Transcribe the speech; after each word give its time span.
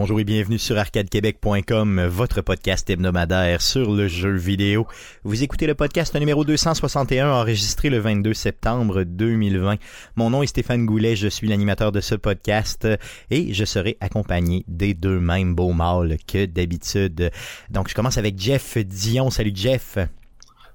Bonjour 0.00 0.18
et 0.18 0.24
bienvenue 0.24 0.58
sur 0.58 0.78
arcadequebec.com, 0.78 2.06
votre 2.06 2.40
podcast 2.40 2.88
hebdomadaire 2.88 3.60
sur 3.60 3.92
le 3.92 4.08
jeu 4.08 4.34
vidéo. 4.34 4.86
Vous 5.24 5.42
écoutez 5.42 5.66
le 5.66 5.74
podcast 5.74 6.18
numéro 6.18 6.42
261 6.42 7.30
enregistré 7.30 7.90
le 7.90 7.98
22 7.98 8.32
septembre 8.32 9.02
2020. 9.02 9.76
Mon 10.16 10.30
nom 10.30 10.42
est 10.42 10.46
Stéphane 10.46 10.86
Goulet, 10.86 11.16
je 11.16 11.28
suis 11.28 11.48
l'animateur 11.48 11.92
de 11.92 12.00
ce 12.00 12.14
podcast 12.14 12.88
et 13.30 13.52
je 13.52 13.64
serai 13.66 13.98
accompagné 14.00 14.64
des 14.68 14.94
deux 14.94 15.20
mêmes 15.20 15.54
beaux 15.54 15.74
mâles 15.74 16.16
que 16.26 16.46
d'habitude. 16.46 17.30
Donc 17.68 17.90
je 17.90 17.94
commence 17.94 18.16
avec 18.16 18.40
Jeff 18.40 18.78
Dion. 18.78 19.28
Salut 19.28 19.52
Jeff. 19.54 19.98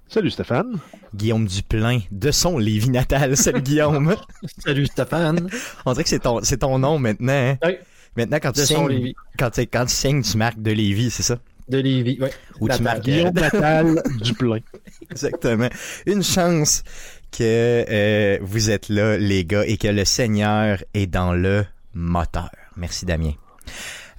Salut 0.08 0.30
Stéphane. 0.30 0.78
Guillaume 1.16 1.48
Duplain 1.48 2.02
de 2.12 2.30
son 2.30 2.60
Lévis 2.60 2.92
natal. 2.92 3.36
Salut 3.36 3.64
Guillaume. 3.64 4.16
Salut 4.60 4.86
Stéphane. 4.86 5.50
On 5.84 5.94
dirait 5.94 6.04
que 6.04 6.10
c'est 6.10 6.20
ton, 6.20 6.42
c'est 6.44 6.58
ton 6.58 6.78
nom 6.78 7.00
maintenant. 7.00 7.34
Hein? 7.34 7.58
Oui. 7.66 7.74
Maintenant, 8.16 8.38
quand 8.42 8.52
tu, 8.54 8.66
signes, 8.66 9.14
quand, 9.38 9.50
tu, 9.50 9.62
quand 9.62 9.86
tu 9.86 9.94
signes, 9.94 10.22
tu 10.22 10.38
marques 10.38 10.62
de 10.62 10.72
Lévis, 10.72 11.12
c'est 11.12 11.24
ça? 11.24 11.40
De 11.68 11.80
Lévis, 11.80 12.18
oui. 12.22 12.30
Ou 12.62 12.70
tu 12.70 12.82
marques 12.82 13.02
Guillaume 13.02 13.34
natal 13.34 14.02
Duplain. 14.22 14.60
Exactement. 15.12 15.70
Une 16.06 16.24
chance 16.24 16.84
que 17.32 17.86
euh, 17.90 18.38
vous 18.42 18.70
êtes 18.70 18.90
là, 18.90 19.18
les 19.18 19.44
gars, 19.46 19.66
et 19.66 19.78
que 19.78 19.88
le 19.88 20.06
Seigneur 20.06 20.84
est 20.94 21.08
dans 21.08 21.34
le 21.34 21.66
moteur. 21.94 22.52
Merci, 22.78 23.06
Damien. 23.06 23.34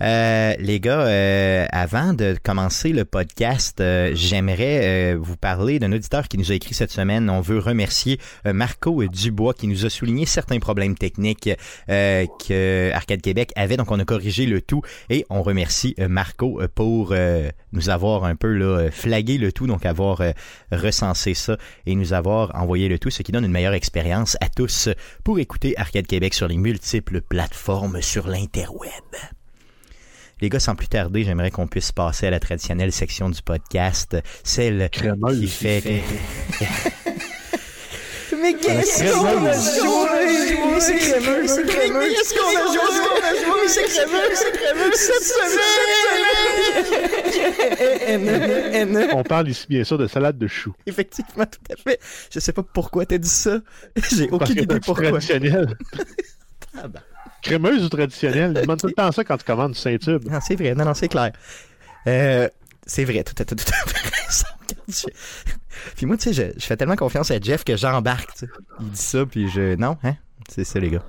Euh, 0.02 0.54
les 0.58 0.78
gars, 0.78 1.06
euh, 1.06 1.66
avant 1.70 2.12
de 2.12 2.36
commencer 2.42 2.90
le 2.90 3.04
podcast, 3.04 3.80
euh, 3.80 4.10
j'aimerais 4.14 5.14
euh, 5.14 5.18
vous 5.18 5.36
parler 5.36 5.78
d'un 5.78 5.92
auditeur 5.92 6.28
qui 6.28 6.36
nous 6.36 6.52
a 6.52 6.54
écrit 6.54 6.74
cette 6.74 6.90
semaine. 6.90 7.30
On 7.30 7.40
veut 7.40 7.58
remercier 7.58 8.20
Marco 8.44 9.04
Dubois 9.06 9.54
qui 9.54 9.66
nous 9.66 9.86
a 9.86 9.90
souligné 9.90 10.26
certains 10.26 10.58
problèmes 10.58 10.96
techniques 10.96 11.50
que 11.88 12.92
Arcade 12.92 13.22
Québec 13.22 13.52
avait. 13.56 13.76
Donc, 13.76 13.90
on 13.90 13.98
a 13.98 14.04
corrigé 14.04 14.46
le 14.46 14.60
tout 14.60 14.82
et 15.10 15.24
on 15.30 15.42
remercie 15.42 15.94
Marco 16.08 16.60
pour 16.74 17.14
nous 17.72 17.90
avoir 17.90 18.24
un 18.24 18.36
peu 18.36 18.52
là, 18.52 18.90
flagué 18.90 19.38
le 19.38 19.52
tout, 19.52 19.66
donc 19.66 19.86
avoir 19.86 20.22
recensé 20.72 21.34
ça 21.34 21.56
et 21.86 21.94
nous 21.94 22.12
avoir 22.12 22.54
envoyé 22.54 22.88
le 22.88 22.98
tout, 22.98 23.10
ce 23.10 23.22
qui 23.22 23.32
donne 23.32 23.44
une 23.44 23.52
meilleure 23.52 23.74
expérience 23.74 24.36
à 24.40 24.48
tous 24.48 24.88
pour 25.24 25.38
écouter 25.38 25.74
Arcade 25.76 26.06
Québec 26.06 26.34
sur 26.34 26.48
les 26.48 26.56
multiples 26.56 27.20
plateformes 27.20 28.00
sur 28.02 28.28
l'interweb. 28.28 28.90
Les 30.42 30.50
gars, 30.50 30.60
sans 30.60 30.74
plus 30.74 30.88
tarder, 30.88 31.24
j'aimerais 31.24 31.50
qu'on 31.50 31.66
puisse 31.66 31.92
passer 31.92 32.26
à 32.26 32.30
la 32.30 32.38
traditionnelle 32.38 32.92
section 32.92 33.30
du 33.30 33.40
podcast, 33.40 34.18
celle 34.44 34.90
Crémeuse. 34.90 35.40
qui 35.40 35.48
fait... 35.48 35.82
Mais 38.42 38.52
qu'est-ce 38.52 39.14
qu'on 39.14 39.24
a 39.46 39.52
joué? 39.54 40.78
C'est 40.78 40.96
crémeux, 40.98 41.46
c'est 41.48 41.64
crémeux. 41.64 42.08
Qu'est-ce 42.10 42.34
qu'on 42.34 42.48
a 42.48 42.66
joué? 42.66 42.80
Qu'est-ce 42.82 43.00
qu'on 43.00 43.22
a 43.24 43.32
joué? 43.32 43.66
C'est 43.66 43.84
crémeux, 43.84 44.34
c'est 44.34 44.52
crémeux. 44.52 44.92
Cette 44.92 45.24
semaine! 48.92 49.08
On 49.14 49.22
parle 49.22 49.48
ici 49.48 49.64
bien 49.70 49.84
sûr 49.84 49.96
de 49.96 50.06
salade 50.06 50.36
de 50.36 50.46
choux. 50.48 50.74
Effectivement, 50.84 51.46
tout 51.46 51.72
à 51.72 51.76
fait. 51.76 51.98
Je 52.30 52.40
sais 52.40 52.52
pas 52.52 52.62
pourquoi 52.62 53.06
t'as 53.06 53.16
dit 53.16 53.26
ça. 53.26 53.58
J'ai 54.14 54.28
aucune 54.28 54.58
idée 54.58 54.66
c'est 54.74 54.84
pourquoi. 54.84 55.08
traditionnel. 55.08 55.74
Ah 56.78 56.88
ben. 56.88 57.00
Crémeuse 57.46 57.84
ou 57.84 57.88
traditionnelle? 57.88 58.52
Demande 58.54 58.80
tout 58.80 58.86
le 58.86 58.92
temps 58.92 59.10
ça 59.12 59.24
quand 59.24 59.36
tu 59.36 59.44
commandes 59.44 59.72
du 59.72 59.78
Saint-Tube. 59.78 60.24
Non, 60.30 60.38
c'est 60.40 60.56
vrai. 60.56 60.74
Non, 60.74 60.84
non, 60.84 60.94
c'est 60.94 61.08
clair. 61.08 61.32
Euh, 62.06 62.48
c'est 62.86 63.04
vrai. 63.04 63.24
Tout 63.24 63.34
à 63.38 63.44
tout, 63.44 63.56
raison. 63.56 64.46
Je- 64.88 65.06
Puis 65.96 66.06
moi, 66.06 66.16
tu 66.16 66.32
sais, 66.32 66.52
je, 66.54 66.58
je 66.60 66.64
fais 66.66 66.76
tellement 66.76 66.96
confiance 66.96 67.30
à 67.30 67.40
Jeff 67.40 67.64
que 67.64 67.76
j'embarque. 67.76 68.30
tu 68.34 68.46
sais. 68.46 68.52
Il 68.80 68.90
dit 68.90 69.00
ça, 69.00 69.26
puis 69.26 69.48
je... 69.48 69.74
Non, 69.76 69.96
hein? 70.04 70.14
C'est 70.48 70.64
ça, 70.64 70.78
les 70.78 70.90
gars. 70.90 71.02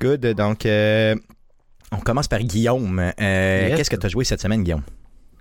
Good. 0.00 0.20
Donc, 0.34 0.66
euh, 0.66 1.14
on 1.90 1.98
commence 1.98 2.28
par 2.28 2.40
Guillaume. 2.40 2.98
Euh, 3.20 3.66
Yes. 3.68 3.76
Qu'est-ce 3.76 3.90
que 3.90 3.96
tu 3.96 4.06
as 4.06 4.08
joué 4.08 4.24
cette 4.24 4.40
semaine, 4.40 4.62
Guillaume? 4.62 4.82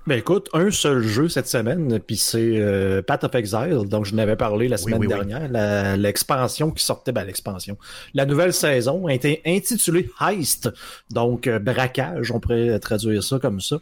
Ben 0.07 0.17
écoute, 0.17 0.49
un 0.53 0.71
seul 0.71 1.03
jeu 1.03 1.29
cette 1.29 1.47
semaine, 1.47 1.99
puis 1.99 2.17
c'est 2.17 2.57
euh, 2.57 3.03
Path 3.03 3.23
of 3.23 3.35
Exile, 3.35 3.83
donc 3.87 4.05
je 4.05 4.15
n'avais 4.15 4.35
parlé 4.35 4.67
la 4.67 4.77
semaine 4.77 4.99
oui, 4.99 5.05
oui. 5.05 5.13
dernière, 5.13 5.95
l'expansion 5.95 6.71
qui 6.71 6.83
sortait, 6.83 7.11
ben 7.11 7.23
l'expansion, 7.23 7.77
la 8.15 8.25
nouvelle 8.25 8.51
saison 8.51 9.05
a 9.05 9.13
été 9.13 9.43
intitulée 9.45 10.09
Heist, 10.19 10.71
donc 11.11 11.45
euh, 11.45 11.59
braquage, 11.59 12.31
on 12.31 12.39
pourrait 12.39 12.79
traduire 12.79 13.21
ça 13.21 13.37
comme 13.37 13.61
ça. 13.61 13.77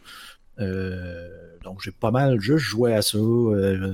Euh, 0.60 1.30
donc 1.64 1.80
j'ai 1.82 1.92
pas 1.92 2.12
mal 2.12 2.40
juste 2.42 2.66
joué 2.66 2.94
à 2.94 3.02
ça, 3.02 3.18
euh, 3.18 3.94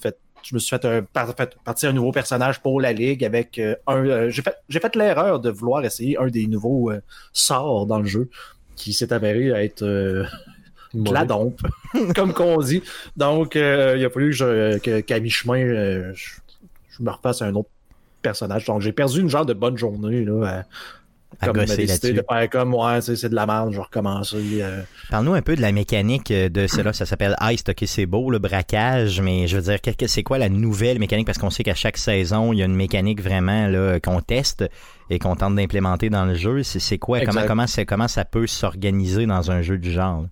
fait 0.00 0.18
je 0.42 0.54
me 0.54 0.60
suis 0.60 0.70
fait, 0.70 0.84
un, 0.84 1.04
fait 1.36 1.56
partir 1.64 1.90
un 1.90 1.92
nouveau 1.92 2.12
personnage 2.12 2.60
pour 2.60 2.80
la 2.80 2.92
ligue 2.92 3.24
avec 3.24 3.58
euh, 3.58 3.74
un. 3.86 4.06
euh, 4.06 4.30
j'ai 4.30 4.42
fait 4.42 4.54
j'ai 4.68 4.80
fait 4.80 4.94
l'erreur 4.96 5.40
de 5.40 5.50
vouloir 5.50 5.84
essayer 5.84 6.16
un 6.18 6.28
des 6.28 6.46
nouveaux 6.46 6.90
sorts 7.32 7.84
dans 7.86 7.98
le 7.98 8.06
jeu 8.06 8.30
qui 8.76 8.92
s'est 8.92 9.12
avéré 9.12 9.48
être 9.48 9.84
de 11.04 11.12
la 11.12 11.24
dompe, 11.24 11.60
comme 12.14 12.32
qu'on 12.32 12.58
dit. 12.58 12.82
Donc, 13.16 13.56
euh, 13.56 13.96
il 13.98 14.04
a 14.04 14.10
fallu 14.10 14.34
qu'à 15.06 15.20
mi-chemin, 15.20 15.58
euh, 15.60 16.12
je, 16.14 16.30
je 16.90 17.02
me 17.02 17.10
refasse 17.10 17.42
un 17.42 17.54
autre 17.54 17.68
personnage. 18.22 18.64
Donc, 18.64 18.80
j'ai 18.82 18.92
perdu 18.92 19.20
une 19.20 19.28
genre 19.28 19.46
de 19.46 19.54
bonne 19.54 19.76
journée, 19.78 20.24
là, 20.24 20.64
à, 21.40 21.44
À 21.44 21.46
comme 21.48 21.56
décidé 21.58 21.86
là-dessus. 21.86 22.12
de 22.14 22.22
faire 22.28 22.50
comme, 22.50 22.74
ouais, 22.74 23.00
c'est 23.02 23.14
c'est 23.16 23.28
de 23.28 23.34
la 23.34 23.46
merde, 23.46 23.70
je 23.72 23.76
vais 23.76 23.82
recommencer. 23.82 24.36
euh. 24.62 24.82
Parle-nous 25.10 25.34
un 25.34 25.42
peu 25.42 25.54
de 25.54 25.60
la 25.60 25.70
mécanique 25.72 26.32
de 26.32 26.66
cela. 26.66 26.92
Ça 26.92 27.04
s'appelle 27.04 27.36
Heist. 27.40 27.68
Ok, 27.68 27.82
c'est 27.86 28.06
beau, 28.06 28.30
le 28.30 28.38
braquage, 28.38 29.20
mais 29.20 29.46
je 29.46 29.56
veux 29.58 29.62
dire, 29.62 29.78
c'est 30.06 30.22
quoi 30.22 30.38
la 30.38 30.48
nouvelle 30.48 30.98
mécanique? 30.98 31.26
Parce 31.26 31.38
qu'on 31.38 31.50
sait 31.50 31.62
qu'à 31.62 31.74
chaque 31.74 31.98
saison, 31.98 32.52
il 32.52 32.58
y 32.60 32.62
a 32.62 32.64
une 32.64 32.74
mécanique 32.74 33.20
vraiment 33.22 33.66
là 33.68 34.00
qu'on 34.00 34.20
teste 34.20 34.64
et 35.10 35.18
qu'on 35.18 35.36
tente 35.36 35.54
d'implémenter 35.56 36.08
dans 36.10 36.24
le 36.24 36.34
jeu. 36.34 36.62
C'est 36.62 36.98
quoi? 36.98 37.18
Comment, 37.20 37.30
Exact. 37.32 37.46
comment, 37.48 37.66
c'est- 37.66 37.84
comment 37.86 38.08
ça 38.08 38.24
peut 38.24 38.46
s'organiser 38.46 39.26
dans 39.26 39.50
un 39.50 39.62
jeu 39.62 39.78
du 39.78 39.92
genre? 39.92 40.26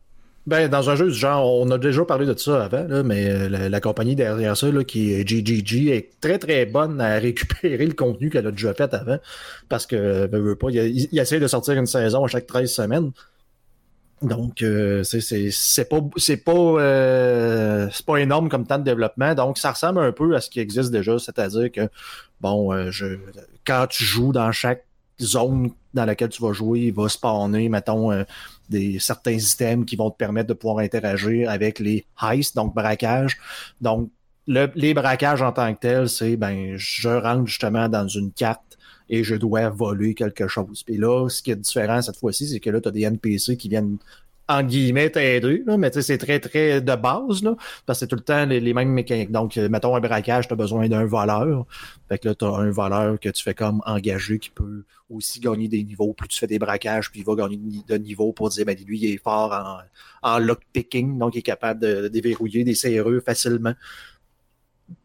Ben, 0.46 0.68
dans 0.68 0.90
un 0.90 0.96
jeu 0.96 1.06
du 1.06 1.14
genre, 1.14 1.58
on 1.58 1.70
a 1.70 1.78
déjà 1.78 2.04
parlé 2.04 2.26
de 2.26 2.38
ça 2.38 2.64
avant, 2.64 2.86
là, 2.86 3.02
mais 3.02 3.30
euh, 3.30 3.68
la, 3.68 3.80
compagnie 3.80 4.14
derrière 4.14 4.56
ça, 4.56 4.70
là, 4.70 4.84
qui 4.84 5.12
est 5.12 5.26
GGG, 5.26 5.88
est 5.88 6.20
très 6.20 6.38
très 6.38 6.66
bonne 6.66 7.00
à 7.00 7.18
récupérer 7.18 7.86
le 7.86 7.94
contenu 7.94 8.28
qu'elle 8.28 8.46
a 8.46 8.50
déjà 8.50 8.74
fait 8.74 8.92
avant. 8.92 9.18
Parce 9.70 9.86
que, 9.86 9.96
euh, 9.96 10.26
veut, 10.30 10.56
pas, 10.56 10.68
il, 10.70 11.08
il, 11.10 11.18
essaie 11.18 11.40
de 11.40 11.46
sortir 11.46 11.74
une 11.74 11.86
saison 11.86 12.24
à 12.24 12.28
chaque 12.28 12.46
13 12.46 12.70
semaines. 12.70 13.12
Donc, 14.24 14.62
euh, 14.62 15.02
c'est 15.04 15.88
pas 15.88 16.00
c'est 16.16 16.36
pas 16.38 16.52
euh, 16.52 17.88
pas 18.06 18.16
énorme 18.16 18.48
comme 18.48 18.66
temps 18.66 18.78
de 18.78 18.84
développement. 18.84 19.34
Donc, 19.34 19.58
ça 19.58 19.72
ressemble 19.72 20.00
un 20.00 20.12
peu 20.12 20.34
à 20.34 20.40
ce 20.40 20.48
qui 20.48 20.60
existe 20.60 20.90
déjà, 20.90 21.18
c'est-à-dire 21.18 21.70
que 21.70 21.88
bon, 22.40 22.72
euh, 22.72 22.90
je 22.90 23.18
quand 23.66 23.86
tu 23.88 24.04
joues 24.04 24.32
dans 24.32 24.50
chaque 24.52 24.84
zone 25.20 25.70
dans 25.92 26.04
laquelle 26.04 26.30
tu 26.30 26.42
vas 26.42 26.52
jouer, 26.52 26.86
il 26.86 26.94
va 26.94 27.08
spawner, 27.08 27.68
mettons, 27.68 28.12
euh, 28.12 28.24
des 28.68 28.98
certains 28.98 29.32
items 29.32 29.84
qui 29.86 29.96
vont 29.96 30.10
te 30.10 30.16
permettre 30.16 30.48
de 30.48 30.54
pouvoir 30.54 30.78
interagir 30.78 31.50
avec 31.50 31.78
les 31.78 32.04
heists, 32.22 32.56
donc 32.56 32.74
braquage. 32.74 33.38
Donc, 33.80 34.10
le- 34.46 34.70
les 34.74 34.94
braquages 34.94 35.42
en 35.42 35.52
tant 35.52 35.72
que 35.74 35.80
tels, 35.80 36.08
c'est 36.08 36.36
ben 36.36 36.74
je 36.76 37.08
rentre 37.08 37.46
justement 37.46 37.88
dans 37.88 38.06
une 38.08 38.32
carte 38.32 38.78
et 39.08 39.22
je 39.22 39.34
dois 39.34 39.68
voler 39.68 40.14
quelque 40.14 40.48
chose. 40.48 40.82
Puis 40.82 40.96
là, 40.96 41.28
ce 41.28 41.42
qui 41.42 41.50
est 41.50 41.56
différent 41.56 42.00
cette 42.02 42.16
fois-ci, 42.16 42.48
c'est 42.48 42.60
que 42.60 42.70
là, 42.70 42.80
tu 42.80 42.88
as 42.88 42.92
des 42.92 43.02
NPC 43.02 43.56
qui 43.56 43.68
viennent 43.68 43.98
en 44.48 44.62
guillemets 44.62 45.10
t'aider, 45.10 45.62
mais 45.66 45.90
c'est 46.02 46.18
très, 46.18 46.38
très 46.38 46.80
de 46.80 46.94
base, 46.96 47.42
là, 47.42 47.56
parce 47.86 47.98
que 47.98 48.00
c'est 48.00 48.08
tout 48.08 48.16
le 48.16 48.22
temps 48.22 48.44
les, 48.44 48.74
mêmes 48.74 48.90
mécaniques. 48.90 49.30
Donc, 49.30 49.56
euh, 49.56 49.68
mettons 49.68 49.96
un 49.96 50.00
braquage, 50.00 50.48
tu 50.48 50.52
as 50.52 50.56
besoin 50.56 50.88
d'un 50.88 51.06
voleur. 51.06 51.66
Fait 52.08 52.18
que 52.18 52.28
là, 52.28 52.34
tu 52.34 52.44
as 52.44 52.48
un 52.48 52.70
voleur 52.70 53.18
que 53.18 53.30
tu 53.30 53.42
fais 53.42 53.54
comme 53.54 53.80
engager 53.86 54.38
qui 54.38 54.50
peut 54.50 54.84
aussi 55.08 55.40
gagner 55.40 55.68
des 55.68 55.82
niveaux. 55.82 56.12
Plus 56.12 56.28
tu 56.28 56.38
fais 56.38 56.46
des 56.46 56.58
braquages, 56.58 57.10
puis 57.10 57.20
il 57.20 57.26
va 57.26 57.34
gagner 57.34 57.56
de 57.56 57.62
ni- 57.62 57.84
de 57.88 57.96
niveau 57.96 58.32
pour 58.32 58.50
dire, 58.50 58.66
ben 58.66 58.76
lui, 58.86 58.98
il 58.98 59.14
est 59.14 59.22
fort 59.22 59.80
en, 60.22 60.38
lockpicking, 60.38 61.18
donc 61.18 61.34
il 61.34 61.38
est 61.38 61.42
capable 61.42 61.80
de, 61.80 62.02
de 62.02 62.08
déverrouiller 62.08 62.64
des 62.64 62.74
serrures 62.74 63.22
facilement. 63.22 63.74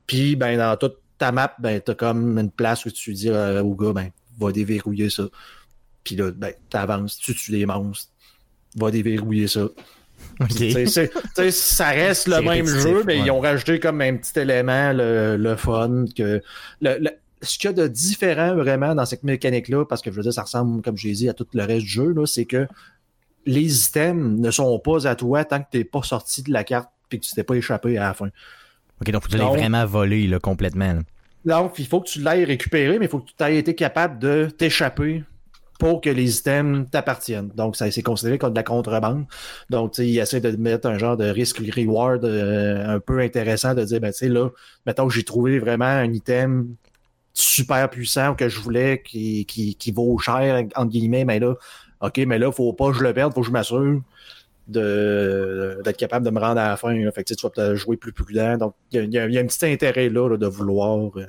Puis, 0.06 0.36
ben, 0.36 0.58
dans 0.58 0.76
toute 0.76 0.98
ta 1.18 1.32
map, 1.32 1.54
ben, 1.60 1.80
t'as 1.82 1.96
comme 1.96 2.38
une 2.38 2.52
place 2.52 2.86
où 2.86 2.92
tu 2.92 3.14
dis 3.14 3.30
euh, 3.30 3.62
au 3.62 3.76
gars, 3.76 3.94
ben, 3.94 4.10
va 4.40 4.52
déverrouiller 4.52 5.10
ça. 5.10 5.28
Puis 6.04 6.16
là, 6.16 6.32
ben, 6.32 6.54
t'avances, 6.70 7.18
tu 7.18 7.36
tues 7.36 7.52
des 7.52 7.66
monstres, 7.66 8.12
va 8.76 8.92
déverrouiller 8.92 9.48
ça. 9.48 9.66
OK. 10.42 10.52
C'est- 10.58 10.86
c'est- 10.86 11.10
tu 11.10 11.20
sais, 11.36 11.52
ça 11.52 11.90
reste 11.90 12.28
le 12.28 12.42
même 12.42 12.66
jeu, 12.66 13.04
mais 13.06 13.20
ouais. 13.20 13.26
ils 13.26 13.32
ont 13.32 13.40
rajouté 13.40 13.80
comme 13.80 14.02
un 14.02 14.16
petit 14.18 14.38
élément, 14.40 14.94
le, 14.94 15.38
le 15.38 15.56
fun, 15.56 16.06
que 16.16 16.42
le, 16.82 16.98
le- 17.00 17.12
ce 17.42 17.58
qu'il 17.58 17.70
y 17.70 17.74
a 17.74 17.74
de 17.74 17.88
différent 17.88 18.56
vraiment 18.56 18.96
dans 18.96 19.06
cette 19.06 19.24
mécanique-là, 19.24 19.86
parce 19.86 20.02
que 20.02 20.12
je 20.12 20.16
veux 20.18 20.24
dire, 20.24 20.34
ça 20.34 20.44
ressemble, 20.44 20.82
comme 20.82 20.98
j'ai 20.98 21.12
dit, 21.14 21.30
à 21.30 21.34
tout 21.34 21.48
le 21.54 21.64
reste 21.64 21.86
du 21.86 21.92
jeu, 21.92 22.14
c'est 22.26 22.46
que 22.46 22.68
les 23.46 23.86
items 23.88 24.40
ne 24.40 24.52
sont 24.52 24.78
pas 24.80 25.08
à 25.08 25.16
toi 25.16 25.46
tant 25.46 25.60
que 25.60 25.68
t'es 25.72 25.84
pas 25.86 26.04
sorti 26.04 26.44
de 26.44 26.52
la 26.52 26.64
carte 26.64 26.90
puis 27.08 27.20
que 27.20 27.26
tu 27.26 27.34
t'es 27.34 27.44
pas 27.44 27.56
échappé 27.56 27.98
à 27.98 28.04
la 28.10 28.14
fin. 28.14 28.28
OK, 29.02 29.12
donc 29.12 29.28
tu 29.30 29.38
l'as 29.38 29.46
vraiment 29.46 29.86
volé 29.86 30.28
là, 30.28 30.40
complètement. 30.40 30.94
là. 30.94 31.00
Donc, 31.46 31.80
il 31.80 31.88
faut 31.88 32.02
que 32.02 32.10
tu 32.10 32.22
l'ailles 32.22 32.44
récupérer, 32.44 33.00
mais 33.00 33.06
il 33.06 33.10
faut 33.10 33.20
que 33.20 33.30
tu 33.36 33.44
aies 33.44 33.58
été 33.58 33.74
capable 33.74 34.20
de 34.20 34.50
t'échapper 34.56 35.24
pour 35.80 36.02
que 36.02 36.10
les 36.10 36.40
items 36.40 36.88
t'appartiennent. 36.92 37.50
Donc, 37.56 37.76
ça 37.78 37.90
c'est 37.90 38.04
considéré 38.04 38.38
comme 38.38 38.52
de 38.52 38.58
la 38.60 38.64
contrebande. 38.64 39.26
Donc, 39.70 39.94
tu 39.94 40.04
sais, 40.04 40.08
il 40.10 40.20
essaie 40.20 40.42
de 40.42 40.56
mettre 40.58 40.88
un 40.88 41.00
genre 41.00 41.18
de 41.18 41.26
risque-reward 41.26 42.24
euh, 42.26 42.96
un 42.96 43.00
peu 43.00 43.20
intéressant, 43.20 43.74
de 43.74 43.84
dire, 43.86 44.02
ben, 44.02 44.12
tu 44.12 44.20
sais, 44.20 44.28
là, 44.28 44.50
mettons 44.86 45.08
que 45.08 45.14
j'ai 45.14 45.24
trouvé 45.24 45.58
vraiment 45.58 45.86
un 45.86 46.12
item 46.14 46.76
super 47.34 47.90
puissant 47.90 48.36
que 48.36 48.50
je 48.50 48.60
voulais 48.60 49.02
qui, 49.04 49.46
qui, 49.46 49.76
qui 49.76 49.92
vaut 49.92 50.18
cher, 50.20 50.66
entre 50.76 50.92
guillemets, 50.92 51.24
mais 51.24 51.40
là, 51.40 51.56
OK, 52.02 52.18
mais 52.28 52.40
là, 52.40 52.52
faut 52.52 52.74
pas 52.74 52.92
que 52.92 52.98
je 52.98 53.04
le 53.04 53.14
perde, 53.14 53.34
faut 53.34 53.42
que 53.42 53.48
je 53.48 53.52
m'assure 53.52 54.02
d'être 54.68 55.98
capable 55.98 56.26
de 56.26 56.30
me 56.30 56.40
rendre 56.40 56.60
à 56.60 56.70
la 56.70 56.78
fin. 56.78 56.94
Fait 57.12 57.24
que 57.24 57.34
tu 57.34 57.42
vas 57.42 57.50
peut-être 57.50 57.76
jouer 57.76 57.98
plus 57.98 58.14
prudent. 58.14 58.58
Donc, 58.58 58.76
il 58.92 59.12
y, 59.12 59.18
a 59.18 59.24
un 59.24 59.46
petit 59.46 59.66
intérêt 59.66 60.10
là, 60.10 60.38
de 60.38 60.46
vouloir. 60.46 61.10
Euh, 61.18 61.26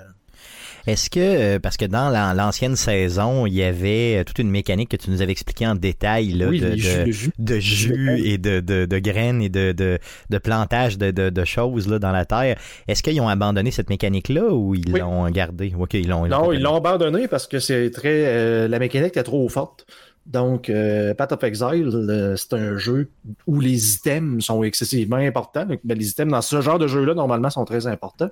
est-ce 0.87 1.11
que, 1.11 1.21
euh, 1.21 1.59
parce 1.59 1.77
que 1.77 1.85
dans 1.85 2.11
l'ancienne 2.35 2.77
saison, 2.77 3.47
il 3.47 3.55
y 3.55 3.63
avait 3.63 4.21
euh, 4.21 4.25
toute 4.25 4.39
une 4.39 4.51
mécanique 4.51 4.91
que 4.91 4.97
tu 4.97 5.11
nous 5.11 5.23
avais 5.23 5.33
expliqué 5.33 5.67
en 5.67 5.75
détail 5.75 6.33
là, 6.33 6.47
de, 6.47 6.77
jus, 6.77 7.33
de, 7.39 7.59
jus, 7.59 8.23
et 8.25 8.39
de, 8.39 8.61
de, 8.61 8.99
graines 8.99 9.43
et 9.43 9.49
de, 9.49 9.73
de, 9.73 10.39
plantage 10.39 10.99
de, 10.99 11.45
choses 11.45 11.89
là, 11.89 11.99
dans 11.99 12.13
la 12.13 12.25
terre. 12.25 12.57
Est-ce 12.89 13.03
qu'ils 13.03 13.21
ont 13.21 13.29
abandonné 13.29 13.71
cette 13.71 13.91
mécanique-là 13.91 14.49
ou 14.53 14.75
ils 14.75 14.91
l'ont 14.93 15.29
gardée? 15.31 15.73
ils 15.93 16.09
l'ont, 16.09 16.27
non, 16.27 16.53
ils 16.53 16.61
l'ont 16.61 16.77
abandonné 16.77 17.29
parce 17.29 17.47
que 17.47 17.59
c'est 17.59 17.91
très. 17.91 18.25
Euh, 18.27 18.69
la 18.69 18.79
mécanique 18.79 19.11
était 19.11 19.23
trop 19.23 19.49
forte. 19.49 19.87
Donc, 20.31 20.71
euh, 20.71 21.13
Path 21.13 21.33
of 21.33 21.43
Exile, 21.43 21.91
euh, 21.93 22.37
c'est 22.37 22.53
un 22.53 22.79
jeu 22.79 23.11
où 23.49 23.59
les 23.59 23.95
items 23.95 24.45
sont 24.45 24.63
excessivement 24.63 25.17
importants. 25.17 25.67
Ben, 25.67 25.99
les 25.99 26.11
items 26.11 26.31
dans 26.31 26.41
ce 26.41 26.61
genre 26.61 26.79
de 26.79 26.87
jeu-là, 26.87 27.15
normalement, 27.15 27.51
sont 27.51 27.65
très 27.65 27.89
importants. 27.89 28.31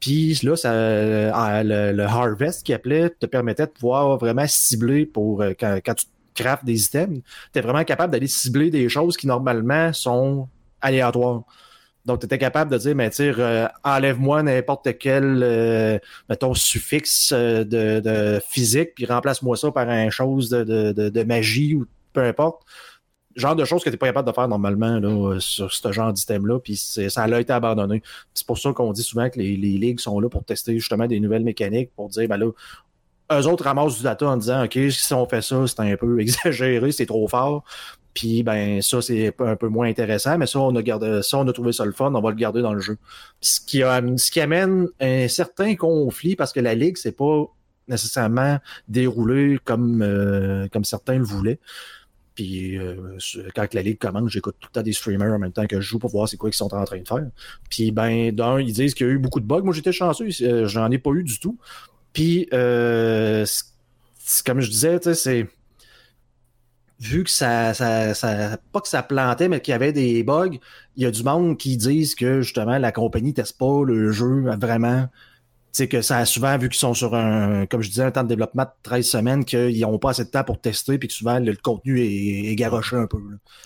Puis 0.00 0.40
là, 0.42 0.56
ça, 0.56 0.72
euh, 0.72 1.92
le, 1.92 2.02
Harvest 2.02 2.66
qui 2.66 2.74
appelait 2.74 3.10
te 3.10 3.26
permettait 3.26 3.66
de 3.66 3.70
pouvoir 3.70 4.18
vraiment 4.18 4.46
cibler 4.48 5.06
pour 5.06 5.44
quand, 5.60 5.78
quand 5.84 5.94
tu 5.94 6.06
craftes 6.34 6.64
des 6.64 6.84
items, 6.84 7.20
tu 7.52 7.58
es 7.60 7.62
vraiment 7.62 7.84
capable 7.84 8.12
d'aller 8.12 8.26
cibler 8.26 8.70
des 8.70 8.88
choses 8.88 9.16
qui 9.16 9.28
normalement 9.28 9.92
sont 9.92 10.48
aléatoires. 10.80 11.44
Donc, 12.06 12.20
tu 12.20 12.26
étais 12.26 12.38
capable 12.38 12.70
de 12.70 12.78
dire, 12.78 12.94
mais 12.94 13.10
euh, 13.20 13.66
enlève-moi 13.82 14.44
n'importe 14.44 14.96
quel, 14.98 15.40
euh, 15.42 15.98
mettons, 16.28 16.54
suffixe 16.54 17.32
euh, 17.32 17.64
de, 17.64 18.40
physique, 18.48 18.94
puis 18.94 19.06
remplace-moi 19.06 19.56
ça 19.56 19.72
par 19.72 19.88
un 19.88 20.08
chose 20.08 20.48
de, 20.48 21.22
magie 21.24 21.74
ou 21.74 21.86
peu 22.12 22.22
importe. 22.22 22.62
Genre 23.34 23.56
de 23.56 23.64
choses 23.64 23.82
que 23.82 23.90
tu 23.90 23.94
n'es 23.94 23.98
pas 23.98 24.06
capable 24.06 24.28
de 24.28 24.32
faire 24.32 24.48
normalement 24.48 24.98
là, 25.00 25.38
sur 25.40 25.70
ce 25.70 25.92
genre 25.92 26.12
d'item-là, 26.12 26.60
puis 26.60 26.76
ça 26.76 27.24
a 27.24 27.40
été 27.40 27.52
abandonné. 27.52 28.02
C'est 28.32 28.46
pour 28.46 28.56
ça 28.56 28.72
qu'on 28.72 28.92
dit 28.92 29.02
souvent 29.02 29.28
que 29.28 29.38
les, 29.38 29.56
les, 29.56 29.76
ligues 29.76 30.00
sont 30.00 30.18
là 30.20 30.28
pour 30.30 30.44
tester 30.44 30.78
justement 30.78 31.06
des 31.06 31.20
nouvelles 31.20 31.44
mécaniques, 31.44 31.90
pour 31.96 32.08
dire, 32.08 32.28
ben 32.28 32.38
là, 32.38 32.50
eux 33.32 33.46
autres 33.48 33.64
ramassent 33.64 33.96
du 33.96 34.04
data 34.04 34.28
en 34.28 34.36
disant, 34.36 34.64
OK, 34.64 34.78
si 34.90 35.12
on 35.12 35.26
fait 35.26 35.42
ça, 35.42 35.66
c'est 35.66 35.80
un 35.80 35.96
peu 35.96 36.20
exagéré, 36.20 36.92
c'est 36.92 37.06
trop 37.06 37.26
fort. 37.26 37.64
Puis 38.16 38.42
ben 38.42 38.80
ça, 38.80 39.02
c'est 39.02 39.34
un 39.40 39.56
peu 39.56 39.68
moins 39.68 39.86
intéressant, 39.86 40.38
mais 40.38 40.46
ça, 40.46 40.58
on 40.58 40.74
a 40.74 40.82
gardé 40.82 41.20
ça, 41.22 41.36
on 41.36 41.46
a 41.48 41.52
trouvé 41.52 41.72
ça 41.72 41.84
le 41.84 41.92
fun, 41.92 42.14
on 42.14 42.20
va 42.22 42.30
le 42.30 42.36
garder 42.36 42.62
dans 42.62 42.72
le 42.72 42.80
jeu. 42.80 42.96
Ce 43.42 43.60
qui, 43.60 43.82
amène 44.40 44.88
un 45.00 45.28
certain 45.28 45.76
conflit 45.76 46.34
parce 46.34 46.54
que 46.54 46.60
la 46.60 46.74
Ligue, 46.74 46.96
c'est 46.96 47.12
pas 47.12 47.44
nécessairement 47.88 48.58
déroulé 48.88 49.58
comme, 49.66 50.00
euh, 50.00 50.66
comme 50.72 50.86
certains 50.86 51.18
le 51.18 51.24
voulaient. 51.24 51.58
Puis 52.34 52.78
euh, 52.78 53.18
quand 53.54 53.74
la 53.74 53.82
ligue 53.82 53.98
commence, 53.98 54.30
j'écoute 54.30 54.56
tout 54.60 54.68
le 54.72 54.72
temps 54.72 54.82
des 54.82 54.94
streamers 54.94 55.34
en 55.34 55.38
même 55.38 55.52
temps 55.52 55.66
que 55.66 55.82
je 55.82 55.86
joue 55.86 55.98
pour 55.98 56.10
voir 56.10 56.26
c'est 56.26 56.38
quoi 56.38 56.48
qu'ils 56.48 56.56
sont 56.56 56.74
en 56.74 56.84
train 56.84 56.98
de 56.98 57.06
faire. 57.06 57.26
Puis 57.68 57.92
ben 57.92 58.34
d'un, 58.34 58.60
ils 58.60 58.72
disent 58.72 58.94
qu'il 58.94 59.06
y 59.06 59.10
a 59.10 59.12
eu 59.12 59.18
beaucoup 59.18 59.40
de 59.40 59.46
bugs. 59.46 59.62
Moi 59.62 59.74
j'étais 59.74 59.92
chanceux, 59.92 60.28
euh, 60.40 60.66
j'en 60.66 60.90
ai 60.90 60.98
pas 60.98 61.10
eu 61.10 61.22
du 61.22 61.38
tout. 61.38 61.58
Puis 62.14 62.48
comme 62.50 63.44
je 64.60 64.70
disais, 64.70 65.00
c'est 65.14 65.48
vu 67.00 67.24
que 67.24 67.30
ça, 67.30 67.74
ça, 67.74 68.14
ça, 68.14 68.58
pas 68.72 68.80
que 68.80 68.88
ça 68.88 69.02
plantait, 69.02 69.48
mais 69.48 69.60
qu'il 69.60 69.72
y 69.72 69.74
avait 69.74 69.92
des 69.92 70.22
bugs, 70.22 70.58
il 70.96 71.02
y 71.02 71.06
a 71.06 71.10
du 71.10 71.22
monde 71.22 71.58
qui 71.58 71.76
disent 71.76 72.14
que 72.14 72.40
justement 72.40 72.78
la 72.78 72.92
compagnie 72.92 73.34
teste 73.34 73.58
pas 73.58 73.84
le 73.84 74.12
jeu 74.12 74.44
vraiment. 74.58 75.06
sais 75.72 75.88
que 75.88 76.00
ça 76.00 76.18
a 76.18 76.24
souvent, 76.24 76.56
vu 76.56 76.70
qu'ils 76.70 76.78
sont 76.78 76.94
sur 76.94 77.14
un, 77.14 77.66
comme 77.66 77.82
je 77.82 77.88
disais, 77.90 78.04
un 78.04 78.10
temps 78.10 78.22
de 78.22 78.28
développement 78.28 78.64
de 78.64 78.70
13 78.82 79.06
semaines, 79.06 79.44
qu'ils 79.44 79.78
n'ont 79.80 79.98
pas 79.98 80.10
assez 80.10 80.24
de 80.24 80.30
temps 80.30 80.44
pour 80.44 80.58
tester, 80.58 80.96
puis 80.98 81.08
que 81.08 81.14
souvent 81.14 81.38
le, 81.38 81.54
contenu 81.54 82.00
est, 82.00 82.50
est, 82.50 82.56
garoché 82.56 82.96
un 82.96 83.06
peu. 83.06 83.18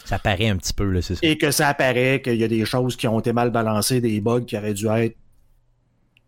Ça 0.05 0.19
paraît 0.19 0.49
un 0.49 0.57
petit 0.57 0.75
peu, 0.75 0.91
là, 0.91 1.01
c'est 1.01 1.15
ça. 1.15 1.21
Et 1.23 1.39
que 1.39 1.53
ça 1.53 1.69
apparaît 1.69 2.21
qu'il 2.23 2.37
y 2.37 2.45
a 2.45 2.49
des 2.49 2.65
choses 2.65 2.97
qui 2.97 3.07
ont 3.07 3.21
été 3.21 3.33
mal 3.33 3.51
balancées, 3.51 4.01
des 4.01 4.21
bugs 4.21 4.45
qui 4.45 4.57
auraient 4.57 4.75
dû 4.75 4.89
être 4.89 5.17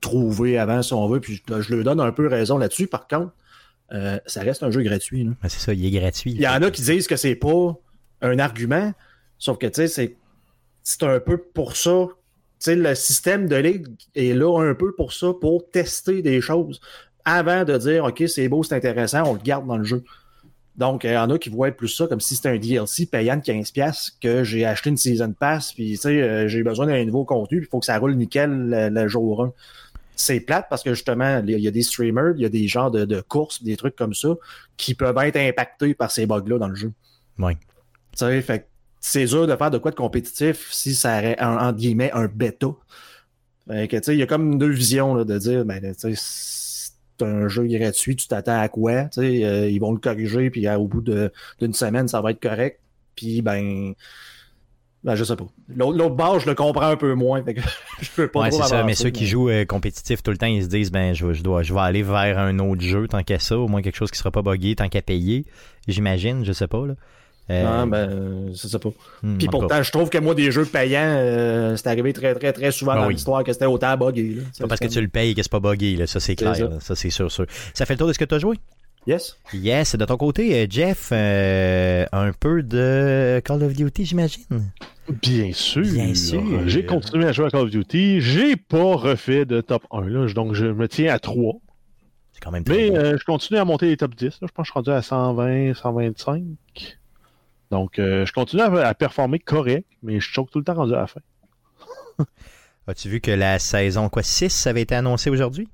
trouvés 0.00 0.56
avant, 0.56 0.82
si 0.82 0.94
on 0.94 1.08
veut. 1.08 1.20
Puis 1.20 1.42
je, 1.48 1.62
je 1.62 1.74
leur 1.74 1.84
donne 1.84 2.00
un 2.00 2.12
peu 2.12 2.28
raison 2.28 2.58
là-dessus. 2.58 2.86
Par 2.86 3.08
contre, 3.08 3.32
euh, 3.92 4.18
ça 4.26 4.40
reste 4.40 4.62
un 4.62 4.70
jeu 4.70 4.82
gratuit. 4.82 5.28
c'est 5.42 5.60
ça, 5.60 5.74
il 5.74 5.84
est 5.84 5.98
gratuit. 5.98 6.32
Il 6.32 6.40
y 6.40 6.48
en 6.48 6.62
a 6.62 6.70
qui 6.70 6.82
disent 6.82 7.06
que 7.06 7.16
c'est 7.16 7.34
pas 7.34 7.74
un 8.22 8.38
argument, 8.38 8.92
sauf 9.38 9.58
que 9.58 9.66
tu 9.66 9.86
sais, 9.86 10.16
c'est 10.82 11.02
un 11.02 11.20
peu 11.20 11.36
pour 11.38 11.76
ça. 11.76 12.08
Le 12.66 12.94
système 12.94 13.48
de 13.48 13.56
ligue 13.56 13.88
est 14.14 14.34
là 14.34 14.62
un 14.62 14.74
peu 14.74 14.94
pour 14.94 15.12
ça, 15.12 15.32
pour 15.38 15.68
tester 15.70 16.22
des 16.22 16.40
choses 16.40 16.80
avant 17.24 17.64
de 17.64 17.76
dire 17.76 18.04
OK, 18.04 18.22
c'est 18.28 18.48
beau, 18.48 18.62
c'est 18.62 18.74
intéressant, 18.74 19.24
on 19.26 19.34
le 19.34 19.40
garde 19.40 19.66
dans 19.66 19.78
le 19.78 19.84
jeu. 19.84 20.04
Donc, 20.76 21.04
il 21.04 21.10
y 21.10 21.16
en 21.16 21.28
a 21.28 21.38
qui 21.38 21.50
voient 21.50 21.70
plus 21.70 21.88
ça 21.88 22.06
comme 22.06 22.20
si 22.20 22.34
c'était 22.34 22.48
un 22.48 22.56
DLC 22.56 23.06
payant 23.06 23.36
de 23.36 23.42
15$ 23.42 24.12
que 24.20 24.42
j'ai 24.42 24.64
acheté 24.64 24.88
une 24.90 24.96
season 24.96 25.32
pass, 25.32 25.74
puis 25.74 25.92
tu 25.92 25.96
sais, 25.96 26.22
euh, 26.22 26.48
j'ai 26.48 26.62
besoin 26.62 26.86
d'un 26.86 27.04
nouveau 27.04 27.24
contenu, 27.24 27.58
il 27.58 27.66
faut 27.66 27.80
que 27.80 27.86
ça 27.86 27.98
roule 27.98 28.14
nickel 28.14 28.90
le 28.90 29.08
jour 29.08 29.44
1 29.44 29.52
c'est 30.22 30.40
plate 30.40 30.66
parce 30.70 30.82
que 30.82 30.94
justement, 30.94 31.42
il 31.44 31.58
y 31.58 31.66
a 31.66 31.70
des 31.70 31.82
streamers, 31.82 32.34
il 32.36 32.42
y 32.42 32.46
a 32.46 32.48
des 32.48 32.68
genres 32.68 32.90
de, 32.90 33.20
courses, 33.20 33.62
des 33.62 33.76
trucs 33.76 33.96
comme 33.96 34.14
ça, 34.14 34.28
qui 34.76 34.94
peuvent 34.94 35.18
être 35.18 35.36
impactés 35.36 35.94
par 35.94 36.10
ces 36.10 36.26
bugs-là 36.26 36.58
dans 36.58 36.68
le 36.68 36.76
jeu. 36.76 36.92
Oui. 37.38 37.54
Tu 37.56 38.18
sais, 38.18 38.42
fait 38.42 38.68
c'est 39.00 39.24
dur 39.24 39.48
de 39.48 39.56
faire 39.56 39.72
de 39.72 39.78
quoi 39.78 39.90
de 39.90 39.96
compétitif 39.96 40.68
si 40.70 40.94
ça 40.94 41.18
aurait, 41.18 41.36
en, 41.40 41.72
guillemets, 41.72 42.12
un 42.12 42.26
bêta. 42.26 42.68
Fait 43.66 43.88
que, 43.88 43.96
tu 43.96 44.02
sais, 44.04 44.14
il 44.14 44.20
y 44.20 44.22
a 44.22 44.26
comme 44.26 44.58
deux 44.58 44.70
visions 44.70 45.16
là, 45.16 45.24
de 45.24 45.36
dire, 45.38 45.64
ben, 45.64 45.80
tu 45.80 46.14
sais, 46.14 46.14
c'est 46.14 47.24
un 47.24 47.48
jeu 47.48 47.66
gratuit, 47.66 48.14
tu 48.14 48.28
t'attends 48.28 48.60
à 48.60 48.68
quoi? 48.68 49.06
Tu 49.06 49.20
sais, 49.20 49.44
euh, 49.44 49.68
ils 49.68 49.80
vont 49.80 49.90
le 49.90 49.98
corriger, 49.98 50.50
puis 50.50 50.68
au 50.68 50.86
bout 50.86 51.00
d'une 51.00 51.74
semaine, 51.74 52.06
ça 52.06 52.20
va 52.20 52.30
être 52.30 52.40
correct. 52.40 52.78
Puis, 53.16 53.42
ben, 53.42 53.94
ben, 55.04 55.16
je 55.16 55.24
sais 55.24 55.34
pas. 55.34 55.46
L'autre 55.74 56.14
bord, 56.14 56.38
je 56.38 56.48
le 56.48 56.54
comprends 56.54 56.86
un 56.86 56.96
peu 56.96 57.14
moins. 57.14 57.42
je 58.00 58.08
peux 58.14 58.28
pas 58.28 58.42
ouais, 58.42 58.50
c'est 58.52 58.62
ça. 58.62 58.84
Mais 58.84 58.94
ceux 58.94 59.10
qui 59.10 59.26
jouent 59.26 59.48
euh, 59.48 59.64
compétitif 59.64 60.22
tout 60.22 60.30
le 60.30 60.38
temps, 60.38 60.46
ils 60.46 60.62
se 60.62 60.68
disent 60.68 60.92
ben 60.92 61.12
je, 61.12 61.32
je, 61.32 61.42
dois 61.42 61.62
je 61.62 61.74
vais 61.74 61.80
aller 61.80 62.02
vers 62.02 62.38
un 62.38 62.58
autre 62.60 62.82
jeu 62.82 63.08
tant 63.08 63.22
qu'à 63.22 63.40
ça, 63.40 63.58
au 63.58 63.66
moins 63.66 63.82
quelque 63.82 63.96
chose 63.96 64.10
qui 64.10 64.18
sera 64.18 64.30
pas 64.30 64.42
buggé, 64.42 64.76
tant 64.76 64.88
qu'à 64.88 65.02
payer. 65.02 65.44
J'imagine, 65.88 66.44
je 66.44 66.52
sais 66.52 66.68
pas 66.68 66.86
là. 66.86 66.94
Euh... 67.50 67.64
Non, 67.64 67.86
ben, 67.88 68.52
je 68.52 68.68
sais 68.68 68.78
pas. 68.78 68.90
Hmm, 69.22 69.38
Puis 69.38 69.48
pourtant, 69.48 69.82
je 69.82 69.90
trouve 69.90 70.08
que 70.08 70.18
moi, 70.18 70.34
des 70.36 70.52
jeux 70.52 70.64
payants, 70.64 71.00
euh, 71.02 71.76
c'est 71.76 71.88
arrivé 71.88 72.12
très, 72.12 72.34
très, 72.36 72.52
très 72.52 72.70
souvent 72.70 72.94
ben 72.94 73.02
dans 73.02 73.08
l'histoire 73.08 73.42
que 73.42 73.52
c'était 73.52 73.66
autant 73.66 73.96
buggé. 73.96 74.38
C'est 74.52 74.62
pas 74.62 74.68
parce 74.68 74.80
que 74.80 74.86
tu 74.86 75.00
le 75.00 75.08
payes 75.08 75.34
que 75.34 75.42
c'est 75.42 75.50
pas 75.50 75.58
buggé, 75.58 75.96
là. 75.96 76.06
ça 76.06 76.20
c'est 76.20 76.36
clair. 76.36 76.54
Ça, 76.80 76.94
c'est 76.94 77.10
sûr, 77.10 77.30
sûr. 77.30 77.46
Ça 77.74 77.84
fait 77.86 77.94
le 77.94 77.98
tour 77.98 78.08
de 78.08 78.12
ce 78.12 78.18
que 78.18 78.24
tu 78.24 78.34
as 78.36 78.38
joué? 78.38 78.56
Yes. 79.06 79.36
Yes. 79.52 79.96
De 79.96 80.04
ton 80.04 80.16
côté, 80.16 80.54
euh, 80.54 80.66
Jeff, 80.70 81.10
euh, 81.12 82.06
un 82.12 82.32
peu 82.32 82.62
de 82.62 83.40
Call 83.44 83.64
of 83.64 83.74
Duty, 83.74 84.04
j'imagine? 84.04 84.70
Bien 85.08 85.52
sûr. 85.52 85.82
Bien 85.82 86.14
sûr. 86.14 86.42
J'ai 86.68 86.86
continué 86.86 87.26
à 87.26 87.32
jouer 87.32 87.46
à 87.46 87.50
Call 87.50 87.62
of 87.62 87.70
Duty. 87.70 88.20
J'ai 88.20 88.54
pas 88.56 88.94
refait 88.94 89.44
de 89.44 89.60
top 89.60 89.84
1, 89.90 90.08
là, 90.08 90.32
donc 90.32 90.54
je 90.54 90.66
me 90.66 90.86
tiens 90.86 91.12
à 91.12 91.18
3. 91.18 91.54
C'est 92.32 92.40
quand 92.40 92.52
même 92.52 92.62
très 92.62 92.90
Mais 92.90 92.96
euh, 92.96 93.18
je 93.18 93.24
continue 93.24 93.58
à 93.58 93.64
monter 93.64 93.86
les 93.86 93.96
top 93.96 94.14
10. 94.14 94.38
Je 94.40 94.46
pense 94.46 94.50
que 94.50 94.62
je 94.62 94.64
suis 94.66 94.72
rendu 94.74 94.90
à 94.90 95.02
120, 95.02 95.74
125. 95.74 96.42
Donc, 97.72 97.94
je 97.96 98.32
continue 98.32 98.62
à, 98.62 98.94
performer 98.94 99.38
correct, 99.40 99.86
mais 100.02 100.20
je 100.20 100.28
choque 100.28 100.50
tout 100.50 100.58
le 100.58 100.64
temps 100.64 100.74
rendu 100.74 100.94
à 100.94 100.98
la 100.98 101.06
fin. 101.06 101.20
As-tu 102.86 103.08
vu 103.08 103.20
que 103.20 103.30
la 103.30 103.58
saison 103.58 104.08
quoi 104.08 104.22
6 104.22 104.66
avait 104.66 104.82
été 104.82 104.94
annoncée 104.94 105.30
aujourd'hui? 105.30 105.68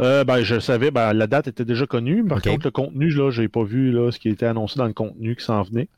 Euh, 0.00 0.24
ben, 0.24 0.42
je 0.42 0.58
savais, 0.58 0.90
ben, 0.90 1.12
la 1.12 1.26
date 1.26 1.48
était 1.48 1.64
déjà 1.64 1.86
connue. 1.86 2.24
Par 2.24 2.40
contre, 2.40 2.66
le 2.66 2.70
contenu, 2.70 3.10
là, 3.10 3.30
j'ai 3.30 3.48
pas 3.48 3.62
vu 3.62 3.92
là, 3.92 4.10
ce 4.10 4.18
qui 4.18 4.28
était 4.28 4.46
annoncé 4.46 4.78
dans 4.78 4.86
le 4.86 4.92
contenu 4.92 5.36
qui 5.36 5.44
s'en 5.44 5.62
venait. 5.62 5.88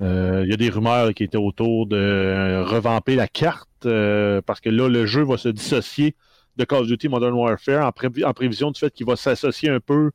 Euh, 0.00 0.42
il 0.44 0.50
y 0.50 0.54
a 0.54 0.56
des 0.56 0.70
rumeurs 0.70 1.12
qui 1.14 1.24
étaient 1.24 1.36
autour 1.36 1.86
de 1.86 1.96
euh, 1.96 2.64
revamper 2.64 3.14
la 3.14 3.28
carte 3.28 3.68
parce 4.46 4.60
que 4.60 4.70
là, 4.70 4.88
le 4.88 5.06
jeu 5.06 5.22
va 5.22 5.36
se 5.36 5.48
dissocier 5.48 6.14
de 6.56 6.64
Call 6.64 6.82
of 6.82 6.86
Duty 6.86 7.08
Modern 7.08 7.34
Warfare 7.34 7.84
en, 7.84 8.32
prévision 8.32 8.70
du 8.70 8.78
fait 8.78 8.92
qu'il 8.92 9.06
va 9.06 9.16
s'associer 9.16 9.70
un 9.70 9.80
peu 9.80 10.12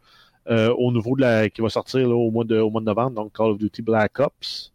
au 0.49 0.93
niveau 0.93 1.17
de 1.17 1.21
la 1.21 1.49
qui 1.49 1.59
va 1.59 1.67
sortir 1.67 2.09
au, 2.09 2.31
mois 2.31 2.45
de, 2.45 2.57
au 2.57 2.69
mois 2.69 2.79
de 2.79 2.85
novembre, 2.85 3.11
donc 3.11 3.35
Call 3.35 3.47
of 3.47 3.57
Duty 3.57 3.81
Black 3.81 4.19
Ops. 4.19 4.71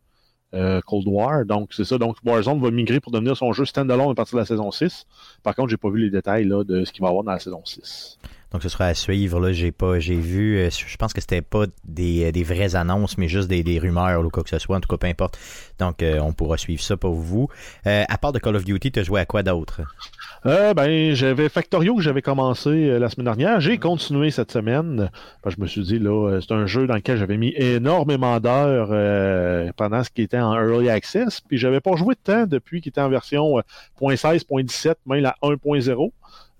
Cold 0.84 1.08
War. 1.08 1.46
Donc, 1.46 1.72
c'est 1.72 1.84
ça. 1.84 1.96
Donc, 1.96 2.18
Warzone 2.22 2.60
va 2.60 2.70
migrer 2.70 3.00
pour 3.00 3.10
devenir 3.10 3.34
son 3.38 3.54
jeu 3.54 3.64
standalone 3.64 4.10
à 4.10 4.14
partir 4.14 4.36
de 4.36 4.40
la 4.40 4.44
saison 4.44 4.70
6. 4.70 5.06
Par 5.42 5.54
contre, 5.54 5.70
j'ai 5.70 5.78
pas 5.78 5.88
vu 5.88 6.00
les 6.00 6.10
détails 6.10 6.44
là, 6.44 6.62
de 6.62 6.84
ce 6.84 6.92
qu'il 6.92 7.00
va 7.00 7.06
y 7.06 7.08
avoir 7.08 7.24
dans 7.24 7.32
la 7.32 7.38
saison 7.38 7.62
6. 7.64 8.18
Donc 8.52 8.62
ce 8.62 8.68
sera 8.68 8.86
à 8.86 8.94
suivre. 8.94 9.40
Là, 9.40 9.52
j'ai 9.52 9.72
pas, 9.72 9.98
j'ai 9.98 10.16
vu. 10.16 10.58
Euh, 10.58 10.68
je 10.70 10.96
pense 10.96 11.12
que 11.12 11.20
c'était 11.20 11.40
pas 11.40 11.64
des, 11.84 12.26
euh, 12.26 12.32
des 12.32 12.42
vraies 12.42 12.74
annonces, 12.74 13.16
mais 13.16 13.28
juste 13.28 13.48
des, 13.48 13.62
des 13.62 13.78
rumeurs 13.78 14.24
ou 14.24 14.28
quoi 14.28 14.42
que 14.42 14.50
ce 14.50 14.58
soit. 14.58 14.76
En 14.76 14.80
tout 14.80 14.88
cas, 14.88 14.98
peu 14.98 15.06
importe. 15.06 15.38
Donc 15.78 16.02
euh, 16.02 16.18
on 16.20 16.32
pourra 16.32 16.58
suivre 16.58 16.82
ça 16.82 16.96
pour 16.96 17.14
vous. 17.14 17.48
à 17.84 18.18
part 18.18 18.32
de 18.32 18.38
Call 18.38 18.56
of 18.56 18.64
Duty, 18.64 18.92
tu 18.92 19.00
as 19.00 19.02
joué 19.02 19.20
à 19.20 19.26
quoi 19.26 19.42
d'autre? 19.42 19.80
ben, 20.44 21.14
j'avais 21.14 21.48
Factorio 21.48 21.96
que 21.96 22.02
j'avais 22.02 22.22
commencé 22.22 22.98
la 22.98 23.08
semaine 23.08 23.24
dernière. 23.24 23.60
J'ai 23.60 23.78
continué 23.78 24.30
cette 24.30 24.52
semaine. 24.52 25.10
je 25.46 25.56
me 25.58 25.66
suis 25.66 25.82
dit, 25.82 25.98
là, 25.98 26.40
c'est 26.40 26.52
un 26.52 26.66
jeu 26.66 26.86
dans 26.86 26.94
lequel 26.94 27.16
j'avais 27.16 27.36
mis 27.36 27.54
énormément 27.56 28.38
d'heures 28.40 29.72
pendant 29.76 30.04
ce 30.04 30.10
qui 30.10 30.22
était 30.22 30.38
en 30.38 30.54
Early 30.54 30.90
Access. 30.90 31.40
Puis 31.40 31.58
j'avais 31.58 31.80
pas 31.80 31.96
joué 31.96 32.14
de 32.14 32.20
temps 32.20 32.46
depuis 32.46 32.80
qu'il 32.80 32.90
était 32.90 33.00
en 33.00 33.08
version 33.08 33.60
.16, 34.00 34.46
.17, 34.48 34.94
même 35.06 35.20
la 35.20 35.36
1.0. 35.42 36.12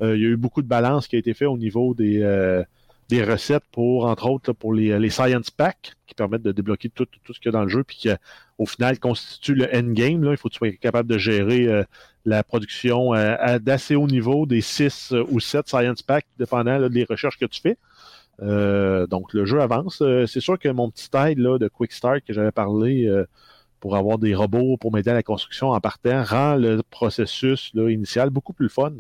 Euh, 0.02 0.16
il 0.16 0.22
y 0.22 0.26
a 0.26 0.28
eu 0.28 0.36
beaucoup 0.36 0.62
de 0.62 0.66
balance 0.66 1.06
qui 1.06 1.16
a 1.16 1.18
été 1.18 1.32
fait 1.34 1.46
au 1.46 1.56
niveau 1.56 1.94
des, 1.94 2.22
euh, 2.22 2.62
des 3.08 3.22
recettes 3.22 3.64
pour, 3.70 4.06
entre 4.06 4.28
autres, 4.28 4.52
pour 4.52 4.72
les, 4.74 4.98
les 4.98 5.10
Science 5.10 5.50
Packs 5.50 5.94
qui 6.06 6.14
permettent 6.14 6.42
de 6.42 6.52
débloquer 6.52 6.88
tout, 6.88 7.06
tout 7.24 7.32
ce 7.32 7.40
qu'il 7.40 7.46
y 7.46 7.54
a 7.54 7.58
dans 7.58 7.62
le 7.62 7.68
jeu, 7.68 7.84
puis 7.84 7.96
qui, 7.96 8.08
au 8.58 8.66
final, 8.66 8.98
constitue 8.98 9.54
le 9.54 9.68
endgame. 9.74 10.24
Il 10.30 10.36
faut 10.36 10.48
que 10.48 10.54
tu 10.54 10.58
sois 10.58 10.72
capable 10.72 11.08
de 11.08 11.18
gérer 11.18 11.66
euh, 11.66 11.84
la 12.24 12.42
production 12.42 13.14
euh, 13.14 13.58
d'assez 13.58 13.96
haut 13.96 14.06
niveau 14.06 14.46
des 14.46 14.60
6 14.60 15.14
ou 15.30 15.40
7 15.40 15.68
Science 15.68 16.02
Packs, 16.02 16.26
dépendant 16.38 16.88
des 16.88 17.04
recherches 17.04 17.38
que 17.38 17.46
tu 17.46 17.60
fais. 17.60 17.76
donc, 18.40 19.32
le 19.34 19.44
jeu 19.44 19.60
avance. 19.60 20.02
c'est 20.26 20.40
sûr 20.40 20.58
que 20.58 20.68
mon 20.68 20.90
petit 20.90 21.08
aide 21.14 21.38
là, 21.38 21.58
de 21.58 21.68
Quick 21.68 21.92
Start 21.92 22.22
que 22.26 22.32
j'avais 22.32 22.50
parlé 22.50 23.08
pour 23.78 23.96
avoir 23.96 24.18
des 24.18 24.34
robots 24.34 24.76
pour 24.78 24.92
m'aider 24.92 25.10
à 25.10 25.14
la 25.14 25.22
construction 25.22 25.70
en 25.70 25.80
partant 25.80 26.22
rend 26.24 26.54
le 26.54 26.82
processus 26.82 27.72
initial 27.74 28.30
beaucoup 28.30 28.52
plus 28.52 28.68
fun 28.68 28.92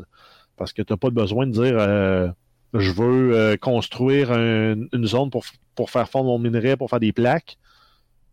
parce 0.56 0.72
que 0.72 0.82
tu 0.82 0.92
n'as 0.92 0.96
pas 0.96 1.10
besoin 1.10 1.46
de 1.46 1.52
dire 1.52 2.34
je 2.74 2.90
veux 2.90 3.36
euh, 3.36 3.56
construire 3.56 4.32
une 4.32 5.06
zone 5.06 5.30
pour, 5.30 5.44
pour 5.74 5.90
faire 5.90 6.08
fondre 6.08 6.26
mon 6.26 6.38
minerai, 6.38 6.76
pour 6.76 6.88
faire 6.88 7.00
des 7.00 7.12
plaques, 7.12 7.58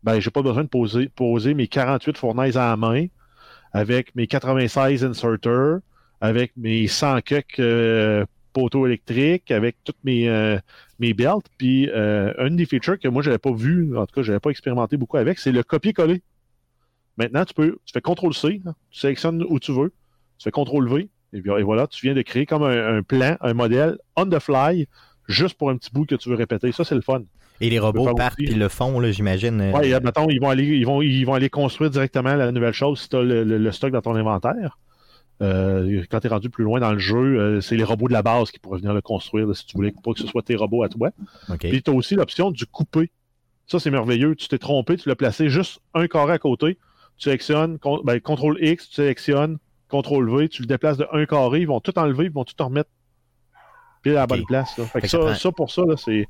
ben, 0.04 0.20
j'ai 0.20 0.32
pas 0.32 0.42
besoin 0.42 0.64
de 0.64 0.70
poser, 0.70 1.10
poser 1.10 1.54
mes 1.54 1.68
48 1.68 2.18
fournaises 2.18 2.58
à 2.58 2.70
la 2.70 2.78
main 2.78 3.08
avec 3.74 4.16
mes 4.16 4.28
96 4.28 5.04
inserters, 5.04 5.80
avec 6.22 6.54
mes 6.56 6.88
100 6.88 7.22
cucs 7.22 7.60
euh, 7.60 8.26
poteaux 8.54 8.88
électriques, 8.88 9.52
avec 9.52 9.76
toutes 9.84 10.04
mes, 10.04 10.28
euh, 10.30 10.58
mes 11.00 11.14
belts. 11.14 11.46
Puis, 11.58 11.90
euh, 11.90 12.34
une 12.40 12.56
des 12.56 12.66
features 12.66 12.98
que 12.98 13.08
moi, 13.08 13.22
j'avais 13.22 13.38
pas 13.38 13.52
vu, 13.52 13.96
en 13.98 14.06
tout 14.06 14.16
cas, 14.16 14.24
j'avais 14.24 14.40
pas 14.40 14.50
expérimenté 14.50 14.98
beaucoup 14.98 15.18
avec, 15.18 15.38
c'est 15.38 15.52
le 15.52 15.64
copier-coller. 15.64 16.24
Maintenant, 17.18 17.44
tu 17.44 17.54
peux, 17.54 17.78
tu 17.86 17.94
fais 17.94 18.02
CTRL-C, 18.02 18.62
tu 18.92 19.00
sélectionnes 19.00 19.44
où 19.48 19.60
tu 19.60 19.74
veux, 19.74 19.94
tu 20.38 20.46
fais 20.46 20.52
CTRL-V, 20.52 21.10
et, 21.34 21.42
voilà, 21.42 21.88
tu 21.88 22.06
viens 22.06 22.16
de 22.16 22.22
créer 22.22 22.46
comme 22.46 22.64
un, 22.64 23.04
plan, 23.04 23.38
un 23.42 23.54
modèle 23.54 23.98
on 24.16 24.26
the 24.26 24.40
fly, 24.40 24.88
juste 25.28 25.58
pour 25.58 25.70
un 25.70 25.78
petit 25.78 25.92
bout 25.92 26.06
que 26.06 26.16
tu 26.16 26.30
veux 26.30 26.36
répéter. 26.36 26.72
Ça, 26.72 26.84
c'est 26.84 26.96
le 26.96 27.02
fun. 27.02 27.22
Et 27.62 27.70
les 27.70 27.80
robots 27.80 28.14
partent 28.16 28.40
et 28.40 28.54
le 28.54 28.70
font, 28.70 29.02
j'imagine. 29.12 29.60
Euh, 29.60 29.72
oui, 29.76 29.94
mettons, 30.04 30.30
ils 30.30 30.40
vont, 30.40 30.50
aller, 30.50 30.64
ils, 30.64 30.86
vont, 30.86 31.02
ils 31.02 31.26
vont 31.26 31.34
aller 31.34 31.50
construire 31.50 31.90
directement 31.90 32.36
la 32.36 32.52
nouvelle 32.52 32.74
chose 32.74 33.02
si 33.02 33.10
tu 33.10 33.18
as 33.18 33.22
le, 33.22 33.72
stock 33.72 33.92
dans 33.92 34.02
ton 34.02 34.16
inventaire. 34.16 34.78
Euh, 35.42 36.04
quand 36.10 36.20
tu 36.20 36.28
es 36.28 36.30
rendu 36.30 36.50
plus 36.50 36.64
loin 36.64 36.80
dans 36.80 36.92
le 36.92 37.00
jeu, 37.00 37.18
euh, 37.18 37.62
c'est 37.62 37.78
les 37.78 37.84
robots 37.84 38.08
de 38.08 38.14
la 38.14 38.24
base 38.24 38.52
qui 38.52 38.60
pourraient 38.60 38.80
venir 38.80 38.94
le 38.94 39.02
construire 39.02 39.54
si 39.56 39.66
tu 39.66 39.78
voulais 39.78 39.92
pas 39.92 40.14
que 40.14 40.20
ce 40.20 40.28
soit 40.28 40.42
tes 40.42 40.56
robots 40.56 40.84
à 40.84 40.90
toi. 40.90 41.12
Puis 41.60 41.82
tu 41.82 41.92
as 41.92 41.94
aussi 41.94 42.16
l'option 42.16 42.52
du 42.52 42.66
couper. 42.66 43.12
Ça, 43.68 43.80
c'est 43.80 43.92
merveilleux. 43.92 44.36
Tu 44.36 44.48
t'es 44.48 44.58
trompé, 44.58 44.98
tu 44.98 45.08
l'as 45.08 45.16
placé 45.16 45.50
juste 45.50 45.80
un 45.94 46.08
carré 46.08 46.34
à 46.34 46.40
côté. 46.40 46.78
Tu 47.18 47.26
sélectionnes, 47.26 47.78
ben, 48.04 48.20
CTRL 48.20 48.58
X, 48.62 48.90
tu 48.90 48.96
sélectionnes, 48.96 49.58
CTRL 49.90 50.30
V, 50.30 50.50
tu 50.50 50.62
le 50.62 50.68
déplaces 50.68 50.98
de 50.98 51.08
un 51.12 51.26
carré, 51.26 51.62
ils 51.62 51.68
vont 51.68 51.80
tout 51.80 51.98
enlever, 51.98 52.26
ils 52.26 52.32
vont 52.32 52.44
tout 52.44 52.56
remettre 52.64 52.90
pile 54.02 54.14
à 54.14 54.22
la 54.22 54.28
bonne 54.28 54.46
place. 54.46 54.80
ça, 55.06 55.52
pour 55.52 55.72
ça, 55.72 55.84
c'est 55.98 56.28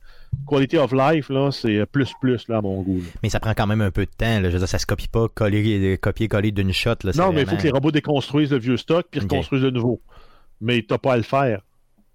quality 0.47 0.77
of 0.77 0.91
life, 0.91 1.29
là, 1.29 1.51
c'est 1.51 1.85
plus 1.85 2.11
plus 2.19 2.47
là, 2.47 2.57
à 2.57 2.61
mon 2.61 2.81
goût. 2.81 3.01
Mais 3.23 3.29
ça 3.29 3.39
prend 3.39 3.53
quand 3.53 3.67
même 3.67 3.81
un 3.81 3.91
peu 3.91 4.05
de 4.05 4.11
temps. 4.11 4.39
Là. 4.39 4.49
Je 4.49 4.53
veux 4.53 4.59
dire, 4.59 4.67
ça 4.67 4.79
se 4.79 4.85
copie 4.85 5.07
pas 5.07 5.27
coller, 5.27 5.97
copier-coller 5.97 6.51
d'une 6.51 6.73
shot. 6.73 6.95
Là, 7.03 7.11
non, 7.15 7.31
mais 7.31 7.41
il 7.41 7.47
faut 7.47 7.57
que 7.57 7.63
les 7.63 7.71
robots 7.71 7.91
déconstruisent 7.91 8.51
le 8.51 8.59
vieux 8.59 8.77
stock 8.77 9.07
puis 9.09 9.19
reconstruisent 9.19 9.63
le 9.63 9.71
nouveau. 9.71 10.01
Mais 10.61 10.83
t'as 10.87 10.97
pas 10.97 11.13
à 11.13 11.17
le 11.17 11.23
faire. 11.23 11.61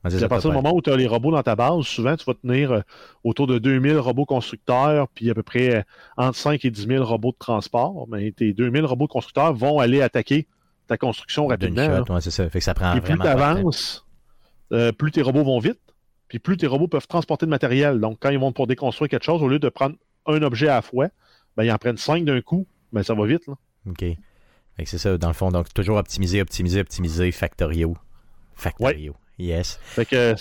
Ah, 0.06 0.10
c'est 0.10 0.22
à 0.22 0.28
partir 0.28 0.50
du 0.50 0.56
moment 0.56 0.74
où 0.74 0.82
tu 0.82 0.90
as 0.90 0.96
les 0.96 1.06
robots 1.06 1.30
dans 1.30 1.42
ta 1.42 1.56
base, 1.56 1.80
souvent 1.84 2.14
tu 2.14 2.26
vas 2.26 2.34
tenir 2.34 2.72
euh, 2.72 2.80
autour 3.24 3.46
de 3.46 3.58
2000 3.58 3.96
robots 3.96 4.26
constructeurs, 4.26 5.08
puis 5.08 5.30
à 5.30 5.34
peu 5.34 5.42
près 5.42 5.76
euh, 5.76 5.82
entre 6.18 6.36
5 6.36 6.62
et 6.62 6.70
10 6.70 6.86
000 6.88 7.04
robots 7.04 7.32
de 7.32 7.38
transport. 7.38 8.06
Mais 8.10 8.30
tes 8.32 8.52
2000 8.52 8.84
robots 8.84 9.06
constructeurs 9.06 9.54
vont 9.54 9.78
aller 9.78 10.02
attaquer 10.02 10.46
ta 10.86 10.96
construction 10.96 11.46
rapidement. 11.46 12.20
c'est 12.20 12.30
ça. 12.30 12.48
Fait 12.48 12.58
que 12.58 12.64
ça 12.64 12.74
prend 12.74 12.94
Et 12.94 13.00
plus 13.00 13.18
tu 13.18 13.26
avances, 13.26 14.06
euh, 14.72 14.92
plus 14.92 15.10
tes 15.10 15.22
robots 15.22 15.44
vont 15.44 15.58
vite, 15.58 15.80
puis 16.28 16.38
plus 16.38 16.56
tes 16.56 16.66
robots 16.66 16.88
peuvent 16.88 17.06
transporter 17.06 17.46
de 17.46 17.50
matériel. 17.50 18.00
Donc, 18.00 18.18
quand 18.20 18.30
ils 18.30 18.38
vont 18.38 18.52
pour 18.52 18.66
déconstruire 18.66 19.08
quelque 19.08 19.24
chose, 19.24 19.42
au 19.42 19.48
lieu 19.48 19.58
de 19.58 19.68
prendre 19.68 19.96
un 20.26 20.42
objet 20.42 20.68
à 20.68 20.76
la 20.76 20.82
fois, 20.82 21.08
ben, 21.56 21.64
ils 21.64 21.72
en 21.72 21.78
prennent 21.78 21.96
cinq 21.96 22.24
d'un 22.24 22.40
coup, 22.40 22.66
ben, 22.92 23.02
ça 23.02 23.14
va 23.14 23.26
vite. 23.26 23.46
Là. 23.46 23.54
OK. 23.88 24.04
C'est 24.84 24.98
ça, 24.98 25.16
dans 25.16 25.28
le 25.28 25.34
fond. 25.34 25.50
Donc, 25.50 25.72
toujours 25.72 25.96
optimiser, 25.96 26.40
optimiser, 26.40 26.80
optimiser, 26.80 27.30
Factorio. 27.30 27.96
Factorio. 28.54 29.14
Yes. 29.38 29.80
Fait 29.82 30.04
que, 30.04 30.34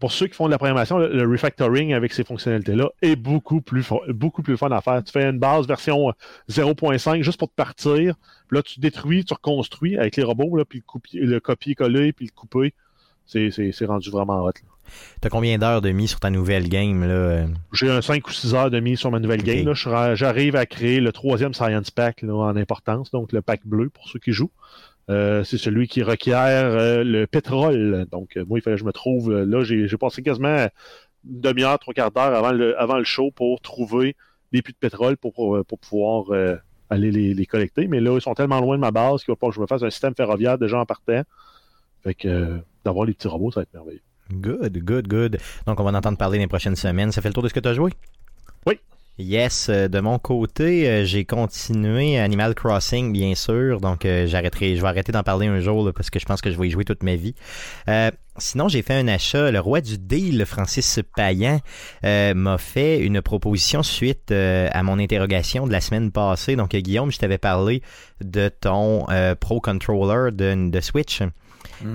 pour 0.00 0.10
ceux 0.10 0.26
qui 0.26 0.34
font 0.34 0.46
de 0.46 0.50
la 0.50 0.58
programmation, 0.58 0.98
le, 0.98 1.28
refactoring 1.28 1.94
avec 1.94 2.12
ces 2.12 2.24
fonctionnalités-là 2.24 2.88
est 3.00 3.14
beaucoup 3.14 3.60
plus, 3.60 3.86
beaucoup 4.08 4.42
plus 4.42 4.56
fun 4.56 4.70
à 4.72 4.80
faire. 4.80 5.02
Tu 5.04 5.12
fais 5.12 5.24
une 5.24 5.38
base 5.38 5.68
version 5.68 6.12
0.5 6.50 7.20
euh, 7.20 7.22
juste 7.22 7.38
pour 7.38 7.48
te 7.48 7.54
partir. 7.54 8.16
Puis 8.48 8.56
là, 8.56 8.62
tu 8.62 8.80
détruis, 8.80 9.24
tu 9.24 9.32
reconstruis 9.32 9.96
avec 9.96 10.16
les 10.16 10.24
robots, 10.24 10.56
là, 10.56 10.64
puis 10.64 10.82
le, 11.14 11.38
copier-coller, 11.38 12.12
puis 12.12 12.26
le 12.26 12.32
couper. 12.32 12.74
C'est 13.26 13.84
rendu 13.86 14.10
vraiment 14.10 14.42
hot. 14.42 14.50
T'as 15.20 15.28
combien 15.28 15.56
d'heures 15.58 15.80
de 15.80 15.90
mis 15.90 16.08
sur 16.08 16.18
ta 16.18 16.28
nouvelle 16.28 16.68
game? 16.68 17.04
là? 17.04 17.46
J'ai 17.72 17.88
un 17.88 18.02
5 18.02 18.26
ou 18.26 18.32
6 18.32 18.54
heures 18.54 18.70
de 18.70 18.80
mis 18.80 18.96
sur 18.96 19.10
ma 19.12 19.20
nouvelle 19.20 19.42
game. 19.42 19.72
J'arrive 19.74 20.56
à 20.56 20.66
créer 20.66 21.00
le 21.00 21.12
troisième 21.12 21.54
Science 21.54 21.92
Pack 21.92 22.24
en 22.24 22.56
importance, 22.56 23.12
donc 23.12 23.32
le 23.32 23.40
pack 23.40 23.60
bleu 23.64 23.88
pour 23.88 24.08
ceux 24.08 24.18
qui 24.18 24.32
jouent. 24.32 24.50
Euh, 25.10 25.42
c'est 25.44 25.58
celui 25.58 25.88
qui 25.88 26.02
requiert 26.02 26.66
euh, 26.66 27.04
le 27.04 27.26
pétrole. 27.26 28.06
Donc, 28.10 28.36
euh, 28.36 28.44
moi, 28.46 28.58
il 28.58 28.62
fallait 28.62 28.76
que 28.76 28.80
je 28.80 28.86
me 28.86 28.92
trouve. 28.92 29.32
là, 29.32 29.62
j'ai 29.64 29.88
passé 29.98 30.22
quasiment 30.22 30.68
une 31.24 31.40
demi-heure, 31.40 31.78
trois 31.78 31.94
quarts 31.94 32.12
d'heure 32.12 32.34
avant 32.34 32.52
le, 32.52 32.78
avant 32.80 32.98
le 32.98 33.04
show 33.04 33.30
pour 33.30 33.60
trouver 33.60 34.16
des 34.52 34.62
puits 34.62 34.72
de 34.72 34.78
pétrole 34.78 35.16
pour, 35.16 35.64
pour, 35.66 35.78
pouvoir 35.78 36.24
aller 36.90 37.10
les, 37.10 37.46
collecter. 37.46 37.88
Mais 37.88 38.00
là, 38.00 38.16
ils 38.16 38.20
sont 38.20 38.34
tellement 38.34 38.60
loin 38.60 38.76
de 38.76 38.80
ma 38.80 38.90
base 38.90 39.24
qu'il 39.24 39.32
va 39.32 39.36
pas 39.36 39.48
que 39.48 39.54
je 39.54 39.60
me 39.60 39.66
fasse 39.66 39.82
un 39.82 39.90
système 39.90 40.14
ferroviaire 40.14 40.58
déjà 40.58 40.78
en 40.78 40.86
partant. 40.86 41.22
Fait 42.02 42.14
que 42.14 42.60
d'avoir 42.84 43.06
les 43.06 43.14
petits 43.14 43.28
robots, 43.28 43.50
ça 43.50 43.60
va 43.60 43.62
être 43.62 43.72
merveilleux. 43.72 44.02
Good, 44.30 44.78
good, 44.78 45.08
good. 45.08 45.38
Donc, 45.66 45.80
on 45.80 45.84
va 45.84 45.90
en 45.90 45.94
entendre 45.94 46.18
parler 46.18 46.38
les 46.38 46.46
prochaines 46.46 46.76
semaines. 46.76 47.12
Ça 47.12 47.22
fait 47.22 47.28
le 47.28 47.34
tour 47.34 47.42
de 47.42 47.48
ce 47.48 47.54
que 47.54 47.60
tu 47.60 47.68
as 47.68 47.74
joué? 47.74 47.92
Oui. 48.66 48.78
Yes, 49.18 49.68
euh, 49.68 49.88
de 49.88 50.00
mon 50.00 50.18
côté, 50.18 50.88
euh, 50.88 51.04
j'ai 51.04 51.26
continué 51.26 52.18
Animal 52.18 52.54
Crossing, 52.54 53.12
bien 53.12 53.34
sûr. 53.34 53.78
Donc, 53.78 54.06
euh, 54.06 54.26
j'arrêterai, 54.26 54.74
je 54.74 54.80
vais 54.80 54.88
arrêter 54.88 55.12
d'en 55.12 55.22
parler 55.22 55.48
un 55.48 55.60
jour 55.60 55.92
parce 55.94 56.08
que 56.08 56.18
je 56.18 56.24
pense 56.24 56.40
que 56.40 56.50
je 56.50 56.58
vais 56.58 56.68
y 56.68 56.70
jouer 56.70 56.86
toute 56.86 57.02
ma 57.02 57.14
vie. 57.16 57.34
sinon, 58.38 58.68
j'ai 58.68 58.80
fait 58.80 58.94
un 58.94 59.08
achat. 59.08 59.50
Le 59.50 59.60
roi 59.60 59.82
du 59.82 59.98
deal, 59.98 60.46
Francis 60.46 61.00
Payan, 61.14 61.60
m'a 62.02 62.56
fait 62.56 63.00
une 63.00 63.20
proposition 63.20 63.82
suite 63.82 64.32
à 64.32 64.82
mon 64.82 64.98
interrogation 64.98 65.66
de 65.66 65.72
la 65.72 65.82
semaine 65.82 66.10
passée. 66.10 66.56
Donc, 66.56 66.74
Guillaume, 66.74 67.12
je 67.12 67.18
t'avais 67.18 67.38
parlé 67.38 67.82
de 68.22 68.48
ton 68.48 69.06
Pro 69.40 69.60
Controller 69.60 70.30
de 70.32 70.80
Switch. 70.80 71.20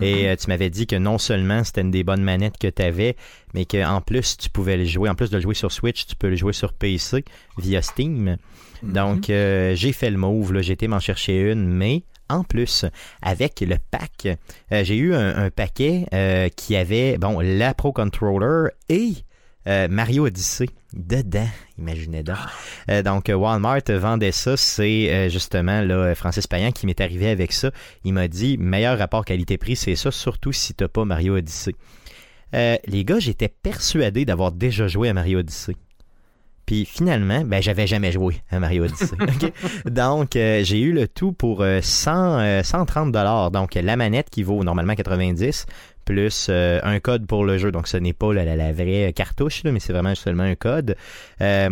Et 0.01 0.23
mhm. 0.23 0.27
euh, 0.27 0.35
tu 0.35 0.47
m'avais 0.47 0.69
dit 0.69 0.87
que 0.87 0.95
non 0.95 1.17
seulement 1.17 1.63
c'était 1.63 1.81
une 1.81 1.91
des 1.91 2.03
bonnes 2.03 2.23
manettes 2.23 2.57
que 2.57 2.67
tu 2.67 2.81
avais, 2.81 3.15
mais 3.53 3.65
qu'en 3.65 4.01
plus 4.01 4.37
tu 4.37 4.49
pouvais 4.49 4.77
le 4.77 4.85
jouer. 4.85 5.09
En 5.09 5.15
plus 5.15 5.29
de 5.29 5.35
le 5.35 5.41
jouer 5.41 5.55
sur 5.55 5.71
Switch, 5.71 6.05
tu 6.05 6.15
peux 6.15 6.29
le 6.29 6.35
jouer 6.35 6.53
sur 6.53 6.73
PC 6.73 7.23
via 7.57 7.81
Steam. 7.81 8.37
Mhm. 8.83 8.93
Donc 8.93 9.29
euh, 9.29 9.75
j'ai 9.75 9.91
fait 9.91 10.09
le 10.09 10.17
move, 10.17 10.61
j'ai 10.61 10.73
été 10.73 10.87
m'en 10.87 10.99
chercher 10.99 11.51
une, 11.51 11.67
mais 11.67 12.03
en 12.29 12.43
plus, 12.43 12.85
avec 13.21 13.61
le 13.61 13.77
pack, 13.89 14.27
euh, 14.73 14.83
j'ai 14.83 14.97
eu 14.97 15.13
un, 15.15 15.49
paquet 15.49 16.51
qui 16.57 16.75
avait 16.75 17.17
bon 17.17 17.39
la 17.39 17.73
Pro 17.73 17.93
Controller 17.93 18.69
et 18.89 19.13
euh, 19.67 19.87
Mario 19.89 20.25
Odyssey 20.25 20.67
dedans, 20.93 21.47
imaginez 21.77 22.23
donc. 22.23 22.37
Euh, 22.89 23.03
donc 23.03 23.29
Walmart 23.33 23.81
vendait 23.89 24.31
ça, 24.31 24.55
c'est 24.55 25.11
euh, 25.11 25.29
justement 25.29 25.81
là 25.81 26.15
Francis 26.15 26.47
Payan 26.47 26.71
qui 26.71 26.85
m'est 26.85 27.01
arrivé 27.01 27.29
avec 27.29 27.51
ça. 27.51 27.71
Il 28.05 28.13
m'a 28.13 28.29
dit 28.29 28.57
meilleur 28.57 28.97
rapport 28.97 29.25
qualité-prix, 29.25 29.75
c'est 29.75 29.95
ça, 29.95 30.09
surtout 30.11 30.53
si 30.53 30.73
t'as 30.73 30.87
pas 30.87 31.03
Mario 31.03 31.35
Odyssey. 31.35 31.75
les 32.53 33.03
gars, 33.03 33.19
j'étais 33.19 33.49
persuadé 33.49 34.23
d'avoir 34.23 34.53
déjà 34.53 34.87
joué 34.87 35.09
à 35.09 35.13
Mario 35.13 35.39
Odyssey. 35.39 35.75
Puis 36.65 36.85
finalement, 36.85 37.45
ben 37.45 37.61
j'avais 37.61 37.87
jamais 37.87 38.11
joué 38.11 38.41
à 38.49 38.59
Mario 38.59 38.85
Odyssey. 38.85 39.15
Donc 39.85 40.29
j'ai 40.33 40.79
eu 40.79 40.93
le 40.93 41.07
tout 41.07 41.33
pour 41.33 41.65
100, 41.81 42.63
130 42.63 43.11
dollars. 43.11 43.51
Donc 43.51 43.75
la 43.75 43.95
manette 43.97 44.29
qui 44.29 44.43
vaut 44.43 44.63
normalement 44.63 44.95
90 44.95 45.65
plus 46.07 46.47
euh, 46.49 46.79
un 46.83 46.99
code 46.99 47.27
pour 47.27 47.45
le 47.45 47.57
jeu. 47.57 47.71
Donc 47.71 47.87
ce 47.87 47.97
n'est 47.97 48.13
pas 48.13 48.33
la, 48.33 48.71
vraie 48.71 49.13
cartouche, 49.13 49.63
mais 49.65 49.79
c'est 49.79 49.93
vraiment 49.93 50.15
seulement 50.15 50.43
un 50.43 50.55
code. 50.55 50.95
Euh, 51.41 51.69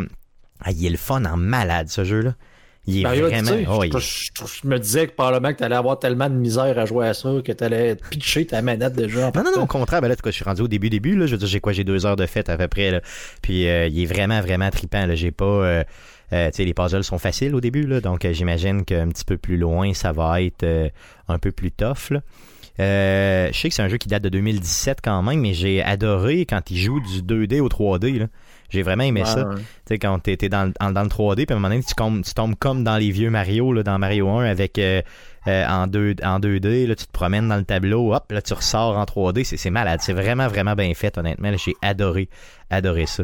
ah, 0.62 0.72
il 0.72 0.86
est 0.86 0.89
le 0.89 0.98
fun 0.98 1.24
en 1.25 1.38
malade 1.38 1.88
ce 1.89 2.04
jeu-là. 2.04 2.36
Il 2.88 3.00
est 3.00 3.04
vraiment. 3.04 3.51
Oh, 3.68 3.84
je, 3.98 4.68
me 4.68 4.77
disais 4.77 5.08
que 5.08 5.13
probablement 5.13 5.51
que 5.54 5.58
tu 5.58 5.63
allais 5.63 5.75
avoir 5.75 5.98
tellement 5.98 6.30
de 6.30 6.36
misère 6.36 6.77
à 6.77 6.86
jouer 6.86 7.08
à 7.08 7.15
ça 7.15 7.30
que 7.44 7.51
tu 7.51 7.63
allais 7.63 7.96
pitcher 8.12 8.46
ta 8.46 8.62
manette 8.62 8.94
de 8.94 9.08
jeu. 9.08 9.22
non, 9.22 9.32
non, 9.36 9.51
non, 9.56 9.63
au 9.63 9.65
contraire, 9.65 10.01
ben 10.01 10.08
là, 10.08 10.15
je 10.24 10.30
suis 10.30 10.44
rendu 10.44 10.62
au 10.62 10.68
début, 10.68 10.92
début, 10.92 11.15
là, 11.15 11.25
je 11.25 11.32
veux 11.32 11.38
dire, 11.39 11.48
j'ai 11.48 11.60
quoi, 11.60 11.74
j'ai 11.74 11.84
deux 11.84 12.06
heures 12.06 12.15
de 12.15 12.27
fête 12.27 12.48
à 12.48 12.58
peu 12.58 12.68
près, 12.68 12.92
là. 12.92 13.01
Puis 13.42 13.68
euh, 13.68 13.88
il 13.88 14.04
est 14.04 14.06
vraiment, 14.06 14.39
vraiment 14.39 14.70
trippant, 14.70 15.08
là. 15.08 15.15
J'ai 15.15 15.32
pas. 15.32 15.46
Euh, 15.46 15.84
les 16.32 16.74
puzzles 16.75 17.04
sont 17.04 17.18
faciles 17.18 17.56
au 17.56 17.62
début, 17.62 17.88
là, 17.88 18.01
donc 18.01 18.27
j'imagine 18.32 18.86
qu'un 18.86 19.08
petit 19.08 19.25
peu 19.25 19.38
plus 19.38 19.58
loin, 19.58 19.94
ça 19.94 20.12
va 20.12 20.42
être 20.42 20.65
un 21.27 21.39
peu 21.39 21.51
plus 21.51 21.72
tough. 21.72 22.12
Je 22.77 23.51
sais 23.53 23.70
que 23.70 23.75
c'est 23.75 23.84
un 23.84 23.88
jeu 23.88 23.98
qui 23.98 24.08
date 24.08 24.24
de 24.24 24.29
2017 24.29 25.00
quand 25.03 25.22
même, 25.24 25.39
mais 25.39 25.53
j'ai 25.53 25.82
adoré 25.82 26.46
quand 26.46 26.72
il 26.72 26.77
joue 26.77 27.00
du 27.00 27.22
2D 27.22 27.60
au 27.60 27.70
3D. 27.70 28.27
J'ai 28.70 28.82
vraiment 28.82 29.03
aimé 29.03 29.24
ça. 29.25 29.46
Tu 29.55 29.62
sais, 29.88 30.00
quand 30.00 30.27
étais 30.27 30.50
dans, 30.50 30.74
dans, 30.79 31.03
le 31.03 31.10
3D, 31.10 31.46
puis 31.46 31.48
à 31.50 31.53
un 31.53 31.55
moment 31.60 31.70
donné, 31.70 31.84
tu, 31.84 31.94
tombes, 31.94 32.24
tu 32.24 32.34
tombes 32.34 32.55
comme 32.55 32.84
dans 32.84 32.98
les 32.98 33.12
vieux 33.12 33.29
Mario, 33.29 33.72
là, 33.74 33.84
dans 33.84 34.00
Mario 34.00 34.29
1, 34.29 34.46
avec 34.46 34.79
euh, 34.79 35.01
en, 35.46 35.88
2, 35.88 36.15
en 36.24 36.39
2D. 36.39 36.88
Là, 36.88 36.96
tu 36.96 37.05
te 37.05 37.12
promènes 37.12 37.48
dans 37.48 37.58
le 37.58 37.63
tableau, 37.63 38.13
hop, 38.13 38.32
là, 38.32 38.41
tu 38.41 38.53
ressors 38.53 38.98
en 38.98 39.03
3D. 39.03 39.44
C'est 39.44 39.70
malade. 39.70 40.00
C'est 40.01 40.13
vraiment, 40.13 40.48
vraiment 40.48 40.74
bien 40.74 40.94
fait, 40.94 41.17
honnêtement. 41.17 41.51
J'ai 41.55 41.75
adoré, 41.82 42.29
adoré 42.70 43.05
ça. 43.05 43.24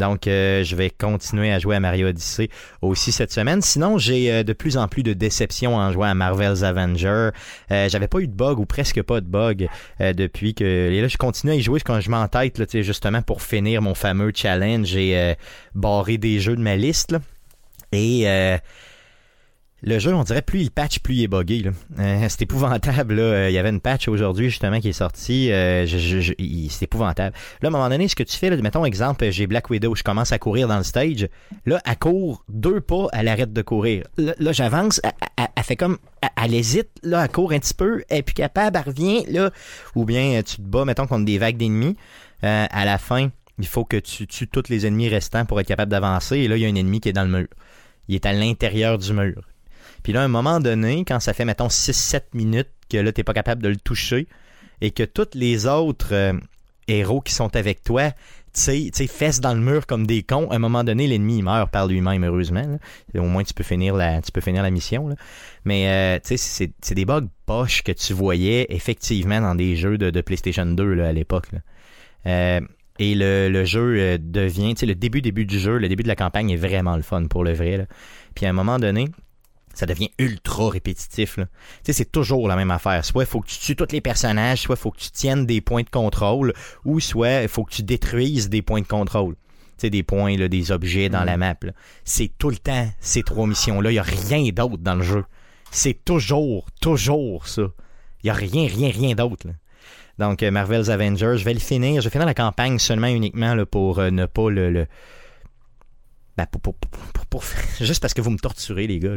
Donc, 0.00 0.26
euh, 0.26 0.64
je 0.64 0.74
vais 0.74 0.90
continuer 0.90 1.52
à 1.52 1.58
jouer 1.58 1.76
à 1.76 1.80
Mario 1.80 2.08
Odyssey 2.08 2.48
aussi 2.82 3.12
cette 3.12 3.32
semaine. 3.32 3.62
Sinon, 3.62 3.98
j'ai 3.98 4.32
euh, 4.32 4.42
de 4.42 4.52
plus 4.52 4.76
en 4.76 4.88
plus 4.88 5.02
de 5.02 5.12
déceptions 5.12 5.76
en 5.76 5.92
jouant 5.92 6.06
à 6.06 6.14
Marvel's 6.14 6.62
Avenger. 6.62 7.30
J'avais 7.70 8.08
pas 8.08 8.18
eu 8.18 8.26
de 8.26 8.32
bug 8.32 8.58
ou 8.58 8.66
presque 8.66 9.02
pas 9.02 9.20
de 9.20 9.26
bug 9.26 9.68
depuis 10.00 10.54
que... 10.54 10.64
Et 10.64 11.00
là, 11.00 11.08
je 11.08 11.16
continue 11.16 11.52
à 11.52 11.54
y 11.54 11.62
jouer 11.62 11.80
quand 11.80 12.00
je 12.00 12.10
m'entête, 12.10 12.58
là, 12.58 12.64
justement, 12.72 13.22
pour 13.22 13.42
finir 13.42 13.82
mon 13.82 13.94
fameux 13.94 14.32
challenge. 14.34 14.86
J'ai 14.86 15.36
barré 15.74 16.18
des 16.18 16.40
jeux 16.40 16.56
de 16.56 16.62
ma 16.62 16.76
liste. 16.76 17.12
Là. 17.12 17.20
Et 17.92 18.26
le 19.82 19.98
jeu, 19.98 20.14
on 20.14 20.22
dirait, 20.24 20.42
plus 20.42 20.60
il 20.60 20.70
patch, 20.70 20.98
plus 20.98 21.14
il 21.14 21.22
est 21.22 21.28
buggé. 21.28 21.64
Euh, 21.98 22.26
c'est 22.28 22.42
épouvantable. 22.42 23.14
Là. 23.14 23.22
Euh, 23.22 23.50
il 23.50 23.54
y 23.54 23.58
avait 23.58 23.70
une 23.70 23.80
patch 23.80 24.08
aujourd'hui, 24.08 24.50
justement, 24.50 24.78
qui 24.78 24.90
est 24.90 24.92
sortie. 24.92 25.50
Euh, 25.52 25.86
c'est 25.86 26.82
épouvantable. 26.82 27.34
Là, 27.62 27.66
à 27.66 27.68
un 27.68 27.70
moment 27.70 27.88
donné, 27.88 28.06
ce 28.08 28.14
que 28.14 28.22
tu 28.22 28.36
fais, 28.36 28.50
là, 28.50 28.56
mettons 28.56 28.84
exemple, 28.84 29.30
j'ai 29.30 29.46
Black 29.46 29.70
Widow, 29.70 29.94
je 29.94 30.02
commence 30.02 30.32
à 30.32 30.38
courir 30.38 30.68
dans 30.68 30.76
le 30.76 30.84
stage. 30.84 31.28
Là, 31.64 31.80
elle 31.86 31.96
court 31.96 32.44
deux 32.48 32.80
pas, 32.80 33.06
elle 33.12 33.28
arrête 33.28 33.52
de 33.52 33.62
courir. 33.62 34.04
Là, 34.18 34.52
j'avance, 34.52 35.00
elle, 35.36 35.64
fait 35.64 35.76
comme... 35.76 35.98
Elle, 36.36 36.54
hésite, 36.54 36.90
là, 37.02 37.24
elle 37.24 37.30
court 37.30 37.52
un 37.52 37.58
petit 37.58 37.74
peu, 37.74 38.02
elle 38.10 38.18
est 38.18 38.22
plus 38.22 38.34
capable, 38.34 38.76
elle 38.76 38.90
revient, 38.90 39.24
là. 39.28 39.50
Ou 39.94 40.04
bien 40.04 40.42
tu 40.42 40.56
te 40.56 40.62
bats, 40.62 40.84
mettons, 40.84 41.06
contre 41.06 41.24
des 41.24 41.38
vagues 41.38 41.56
d'ennemis. 41.56 41.96
à 42.42 42.84
la 42.84 42.98
fin, 42.98 43.30
il 43.58 43.66
faut 43.66 43.84
que 43.84 43.96
tu 43.96 44.26
tues 44.26 44.48
tous 44.48 44.68
les 44.68 44.86
ennemis 44.86 45.08
restants 45.08 45.46
pour 45.46 45.58
être 45.60 45.66
capable 45.66 45.90
d'avancer. 45.90 46.38
Et 46.38 46.48
là, 46.48 46.56
il 46.56 46.62
y 46.62 46.66
a 46.66 46.68
un 46.68 46.74
ennemi 46.74 47.00
qui 47.00 47.08
est 47.08 47.14
dans 47.14 47.24
le 47.24 47.30
mur. 47.30 47.48
Il 48.08 48.14
est 48.14 48.26
à 48.26 48.32
l'intérieur 48.32 48.98
du 48.98 49.12
mur. 49.12 49.49
Puis 50.02 50.12
là, 50.12 50.22
à 50.22 50.24
un 50.24 50.28
moment 50.28 50.60
donné, 50.60 51.04
quand 51.06 51.20
ça 51.20 51.32
fait, 51.32 51.44
mettons, 51.44 51.68
6-7 51.68 52.22
minutes 52.34 52.70
que 52.88 52.98
là, 52.98 53.12
t'es 53.12 53.24
pas 53.24 53.34
capable 53.34 53.62
de 53.62 53.68
le 53.68 53.76
toucher 53.76 54.26
et 54.80 54.90
que 54.90 55.02
tous 55.02 55.28
les 55.34 55.66
autres 55.66 56.12
euh, 56.12 56.32
héros 56.88 57.20
qui 57.20 57.32
sont 57.32 57.54
avec 57.56 57.82
toi, 57.82 58.10
tu 58.52 58.90
sais, 58.92 59.06
fessent 59.06 59.40
dans 59.40 59.54
le 59.54 59.60
mur 59.60 59.86
comme 59.86 60.06
des 60.06 60.22
cons, 60.22 60.50
à 60.50 60.56
un 60.56 60.58
moment 60.58 60.82
donné, 60.82 61.06
l'ennemi 61.06 61.42
meurt 61.42 61.70
par 61.70 61.86
lui-même, 61.86 62.24
heureusement. 62.24 62.78
Au 63.14 63.22
moins, 63.22 63.44
tu 63.44 63.54
peux 63.54 63.62
finir 63.62 63.94
la, 63.94 64.20
tu 64.22 64.32
peux 64.32 64.40
finir 64.40 64.62
la 64.62 64.70
mission. 64.70 65.14
Mais, 65.64 65.88
euh, 65.88 66.18
tu 66.24 66.36
sais, 66.36 66.72
c'est 66.80 66.94
des 66.94 67.04
bugs 67.04 67.28
poches 67.46 67.82
que 67.82 67.92
tu 67.92 68.12
voyais 68.12 68.66
effectivement 68.70 69.40
dans 69.40 69.54
des 69.54 69.76
jeux 69.76 69.98
de, 69.98 70.20
PlayStation 70.20 70.66
2 70.66 70.94
là, 70.94 71.08
à 71.08 71.12
l'époque. 71.12 71.48
Euh, 72.26 72.60
et 72.98 73.14
le, 73.14 73.64
jeu 73.64 74.18
devient, 74.18 74.74
tu 74.74 74.80
sais, 74.80 74.86
le 74.86 74.94
début, 74.94 75.22
début 75.22 75.46
du 75.46 75.58
jeu, 75.58 75.78
le 75.78 75.88
début 75.88 76.02
de 76.02 76.08
la 76.08 76.16
campagne 76.16 76.50
est 76.50 76.56
vraiment 76.56 76.96
le 76.96 77.02
fun 77.02 77.26
pour 77.26 77.44
le 77.44 77.52
vrai. 77.52 77.86
Puis 78.34 78.46
à 78.46 78.50
un 78.50 78.52
moment 78.52 78.78
donné, 78.78 79.06
ça 79.80 79.86
devient 79.86 80.10
ultra 80.18 80.68
répétitif. 80.68 81.36
Tu 81.36 81.42
sais, 81.84 81.92
c'est 81.94 82.12
toujours 82.12 82.48
la 82.48 82.56
même 82.56 82.70
affaire. 82.70 83.02
Soit 83.04 83.24
il 83.24 83.26
faut 83.26 83.40
que 83.40 83.48
tu 83.48 83.58
tues 83.58 83.76
tous 83.76 83.92
les 83.92 84.02
personnages, 84.02 84.60
soit 84.60 84.76
il 84.76 84.78
faut 84.78 84.90
que 84.90 84.98
tu 84.98 85.10
tiennes 85.10 85.46
des 85.46 85.62
points 85.62 85.82
de 85.82 85.88
contrôle, 85.88 86.52
ou 86.84 87.00
soit 87.00 87.42
il 87.42 87.48
faut 87.48 87.64
que 87.64 87.72
tu 87.72 87.82
détruises 87.82 88.50
des 88.50 88.60
points 88.60 88.82
de 88.82 88.86
contrôle. 88.86 89.34
Tu 89.34 89.86
sais, 89.86 89.90
des 89.90 90.02
points, 90.02 90.36
là, 90.36 90.48
des 90.48 90.70
objets 90.70 91.08
dans 91.08 91.24
la 91.24 91.38
mm. 91.38 91.40
map. 91.40 91.54
C'est 92.04 92.30
tout 92.36 92.50
le 92.50 92.58
temps 92.58 92.90
ces 93.00 93.22
trois 93.22 93.46
missions-là. 93.46 93.90
Il 93.90 93.94
n'y 93.94 93.98
a 93.98 94.02
rien 94.02 94.50
d'autre 94.52 94.76
dans 94.78 94.96
le 94.96 95.02
jeu. 95.02 95.24
C'est 95.70 96.04
toujours, 96.04 96.66
toujours 96.82 97.48
ça. 97.48 97.62
Il 98.22 98.26
n'y 98.26 98.30
a 98.30 98.34
rien, 98.34 98.68
rien, 98.68 98.90
rien 98.90 99.14
d'autre. 99.14 99.46
Donc, 100.18 100.42
euh, 100.42 100.50
Marvel's 100.50 100.90
Avengers, 100.90 101.36
je 101.38 101.44
vais 101.44 101.54
le 101.54 101.60
finir. 101.60 102.02
Je 102.02 102.08
vais 102.08 102.12
finir 102.12 102.26
la 102.26 102.34
campagne 102.34 102.78
seulement 102.78 103.06
uniquement 103.06 103.54
là, 103.54 103.64
pour 103.64 103.98
euh, 103.98 104.10
ne 104.10 104.26
pas 104.26 104.50
le... 104.50 104.86
Ben, 106.36 106.44
pour, 106.44 107.44
juste 107.80 108.02
parce 108.02 108.12
que 108.12 108.20
vous 108.20 108.30
me 108.30 108.38
torturez, 108.38 108.86
les 108.86 108.98
gars 108.98 109.16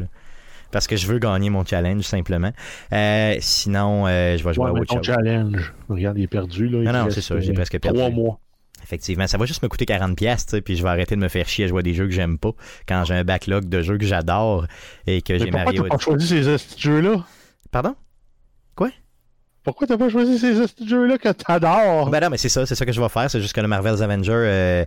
parce 0.73 0.87
que 0.87 0.97
je 0.97 1.07
veux 1.07 1.19
gagner 1.19 1.49
mon 1.49 1.63
challenge 1.63 2.01
simplement. 2.01 2.51
Euh, 2.91 3.37
sinon, 3.39 4.07
euh, 4.07 4.37
je 4.37 4.43
vais 4.43 4.53
jouer 4.53 4.65
à 4.65 4.73
autre 4.73 4.91
chose. 4.91 5.05
challenge, 5.05 5.73
regarde, 5.87 6.17
il 6.17 6.23
est 6.23 6.27
perdu. 6.27 6.67
Là, 6.67 6.91
non, 6.91 7.05
non, 7.05 7.09
c'est 7.11 7.21
ça, 7.21 7.39
j'ai 7.39 7.51
euh, 7.51 7.53
presque 7.53 7.79
perdu. 7.79 7.97
Trois 7.97 8.09
mois. 8.09 8.39
Effectivement, 8.83 9.27
ça 9.27 9.37
va 9.37 9.45
juste 9.45 9.63
me 9.63 9.69
coûter 9.69 9.85
40 9.85 10.17
pièces, 10.17 10.47
puis 10.65 10.75
je 10.75 10.83
vais 10.83 10.89
arrêter 10.89 11.15
de 11.15 11.21
me 11.21 11.29
faire 11.29 11.47
chier 11.47 11.65
à 11.65 11.67
jouer 11.69 11.79
à 11.79 11.83
des 11.83 11.93
jeux 11.93 12.05
que 12.05 12.11
j'aime 12.11 12.37
pas 12.37 12.51
quand 12.85 13.05
j'ai 13.05 13.13
un 13.13 13.23
backlog 13.23 13.69
de 13.69 13.81
jeux 13.81 13.97
que 13.97 14.05
j'adore 14.05 14.65
et 15.07 15.21
que 15.21 15.37
j'ai 15.37 15.51
Mario. 15.51 15.83
Pourquoi 15.83 15.89
t'as 15.89 15.95
pas 15.95 16.03
choisi 16.03 16.43
ces 16.43 16.79
jeux-là? 16.79 17.23
Pardon? 17.71 17.95
Quoi? 18.75 18.89
Pourquoi 19.63 19.87
t'as 19.87 19.97
pas 19.97 20.09
choisi 20.09 20.37
ces 20.37 20.65
jeux-là 20.85 21.17
que 21.17 21.29
t'adores? 21.29 22.09
Ben 22.09 22.19
non, 22.19 22.29
mais 22.31 22.37
c'est 22.37 22.49
ça, 22.49 22.65
c'est 22.65 22.75
ça 22.75 22.85
que 22.85 22.91
je 22.91 22.99
vais 22.99 23.09
faire. 23.09 23.31
C'est 23.31 23.39
juste 23.39 23.53
que 23.53 23.61
le 23.61 23.67
Marvel's 23.67 24.01
Avenger, 24.01 24.85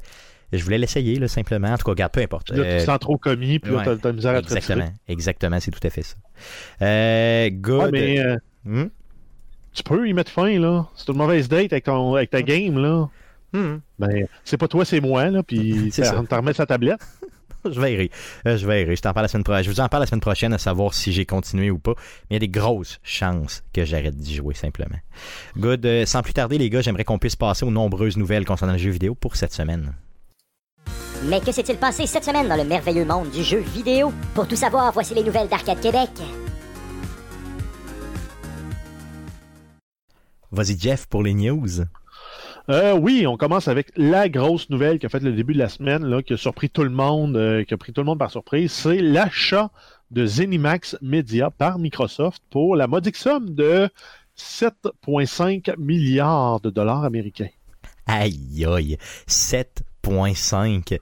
je 0.52 0.62
voulais 0.62 0.78
l'essayer, 0.78 1.18
là, 1.18 1.28
simplement. 1.28 1.68
En 1.68 1.76
tout 1.76 1.84
cas, 1.84 1.90
regarde, 1.90 2.12
peu 2.12 2.20
importe. 2.20 2.50
Là, 2.50 2.56
tu 2.56 2.62
te 2.62 2.66
euh, 2.66 2.78
sens 2.80 2.98
trop 2.98 3.16
commis, 3.16 3.58
puis 3.58 3.72
là, 3.72 3.96
t'as, 4.00 4.12
misère 4.12 4.34
à 4.34 4.42
te 4.42 4.46
Exactement, 4.46 4.92
exactement, 5.08 5.60
c'est 5.60 5.70
tout 5.70 5.84
à 5.84 5.90
fait 5.90 6.02
ça. 6.02 6.16
Euh, 6.82 7.50
good. 7.50 7.90
mais, 7.92 8.20
euh, 8.20 8.36
hmm? 8.64 8.86
Tu 9.72 9.82
peux 9.82 10.08
y 10.08 10.12
mettre 10.14 10.30
fin, 10.30 10.58
là. 10.58 10.86
C'est 10.94 11.08
une 11.08 11.18
mauvaise 11.18 11.48
date 11.48 11.72
avec, 11.72 11.84
ton, 11.84 12.14
avec 12.14 12.30
ta 12.30 12.42
game, 12.42 12.78
là. 12.78 13.08
Hmm. 13.52 13.78
Ben, 13.98 14.26
c'est 14.44 14.56
pas 14.56 14.68
toi, 14.68 14.84
c'est 14.84 15.00
moi, 15.00 15.30
là, 15.30 15.42
puis 15.42 15.92
t'en 16.28 16.36
remets 16.36 16.52
sa 16.52 16.66
tablette. 16.66 17.00
je. 17.64 17.80
Euh, 17.80 18.56
je 18.56 18.66
vais 18.66 18.82
errer. 18.82 18.96
Je 18.96 19.02
t'en 19.02 19.12
parle 19.12 19.24
la 19.24 19.28
semaine 19.28 19.44
prochaine. 19.44 19.64
Je 19.64 19.70
vous 19.70 19.80
en 19.80 19.88
parle 19.88 20.02
la 20.02 20.06
semaine 20.06 20.20
prochaine 20.20 20.52
à 20.52 20.58
savoir 20.58 20.94
si 20.94 21.12
j'ai 21.12 21.26
continué 21.26 21.70
ou 21.70 21.78
pas. 21.78 21.94
Mais 22.30 22.30
il 22.30 22.34
y 22.34 22.36
a 22.36 22.40
des 22.40 22.48
grosses 22.48 23.00
chances 23.02 23.64
que 23.72 23.84
j'arrête 23.84 24.16
d'y 24.16 24.34
jouer 24.34 24.54
simplement. 24.54 24.98
Good. 25.56 26.06
sans 26.06 26.22
plus 26.22 26.32
tarder, 26.32 26.58
les 26.58 26.70
gars, 26.70 26.80
j'aimerais 26.80 27.04
qu'on 27.04 27.18
puisse 27.18 27.36
passer 27.36 27.64
aux 27.64 27.70
nombreuses 27.70 28.16
nouvelles 28.16 28.44
concernant 28.44 28.74
le 28.74 28.78
jeu 28.78 28.90
vidéo 28.90 29.14
pour 29.14 29.36
cette 29.36 29.52
semaine. 29.52 29.92
Mais 31.28 31.40
que 31.40 31.50
s'est-il 31.50 31.76
passé 31.76 32.06
cette 32.06 32.24
semaine 32.24 32.46
dans 32.46 32.56
le 32.56 32.64
merveilleux 32.64 33.04
monde 33.04 33.30
du 33.30 33.42
jeu 33.42 33.58
vidéo? 33.58 34.12
Pour 34.32 34.46
tout 34.46 34.54
savoir, 34.54 34.92
voici 34.92 35.12
les 35.12 35.24
nouvelles 35.24 35.48
d'Arcade 35.48 35.80
Québec. 35.80 36.10
Vas-y 40.52 40.78
Jeff 40.78 41.06
pour 41.06 41.24
les 41.24 41.34
news. 41.34 41.80
Euh, 42.68 42.96
oui, 42.96 43.26
on 43.26 43.36
commence 43.36 43.66
avec 43.66 43.90
la 43.96 44.28
grosse 44.28 44.70
nouvelle 44.70 45.00
qui 45.00 45.06
a 45.06 45.08
fait 45.08 45.18
le 45.18 45.32
début 45.32 45.54
de 45.54 45.58
la 45.58 45.68
semaine, 45.68 46.04
là, 46.04 46.22
qui 46.22 46.34
a 46.34 46.36
surpris 46.36 46.70
tout 46.70 46.84
le 46.84 46.90
monde, 46.90 47.36
euh, 47.36 47.64
qui 47.64 47.74
a 47.74 47.76
pris 47.76 47.92
tout 47.92 48.02
le 48.02 48.06
monde 48.06 48.20
par 48.20 48.30
surprise, 48.30 48.70
c'est 48.70 49.00
l'achat 49.00 49.70
de 50.12 50.26
Zenimax 50.26 50.96
Media 51.02 51.50
par 51.50 51.80
Microsoft 51.80 52.40
pour 52.50 52.76
la 52.76 52.86
modique 52.86 53.16
somme 53.16 53.50
de 53.50 53.88
7,5 54.38 55.76
milliards 55.76 56.60
de 56.60 56.70
dollars 56.70 57.02
américains. 57.02 57.48
Aïe 58.06 58.64
aïe, 58.64 58.96
7 59.26 59.82
1,5 60.06 60.98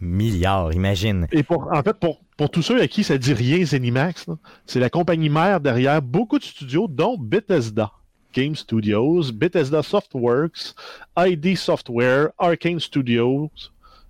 milliards, 0.00 0.72
imagine. 0.72 1.26
Et 1.32 1.42
pour, 1.42 1.68
en 1.72 1.82
fait, 1.82 1.98
pour, 1.98 2.20
pour 2.36 2.50
tous 2.50 2.62
ceux 2.62 2.80
à 2.80 2.88
qui 2.88 3.04
ça 3.04 3.18
dit 3.18 3.32
rien, 3.32 3.64
Zenimax, 3.64 4.26
c'est 4.66 4.80
la 4.80 4.90
compagnie 4.90 5.28
mère 5.28 5.60
derrière 5.60 6.02
beaucoup 6.02 6.38
de 6.38 6.44
studios, 6.44 6.88
dont 6.88 7.16
Bethesda. 7.18 7.92
Game 8.34 8.54
Studios, 8.54 9.32
Bethesda 9.32 9.82
Softworks, 9.82 10.74
ID 11.16 11.56
Software, 11.56 12.28
Arcane 12.38 12.78
Studios, 12.78 13.50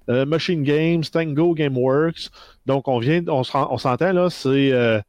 euh, 0.08 0.26
Machine 0.26 0.64
Games, 0.64 1.04
Tango 1.04 1.54
Gameworks. 1.54 2.30
Donc, 2.66 2.88
on 2.88 2.98
vient, 2.98 3.22
on, 3.28 3.44
s'entend 3.44 4.12
là, 4.12 4.28
c'est 4.28 4.72
euh, 4.72 5.00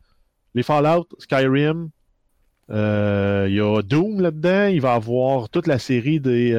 les 0.53 0.61
Fallout, 0.61 1.07
Skyrim. 1.17 1.89
Euh, 2.69 3.47
il 3.49 3.55
y 3.55 3.59
a 3.59 3.81
Doom 3.81 4.21
là-dedans. 4.21 4.67
Il 4.67 4.81
va 4.81 4.93
avoir 4.93 5.49
toute 5.49 5.65
la 5.65 5.79
série 5.79 6.19
des 6.19 6.53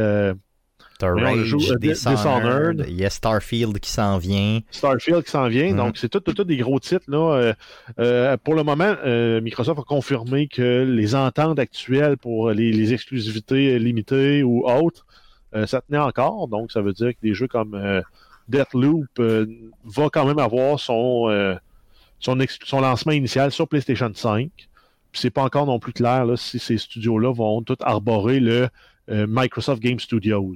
Rage, 1.07 1.55
Dishonored. 1.81 2.85
Il 2.89 2.97
y 3.01 3.05
a 3.05 3.11
Starfield 3.11 3.79
qui 3.79 3.91
s'en 3.91 4.19
vient. 4.19 4.61
Starfield 4.71 5.25
qui 5.25 5.31
s'en 5.31 5.49
vient. 5.49 5.73
Mm-hmm. 5.73 5.77
Donc, 5.77 5.97
c'est 5.97 6.09
tout, 6.09 6.21
tout, 6.21 6.45
des 6.45 6.57
gros 6.57 6.81
titres. 6.81 7.05
Là. 7.09 7.35
Euh, 7.35 7.53
euh, 7.99 8.37
pour 8.37 8.55
le 8.55 8.63
moment, 8.63 8.95
euh, 9.05 9.41
Microsoft 9.41 9.81
a 9.81 9.83
confirmé 9.83 10.49
que 10.49 10.85
les 10.85 11.15
ententes 11.15 11.59
actuelles 11.59 12.17
pour 12.17 12.51
les, 12.51 12.93
exclusivités 12.93 13.79
limitées 13.79 14.43
ou 14.43 14.67
autres, 14.67 15.07
ça 15.67 15.81
tenait 15.81 15.99
encore. 15.99 16.49
Donc, 16.49 16.73
ça 16.73 16.81
veut 16.81 16.93
dire 16.93 17.11
que 17.11 17.21
des 17.23 17.35
jeux 17.35 17.49
comme 17.49 18.03
Deathloop 18.49 19.07
va 19.19 20.09
quand 20.11 20.27
même 20.27 20.39
avoir 20.39 20.81
son, 20.81 21.59
son, 22.19 22.39
son, 22.65 22.81
lancement 22.81 23.13
initial 23.13 23.53
sur 23.53 23.69
PlayStation 23.69 24.11
5. 24.13 24.51
Puis 25.11 25.23
c'est 25.23 25.31
pas 25.31 25.43
encore 25.43 25.67
non 25.67 25.79
plus 25.79 25.93
clair 25.93 26.25
là, 26.25 26.37
si 26.37 26.59
ces 26.59 26.79
studios-là 26.79 27.33
vont 27.33 27.63
tout 27.63 27.77
arborer 27.81 28.41
le 28.41 28.69
Microsoft 29.09 29.83
Game 29.83 30.01
Studios. 30.01 30.55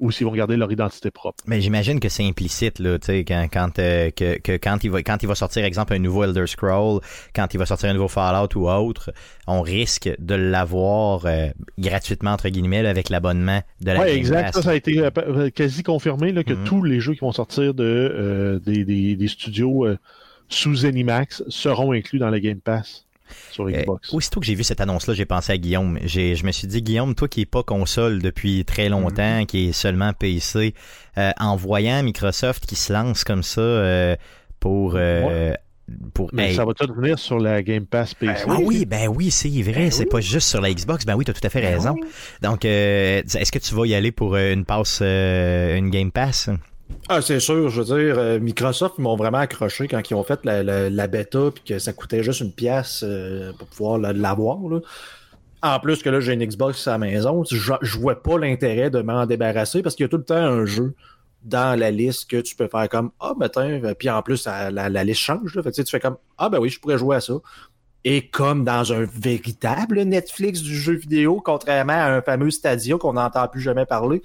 Ou 0.00 0.10
s'ils 0.10 0.26
vont 0.26 0.32
garder 0.32 0.56
leur 0.56 0.70
identité 0.70 1.10
propre. 1.10 1.42
Mais 1.46 1.60
j'imagine 1.60 2.00
que 2.00 2.08
c'est 2.08 2.24
implicite 2.26 2.78
là, 2.78 2.98
tu 2.98 3.06
sais, 3.06 3.24
quand 3.24 3.48
quand 3.52 3.78
euh, 3.78 4.10
que, 4.10 4.38
que 4.38 4.52
quand 4.56 4.84
il 4.84 4.90
va 4.90 5.02
quand 5.02 5.22
il 5.22 5.26
va 5.26 5.34
sortir 5.34 5.64
exemple 5.64 5.94
un 5.94 5.98
nouveau 5.98 6.24
Elder 6.24 6.46
Scroll, 6.46 7.00
quand 7.34 7.52
il 7.54 7.58
va 7.58 7.66
sortir 7.66 7.90
un 7.90 7.94
nouveau 7.94 8.08
Fallout 8.08 8.48
ou 8.56 8.68
autre, 8.68 9.12
on 9.46 9.60
risque 9.62 10.10
de 10.18 10.34
l'avoir 10.34 11.26
euh, 11.26 11.48
gratuitement 11.78 12.30
entre 12.32 12.48
guillemets 12.48 12.82
là, 12.82 12.90
avec 12.90 13.08
l'abonnement 13.08 13.60
de 13.80 13.86
la 13.92 13.98
Ouais, 13.98 14.06
Game 14.08 14.16
exact. 14.18 14.54
Ça, 14.54 14.62
ça 14.62 14.70
a 14.70 14.74
été 14.74 15.00
euh, 15.00 15.10
euh, 15.18 15.50
quasi 15.50 15.82
confirmé 15.82 16.32
là, 16.32 16.44
que 16.44 16.52
Mhm. 16.54 16.64
tous 16.64 16.82
les 16.82 17.00
jeux 17.00 17.14
qui 17.14 17.20
vont 17.20 17.32
sortir 17.32 17.74
de 17.74 17.84
euh, 17.84 18.58
des, 18.60 18.84
des, 18.84 19.16
des 19.16 19.28
studios 19.28 19.84
euh, 19.86 19.98
sous 20.48 20.74
Zenimax 20.76 21.42
seront 21.48 21.92
inclus 21.92 22.18
dans 22.18 22.30
la 22.30 22.40
Game 22.40 22.60
Pass 22.60 23.04
sur 23.50 23.64
Euh, 23.66 23.70
Xbox. 23.72 24.12
aussitôt 24.14 24.40
que 24.40 24.46
j'ai 24.46 24.54
vu 24.54 24.64
cette 24.64 24.80
annonce-là, 24.80 25.14
j'ai 25.14 25.26
pensé 25.26 25.52
à 25.52 25.58
Guillaume. 25.58 25.98
J'ai, 26.04 26.34
je 26.34 26.44
me 26.44 26.52
suis 26.52 26.66
dit, 26.68 26.82
Guillaume, 26.82 27.14
toi 27.14 27.28
qui 27.28 27.42
est 27.42 27.46
pas 27.46 27.62
console 27.62 28.20
depuis 28.22 28.64
très 28.64 28.88
longtemps, 28.88 29.44
qui 29.46 29.68
est 29.68 29.72
seulement 29.72 30.12
PC, 30.12 30.74
euh, 31.18 31.30
en 31.38 31.56
voyant 31.56 32.02
Microsoft 32.02 32.66
qui 32.66 32.76
se 32.76 32.92
lance 32.92 33.24
comme 33.24 33.42
ça 33.42 33.60
euh, 33.60 34.16
pour... 34.60 34.92
euh, 34.96 35.52
pour 36.12 36.28
Mais 36.34 36.50
hey, 36.50 36.54
ça 36.54 36.66
va 36.66 36.74
tout 36.74 36.92
venir 36.92 37.18
sur 37.18 37.38
la 37.38 37.62
Game 37.62 37.86
Pass 37.86 38.12
PC. 38.12 38.44
Ah 38.46 38.58
oui, 38.62 38.84
ben 38.84 39.08
oui, 39.08 39.30
c'est 39.30 39.48
vrai, 39.62 39.72
Ben 39.84 39.90
c'est 39.90 40.02
oui. 40.02 40.08
pas 40.10 40.20
juste 40.20 40.46
sur 40.48 40.60
la 40.60 40.70
Xbox. 40.70 41.06
Ben 41.06 41.14
oui, 41.16 41.24
t'as 41.24 41.32
tout 41.32 41.40
à 41.42 41.48
fait 41.48 41.62
Ben 41.62 41.74
raison. 41.76 41.94
oui. 41.98 42.06
Donc, 42.42 42.66
euh, 42.66 43.22
est-ce 43.22 43.50
que 43.50 43.58
tu 43.58 43.74
vas 43.74 43.86
y 43.86 43.94
aller 43.94 44.12
pour 44.12 44.34
euh, 44.34 44.52
une 44.52 44.66
passe, 44.66 44.98
euh, 45.00 45.76
une 45.78 45.88
Game 45.88 46.12
Pass? 46.12 46.50
Ah, 47.08 47.22
c'est 47.22 47.40
sûr, 47.40 47.70
je 47.70 47.80
veux 47.80 47.98
dire, 47.98 48.18
euh, 48.18 48.38
Microsoft 48.38 48.98
m'ont 48.98 49.16
vraiment 49.16 49.38
accroché 49.38 49.88
quand 49.88 50.10
ils 50.10 50.14
ont 50.14 50.24
fait 50.24 50.40
la, 50.44 50.62
la, 50.62 51.06
bêta 51.06 51.50
puis 51.54 51.64
que 51.64 51.78
ça 51.78 51.92
coûtait 51.94 52.22
juste 52.22 52.40
une 52.40 52.52
pièce 52.52 53.02
euh, 53.02 53.52
pour 53.58 53.66
pouvoir 53.68 53.98
la- 53.98 54.12
l'avoir. 54.12 54.58
là. 54.68 54.80
En 55.62 55.80
plus 55.80 56.02
que 56.02 56.10
là, 56.10 56.20
j'ai 56.20 56.34
une 56.34 56.44
Xbox 56.44 56.86
à 56.86 56.92
la 56.92 56.98
maison, 56.98 57.42
je, 57.44 57.98
vois 57.98 58.22
pas 58.22 58.38
l'intérêt 58.38 58.90
de 58.90 59.00
m'en 59.00 59.26
débarrasser 59.26 59.82
parce 59.82 59.96
qu'il 59.96 60.04
y 60.04 60.06
a 60.06 60.08
tout 60.08 60.18
le 60.18 60.24
temps 60.24 60.36
un 60.36 60.66
jeu 60.66 60.94
dans 61.42 61.78
la 61.78 61.90
liste 61.90 62.30
que 62.30 62.36
tu 62.40 62.54
peux 62.54 62.68
faire 62.68 62.88
comme 62.88 63.10
Ah 63.20 63.32
ben 63.36 63.48
tiens, 63.48 63.80
puis 63.98 64.10
en 64.10 64.22
plus 64.22 64.46
la, 64.46 65.04
liste 65.04 65.20
change. 65.20 65.58
Tu 65.74 65.84
fais 65.84 66.00
comme 66.00 66.16
Ah 66.36 66.48
ben 66.48 66.58
oui, 66.58 66.68
je 66.68 66.78
pourrais 66.78 66.98
jouer 66.98 67.16
à 67.16 67.20
ça. 67.20 67.34
Et 68.04 68.28
comme 68.28 68.64
dans 68.64 68.92
un 68.92 69.04
véritable 69.04 70.02
Netflix 70.02 70.62
du 70.62 70.76
jeu 70.76 70.94
vidéo, 70.94 71.42
contrairement 71.44 71.92
à 71.92 72.12
un 72.12 72.22
fameux 72.22 72.50
Stadia 72.50 72.96
qu'on 72.96 73.14
n'entend 73.14 73.48
plus 73.48 73.60
jamais 73.60 73.86
parler, 73.86 74.22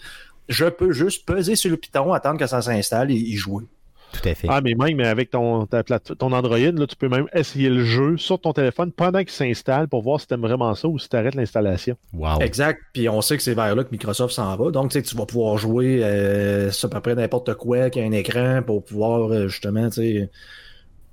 je 0.50 0.66
peux 0.66 0.92
juste 0.92 1.26
peser 1.26 1.56
sur 1.56 1.72
le 1.72 1.78
piton, 1.78 2.14
attendre 2.14 2.40
que 2.40 2.48
ça 2.48 2.62
s'installe 2.62 3.12
et 3.12 3.16
y 3.16 3.36
jouer. 3.36 3.66
Tout 4.14 4.30
à 4.30 4.36
fait. 4.36 4.48
Ah, 4.50 4.62
mais 4.62 4.76
même 4.76 5.00
avec 5.00 5.32
ton, 5.32 5.66
ta 5.66 5.84
ton 5.84 6.32
Android, 6.32 6.58
là, 6.58 6.88
tu 6.88 6.96
peux 6.96 7.10
même 7.10 7.28
essayer 7.34 7.70
le 7.70 7.84
jeu 7.84 8.18
sur 8.18 8.40
ton 8.40 8.54
téléphone 8.54 8.92
pendant 8.92 9.20
qu'il 9.20 9.32
s'installe 9.32 9.88
pour 9.88 10.04
voir 10.04 10.22
si 10.22 10.28
tu 10.28 10.36
aimes 10.36 10.42
vraiment 10.42 10.76
ça 10.76 10.88
ou 10.88 11.00
si 11.00 11.10
tu 11.10 11.16
arrêtes 11.16 11.36
l'installation. 11.36 11.98
Wow. 12.14 12.40
Exact. 12.42 12.80
Puis 12.94 13.10
on 13.10 13.22
sait 13.22 13.38
que 13.38 13.44
c'est 13.44 13.56
vers 13.56 13.76
là 13.76 13.84
que 13.84 13.90
Microsoft 13.92 14.36
s'en 14.36 14.56
va. 14.56 14.72
Donc, 14.72 14.92
tu 14.92 15.00
sais, 15.00 15.02
tu 15.02 15.16
vas 15.16 15.26
pouvoir 15.26 15.58
jouer 15.58 16.04
euh, 16.04 16.72
sur 16.72 16.88
à 16.88 16.92
peu 16.92 17.02
près 17.02 17.16
n'importe 17.16 17.56
quoi 17.56 17.90
qui 17.90 18.00
a 18.00 18.04
un 18.04 18.12
écran 18.12 18.62
pour 18.66 18.86
pouvoir 18.86 19.32
euh, 19.32 19.48
justement, 19.48 19.90
tu 19.90 19.96
sais, 19.96 20.30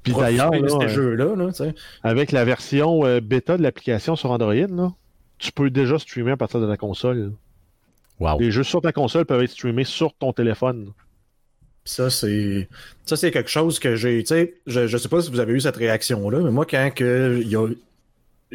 Puis 0.03 0.13
d'ailleurs, 0.13 0.51
de 0.51 0.59
là, 0.59 1.53
ces 1.53 1.69
euh, 1.69 1.73
avec 2.03 2.33
la 2.33 2.45
version 2.45 3.07
euh, 3.07 3.21
bêta 3.21 3.57
de 3.57 3.63
l'application 3.63 4.15
sur 4.15 4.31
Android, 4.31 4.55
là, 4.55 4.93
tu 5.39 5.53
peux 5.53 5.71
déjà 5.71 5.99
streamer 5.99 6.33
à 6.33 6.37
partir 6.37 6.61
de 6.61 6.67
la 6.67 6.77
console. 6.77 7.33
Wow. 8.21 8.39
Les 8.39 8.51
jeux 8.51 8.63
sur 8.63 8.81
ta 8.83 8.93
console 8.93 9.25
peuvent 9.25 9.43
être 9.43 9.51
streamés 9.51 9.85
sur 9.85 10.13
ton 10.15 10.33
téléphone. 10.33 10.93
Ça, 11.85 12.11
c'est 12.11 12.69
ça, 13.07 13.17
c'est 13.17 13.31
quelque 13.31 13.49
chose 13.51 13.79
que 13.79 13.97
j'ai. 13.97 14.23
Tu 14.23 14.27
sais, 14.29 14.55
je, 14.67 14.87
je 14.87 14.97
sais 14.99 15.09
pas 15.09 15.23
si 15.23 15.31
vous 15.31 15.41
avez 15.41 15.55
eu 15.55 15.61
cette 15.61 15.77
réaction-là, 15.77 16.41
mais 16.41 16.51
moi, 16.51 16.67
quand 16.67 16.91
que 16.95 17.41
il 17.43 17.49
y 17.49 17.57
a. 17.57 17.67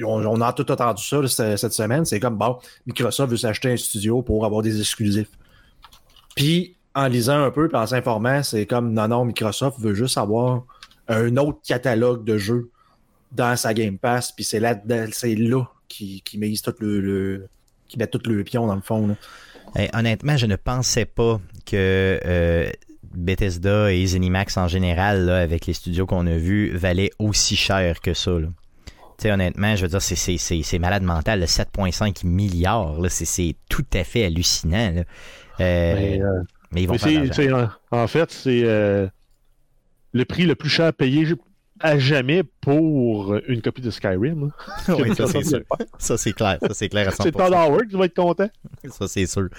On, 0.03 0.25
on 0.25 0.41
a 0.41 0.51
tout 0.51 0.69
entendu 0.71 1.01
ça 1.01 1.21
là, 1.21 1.27
cette, 1.27 1.71
semaine, 1.71 2.03
c'est 2.03 2.19
comme 2.19 2.37
bon, 2.37 2.57
Microsoft 2.85 3.31
veut 3.31 3.37
s'acheter 3.37 3.71
un 3.71 3.77
studio 3.77 4.21
pour 4.21 4.45
avoir 4.45 4.61
des 4.61 4.79
exclusifs. 4.79 5.29
Puis 6.35 6.75
en 6.93 7.07
lisant 7.07 7.41
un 7.43 7.49
peu 7.49 7.69
puis 7.69 7.77
en 7.77 7.87
s'informant, 7.87 8.43
c'est 8.43 8.65
comme 8.65 8.91
non, 8.91 9.07
non, 9.07 9.23
Microsoft 9.23 9.79
veut 9.79 9.93
juste 9.93 10.17
avoir 10.17 10.63
un 11.07 11.37
autre 11.37 11.59
catalogue 11.65 12.25
de 12.25 12.37
jeux 12.37 12.69
dans 13.31 13.55
sa 13.55 13.73
Game 13.73 13.97
Pass, 13.97 14.33
puis 14.33 14.43
c'est 14.43 14.59
là, 14.59 14.75
c'est 15.11 15.35
là 15.35 15.63
qui, 15.87 16.21
tout 16.63 16.73
le, 16.79 16.99
le- 16.99 17.47
qui 17.87 17.97
met 17.97 18.07
tout 18.07 18.19
le 18.25 18.43
pion 18.43 18.67
dans 18.67 18.75
le 18.75 18.81
fond. 18.81 19.07
Là. 19.07 19.15
Hey, 19.75 19.89
honnêtement, 19.93 20.37
je 20.37 20.45
ne 20.45 20.55
pensais 20.55 21.03
pas 21.03 21.41
que 21.65 22.19
euh, 22.25 22.69
Bethesda 23.13 23.91
et 23.91 24.05
ZeniMax 24.05 24.55
en 24.55 24.69
général, 24.69 25.25
là, 25.25 25.39
avec 25.39 25.65
les 25.65 25.73
studios 25.73 26.05
qu'on 26.05 26.25
a 26.27 26.37
vus, 26.37 26.71
valaient 26.75 27.11
aussi 27.19 27.57
cher 27.57 27.99
que 27.99 28.13
ça. 28.13 28.31
là. 28.31 28.47
Tu 29.17 29.23
sais, 29.23 29.31
honnêtement, 29.31 29.75
je 29.75 29.81
veux 29.83 29.89
dire, 29.89 30.01
c'est, 30.01 30.15
c'est, 30.15 30.37
c'est, 30.37 30.61
c'est 30.63 30.79
malade 30.79 31.03
mental. 31.03 31.41
le 31.41 31.45
7,5 31.45 32.25
milliards, 32.25 33.01
là, 33.01 33.09
c'est, 33.09 33.25
c'est 33.25 33.55
tout 33.69 33.85
à 33.93 34.05
fait 34.05 34.25
hallucinant. 34.25 34.91
là. 34.93 35.01
Euh, 35.59 35.95
Mais, 35.95 36.21
euh, 36.21 36.41
mais 36.71 36.81
ils 36.83 36.87
vont 36.87 36.93
mais 36.93 37.27
faire 37.27 37.79
en, 37.91 38.07
fait, 38.07 38.31
c'est 38.31 38.61
le 38.61 40.25
prix 40.25 40.45
le 40.45 40.55
plus 40.55 40.69
cher 40.69 40.93
payé 40.93 41.25
à 41.79 41.99
jamais 41.99 42.43
pour 42.61 43.35
une 43.47 43.61
copie 43.61 43.81
de 43.81 43.91
Skyrim. 43.91 44.51
hein. 44.87 44.95
Oui, 44.99 45.15
ça, 45.15 45.27
c'est 45.27 45.43
sûr. 45.43 45.61
Ça, 45.97 46.17
c'est 46.17 46.33
clair. 46.33 46.57
Ça, 46.61 46.73
c'est 46.73 46.89
clair 46.89 47.07
à 47.07 47.11
100%. 47.11 47.23
C'est 47.23 47.31
Todd 47.31 47.53
Howard 47.53 47.87
qui 47.87 47.95
va 47.95 48.05
être 48.05 48.15
content. 48.15 48.49
Ça, 48.89 49.07
c'est 49.07 49.25
sûr. 49.25 49.49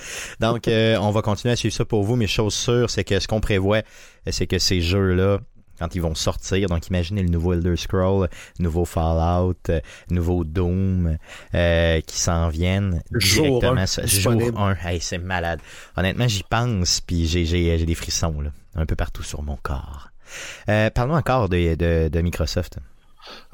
Donc, 0.40 0.66
euh, 0.68 0.96
on 0.98 1.10
va 1.10 1.22
continuer 1.22 1.52
à 1.52 1.56
suivre 1.56 1.74
ça 1.74 1.84
pour 1.84 2.02
vous, 2.04 2.16
mais 2.16 2.26
chose 2.26 2.54
sûre, 2.54 2.88
c'est 2.90 3.04
que 3.04 3.20
ce 3.20 3.28
qu'on 3.28 3.40
prévoit, 3.40 3.82
c'est 4.30 4.46
que 4.46 4.58
ces 4.58 4.80
jeux-là, 4.80 5.40
quand 5.78 5.94
ils 5.94 6.00
vont 6.00 6.14
sortir, 6.14 6.68
donc 6.68 6.86
imaginez 6.88 7.22
le 7.22 7.28
nouveau 7.28 7.52
Elder 7.52 7.76
Scroll, 7.76 8.28
nouveau 8.58 8.86
Fallout, 8.86 9.54
euh, 9.68 9.80
nouveau 10.10 10.42
Doom, 10.44 11.18
euh, 11.54 12.00
qui 12.00 12.18
s'en 12.18 12.48
viennent 12.48 13.02
Jour 13.12 13.60
directement. 13.60 13.82
un, 13.82 14.06
jour 14.06 14.58
1. 14.58 14.74
Hey, 14.88 15.00
c'est 15.02 15.18
malade. 15.18 15.60
Honnêtement, 15.96 16.28
j'y 16.28 16.44
pense, 16.44 17.02
puis 17.02 17.26
j'ai, 17.26 17.44
j'ai, 17.44 17.76
j'ai 17.78 17.84
des 17.86 17.94
frissons, 17.94 18.40
là, 18.40 18.50
un 18.74 18.86
peu 18.86 18.96
partout 18.96 19.22
sur 19.22 19.42
mon 19.42 19.56
corps. 19.56 20.05
Euh, 20.68 20.90
parlons 20.90 21.14
encore 21.14 21.48
de, 21.48 21.74
de, 21.74 22.08
de 22.08 22.20
Microsoft. 22.20 22.78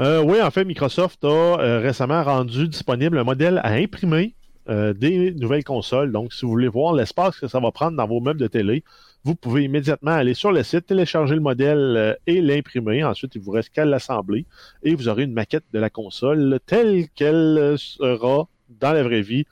Euh, 0.01 0.23
oui, 0.23 0.41
en 0.41 0.51
fait, 0.51 0.65
Microsoft 0.65 1.25
a 1.25 1.29
euh, 1.29 1.81
récemment 1.81 2.23
rendu 2.23 2.69
disponible 2.69 3.19
un 3.19 3.25
modèle 3.25 3.59
à 3.63 3.73
imprimer 3.73 4.35
euh, 4.69 4.93
des 4.93 5.33
nouvelles 5.33 5.65
consoles. 5.65 6.13
Donc, 6.13 6.33
si 6.33 6.45
vous 6.45 6.51
voulez 6.51 6.69
voir 6.69 6.93
l'espace 6.93 7.39
que 7.39 7.49
ça 7.49 7.61
va 7.61 7.71
prendre 7.73 7.97
dans 7.97 8.07
vos 8.07 8.21
meubles 8.21 8.41
de 8.41 8.47
télé, 8.47 8.85
vous 9.25 9.35
pouvez 9.35 9.65
immédiatement 9.65 10.11
aller 10.13 10.35
sur 10.35 10.53
le 10.53 10.63
site, 10.63 10.87
télécharger 10.87 11.35
le 11.35 11.41
modèle 11.41 12.19
et 12.27 12.41
l'imprimer. 12.41 13.05
Ensuite, 13.05 13.35
il 13.37 13.41
vous 13.41 13.53
reste 13.53 13.71
qu'à 13.71 13.85
l'assembler 13.85 14.47
et 14.83 14.95
vous 14.95 15.09
aurez 15.09 15.23
une 15.23 15.33
maquette 15.33 15.65
de 15.73 15.79
la 15.79 15.91
console 15.91 16.59
telle 16.67 17.09
qu'elle 17.15 17.77
sera 17.79 18.49
dans 18.81 18.93
la 18.93 19.03
vraie 19.05 19.23
vie 19.23 19.47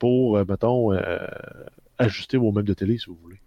pour, 0.00 0.36
mettons, 0.48 0.90
ajuster 1.96 2.36
vos 2.38 2.50
meubles 2.50 2.66
de 2.66 2.74
télé 2.74 2.98
si 2.98 3.06
vous 3.06 3.18
voulez. 3.22 3.38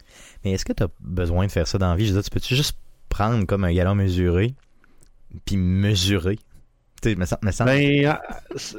Mais 0.45 0.51
est-ce 0.51 0.63
que 0.63 0.71
tu 0.71 0.84
as 0.84 0.89
besoin 1.01 1.45
de 1.45 1.51
faire 1.51 1.67
ça 1.67 1.77
dans 1.77 1.89
la 1.89 1.97
vie? 1.97 2.06
Je 2.06 2.13
veux 2.13 2.21
dire, 2.21 2.23
tu 2.23 2.30
peux-tu 2.30 2.56
juste 2.56 2.77
prendre 3.10 3.46
comme 3.46 3.63
un 3.63 3.74
galon 3.74 3.96
mesuré, 3.96 4.54
puis 5.46 5.58
mesurer? 5.58 6.38
Tu 7.02 7.10
sais, 7.12 7.15
me 7.15 7.26
semble, 7.26 7.46
me 7.46 7.52
semble- 7.52 7.70
Ben, 7.72 8.06
euh, 8.06 8.13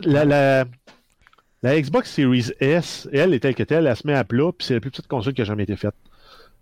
la, 0.04 0.24
la, 0.24 0.64
la 1.62 1.80
Xbox 1.80 2.10
Series 2.12 2.50
S, 2.60 3.08
elle 3.12 3.34
est 3.34 3.40
telle 3.40 3.54
que 3.54 3.62
telle, 3.62 3.86
elle 3.86 3.96
se 3.96 4.06
met 4.06 4.14
à 4.14 4.24
plat, 4.24 4.50
puis 4.56 4.66
c'est 4.66 4.74
la 4.74 4.80
plus 4.80 4.90
petite 4.90 5.06
console 5.06 5.34
qui 5.34 5.42
a 5.42 5.44
jamais 5.44 5.62
été 5.64 5.76
faite. 5.76 5.94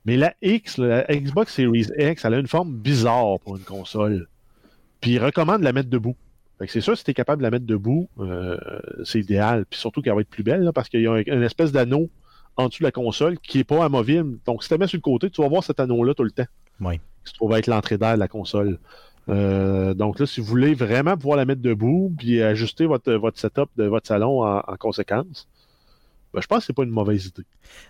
Mais 0.04 0.16
la 0.16 0.34
X, 0.42 0.78
la 0.78 1.02
Xbox 1.04 1.52
Series 1.54 1.86
X, 1.98 2.24
elle 2.24 2.34
a 2.34 2.38
une 2.38 2.46
forme 2.46 2.72
bizarre 2.76 3.40
pour 3.40 3.56
une 3.56 3.64
console. 3.64 4.28
Puis 5.00 5.12
il 5.12 5.18
recommande 5.24 5.60
de 5.60 5.64
la 5.64 5.72
mettre 5.72 5.90
debout. 5.90 6.16
Fait 6.58 6.66
que 6.66 6.72
c'est 6.72 6.80
sûr, 6.80 6.96
si 6.96 7.04
tu 7.04 7.10
es 7.10 7.14
capable 7.14 7.40
de 7.40 7.42
la 7.42 7.50
mettre 7.50 7.66
debout, 7.66 8.08
euh, 8.20 8.56
c'est 9.04 9.18
idéal. 9.20 9.66
Puis 9.68 9.78
surtout 9.80 10.00
qu'elle 10.02 10.14
va 10.14 10.20
être 10.20 10.28
plus 10.30 10.42
belle, 10.44 10.62
là, 10.62 10.72
parce 10.72 10.88
qu'il 10.88 11.00
y 11.02 11.06
a 11.06 11.12
un- 11.12 11.22
une 11.26 11.42
espèce 11.42 11.72
d'anneau 11.72 12.08
en 12.56 12.68
dessous 12.68 12.78
de 12.80 12.84
la 12.86 12.92
console 12.92 13.38
qui 13.40 13.58
est 13.58 13.64
pas 13.64 13.84
amovible. 13.84 14.38
Donc 14.46 14.62
si 14.62 14.68
tu 14.68 14.74
la 14.74 14.78
mets 14.78 14.86
sur 14.86 14.96
le 14.96 15.02
côté, 15.02 15.28
tu 15.28 15.42
vas 15.42 15.48
voir 15.48 15.62
cet 15.64 15.80
anneau-là 15.80 16.14
tout 16.14 16.22
le 16.24 16.30
temps. 16.30 16.46
Oui. 16.80 17.00
Qui 17.26 17.32
se 17.32 17.34
trouve 17.34 17.52
être 17.54 17.66
l'entrée 17.66 17.98
d'air 17.98 18.14
de 18.14 18.20
la 18.20 18.28
console. 18.28 18.78
Euh, 19.28 19.92
donc 19.92 20.20
là, 20.20 20.26
si 20.26 20.40
vous 20.40 20.46
voulez 20.46 20.74
vraiment 20.74 21.16
pouvoir 21.16 21.36
la 21.36 21.44
mettre 21.44 21.60
debout 21.60 22.14
puis 22.16 22.40
ajuster 22.40 22.86
votre, 22.86 23.12
votre 23.12 23.38
setup 23.38 23.68
de 23.76 23.84
votre 23.84 24.06
salon 24.06 24.42
en, 24.44 24.58
en 24.60 24.76
conséquence, 24.78 25.48
ben, 26.36 26.42
je 26.42 26.46
pense 26.48 26.58
que 26.58 26.64
c'est 26.66 26.72
pas 26.74 26.82
une 26.82 26.90
mauvaise 26.90 27.24
idée. 27.24 27.44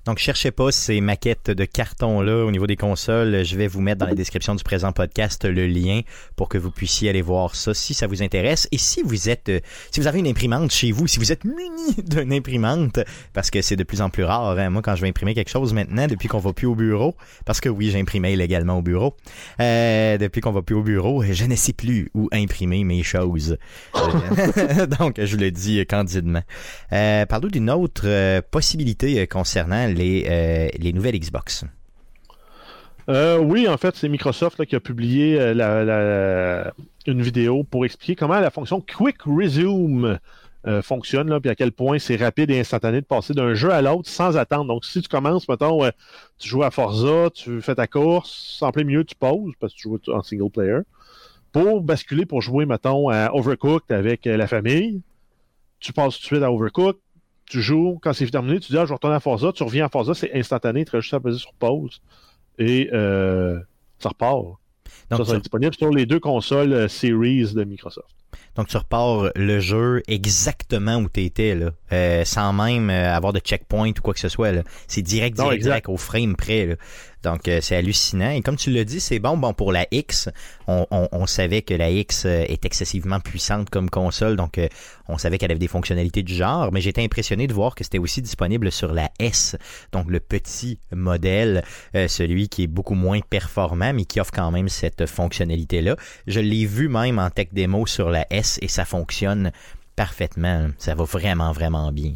Donc, 0.04 0.18
cherchez 0.18 0.52
pas 0.52 0.70
ces 0.70 1.00
maquettes 1.00 1.50
de 1.50 1.64
carton-là 1.64 2.44
au 2.44 2.50
niveau 2.52 2.68
des 2.68 2.76
consoles. 2.76 3.44
Je 3.44 3.56
vais 3.56 3.66
vous 3.66 3.80
mettre 3.80 3.98
dans 3.98 4.06
la 4.06 4.14
description 4.14 4.54
du 4.54 4.62
présent 4.62 4.92
podcast 4.92 5.44
le 5.44 5.66
lien 5.66 6.02
pour 6.36 6.48
que 6.48 6.56
vous 6.56 6.70
puissiez 6.70 7.10
aller 7.10 7.22
voir 7.22 7.56
ça 7.56 7.74
si 7.74 7.92
ça 7.92 8.06
vous 8.06 8.22
intéresse. 8.22 8.68
Et 8.70 8.78
si 8.78 9.02
vous 9.02 9.28
êtes, 9.28 9.48
euh, 9.48 9.58
si 9.90 9.98
vous 9.98 10.06
avez 10.06 10.20
une 10.20 10.28
imprimante 10.28 10.70
chez 10.70 10.92
vous, 10.92 11.08
si 11.08 11.18
vous 11.18 11.32
êtes 11.32 11.44
muni 11.44 11.96
d'une 12.04 12.32
imprimante, 12.32 13.00
parce 13.32 13.50
que 13.50 13.62
c'est 13.62 13.74
de 13.74 13.82
plus 13.82 14.00
en 14.00 14.10
plus 14.10 14.22
rare. 14.22 14.56
hein. 14.56 14.70
Moi, 14.70 14.80
quand 14.80 14.94
je 14.94 15.02
vais 15.02 15.08
imprimer 15.08 15.34
quelque 15.34 15.50
chose 15.50 15.74
maintenant, 15.74 16.06
depuis 16.06 16.28
qu'on 16.28 16.38
va 16.38 16.52
plus 16.52 16.68
au 16.68 16.76
bureau, 16.76 17.16
parce 17.46 17.60
que 17.60 17.68
oui, 17.68 17.90
j'imprimais 17.90 18.32
illégalement 18.32 18.78
au 18.78 18.82
bureau, 18.82 19.16
euh, 19.60 20.18
depuis 20.18 20.40
qu'on 20.40 20.52
va 20.52 20.62
plus 20.62 20.76
au 20.76 20.84
bureau, 20.84 21.24
je 21.28 21.44
ne 21.46 21.56
sais 21.56 21.72
plus 21.72 22.10
où 22.14 22.28
imprimer 22.32 22.84
mes 22.84 23.02
choses. 23.02 23.58
Euh, 23.96 24.86
Donc, 25.00 25.20
je 25.20 25.36
le 25.36 25.50
dis 25.50 25.84
candidement. 25.86 26.42
Euh, 26.92 27.26
Parlons 27.26 27.48
d'une 27.48 27.70
autre 27.70 28.06
euh, 28.36 28.40
possibilité 28.42 29.20
euh, 29.20 29.26
concernant 29.26 29.86
les, 29.86 30.26
euh, 30.28 30.68
les 30.78 30.92
nouvelles 30.92 31.18
Xbox? 31.18 31.64
Oui, 33.08 33.68
en 33.68 33.76
fait, 33.76 33.94
c'est 33.94 34.08
Microsoft 34.08 34.64
qui 34.64 34.74
a 34.74 34.80
publié 34.80 35.54
la- 35.54 36.72
une 37.06 37.22
vidéo 37.22 37.62
pour 37.62 37.84
expliquer 37.84 38.16
comment 38.16 38.40
la 38.40 38.50
fonction 38.50 38.80
Quick 38.80 39.22
Resume 39.24 40.18
fonctionne, 40.82 41.38
puis 41.38 41.48
à 41.48 41.54
quel 41.54 41.70
point 41.70 42.00
c'est 42.00 42.16
rapide 42.16 42.50
et 42.50 42.58
instantané 42.58 43.00
de 43.00 43.06
passer 43.06 43.32
d'un 43.32 43.54
jeu 43.54 43.70
à 43.70 43.80
l'autre 43.80 44.08
sans 44.08 44.36
attendre. 44.36 44.64
Donc, 44.64 44.84
si 44.84 45.00
tu 45.00 45.08
commences, 45.08 45.48
mettons, 45.48 45.88
tu 46.36 46.48
joues 46.48 46.64
à 46.64 46.72
Forza, 46.72 47.30
tu 47.32 47.62
fais 47.62 47.76
ta 47.76 47.86
course, 47.86 48.58
en 48.60 48.72
plein 48.72 48.82
milieu, 48.82 49.04
tu 49.04 49.14
poses 49.14 49.52
parce 49.60 49.72
que 49.72 49.78
tu 49.78 49.88
joues 49.88 50.00
en 50.08 50.24
single 50.24 50.50
player. 50.50 50.80
Pour 51.52 51.82
basculer, 51.82 52.26
pour 52.26 52.42
jouer, 52.42 52.66
mettons, 52.66 53.08
à 53.08 53.30
Overcooked 53.32 53.92
avec 53.92 54.24
la 54.24 54.48
famille, 54.48 55.00
tu 55.78 55.92
passes 55.92 56.16
tout 56.16 56.22
de 56.22 56.26
suite 56.26 56.42
à 56.42 56.50
Overcooked, 56.50 56.98
tu 57.48 57.62
joues, 57.62 57.98
quand 58.02 58.12
c'est 58.12 58.26
terminé, 58.26 58.60
tu 58.60 58.72
dis, 58.72 58.78
ah, 58.78 58.86
je 58.86 58.92
retourne 58.92 59.12
à 59.12 59.20
Forza, 59.20 59.52
tu 59.52 59.62
reviens 59.62 59.86
à 59.86 59.88
Forza, 59.88 60.14
c'est 60.14 60.32
instantané, 60.34 60.84
tu 60.84 60.96
as 60.96 61.00
juste 61.00 61.14
à 61.14 61.20
peser 61.20 61.38
sur 61.38 61.52
pause 61.54 62.00
et 62.58 62.90
euh, 62.92 63.58
ça 63.98 64.10
repart. 64.10 64.44
Donc, 65.10 65.18
ça 65.20 65.24
sera 65.24 65.38
disponible 65.38 65.74
sur 65.74 65.90
les 65.90 66.06
deux 66.06 66.20
consoles 66.20 66.72
euh, 66.72 66.88
Series 66.88 67.54
de 67.54 67.64
Microsoft. 67.64 68.08
Donc 68.54 68.68
tu 68.68 68.76
repars 68.78 69.30
le 69.36 69.60
jeu 69.60 70.02
exactement 70.08 70.96
où 70.96 71.08
tu 71.10 71.22
étais, 71.22 71.54
là, 71.54 71.72
euh, 71.92 72.24
sans 72.24 72.54
même 72.54 72.88
avoir 72.88 73.34
de 73.34 73.38
checkpoint 73.38 73.90
ou 73.90 74.02
quoi 74.02 74.14
que 74.14 74.20
ce 74.20 74.30
soit. 74.30 74.50
C'est 74.88 75.02
direct, 75.02 75.36
direct, 75.36 75.62
direct, 75.62 75.88
au 75.90 75.98
frame 75.98 76.36
près. 76.36 76.66
Là. 76.66 76.74
Donc, 77.26 77.48
euh, 77.48 77.58
c'est 77.60 77.74
hallucinant. 77.74 78.30
Et 78.30 78.40
comme 78.40 78.54
tu 78.54 78.70
l'as 78.70 78.84
dit, 78.84 79.00
c'est 79.00 79.18
bon. 79.18 79.36
Bon, 79.36 79.52
pour 79.52 79.72
la 79.72 79.84
X, 79.90 80.28
on, 80.68 81.26
savait 81.26 81.62
que 81.62 81.74
la 81.74 81.90
X 81.90 82.24
euh, 82.24 82.44
est 82.46 82.64
excessivement 82.64 83.18
puissante 83.18 83.68
comme 83.68 83.90
console. 83.90 84.36
Donc, 84.36 84.58
euh, 84.58 84.68
on 85.08 85.18
savait 85.18 85.36
qu'elle 85.36 85.50
avait 85.50 85.58
des 85.58 85.66
fonctionnalités 85.66 86.22
du 86.22 86.32
genre. 86.32 86.70
Mais 86.70 86.80
j'étais 86.80 87.02
impressionné 87.02 87.48
de 87.48 87.52
voir 87.52 87.74
que 87.74 87.82
c'était 87.82 87.98
aussi 87.98 88.22
disponible 88.22 88.70
sur 88.70 88.92
la 88.92 89.10
S. 89.18 89.56
Donc, 89.90 90.08
le 90.08 90.20
petit 90.20 90.78
modèle, 90.92 91.64
celui 91.94 92.48
qui 92.48 92.62
est 92.62 92.68
beaucoup 92.68 92.94
moins 92.94 93.18
performant, 93.28 93.92
mais 93.92 94.04
qui 94.04 94.20
offre 94.20 94.30
quand 94.32 94.52
même 94.52 94.68
cette 94.68 95.06
fonctionnalité-là. 95.06 95.96
Je 96.28 96.38
l'ai 96.38 96.64
vu 96.64 96.88
même 96.88 97.18
en 97.18 97.30
tech 97.30 97.48
démo 97.50 97.86
sur 97.86 98.08
la 98.08 98.24
S 98.30 98.60
et 98.62 98.68
ça 98.68 98.84
fonctionne 98.84 99.50
parfaitement. 99.96 100.68
Ça 100.78 100.94
va 100.94 101.02
vraiment, 101.02 101.50
vraiment 101.50 101.90
bien. 101.90 102.14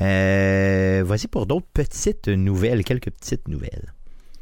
Voici 0.00 1.28
pour 1.28 1.44
d'autres 1.44 1.68
petites 1.74 2.28
nouvelles, 2.28 2.84
quelques 2.84 3.10
petites 3.10 3.48
nouvelles. 3.48 3.92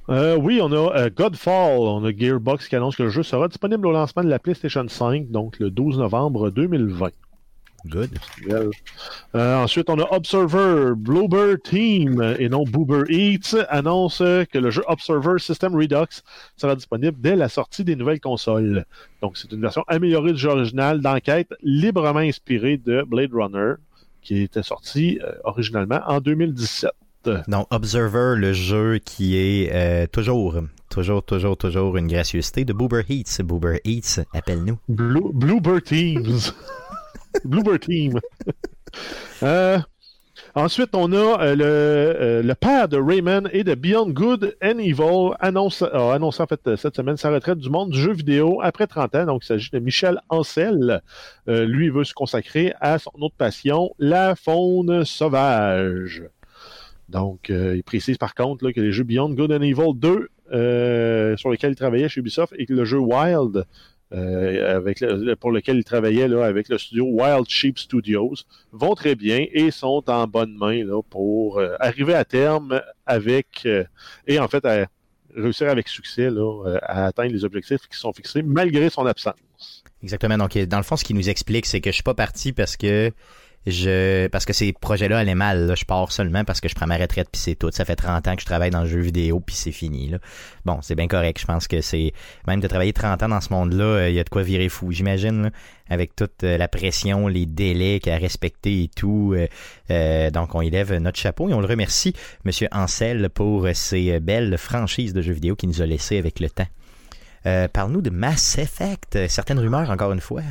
Euh, 0.09 0.37
oui, 0.37 0.61
on 0.61 0.73
a 0.73 0.97
euh, 0.97 1.11
Godfall, 1.15 1.79
on 1.79 2.05
a 2.05 2.11
Gearbox 2.13 2.69
qui 2.69 2.75
annonce 2.75 2.97
que 2.97 3.05
le 3.05 3.11
jeu 3.11 3.23
sera 3.23 3.47
disponible 3.47 3.87
au 3.87 3.93
lancement 3.93 4.25
de 4.25 4.29
la 4.29 4.39
PlayStation 4.39 4.87
5, 4.87 5.31
donc 5.31 5.59
le 5.61 5.71
12 5.71 5.99
novembre 5.99 6.51
2020. 6.51 7.11
Good. 7.87 8.11
Euh, 8.49 9.57
ensuite, 9.57 9.91
on 9.91 9.99
a 9.99 10.07
Observer, 10.13 10.93
Bluebird 10.97 11.63
Team 11.65 12.37
et 12.39 12.49
non 12.49 12.63
Boober 12.63 13.03
Eats 13.09 13.57
annonce 13.69 14.19
que 14.19 14.59
le 14.59 14.71
jeu 14.71 14.85
Observer 14.87 15.41
System 15.41 15.75
Redux 15.75 16.23
sera 16.57 16.77
disponible 16.77 17.17
dès 17.21 17.35
la 17.35 17.49
sortie 17.49 17.83
des 17.83 17.97
nouvelles 17.97 18.21
consoles. 18.21 18.85
Donc, 19.21 19.37
c'est 19.37 19.51
une 19.51 19.61
version 19.61 19.83
améliorée 19.89 20.33
du 20.33 20.39
jeu 20.39 20.51
original 20.51 21.01
d'enquête 21.01 21.53
librement 21.63 22.21
inspirée 22.21 22.77
de 22.77 23.03
Blade 23.03 23.33
Runner 23.33 23.75
qui 24.21 24.43
était 24.43 24.63
sorti 24.63 25.19
originalement 25.43 26.01
en 26.07 26.21
2017. 26.21 26.93
Non, 27.49 27.67
Observer, 27.71 28.35
le 28.37 28.53
jeu 28.53 28.99
qui 28.99 29.37
est 29.37 29.71
euh, 29.73 30.07
toujours, 30.07 30.57
toujours, 30.91 31.23
toujours, 31.23 31.57
toujours 31.57 31.97
une 31.97 32.07
gracieuseté 32.07 32.65
de 32.65 32.73
Boober 32.73 33.03
Heats. 33.09 33.43
Boober 33.43 33.79
Heats, 33.85 34.25
appelle-nous. 34.33 34.79
Blue, 34.89 35.33
Bluebird 35.33 35.85
Teams. 35.85 36.53
Bluebird 37.45 37.81
Team. 37.81 38.21
Euh, 39.43 39.79
ensuite, 40.55 40.91
on 40.95 41.13
a 41.13 41.43
euh, 41.43 42.43
le, 42.43 42.55
père 42.55 42.89
de 42.89 42.99
Rayman 42.99 43.49
et 43.55 43.65
de 43.65 43.75
Beyond 43.75 44.11
Good 44.11 44.55
and 44.63 44.79
Evil 44.79 45.31
annonce, 45.41 45.81
a 45.81 46.13
annoncé 46.13 46.43
en 46.43 46.47
fait 46.47 46.77
cette 46.77 46.95
semaine 46.95 47.17
sa 47.17 47.31
retraite 47.31 47.57
du 47.57 47.71
monde 47.71 47.91
du 47.91 47.99
jeu 47.99 48.13
vidéo 48.13 48.61
après 48.63 48.87
30 48.87 49.15
ans. 49.15 49.25
Donc, 49.25 49.45
il 49.45 49.47
s'agit 49.47 49.71
de 49.71 49.79
Michel 49.79 50.21
Ancel. 50.29 51.01
lui 51.47 51.89
veut 51.89 52.05
se 52.05 52.13
consacrer 52.13 52.75
à 52.83 52.99
son 52.99 53.13
autre 53.19 53.35
passion, 53.35 53.95
la 53.99 54.37
faune 54.37 55.07
sauvage. 55.07 56.23
Donc, 57.13 57.51
euh, 57.51 57.77
il 57.77 57.85
précise 57.85 58.17
par 58.17 58.35
contre 58.35 58.71
que 58.71 58.81
les 58.81 58.91
jeux 58.91 59.05
Beyond 59.05 59.35
Good 59.35 59.53
and 59.53 59.61
Evil 59.61 59.93
2, 59.95 60.29
euh, 60.53 61.37
sur 61.37 61.51
lesquels 61.51 61.73
il 61.73 61.77
travaillait 61.77 62.09
chez 62.09 62.21
Ubisoft, 62.21 62.55
et 62.57 62.65
que 62.65 62.73
le 62.73 62.87
jeu 62.87 62.99
Wild, 62.99 63.67
euh, 64.15 64.77
avec 64.77 65.05
pour 65.39 65.53
lequel 65.53 65.77
il 65.77 65.85
travaillait 65.85 66.33
avec 66.35 66.71
le 66.71 66.79
studio 66.79 67.05
Wild 67.05 67.47
Sheep 67.49 67.79
Studios, 67.79 68.35
vont 68.73 68.95
très 68.95 69.15
bien 69.15 69.45
et 69.53 69.71
sont 69.71 70.03
en 70.09 70.27
bonne 70.27 70.57
main 70.57 70.85
pour 71.11 71.61
arriver 71.79 72.15
à 72.15 72.25
terme 72.25 72.81
avec, 73.07 73.69
et 74.27 74.39
en 74.39 74.49
fait, 74.49 74.65
à 74.65 74.87
réussir 75.37 75.69
avec 75.69 75.89
succès 75.89 76.29
à 76.83 77.07
atteindre 77.07 77.33
les 77.33 77.45
objectifs 77.45 77.87
qui 77.91 77.99
sont 77.99 78.13
fixés 78.13 78.43
malgré 78.43 78.89
son 78.89 79.05
absence. 79.07 79.85
Exactement. 80.03 80.37
Donc, 80.39 80.59
dans 80.59 80.79
le 80.79 80.83
fond, 80.83 80.97
ce 80.97 81.05
qu'il 81.05 81.17
nous 81.17 81.29
explique, 81.29 81.67
c'est 81.67 81.81
que 81.81 81.91
je 81.91 81.95
suis 81.95 82.03
pas 82.03 82.15
parti 82.15 82.53
parce 82.53 82.77
que 82.77 83.13
je 83.67 84.27
parce 84.29 84.45
que 84.45 84.53
ces 84.53 84.73
projets-là 84.73 85.19
allaient 85.19 85.35
mal. 85.35 85.73
Je 85.77 85.85
pars 85.85 86.11
seulement 86.11 86.45
parce 86.45 86.61
que 86.61 86.69
je 86.69 86.75
prends 86.75 86.87
ma 86.87 86.97
retraite 86.97 87.29
puis 87.31 87.41
c'est 87.41 87.55
tout. 87.55 87.71
Ça 87.73 87.85
fait 87.85 87.97
30 87.97 88.27
ans 88.29 88.35
que 88.35 88.41
je 88.41 88.47
travaille 88.47 88.71
dans 88.71 88.83
le 88.83 88.89
jeu 88.89 89.01
vidéo 89.01 89.41
puis 89.41 89.55
c'est 89.55 89.73
fini. 89.73 90.13
Bon, 90.65 90.79
c'est 90.83 90.95
bien 90.95 91.07
correct. 91.07 91.41
Je 91.41 91.47
pense 91.47 91.69
que 91.69 91.81
c'est 91.81 92.13
même 92.47 92.61
de 92.61 92.67
travailler 92.67 92.93
30 92.93 93.23
ans 93.23 93.29
dans 93.29 93.41
ce 93.41 93.53
monde-là, 93.53 93.85
euh, 93.85 94.11
il 94.11 94.15
y 94.15 94.21
a 94.21 94.25
de 94.25 94.29
quoi 94.29 94.43
virer 94.43 94.69
fou, 94.69 94.91
j'imagine, 94.91 95.51
avec 95.89 96.17
toute 96.17 96.43
euh, 96.43 96.59
la 96.59 96.69
pression, 96.69 97.29
les 97.29 97.47
délais 97.47 98.01
qu'il 98.01 98.13
a 98.13 98.17
respecté 98.17 98.85
et 98.85 98.89
tout. 98.89 99.35
Euh, 99.91 100.31
donc 100.31 100.55
on 100.55 100.61
élève 100.61 100.95
notre 100.97 101.19
chapeau 101.19 101.49
et 101.49 101.55
on 101.55 101.61
le 101.61 101.67
remercie, 101.67 102.15
Monsieur 102.45 102.69
Ansel, 102.73 103.31
pour 103.31 103.69
ces 103.75 104.19
belles 104.21 104.59
franchises 104.59 105.13
de 105.13 105.23
jeux 105.23 105.35
vidéo 105.35 105.55
qu'il 105.55 105.69
nous 105.69 105.83
a 105.83 105.87
laissées 105.87 106.19
avec 106.19 106.41
le 106.41 106.51
temps. 106.51 106.67
Parle-nous 107.73 108.03
de 108.03 108.11
Mass 108.11 108.59
Effect. 108.59 109.29
Certaines 109.29 109.59
rumeurs, 109.59 109.91
encore 109.91 110.13
une 110.13 110.21
fois. 110.21 110.43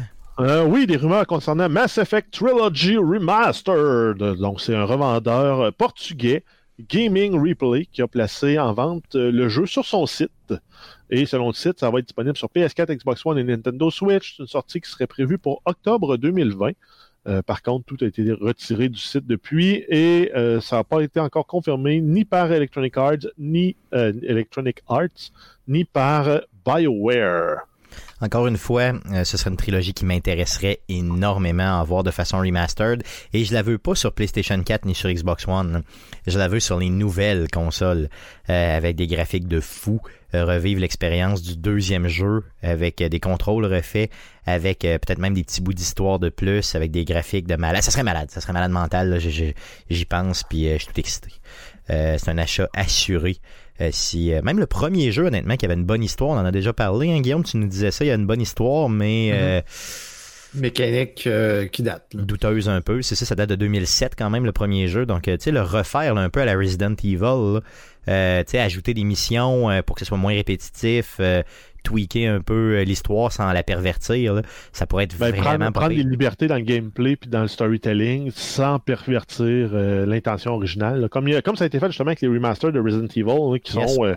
Euh, 0.42 0.66
oui, 0.66 0.88
des 0.88 0.98
rumeurs 0.98 1.28
concernant 1.28 1.70
Mass 1.70 2.00
Effect 2.00 2.32
Trilogy 2.32 2.98
Remastered. 2.98 4.18
Donc, 4.40 4.60
c'est 4.60 4.74
un 4.74 4.86
revendeur 4.86 5.72
portugais, 5.74 6.44
Gaming 6.80 7.40
Replay, 7.40 7.86
qui 7.86 8.02
a 8.02 8.08
placé 8.08 8.58
en 8.58 8.74
vente 8.74 9.14
euh, 9.14 9.32
le 9.32 9.50
jeu 9.50 9.68
sur 9.68 9.86
son 9.86 10.08
site. 10.08 10.56
Et 11.12 11.28
selon 11.28 11.50
le 11.50 11.54
site, 11.54 11.80
ça 11.80 11.92
va 11.92 12.00
être 12.00 12.06
disponible 12.06 12.36
sur 12.36 12.48
PS4, 12.48 12.92
Xbox 12.92 13.24
One 13.24 13.38
et 13.38 13.44
Nintendo 13.44 13.92
Switch. 13.92 14.36
C'est 14.36 14.42
une 14.42 14.48
sortie 14.48 14.82
qui 14.82 14.90
serait 14.90 15.06
prévue 15.06 15.38
pour 15.38 15.62
octobre 15.66 16.18
2020. 16.18 16.72
Euh, 17.28 17.44
par 17.44 17.62
contre, 17.62 17.86
tout 17.86 17.98
a 18.02 18.06
été 18.06 18.32
retiré 18.32 18.90
du 18.90 19.00
site 19.00 19.28
depuis 19.28 19.86
et 19.90 20.32
ça 20.60 20.78
n'a 20.78 20.84
pas 20.84 21.02
été 21.02 21.20
encore 21.20 21.46
confirmé 21.46 22.02
ni 22.02 22.26
par 22.26 22.52
Electronic 22.52 22.98
Arts, 22.98 23.28
ni 23.38 23.76
Electronic 23.92 24.82
Arts, 24.88 25.30
ni 25.68 25.86
par 25.86 26.42
BioWare. 26.66 27.68
Encore 28.22 28.48
une 28.48 28.58
fois, 28.58 28.94
euh, 29.12 29.24
ce 29.24 29.38
serait 29.38 29.50
une 29.50 29.58
trilogie 29.58 29.94
qui 29.94 30.06
m'intéresserait 30.06 30.80
énormément 30.90 31.80
à 31.80 31.84
voir 31.84 32.04
de 32.04 32.12
façon 32.12 32.40
remastered. 32.40 33.04
Et 33.34 33.44
je 33.44 33.54
la 33.54 33.62
veux 33.62 33.78
pas 33.78 33.96
sur 33.96 34.14
PlayStation 34.14 34.62
4 34.62 34.86
ni 34.86 34.94
sur 34.94 35.10
Xbox 35.10 35.48
One. 35.48 35.84
Je 36.28 36.38
la 36.38 36.48
veux 36.48 36.60
sur 36.60 36.78
les 36.80 36.90
nouvelles 36.90 37.50
consoles 37.50 38.10
euh, 38.50 38.78
avec 38.78 38.96
des 38.96 39.08
graphiques 39.08 39.48
de 39.48 39.60
fou. 39.60 40.00
Euh, 40.34 40.46
revivre 40.46 40.80
l'expérience 40.80 41.42
du 41.42 41.58
deuxième 41.58 42.08
jeu 42.08 42.44
avec 42.62 43.04
des 43.04 43.20
contrôles 43.20 43.66
refaits, 43.66 44.10
avec 44.46 44.80
peut-être 44.80 45.18
même 45.18 45.34
des 45.34 45.44
petits 45.44 45.62
bouts 45.62 45.74
d'histoire 45.74 46.20
de 46.20 46.30
plus, 46.30 46.74
avec 46.74 46.92
des 46.92 47.04
graphiques 47.04 47.48
de 47.48 47.56
malade. 47.58 47.84
Ça 47.84 47.92
serait 47.92 48.04
malade, 48.04 48.32
ça 48.32 48.40
serait 48.40 48.54
malade 48.54 48.72
mental. 48.72 49.20
J'y 49.20 50.06
pense 50.06 50.44
puis 50.44 50.70
je 50.72 50.78
suis 50.78 50.88
tout 50.88 51.00
excité. 51.00 51.32
C'est 51.88 52.30
un 52.30 52.38
achat 52.38 52.70
assuré. 52.74 53.38
Euh, 53.82 53.90
si 53.92 54.34
euh, 54.34 54.42
même 54.44 54.60
le 54.60 54.68
premier 54.68 55.12
jeu, 55.12 55.26
honnêtement, 55.26 55.58
qui 55.58 55.66
avait 55.66 55.74
une 55.74 55.86
bonne 55.86 56.04
histoire, 56.04 56.32
on 56.32 56.38
en 56.38 56.46
a 56.46 56.52
déjà 56.52 56.72
parlé, 56.72 57.12
hein, 57.12 57.20
Guillaume, 57.20 57.44
tu 57.44 57.58
nous 57.58 57.68
disais 57.68 57.92
ça, 57.92 58.06
il 58.06 58.10
y 58.10 58.12
a 58.12 58.16
une 58.16 58.28
bonne 58.28 58.42
histoire, 58.42 58.90
mais. 58.90 59.32
Mm-hmm. 59.32 59.34
Euh, 59.34 59.62
Mécanique 60.54 61.30
qui 61.72 61.82
date. 61.82 62.08
Douteuse 62.14 62.68
un 62.68 62.82
peu. 62.82 63.02
C'est 63.02 63.16
ça, 63.16 63.26
ça 63.26 63.36
date 63.36 63.50
de 63.50 63.56
2007 63.56 64.16
quand 64.18 64.30
même, 64.30 64.44
le 64.44 64.52
premier 64.52 64.90
jeu. 64.90 65.06
Donc, 65.06 65.24
tu 65.24 65.36
sais, 65.40 65.50
le 65.50 65.62
refaire 65.62 66.18
un 66.18 66.30
peu 66.30 66.42
à 66.42 66.46
la 66.46 66.58
Resident 66.58 66.94
Evil, 67.02 67.62
tu 68.06 68.12
sais, 68.52 68.60
ajouter 68.60 68.94
des 68.94 69.06
missions 69.06 69.70
pour 69.86 69.96
que 69.96 70.02
ce 70.02 70.06
soit 70.06 70.18
moins 70.18 70.34
répétitif, 70.34 71.22
tweaker 71.84 72.28
un 72.28 72.42
peu 72.42 72.78
euh, 72.78 72.84
l'histoire 72.84 73.32
sans 73.32 73.52
la 73.52 73.64
pervertir. 73.64 74.42
Ça 74.72 74.86
pourrait 74.86 75.06
être 75.06 75.18
ben, 75.18 75.34
vraiment... 75.34 75.72
Prendre, 75.72 75.90
des 75.90 76.04
libertés 76.04 76.48
dans 76.48 76.56
le 76.56 76.62
gameplay 76.62 77.16
puis 77.16 77.30
dans 77.30 77.42
le 77.42 77.48
storytelling 77.48 78.32
sans 78.34 78.80
pervertir 78.80 79.72
euh, 79.74 80.06
l'intention 80.06 80.54
originale. 80.54 81.10
Comme, 81.10 81.30
comme 81.42 81.56
ça 81.56 81.64
a 81.66 81.68
été 81.68 81.80
fait 81.80 81.88
justement 81.88 82.10
avec 82.10 82.22
les 82.22 82.28
remasters 82.28 82.72
de 82.72 82.80
Resident 82.80 83.08
Evil, 83.16 83.60
qui 83.62 83.72
sont 83.72 84.06
euh, 84.06 84.16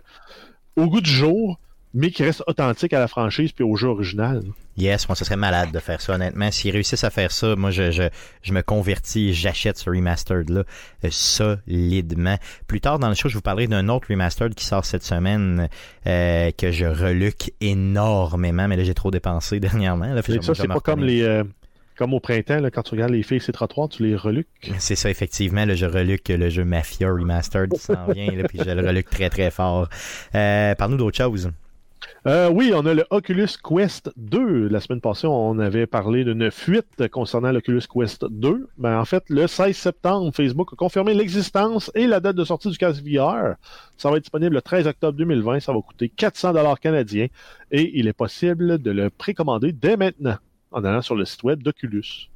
au 0.77 0.87
goût 0.87 1.00
du 1.00 1.11
jour, 1.11 1.59
mais 1.94 2.11
qui 2.11 2.24
reste 2.24 2.42
authentique 2.46 2.92
à 2.92 2.98
la 2.98 3.09
franchise 3.09 3.52
puis 3.52 3.64
au 3.64 3.76
jeu 3.76 3.88
original. 3.88 4.42
Yes, 4.76 5.09
moi, 5.09 5.14
ce 5.14 5.24
serait 5.24 5.37
malade 5.37 5.70
de 5.72 5.78
faire 5.78 6.00
ça, 6.00 6.14
honnêtement. 6.14 6.50
S'ils 6.50 6.72
réussissent 6.72 7.04
à 7.04 7.11
faire 7.11 7.30
ça, 7.30 7.54
moi, 7.54 7.70
je, 7.70 7.92
je, 7.92 8.02
je 8.42 8.52
me 8.52 8.62
convertis 8.62 9.33
j'achète 9.33 9.78
ce 9.78 9.88
remastered-là 9.88 10.64
euh, 11.04 11.09
solidement. 11.11 12.37
Plus 12.66 12.80
tard 12.80 12.98
dans 12.98 13.09
le 13.09 13.14
show, 13.14 13.28
je 13.28 13.35
vous 13.35 13.40
parlerai 13.40 13.68
d'un 13.68 13.88
autre 13.88 14.09
remastered 14.11 14.54
qui 14.54 14.64
sort 14.64 14.85
cette 14.85 15.04
semaine 15.04 15.68
euh, 16.07 16.50
que 16.50 16.72
je 16.72 16.87
reluque 16.87 17.52
énormément, 17.61 18.66
mais 18.66 18.76
là, 18.76 18.83
j'ai 18.83 18.94
trop 18.94 19.12
dépensé 19.12 19.61
dernièrement. 19.61 20.12
Là, 20.12 20.22
ça, 20.22 20.54
c'est 20.54 20.66
pas 20.66 20.80
comme 20.80 21.04
les... 21.04 21.22
Euh, 21.22 21.44
comme 21.96 22.12
au 22.12 22.18
printemps, 22.18 22.59
là, 22.59 22.72
quand 22.72 22.83
tu 22.83 22.90
regardes 22.90 23.12
les 23.12 23.22
filles 23.22 23.38
C33, 23.38 23.88
tu 23.88 24.02
les 24.02 24.16
reluques. 24.16 24.48
C'est 24.78 24.96
ça, 24.96 25.09
effectivement. 25.09 25.64
Là, 25.64 25.76
je 25.76 25.87
reluque 25.87 26.28
le 26.28 26.50
jeu 26.50 26.64
Mafia 26.64 27.09
Remastered 27.09 27.72
qui 27.72 27.78
s'en 27.78 28.07
vient, 28.12 28.33
là, 28.33 28.48
puis 28.48 28.59
je 28.59 28.68
le 28.68 28.85
reluque 28.85 29.11
très, 29.11 29.30
très 29.30 29.52
fort. 29.52 29.88
Euh, 30.35 30.74
Parle-nous 30.74 30.96
d'autre 30.96 31.16
chose. 31.16 31.52
Euh, 32.26 32.48
oui, 32.48 32.72
on 32.74 32.87
a 32.87 32.94
le 32.94 33.04
Oculus 33.10 33.48
Quest 33.62 34.10
2. 34.16 34.68
La 34.68 34.80
semaine 34.80 35.02
passée, 35.02 35.26
on 35.26 35.58
avait 35.58 35.87
parlé 35.87 36.24
d'une 36.24 36.50
fuite 36.50 37.06
concernant 37.08 37.52
l'Oculus 37.52 37.82
Quest 37.92 38.24
2. 38.24 38.66
Ben, 38.78 38.98
en 38.98 39.04
fait, 39.04 39.24
le 39.28 39.46
16 39.46 39.76
septembre, 39.76 40.32
Facebook 40.34 40.70
a 40.72 40.76
confirmé 40.76 41.12
l'existence 41.12 41.90
et 41.94 42.06
la 42.06 42.20
date 42.20 42.37
de 42.37 42.44
sortie 42.44 42.70
du 42.70 42.78
casque 42.78 43.02
VR. 43.04 43.56
Ça 43.98 44.10
va 44.10 44.16
être 44.16 44.22
disponible 44.22 44.54
le 44.54 44.62
13 44.62 44.87
octobre 44.87 45.18
2020. 45.18 45.60
Ça 45.60 45.74
va 45.74 45.80
coûter 45.82 46.08
400 46.08 46.54
dollars 46.54 46.80
canadiens 46.80 47.26
et 47.70 47.98
il 47.98 48.08
est 48.08 48.14
possible 48.14 48.78
de 48.78 48.90
le 48.90 49.10
précommander 49.10 49.72
dès 49.72 49.98
maintenant 49.98 50.38
en 50.72 50.82
allant 50.82 51.02
sur 51.02 51.16
le 51.16 51.26
site 51.26 51.42
web 51.42 51.62
d'Oculus. 51.62 52.30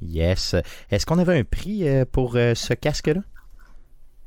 Yes. 0.00 0.56
Est-ce 0.90 1.04
qu'on 1.04 1.18
avait 1.18 1.38
un 1.38 1.44
prix 1.44 1.86
euh, 1.86 2.06
pour 2.10 2.36
euh, 2.36 2.54
ce 2.54 2.72
casque-là? 2.72 3.20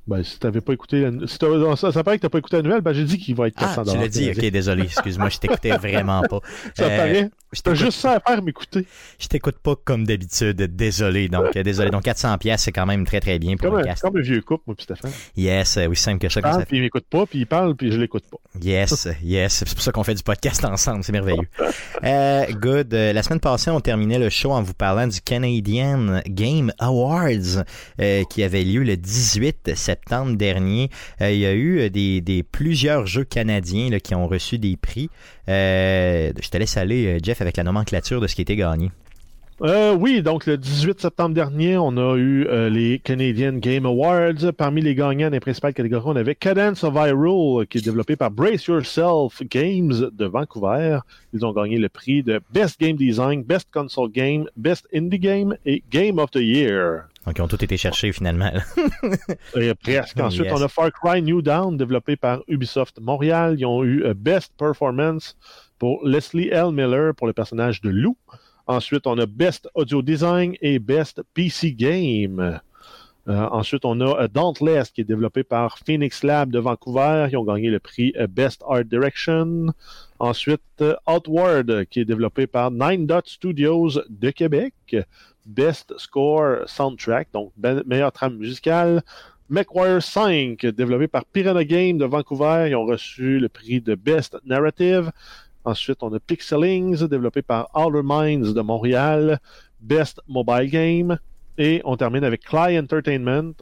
Ben, 0.07 0.23
si 0.23 0.39
t'avais 0.39 0.61
pas 0.61 0.71
écouté 0.73 1.01
la... 1.01 1.27
si 1.27 1.37
ça, 1.75 1.91
ça 1.91 2.03
paraît 2.03 2.17
que 2.17 2.21
t'as 2.21 2.29
pas 2.29 2.37
écouté 2.37 2.55
la 2.57 2.63
nouvelle, 2.63 2.79
ben 2.81 2.93
j'ai 2.93 3.03
dit 3.03 3.17
qu'il 3.17 3.35
va 3.35 3.47
être 3.49 3.55
400 3.57 3.83
Ah, 3.85 3.91
tu 3.91 3.97
l'as 3.97 4.07
dit, 4.07 4.29
ok, 4.31 4.45
désolé, 4.51 4.83
excuse-moi, 4.83 5.27
je 5.29 5.37
t'écoutais 5.37 5.71
vraiment 5.77 6.21
pas. 6.21 6.39
Ça 6.75 6.85
Euh, 6.85 6.97
paraît? 6.97 7.29
Je 7.53 7.61
T'as 7.61 7.73
juste 7.73 7.99
ça 7.99 8.13
à 8.13 8.19
faire 8.19 8.41
m'écouter. 8.41 8.85
Je 9.19 9.27
t'écoute 9.27 9.57
pas 9.63 9.75
comme 9.75 10.05
d'habitude, 10.05 10.55
désolé. 10.75 11.29
Donc, 11.29 11.55
euh, 11.55 11.63
désolé. 11.63 11.89
Donc, 11.89 12.03
400 12.03 12.37
pièces, 12.37 12.63
c'est 12.63 12.71
quand 12.71 12.85
même 12.85 13.05
très 13.05 13.19
très 13.19 13.39
bien 13.39 13.55
pour 13.55 13.69
Comme 13.69 13.79
un, 13.79 13.83
casque. 13.83 14.01
comme 14.03 14.17
un 14.17 14.21
vieux 14.21 14.41
couple, 14.41 14.63
moi 14.67 14.75
puis 14.75 14.83
Stéphane. 14.83 15.11
Yes, 15.35 15.77
euh, 15.77 15.87
aussi 15.89 16.03
simple 16.03 16.19
que 16.19 16.29
ça. 16.29 16.39
Il 16.39 16.43
ça 16.43 16.49
parle, 16.49 16.59
fait. 16.61 16.65
puis 16.67 16.77
il 16.77 16.81
m'écoute 16.81 17.05
pas, 17.09 17.25
puis 17.25 17.39
il 17.39 17.47
parle, 17.47 17.75
puis 17.75 17.91
je 17.91 17.99
l'écoute 17.99 18.23
pas. 18.29 18.37
Yes, 18.61 19.07
yes. 19.23 19.63
C'est 19.65 19.73
pour 19.73 19.81
ça 19.83 19.91
qu'on 19.91 20.03
fait 20.03 20.13
du 20.15 20.23
podcast 20.23 20.63
ensemble. 20.65 21.03
C'est 21.03 21.11
merveilleux. 21.13 21.47
Euh, 22.03 22.45
good. 22.51 22.93
Euh, 22.93 23.11
la 23.11 23.23
semaine 23.23 23.39
passée, 23.39 23.71
on 23.71 23.79
terminait 23.79 24.19
le 24.19 24.29
show 24.29 24.51
en 24.51 24.61
vous 24.61 24.73
parlant 24.75 25.07
du 25.07 25.19
Canadian 25.19 26.21
Game 26.27 26.71
Awards 26.77 27.63
euh, 27.99 28.23
qui 28.29 28.43
avait 28.43 28.63
lieu 28.63 28.83
le 28.83 28.95
18 28.97 29.75
septembre 29.75 30.35
dernier. 30.37 30.89
Euh, 31.21 31.31
il 31.31 31.39
y 31.39 31.45
a 31.45 31.55
eu 31.55 31.89
des, 31.89 32.21
des 32.21 32.43
plusieurs 32.43 33.07
jeux 33.07 33.23
canadiens 33.23 33.89
là, 33.89 33.99
qui 33.99 34.13
ont 34.15 34.27
reçu 34.27 34.59
des 34.59 34.77
prix. 34.77 35.09
Euh, 35.49 36.31
je 36.41 36.49
te 36.49 36.57
laisse 36.57 36.77
aller, 36.77 37.07
euh, 37.07 37.19
Jeff, 37.21 37.41
avec 37.41 37.57
la 37.57 37.63
nomenclature 37.63 38.19
de 38.21 38.27
ce 38.27 38.35
qui 38.35 38.41
était 38.41 38.55
gagné. 38.55 38.91
Euh, 39.61 39.95
oui, 39.95 40.21
donc 40.21 40.45
le 40.45 40.55
18 40.55 41.01
septembre 41.01 41.33
dernier, 41.33 41.77
on 41.77 41.97
a 41.97 42.15
eu 42.15 42.47
les 42.69 42.99
Canadian 42.99 43.53
Game 43.53 43.87
Awards. 43.87 44.53
Parmi 44.55 44.81
les 44.81 44.93
gagnants 44.93 45.31
des 45.31 45.39
principales 45.39 45.73
catégories, 45.73 46.05
on 46.05 46.15
avait 46.15 46.35
Cadence 46.35 46.83
of 46.83 46.93
Hyrule, 46.93 47.65
qui 47.65 47.79
est 47.79 47.81
développé 47.81 48.15
par 48.15 48.29
Brace 48.29 48.65
Yourself 48.65 49.41
Games 49.49 50.11
de 50.11 50.25
Vancouver. 50.25 50.99
Ils 51.33 51.43
ont 51.43 51.53
gagné 51.53 51.79
le 51.79 51.89
prix 51.89 52.21
de 52.21 52.39
Best 52.53 52.79
Game 52.79 52.97
Design, 52.97 53.41
Best 53.41 53.69
Console 53.73 54.11
Game, 54.11 54.47
Best 54.57 54.87
Indie 54.93 55.17
Game 55.17 55.57
et 55.65 55.81
Game 55.89 56.19
of 56.19 56.29
the 56.29 56.35
Year. 56.35 57.05
Donc, 57.27 57.37
ils 57.37 57.41
ont 57.41 57.47
tous 57.49 57.61
été 57.61 57.75
cherchés 57.75 58.11
finalement. 58.13 58.49
Et 59.59 59.73
presque. 59.75 60.17
Ensuite, 60.21 60.45
Yes. 60.45 60.53
on 60.55 60.61
a 60.63 60.67
Far 60.69 60.91
Cry 60.93 61.21
New 61.21 61.41
Dawn, 61.41 61.75
développé 61.75 62.15
par 62.15 62.41
Ubisoft 62.47 62.99
Montréal. 63.01 63.55
Ils 63.59 63.65
ont 63.65 63.83
eu 63.83 64.03
euh, 64.05 64.13
Best 64.15 64.53
Performance 64.57 65.35
pour 65.77 66.07
Leslie 66.07 66.47
L. 66.47 66.71
Miller 66.71 67.13
pour 67.13 67.27
le 67.27 67.33
personnage 67.33 67.81
de 67.81 67.89
Lou. 67.89 68.15
Ensuite, 68.65 69.05
on 69.07 69.17
a 69.19 69.25
Best 69.25 69.69
Audio 69.75 70.01
Design 70.01 70.55
et 70.61 70.79
Best 70.79 71.21
PC 71.33 71.73
Game. 71.73 72.59
Euh, 73.27 73.45
ensuite, 73.51 73.83
on 73.83 73.99
a 73.99 74.23
euh, 74.23 74.27
Dauntless, 74.29 74.89
qui 74.91 75.01
est 75.01 75.03
développé 75.03 75.43
par 75.43 75.77
Phoenix 75.79 76.23
Lab 76.23 76.49
de 76.49 76.59
Vancouver. 76.59 77.27
Ils 77.31 77.37
ont 77.37 77.43
gagné 77.43 77.69
le 77.69 77.79
prix 77.79 78.13
euh, 78.17 78.25
Best 78.27 78.63
Art 78.67 78.85
Direction. 78.85 79.67
Ensuite, 80.19 80.61
Outward, 81.05 81.85
qui 81.89 81.99
est 81.99 82.05
développé 82.05 82.47
par 82.47 82.71
Nine 82.71 83.05
Dot 83.05 83.27
Studios 83.27 83.89
de 84.09 84.29
Québec. 84.29 84.73
Best 85.45 85.93
Score 85.97 86.59
Soundtrack, 86.67 87.27
donc 87.33 87.51
be- 87.59 87.83
meilleure 87.85 88.11
trame 88.13 88.37
musicale. 88.37 89.01
MechWarrior 89.49 90.01
5, 90.01 90.65
développé 90.67 91.07
par 91.07 91.23
Piranha 91.25 91.63
Game 91.63 91.97
de 91.97 92.05
Vancouver. 92.05 92.67
Ils 92.69 92.75
ont 92.75 92.85
reçu 92.85 93.39
le 93.39 93.47
prix 93.49 93.79
de 93.81 93.95
Best 93.95 94.37
Narrative. 94.45 95.11
Ensuite, 95.65 96.01
on 96.01 96.13
a 96.13 96.19
Pixelings, 96.19 97.07
développé 97.07 97.41
par 97.41 97.69
Outer 97.75 98.01
Minds 98.03 98.53
de 98.53 98.61
Montréal. 98.61 99.39
Best 99.81 100.19
Mobile 100.27 100.69
Game. 100.69 101.17
Et 101.57 101.81
on 101.85 101.97
termine 101.97 102.23
avec 102.23 102.43
Cly 102.43 102.77
Entertainment, 102.79 103.53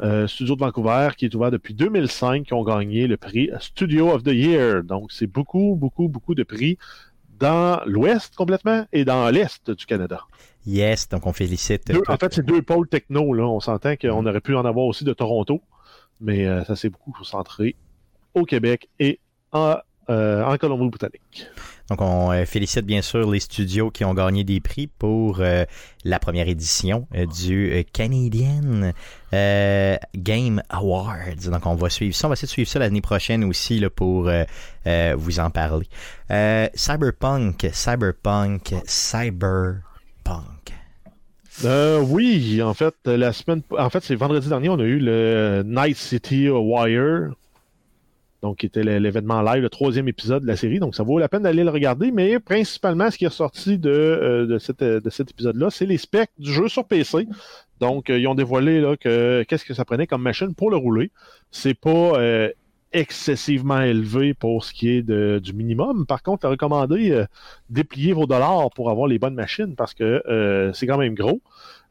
euh, 0.00 0.26
studio 0.26 0.54
de 0.54 0.60
Vancouver, 0.60 1.10
qui 1.16 1.26
est 1.26 1.34
ouvert 1.34 1.50
depuis 1.50 1.74
2005, 1.74 2.46
qui 2.46 2.54
ont 2.54 2.64
gagné 2.64 3.06
le 3.06 3.16
prix 3.16 3.50
Studio 3.60 4.10
of 4.10 4.22
the 4.22 4.32
Year. 4.32 4.82
Donc, 4.84 5.12
c'est 5.12 5.26
beaucoup, 5.26 5.76
beaucoup, 5.76 6.08
beaucoup 6.08 6.34
de 6.34 6.42
prix 6.42 6.78
dans 7.38 7.80
l'ouest 7.86 8.34
complètement 8.34 8.86
et 8.92 9.04
dans 9.04 9.30
l'est 9.30 9.70
du 9.70 9.86
Canada. 9.86 10.22
Yes, 10.66 11.08
donc 11.08 11.26
on 11.26 11.32
félicite. 11.32 11.86
Deux- 11.86 12.02
en 12.08 12.16
fait, 12.16 12.34
c'est 12.34 12.44
deux 12.44 12.62
pôles 12.62 12.88
techno. 12.88 13.32
Là. 13.32 13.44
On 13.44 13.60
s'entend 13.60 13.96
qu'on 13.96 14.26
aurait 14.26 14.40
pu 14.40 14.54
en 14.56 14.64
avoir 14.64 14.86
aussi 14.86 15.04
de 15.04 15.12
Toronto, 15.12 15.62
mais 16.20 16.46
euh, 16.46 16.64
ça 16.64 16.76
s'est 16.76 16.90
beaucoup 16.90 17.12
concentré 17.12 17.76
au 18.34 18.44
Québec 18.44 18.88
et 18.98 19.20
en, 19.52 19.76
euh, 20.10 20.44
en 20.44 20.56
Colombie-Britannique. 20.56 21.46
Donc, 21.88 22.00
on 22.00 22.32
euh, 22.32 22.44
félicite 22.44 22.84
bien 22.84 23.02
sûr 23.02 23.30
les 23.30 23.40
studios 23.40 23.90
qui 23.90 24.04
ont 24.04 24.14
gagné 24.14 24.44
des 24.44 24.60
prix 24.60 24.86
pour 24.86 25.40
euh, 25.40 25.64
la 26.04 26.18
première 26.18 26.48
édition 26.48 27.06
du 27.38 27.84
Canadian 27.92 28.92
Game 29.32 30.62
Awards. 30.68 31.50
Donc, 31.50 31.66
on 31.66 31.74
va 31.74 31.90
suivre 31.90 32.14
ça. 32.14 32.26
On 32.26 32.30
va 32.30 32.34
essayer 32.34 32.46
de 32.46 32.52
suivre 32.52 32.68
ça 32.68 32.78
l'année 32.78 33.00
prochaine 33.00 33.44
aussi 33.44 33.78
là, 33.78 33.90
pour 33.90 34.30
vous 35.16 35.40
en 35.40 35.50
parler. 35.50 35.86
Cyberpunk, 36.74 37.68
Cyberpunk, 37.72 38.74
Cyberpunk. 38.86 39.82
Euh, 41.64 42.00
oui, 42.00 42.62
en 42.62 42.72
fait, 42.74 42.94
la 43.04 43.32
semaine, 43.32 43.62
en 43.76 43.90
fait, 43.90 44.04
c'est 44.04 44.14
vendredi 44.14 44.48
dernier, 44.48 44.68
on 44.68 44.78
a 44.78 44.84
eu 44.84 44.98
le 44.98 45.62
Night 45.66 45.96
City 45.96 46.48
Wire, 46.48 47.32
donc 48.42 48.58
qui 48.58 48.66
était 48.66 48.82
l'événement 48.82 49.42
live, 49.42 49.62
le 49.62 49.70
troisième 49.70 50.08
épisode 50.08 50.42
de 50.42 50.46
la 50.46 50.56
série. 50.56 50.78
Donc, 50.78 50.94
ça 50.94 51.02
vaut 51.02 51.18
la 51.18 51.28
peine 51.28 51.42
d'aller 51.42 51.64
le 51.64 51.70
regarder. 51.70 52.12
Mais 52.12 52.38
principalement, 52.38 53.10
ce 53.10 53.18
qui 53.18 53.24
est 53.24 53.28
ressorti 53.28 53.78
de, 53.78 53.90
euh, 53.90 54.46
de 54.46 55.10
cet 55.10 55.30
épisode-là, 55.30 55.70
c'est 55.70 55.86
les 55.86 55.98
specs 55.98 56.30
du 56.38 56.52
jeu 56.52 56.68
sur 56.68 56.84
PC. 56.84 57.26
Donc, 57.80 58.10
euh, 58.10 58.18
ils 58.18 58.26
ont 58.28 58.34
dévoilé 58.34 58.80
là 58.80 58.96
que 58.96 59.44
qu'est-ce 59.48 59.64
que 59.64 59.74
ça 59.74 59.84
prenait 59.84 60.06
comme 60.06 60.22
machine 60.22 60.54
pour 60.54 60.70
le 60.70 60.76
rouler. 60.76 61.10
C'est 61.50 61.74
pas 61.74 61.90
euh, 61.90 62.50
excessivement 62.92 63.80
élevé 63.80 64.34
pour 64.34 64.64
ce 64.64 64.72
qui 64.72 64.88
est 64.90 65.02
du 65.02 65.52
minimum. 65.52 66.06
Par 66.06 66.22
contre, 66.22 66.48
recommandé 66.48 67.10
euh, 67.10 67.26
déplier 67.68 68.12
vos 68.12 68.26
dollars 68.26 68.70
pour 68.74 68.90
avoir 68.90 69.06
les 69.08 69.18
bonnes 69.18 69.34
machines 69.34 69.74
parce 69.76 69.94
que 69.94 70.22
euh, 70.26 70.72
c'est 70.72 70.86
quand 70.86 70.98
même 70.98 71.14
gros. 71.14 71.40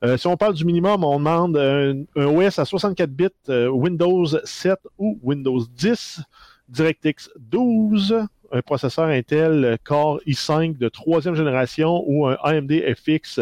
Euh, 0.04 0.16
si 0.16 0.28
on 0.28 0.38
parle 0.38 0.54
du 0.54 0.64
minimum, 0.64 1.04
on 1.04 1.18
demande 1.18 1.58
un, 1.58 2.06
OS 2.16 2.60
à 2.60 2.66
64 2.66 3.10
bits, 3.10 3.30
euh, 3.50 3.68
Windows 3.68 4.28
7 4.44 4.78
ou 5.00 5.20
Windows 5.24 5.60
10, 5.76 6.22
DirectX 6.70 7.30
12, 7.40 8.28
un 8.52 8.62
processeur 8.62 9.06
Intel 9.06 9.78
Core 9.84 10.22
i5 10.28 10.78
de 10.78 10.88
troisième 10.90 11.34
génération 11.34 12.04
ou 12.06 12.28
un 12.28 12.38
AMD 12.44 12.72
FX 12.96 13.40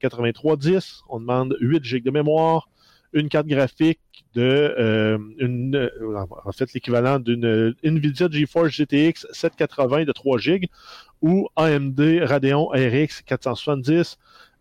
8310. 0.00 1.02
On 1.10 1.20
demande 1.20 1.56
8 1.60 1.84
GB 1.84 2.04
de 2.06 2.10
mémoire, 2.10 2.70
une 3.12 3.28
carte 3.28 3.46
graphique 3.46 4.00
de 4.34 4.42
euh, 4.42 5.18
en 6.44 6.52
fait 6.52 6.72
l'équivalent 6.72 7.18
d'une 7.18 7.74
Nvidia 7.82 8.28
GeForce 8.30 8.70
GTX 8.70 9.26
780 9.32 10.04
de 10.04 10.12
3 10.12 10.38
GB 10.38 10.68
ou 11.20 11.48
AMD 11.56 12.00
Radeon 12.22 12.66
RX 12.68 13.22
470 13.26 14.18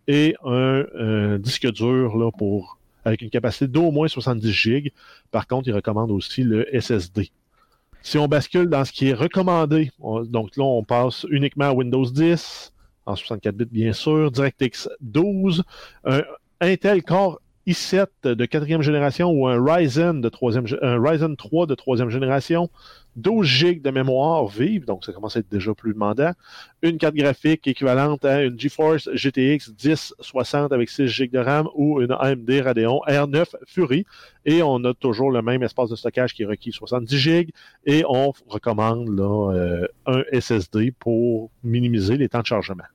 et 0.08 0.36
un, 0.44 0.52
euh, 0.96 1.38
disque 1.38 1.70
dur 1.72 2.18
là, 2.18 2.32
pour 2.32 2.78
avec 3.06 3.22
une 3.22 3.30
capacité 3.30 3.68
d'au 3.68 3.92
moins 3.92 4.08
70 4.10 4.52
GB. 4.52 4.92
Par 5.32 5.48
contre, 5.48 5.68
il 5.70 5.74
recommande 5.74 6.12
aussi 6.12 6.44
le 6.44 6.66
SSD. 6.76 7.32
Si 8.02 8.18
on 8.18 8.28
bascule 8.28 8.68
dans 8.68 8.84
ce 8.86 8.92
qui 8.92 9.08
est 9.10 9.14
recommandé, 9.14 9.92
on- 10.00 10.24
donc 10.24 10.56
là, 10.58 10.64
on 10.66 10.84
passe 10.84 11.26
uniquement 11.30 11.66
à 11.66 11.74
Windows 11.74 12.06
10, 12.06 12.74
en 13.06 13.16
64 13.16 13.56
bits 13.56 13.66
bien 13.72 13.94
sûr, 13.94 14.30
DirectX 14.32 14.90
12, 15.02 15.64
un 16.04 16.22
Intel 16.60 17.02
Core 17.04 17.40
i7 17.68 18.08
de 18.24 18.46
quatrième 18.46 18.82
génération 18.82 19.30
ou 19.30 19.46
un 19.48 19.62
Ryzen 19.62 20.22
de 20.22 20.30
troisième, 20.30 20.66
un 20.82 21.02
Ryzen 21.02 21.36
3 21.36 21.68
de 21.68 21.76
troisième 21.76 22.10
génération, 22.10 22.70
12 23.18 23.46
GB 23.46 23.80
de 23.82 23.90
mémoire 23.90 24.48
vive, 24.48 24.86
donc 24.86 25.04
ça 25.04 25.12
commence 25.12 25.36
à 25.36 25.40
être 25.40 25.50
déjà 25.50 25.74
plus 25.74 25.94
demandant, 25.94 26.32
une 26.82 26.98
carte 26.98 27.16
graphique 27.16 27.68
équivalente 27.68 28.24
à 28.24 28.44
une 28.44 28.58
GeForce 28.58 29.10
GTX 29.14 29.74
1060 29.84 30.72
avec 30.72 30.90
6 30.90 31.08
GB 31.08 31.38
de 31.38 31.40
RAM 31.40 31.68
ou 31.76 32.00
une 32.02 32.12
AMD 32.12 32.50
Radeon 32.64 33.02
R9 33.08 33.46
Fury, 33.66 34.06
et 34.46 34.64
on 34.64 34.84
a 34.86 34.94
toujours 34.94 35.32
le 35.32 35.42
même 35.42 35.62
espace 35.62 35.90
de 35.90 35.96
stockage 35.96 36.34
qui 36.34 36.44
est 36.44 36.46
requis 36.46 36.72
70 36.72 37.18
GB, 37.18 37.52
et 37.86 38.04
on 38.08 38.32
recommande 38.48 39.20
euh, 39.20 39.88
un 40.06 40.24
SSD 40.32 40.92
pour 40.92 41.50
minimiser 41.64 42.16
les 42.18 42.30
temps 42.30 42.42
de 42.42 42.46
chargement. 42.46 42.86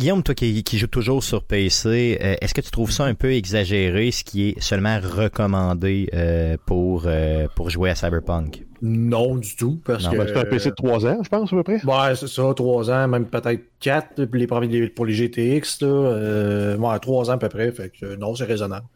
Guillaume, 0.00 0.22
toi 0.22 0.34
qui, 0.34 0.64
qui 0.64 0.78
joues 0.78 0.86
toujours 0.86 1.22
sur 1.22 1.42
PC, 1.44 2.18
euh, 2.22 2.34
est-ce 2.40 2.54
que 2.54 2.62
tu 2.62 2.70
trouves 2.70 2.90
ça 2.90 3.04
un 3.04 3.12
peu 3.14 3.32
exagéré, 3.34 4.10
ce 4.10 4.24
qui 4.24 4.48
est 4.48 4.60
seulement 4.60 4.98
recommandé 4.98 6.08
euh, 6.14 6.56
pour, 6.64 7.02
euh, 7.04 7.46
pour 7.54 7.68
jouer 7.68 7.90
à 7.90 7.94
Cyberpunk? 7.94 8.64
Non, 8.80 9.36
du 9.36 9.54
tout. 9.56 9.78
Parce 9.84 10.04
Non, 10.04 10.12
que. 10.12 10.16
Ben, 10.16 10.26
c'est 10.26 10.38
un 10.38 10.44
PC 10.46 10.70
de 10.70 10.74
3 10.74 11.04
ans, 11.06 11.18
je 11.22 11.28
pense, 11.28 11.52
à 11.52 11.56
peu 11.56 11.62
près. 11.62 11.84
Ouais, 11.84 12.16
c'est 12.16 12.28
ça, 12.28 12.42
3 12.56 12.90
ans, 12.90 13.08
même 13.08 13.26
peut-être 13.26 13.62
4 13.80 14.24
pour 14.24 14.36
les, 14.36 14.46
premiers- 14.46 14.88
pour 14.88 15.04
les 15.04 15.12
GTX. 15.12 15.82
Là, 15.82 15.86
euh, 15.88 16.76
ouais, 16.78 16.98
3 16.98 17.28
ans 17.28 17.34
à 17.34 17.38
peu 17.38 17.50
près. 17.50 17.70
Fait 17.70 17.90
que 17.90 18.16
non, 18.16 18.34
c'est 18.34 18.44
raisonnable. 18.44 18.86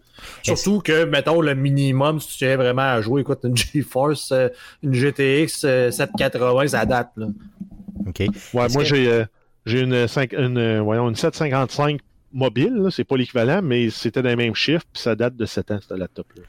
Surtout 0.42 0.80
que, 0.80 1.04
mettons, 1.04 1.42
le 1.42 1.54
minimum, 1.54 2.18
si 2.18 2.28
tu 2.28 2.36
tiens 2.38 2.56
vraiment 2.56 2.80
à 2.94 3.02
jouer, 3.02 3.20
écoute, 3.20 3.40
une 3.44 3.56
GeForce, 3.56 4.32
une 4.82 4.94
GTX 4.94 5.66
780, 5.90 6.68
ça 6.68 6.86
date. 6.86 7.10
Là. 7.18 7.26
OK. 8.06 8.20
Ouais, 8.20 8.68
moi, 8.72 8.84
j'ai 8.84 9.24
j'ai 9.66 9.80
une, 9.80 10.06
5, 10.06 10.32
une, 10.32 10.80
voyons, 10.80 11.08
une 11.08 11.16
755 11.16 12.00
mobile, 12.34 12.88
c'est 12.90 13.04
pas 13.04 13.16
l'équivalent, 13.16 13.60
mais 13.62 13.90
c'était 13.90 14.20
dans 14.20 14.28
les 14.28 14.36
mêmes 14.36 14.54
chiffres, 14.54 14.84
puis 14.92 15.00
ça 15.00 15.14
date 15.14 15.36
de 15.36 15.46
7 15.46 15.70
ans, 15.70 15.78
ce 15.88 15.94
laptop-là. 15.94 16.42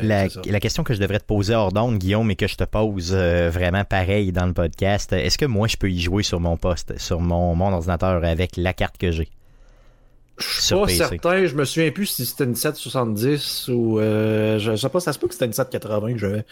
La, 0.00 0.26
la, 0.46 0.60
question 0.60 0.84
que 0.84 0.94
je 0.94 1.00
devrais 1.00 1.18
te 1.18 1.24
poser 1.24 1.54
hors 1.54 1.72
d'onde, 1.72 1.98
Guillaume, 1.98 2.30
et 2.30 2.36
que 2.36 2.46
je 2.46 2.56
te 2.56 2.64
pose 2.64 3.12
euh, 3.12 3.50
vraiment 3.50 3.84
pareil 3.84 4.32
dans 4.32 4.46
le 4.46 4.52
podcast, 4.52 5.12
est-ce 5.12 5.36
que 5.36 5.44
moi 5.44 5.68
je 5.68 5.76
peux 5.76 5.90
y 5.90 6.00
jouer 6.00 6.22
sur 6.22 6.40
mon 6.40 6.56
poste, 6.56 6.98
sur 6.98 7.20
mon, 7.20 7.54
mon 7.54 7.72
ordinateur 7.72 8.24
avec 8.24 8.56
la 8.56 8.72
carte 8.72 8.96
que 8.96 9.10
j'ai? 9.10 9.28
Je 10.38 10.60
suis 10.60 10.74
pas 10.74 10.88
certain, 10.88 11.46
je 11.46 11.54
me 11.54 11.64
souviens 11.64 11.90
plus 11.90 12.06
si 12.06 12.24
c'était 12.24 12.44
une 12.44 12.54
770 12.54 13.68
ou 13.68 13.98
euh, 13.98 14.58
je 14.58 14.74
sais 14.76 14.88
pas, 14.88 14.98
ça 14.98 15.12
se 15.12 15.18
peut 15.18 15.26
que 15.26 15.34
c'était 15.34 15.44
une 15.44 15.52
780 15.52 16.14
que 16.14 16.18
j'avais 16.18 16.44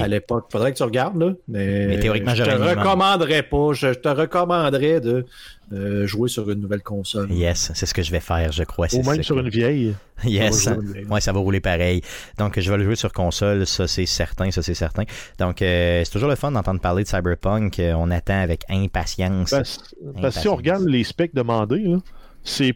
à 0.00 0.08
l'époque. 0.08 0.46
Faudrait 0.50 0.72
que 0.72 0.76
tu 0.76 0.82
regardes 0.82 1.20
là, 1.20 1.32
mais, 1.46 1.98
théoriquement 2.00 2.34
je 2.34 2.42
te 2.42 2.50
recommanderais 2.50 3.44
pas, 3.44 3.72
je, 3.74 3.94
te 3.94 4.08
recommanderais 4.08 5.00
de 5.00 5.24
euh, 5.72 6.06
jouer 6.06 6.28
sur 6.28 6.50
une 6.50 6.60
nouvelle 6.60 6.82
console. 6.82 7.30
Yes, 7.30 7.70
c'est 7.74 7.86
ce 7.86 7.94
que 7.94 8.02
je 8.02 8.10
vais 8.10 8.20
faire, 8.20 8.50
je 8.50 8.64
crois. 8.64 8.88
Ou 8.92 9.02
même 9.02 9.22
sur 9.22 9.38
une 9.38 9.48
vieille. 9.48 9.94
Yes, 10.24 10.64
ça 10.64 10.76
ouais, 10.76 11.20
ça 11.20 11.30
va 11.30 11.38
rouler 11.38 11.60
pareil. 11.60 12.02
Donc 12.38 12.58
je 12.58 12.68
vais 12.68 12.76
le 12.76 12.82
jouer 12.82 12.96
sur 12.96 13.12
console, 13.12 13.68
ça 13.68 13.86
c'est 13.86 14.04
certain, 14.04 14.50
ça 14.50 14.62
c'est 14.62 14.74
certain. 14.74 15.04
Donc 15.38 15.62
euh, 15.62 16.02
c'est 16.04 16.10
toujours 16.10 16.28
le 16.28 16.34
fun 16.34 16.50
d'entendre 16.50 16.80
parler 16.80 17.04
de 17.04 17.08
Cyberpunk, 17.08 17.80
on 17.94 18.10
attend 18.10 18.40
avec 18.40 18.64
impatience. 18.68 19.50
Parce, 19.50 19.78
parce 20.20 20.34
que 20.34 20.40
si 20.40 20.48
on 20.48 20.56
regarde 20.56 20.88
les 20.88 21.04
specs 21.04 21.36
demandés, 21.36 21.86
c'est 22.42 22.74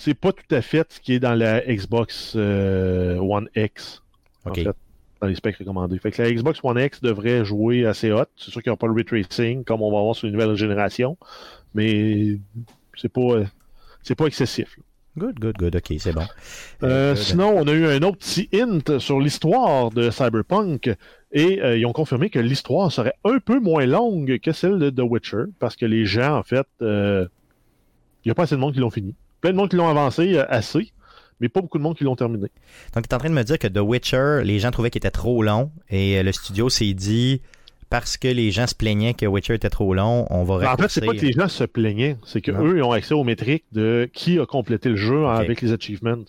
c'est 0.00 0.14
pas 0.14 0.32
tout 0.32 0.54
à 0.54 0.62
fait 0.62 0.90
ce 0.92 0.98
qui 0.98 1.12
est 1.12 1.20
dans 1.20 1.34
la 1.34 1.60
Xbox 1.60 2.32
euh, 2.34 3.18
One 3.18 3.48
X. 3.54 4.02
En 4.46 4.54
fait, 4.54 4.64
dans 5.20 5.26
les 5.26 5.34
specs 5.34 5.56
recommandés. 5.58 5.98
Fait 5.98 6.10
que 6.10 6.22
la 6.22 6.32
Xbox 6.32 6.60
One 6.62 6.78
X 6.78 7.02
devrait 7.02 7.44
jouer 7.44 7.84
assez 7.84 8.10
hot. 8.10 8.24
C'est 8.36 8.50
sûr 8.50 8.62
qu'il 8.62 8.70
n'y 8.70 8.72
aura 8.72 8.78
pas 8.78 8.86
le 8.86 8.94
ray 8.94 9.04
tracing 9.04 9.62
comme 9.64 9.82
on 9.82 9.92
va 9.92 9.98
avoir 9.98 10.16
sur 10.16 10.26
une 10.26 10.32
nouvelle 10.32 10.54
génération, 10.54 11.18
mais 11.74 12.38
c'est 12.96 13.12
pas 13.12 13.42
c'est 14.02 14.14
pas 14.14 14.24
excessif. 14.24 14.78
Good, 15.18 15.38
good, 15.38 15.56
good. 15.58 15.76
OK, 15.76 15.92
c'est 15.98 16.14
bon. 16.14 16.24
Euh, 16.82 17.14
sinon, 17.14 17.52
on 17.54 17.66
a 17.66 17.72
eu 17.72 17.84
un 17.84 18.00
autre 18.02 18.16
petit 18.16 18.48
hint 18.54 18.98
sur 18.98 19.20
l'histoire 19.20 19.90
de 19.90 20.08
Cyberpunk 20.08 20.96
et 21.32 21.60
euh, 21.60 21.76
ils 21.76 21.84
ont 21.84 21.92
confirmé 21.92 22.30
que 22.30 22.38
l'histoire 22.38 22.90
serait 22.90 23.14
un 23.24 23.38
peu 23.38 23.60
moins 23.60 23.84
longue 23.84 24.38
que 24.38 24.52
celle 24.52 24.78
de 24.78 24.88
The 24.88 25.02
Witcher 25.02 25.44
parce 25.58 25.76
que 25.76 25.84
les 25.84 26.06
gens, 26.06 26.38
en 26.38 26.42
fait, 26.42 26.66
il 26.80 27.28
n'y 28.24 28.30
a 28.30 28.34
pas 28.34 28.44
assez 28.44 28.54
de 28.54 28.60
monde 28.60 28.72
qui 28.72 28.80
l'ont 28.80 28.88
fini 28.88 29.14
plein 29.40 29.52
de 29.52 29.56
monde 29.56 29.70
qui 29.70 29.76
l'ont 29.76 29.88
avancé 29.88 30.36
euh, 30.36 30.44
assez, 30.48 30.92
mais 31.40 31.48
pas 31.48 31.60
beaucoup 31.60 31.78
de 31.78 31.82
monde 31.82 31.96
qui 31.96 32.04
l'ont 32.04 32.16
terminé. 32.16 32.48
Donc, 32.94 33.08
tu 33.08 33.10
es 33.10 33.14
en 33.14 33.18
train 33.18 33.30
de 33.30 33.34
me 33.34 33.42
dire 33.42 33.58
que 33.58 33.66
The 33.66 33.78
Witcher, 33.78 34.40
les 34.44 34.58
gens 34.58 34.70
trouvaient 34.70 34.90
qu'il 34.90 35.00
était 35.00 35.10
trop 35.10 35.42
long 35.42 35.70
et 35.88 36.18
euh, 36.18 36.22
le 36.22 36.32
studio 36.32 36.68
s'est 36.68 36.92
dit 36.92 37.40
parce 37.88 38.16
que 38.16 38.28
les 38.28 38.52
gens 38.52 38.68
se 38.68 38.74
plaignaient 38.74 39.14
que 39.14 39.26
Witcher 39.26 39.54
était 39.54 39.70
trop 39.70 39.94
long, 39.94 40.26
on 40.30 40.44
va 40.44 40.58
raccourcir. 40.58 40.72
En 40.72 40.76
fait, 40.76 40.88
c'est 40.88 41.04
pas 41.04 41.12
que 41.12 41.26
les 41.26 41.32
gens 41.32 41.48
se 41.48 41.64
plaignaient, 41.64 42.16
c'est 42.24 42.40
qu'eux, 42.40 42.76
ils 42.76 42.82
ont 42.82 42.92
accès 42.92 43.14
aux 43.14 43.24
métriques 43.24 43.64
de 43.72 44.08
qui 44.12 44.38
a 44.38 44.46
complété 44.46 44.90
le 44.90 44.96
jeu 44.96 45.26
avec 45.26 45.60
les 45.60 45.72
achievements. 45.72 46.24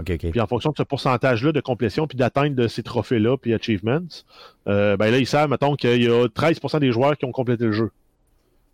Okay, 0.00 0.18
Puis 0.18 0.40
en 0.40 0.46
fonction 0.48 0.72
de 0.72 0.76
ce 0.76 0.82
pourcentage-là 0.82 1.52
de 1.52 1.60
complétion 1.60 2.08
puis 2.08 2.18
d'atteinte 2.18 2.56
de 2.56 2.66
ces 2.66 2.82
trophées-là 2.82 3.36
puis 3.36 3.54
achievements, 3.54 4.00
euh, 4.66 4.96
ben 4.96 5.12
là, 5.12 5.18
ils 5.18 5.26
savent, 5.26 5.48
mettons, 5.48 5.76
qu'il 5.76 6.02
y 6.02 6.08
a 6.08 6.26
13% 6.26 6.80
des 6.80 6.90
joueurs 6.90 7.16
qui 7.16 7.26
ont 7.26 7.32
complété 7.32 7.64
le 7.64 7.72
jeu 7.72 7.92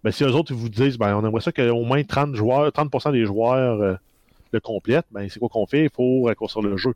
ben, 0.04 0.10
si 0.10 0.24
eux 0.24 0.34
autres 0.34 0.54
vous 0.54 0.68
disent 0.68 0.98
ben, 0.98 1.16
on 1.16 1.26
aimerait 1.26 1.40
ça 1.40 1.52
qu'au 1.52 1.84
moins 1.84 2.02
30 2.02 2.34
joueurs, 2.34 2.70
30% 2.70 3.12
des 3.12 3.24
joueurs 3.24 3.80
euh, 3.80 3.94
le 4.52 4.60
complètent, 4.60 5.06
ben 5.10 5.28
c'est 5.28 5.38
quoi 5.38 5.48
qu'on 5.48 5.66
fait? 5.66 5.84
Il 5.84 5.90
faut 5.90 6.22
raccourcir 6.22 6.62
le 6.62 6.76
jeu. 6.76 6.94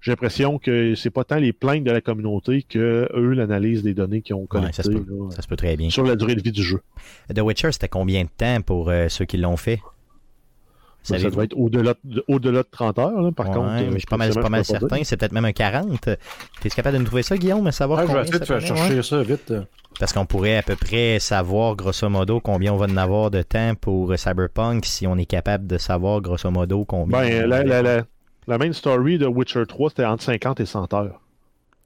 J'ai 0.00 0.12
l'impression 0.12 0.58
que 0.58 0.94
c'est 0.94 1.10
pas 1.10 1.24
tant 1.24 1.36
les 1.36 1.52
plaintes 1.52 1.84
de 1.84 1.90
la 1.90 2.00
communauté 2.00 2.62
que 2.62 3.06
eux 3.14 3.32
l'analyse 3.34 3.82
des 3.82 3.92
données 3.92 4.22
qu'ils 4.22 4.34
ont 4.34 4.46
collectées. 4.46 4.82
ça, 4.82 4.82
se 4.82 5.46
peut, 5.46 5.56
très 5.56 5.76
bien. 5.76 5.90
Sur 5.90 6.04
la 6.04 6.16
durée 6.16 6.34
de 6.34 6.42
vie 6.42 6.52
du 6.52 6.62
jeu. 6.62 6.80
The 7.34 7.40
Witcher, 7.40 7.72
c'était 7.72 7.88
combien 7.88 8.24
de 8.24 8.30
temps 8.34 8.62
pour 8.62 8.88
euh, 8.88 9.08
ceux 9.08 9.26
qui 9.26 9.36
l'ont 9.36 9.58
fait? 9.58 9.80
Ben, 11.08 11.18
ça 11.18 11.30
doit 11.30 11.44
être 11.44 11.56
au-delà 11.56 11.94
de, 12.04 12.22
au 12.28 12.38
de 12.38 12.62
30 12.62 12.98
heures, 12.98 13.22
là, 13.22 13.32
par 13.32 13.50
contre. 13.50 13.84
je 13.90 13.98
suis 13.98 14.06
pas 14.06 14.16
mal, 14.16 14.32
pas 14.34 14.48
mal 14.48 14.64
certain. 14.64 15.02
C'est 15.02 15.16
peut-être 15.16 15.32
même 15.32 15.46
un 15.46 15.52
40. 15.52 16.00
Tu 16.60 16.66
es 16.66 16.70
capable 16.70 16.94
de 16.94 17.00
nous 17.00 17.06
trouver 17.06 17.22
ça, 17.22 17.36
Guillaume? 17.36 17.70
Savoir 17.72 18.00
ah, 18.00 18.06
je 18.06 18.12
vais 18.12 18.20
essayer 18.22 18.38
de 18.38 18.44
chercher 18.44 19.02
ça 19.02 19.22
vite. 19.22 19.52
Parce 19.98 20.12
qu'on 20.12 20.26
pourrait 20.26 20.56
à 20.56 20.62
peu 20.62 20.76
près 20.76 21.18
savoir, 21.18 21.74
grosso 21.74 22.08
modo, 22.08 22.40
combien 22.40 22.72
on 22.72 22.76
va 22.76 22.86
en 22.86 22.96
avoir 22.96 23.30
de 23.30 23.42
temps 23.42 23.74
pour 23.74 24.16
Cyberpunk 24.16 24.84
si 24.86 25.06
on 25.06 25.16
est 25.16 25.26
capable 25.26 25.66
de 25.66 25.78
savoir, 25.78 26.20
grosso 26.20 26.50
modo, 26.50 26.84
combien. 26.84 27.18
Ben, 27.18 27.46
la, 27.46 27.64
la, 27.64 27.82
la, 27.82 28.02
la, 28.46 28.58
main 28.58 28.72
story 28.72 29.18
de 29.18 29.26
Witcher 29.26 29.64
3, 29.66 29.90
c'était 29.90 30.04
entre 30.04 30.22
50 30.22 30.60
et 30.60 30.66
100 30.66 30.94
heures. 30.94 31.20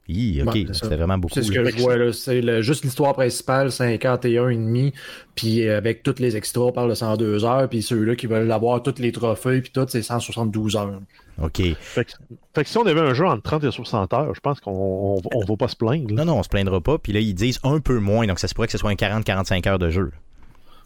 Oui, 0.08 0.42
ok, 0.46 0.58
c'est 0.72 0.86
vraiment 0.86 1.16
beaucoup. 1.16 1.34
C'est 1.34 1.42
ce 1.42 1.50
que 1.50 1.64
je 1.64 1.76
vois 1.78 1.96
là. 1.96 2.12
C'est 2.12 2.62
juste 2.62 2.84
l'histoire 2.84 3.14
principale, 3.14 3.72
51 3.72 4.48
et 4.50 4.56
demi, 4.56 4.92
puis 5.34 5.66
avec 5.68 6.02
toutes 6.02 6.20
les 6.20 6.36
extras, 6.36 6.64
on 6.64 6.72
parle 6.72 6.90
de 6.90 6.94
102 6.94 7.44
heures, 7.44 7.68
puis 7.68 7.82
ceux-là 7.82 8.14
qui 8.14 8.26
veulent 8.26 8.52
avoir 8.52 8.82
tous 8.82 8.98
les 8.98 9.12
trophées, 9.12 9.62
puis 9.62 9.70
tout, 9.72 9.86
c'est 9.88 10.02
172 10.02 10.76
heures. 10.76 11.00
OK. 11.42 11.62
Fait 11.80 12.04
que, 12.04 12.64
si 12.64 12.78
on 12.78 12.86
avait 12.86 13.00
un 13.00 13.14
jeu 13.14 13.26
entre 13.26 13.42
30 13.42 13.64
et 13.64 13.70
60 13.70 14.12
heures, 14.12 14.34
je 14.34 14.40
pense 14.40 14.60
qu'on 14.60 15.16
ne 15.16 15.46
va 15.46 15.56
pas 15.56 15.68
se 15.68 15.76
plaindre. 15.76 16.12
Non, 16.12 16.24
non, 16.24 16.38
on 16.38 16.42
se 16.42 16.48
plaindra 16.48 16.80
pas. 16.80 16.98
Puis 16.98 17.12
là, 17.12 17.20
ils 17.20 17.34
disent 17.34 17.58
un 17.64 17.80
peu 17.80 17.98
moins, 17.98 18.26
donc 18.26 18.38
ça 18.38 18.46
se 18.46 18.54
pourrait 18.54 18.68
que 18.68 18.72
ce 18.72 18.78
soit 18.78 18.90
un 18.90 18.94
40-45 18.94 19.68
heures 19.68 19.78
de 19.78 19.90
jeu. 19.90 20.12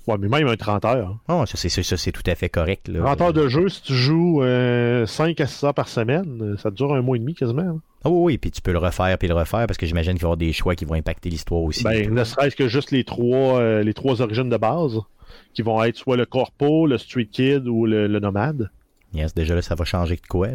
Ouais, 0.08 0.16
mais 0.18 0.28
même 0.28 0.48
un 0.48 0.56
30 0.56 0.86
heures. 0.86 1.18
Oh, 1.28 1.44
ça, 1.44 1.56
c'est, 1.58 2.12
tout 2.12 2.22
à 2.26 2.34
fait 2.34 2.48
correct. 2.48 2.88
Là. 2.88 3.02
30 3.02 3.20
heures 3.20 3.32
de 3.34 3.46
jeu, 3.48 3.68
si 3.68 3.82
tu 3.82 3.92
joues 3.92 4.38
5 4.38 4.42
euh, 4.42 5.04
à 5.04 5.46
6 5.46 5.64
heures 5.64 5.74
par 5.74 5.88
semaine, 5.88 6.56
ça 6.58 6.70
dure 6.70 6.94
un 6.94 7.02
mois 7.02 7.16
et 7.16 7.20
demi 7.20 7.34
quasiment. 7.34 7.78
Ah 8.04 8.08
oui, 8.08 8.20
oui, 8.22 8.38
puis 8.38 8.50
tu 8.50 8.62
peux 8.62 8.72
le 8.72 8.78
refaire 8.78 9.18
puis 9.18 9.28
le 9.28 9.34
refaire 9.34 9.66
parce 9.66 9.76
que 9.76 9.84
j'imagine 9.84 10.12
qu'il 10.12 10.22
va 10.22 10.28
y 10.28 10.28
avoir 10.28 10.36
des 10.38 10.52
choix 10.54 10.74
qui 10.74 10.86
vont 10.86 10.94
impacter 10.94 11.28
l'histoire 11.28 11.60
aussi. 11.60 11.84
Ben, 11.84 12.10
ne 12.10 12.24
serait-ce 12.24 12.56
que 12.56 12.68
juste 12.68 12.90
les 12.90 13.04
trois, 13.04 13.60
euh, 13.60 13.82
les 13.82 13.92
trois 13.92 14.22
origines 14.22 14.48
de 14.48 14.56
base 14.56 14.98
qui 15.52 15.60
vont 15.60 15.82
être 15.82 15.96
soit 15.96 16.16
le 16.16 16.24
corpo, 16.24 16.86
le 16.86 16.96
street 16.96 17.28
kid 17.30 17.66
ou 17.66 17.84
le, 17.84 18.06
nomade. 18.18 18.70
Yes, 19.14 19.34
déjà 19.34 19.54
là, 19.54 19.62
ça 19.62 19.74
va 19.74 19.84
changer 19.84 20.16
de 20.16 20.26
quoi. 20.26 20.48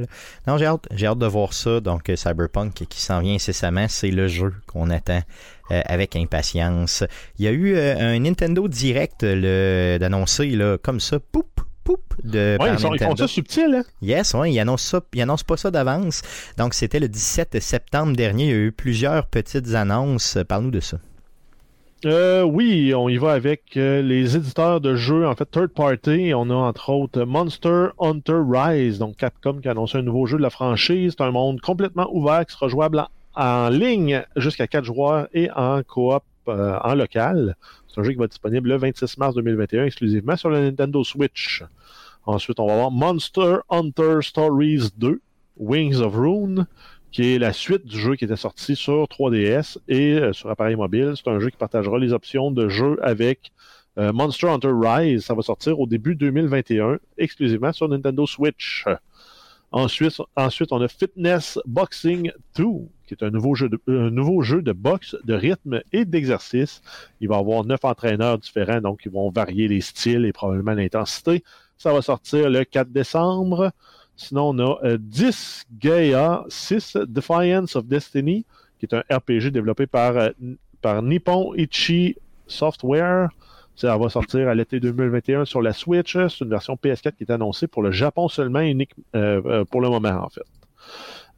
Non, 0.48 0.58
j'ai 0.58 0.66
hâte, 0.66 0.88
j'ai 0.92 1.08
hâte 1.08 1.18
de 1.18 1.26
voir 1.26 1.54
ça. 1.54 1.80
Donc, 1.80 2.10
euh, 2.10 2.16
Cyberpunk 2.16 2.86
qui 2.88 3.02
s'en 3.02 3.22
vient 3.22 3.34
incessamment, 3.34 3.88
c'est 3.90 4.12
le 4.12 4.28
jeu 4.28 4.54
qu'on 4.68 4.92
attend 4.92 5.22
euh, 5.72 5.82
avec 5.86 6.16
impatience. 6.16 7.04
Il 7.40 7.46
y 7.46 7.48
a 7.48 7.52
eu 7.52 7.78
un 7.78 8.20
Nintendo 8.20 8.68
Direct 8.68 9.26
d'annoncer 9.26 10.56
comme 10.84 11.00
ça, 11.00 11.20
poup, 11.20 11.46
de 12.24 12.58
ouais, 12.60 12.74
ils, 12.74 13.00
font 13.00 13.16
ça 13.16 13.28
subtil, 13.28 13.76
hein? 13.76 13.84
Yes, 14.02 14.34
ouais, 14.34 14.54
ils 14.54 14.60
annoncent 14.60 14.90
ça, 14.90 15.02
ils 15.14 15.22
annoncent 15.22 15.44
pas 15.46 15.58
ça 15.58 15.72
d'avance. 15.72 16.22
Donc 16.58 16.74
c'était 16.74 17.00
le 17.00 17.08
17 17.08 17.60
septembre 17.60 18.16
dernier, 18.16 18.46
il 18.46 18.50
y 18.50 18.54
a 18.54 18.56
eu 18.56 18.72
plusieurs 18.72 19.28
petites 19.28 19.74
annonces. 19.74 20.38
Parle-nous 20.48 20.72
de 20.72 20.80
ça. 20.80 20.98
Euh, 22.06 22.44
oui, 22.44 22.94
on 22.94 23.08
y 23.08 23.18
va 23.18 23.32
avec 23.32 23.78
euh, 23.78 24.02
les 24.02 24.36
éditeurs 24.36 24.82
de 24.82 24.96
jeux, 24.96 25.26
en 25.26 25.36
fait, 25.36 25.46
third 25.46 25.70
party. 25.70 26.34
On 26.36 26.50
a 26.50 26.54
entre 26.54 26.90
autres 26.90 27.24
Monster 27.24 27.88
Hunter 27.98 28.42
Rise, 28.46 29.00
donc 29.00 29.16
Capcom 29.16 29.60
qui 29.62 29.70
a 29.70 29.72
annoncé 29.72 30.00
un 30.00 30.02
nouveau 30.02 30.26
jeu 30.26 30.38
de 30.38 30.42
la 30.42 30.50
franchise. 30.50 31.16
C'est 31.18 31.24
un 31.24 31.32
monde 31.32 31.62
complètement 31.62 32.10
ouvert 32.12 32.46
qui 32.46 32.54
sera 32.54 32.68
jouable 32.68 33.06
en, 33.36 33.70
ligne 33.70 34.22
jusqu'à 34.36 34.68
4 34.68 34.84
joueurs 34.84 35.28
et 35.34 35.50
en 35.56 35.82
coop 35.84 36.24
euh, 36.50 36.78
en 36.84 36.94
local. 36.94 37.56
C'est 37.88 38.02
un 38.02 38.04
jeu 38.04 38.12
qui 38.12 38.18
va 38.18 38.26
être 38.26 38.32
disponible 38.32 38.68
le 38.68 38.78
26 38.78 39.18
mars 39.18 39.36
2021 39.36 39.86
exclusivement 39.86 40.36
sur 40.36 40.50
la 40.50 40.60
Nintendo 40.60 41.06
Switch. 41.06 41.64
Ensuite, 42.26 42.60
on 42.60 42.68
va 42.68 42.74
avoir 42.74 42.92
Monster 42.92 43.58
Hunter 43.70 44.18
Stories 44.22 44.90
2, 44.98 45.22
Wings 45.56 46.02
of 46.02 46.16
Rune, 46.16 46.68
qui 47.14 47.36
est 47.36 47.40
la 47.40 47.54
suite 47.54 47.86
du 47.86 47.98
jeu 47.98 48.16
qui 48.16 48.26
était 48.26 48.36
sorti 48.36 48.76
sur 48.76 49.04
3DS 49.06 49.78
et 49.88 50.16
euh, 50.16 50.34
sur 50.34 50.50
appareil 50.50 50.76
mobile. 50.76 51.14
C'est 51.16 51.30
un 51.30 51.40
jeu 51.40 51.52
qui 51.52 51.58
partagera 51.58 52.00
les 52.00 52.12
options 52.12 52.50
de 52.50 52.68
jeu 52.68 52.98
avec 53.04 53.52
euh, 54.00 54.12
Monster 54.12 54.50
Hunter 54.50 54.72
Rise. 54.74 55.24
Ça 55.24 55.36
va 55.36 55.44
sortir 55.44 55.80
au 55.80 55.86
début 55.86 56.16
2021, 56.16 56.98
exclusivement 57.20 57.72
sur 57.72 57.88
Nintendo 57.88 58.26
Switch. 58.26 58.86
Ensuite, 59.72 60.22
ensuite, 60.36 60.72
on 60.72 60.82
a 60.82 60.88
Fitness 60.88 61.60
Boxing 61.66 62.32
2, 62.58 62.64
qui 63.08 63.14
est 63.14 63.24
un 63.24 63.30
nouveau 63.30 63.54
jeu 63.54 63.70
de, 63.70 63.80
un 63.88 64.10
nouveau 64.10 64.42
jeu 64.42 64.64
de 64.64 64.72
boxe, 64.72 65.16
de 65.24 65.36
rythme 65.36 65.82
et 65.92 66.06
d'exercice. 66.06 66.82
Il 67.22 67.30
va 67.30 67.38
avoir 67.38 67.64
neuf 67.64 67.84
entraîneurs 67.84 68.40
différents, 68.40 68.82
donc 68.82 69.02
ils 69.06 69.12
vont 69.12 69.30
varier 69.30 69.68
les 69.68 69.82
styles 69.82 70.26
et 70.26 70.34
probablement 70.34 70.74
l'intensité. 70.74 71.44
Ça 71.78 71.94
va 71.94 72.02
sortir 72.02 72.50
le 72.50 72.64
4 72.64 72.92
décembre. 72.92 73.72
Sinon, 74.16 74.50
on 74.50 74.60
a 74.60 74.98
10 74.98 75.66
euh, 75.66 75.76
Gaia 75.80 76.46
6 76.48 76.98
Defiance 77.08 77.76
of 77.76 77.86
Destiny, 77.86 78.46
qui 78.80 78.86
est 78.86 78.94
un 78.94 79.04
RPG 79.10 79.52
développé 79.52 79.88
par, 79.88 80.18
euh, 80.18 80.30
par 80.82 81.02
Nippon 81.02 81.54
Ichi 81.56 82.16
Software. 82.48 83.30
Ça 83.76 83.98
va 83.98 84.10
sortir 84.10 84.48
à 84.50 84.56
l'été 84.56 84.80
2021 84.80 85.46
sur 85.46 85.62
la 85.62 85.74
Switch. 85.74 86.14
C'est 86.14 86.42
une 86.42 86.50
version 86.50 86.76
PS4 86.76 87.14
qui 87.16 87.24
est 87.24 87.32
annoncée 87.32 87.68
pour 87.68 87.82
le 87.82 87.92
Japon 87.92 88.28
seulement, 88.28 88.60
unique 88.60 88.92
euh, 89.16 89.66
pour 89.66 89.82
le 89.82 89.90
moment 89.90 90.24
en 90.24 90.30
fait. 90.30 90.44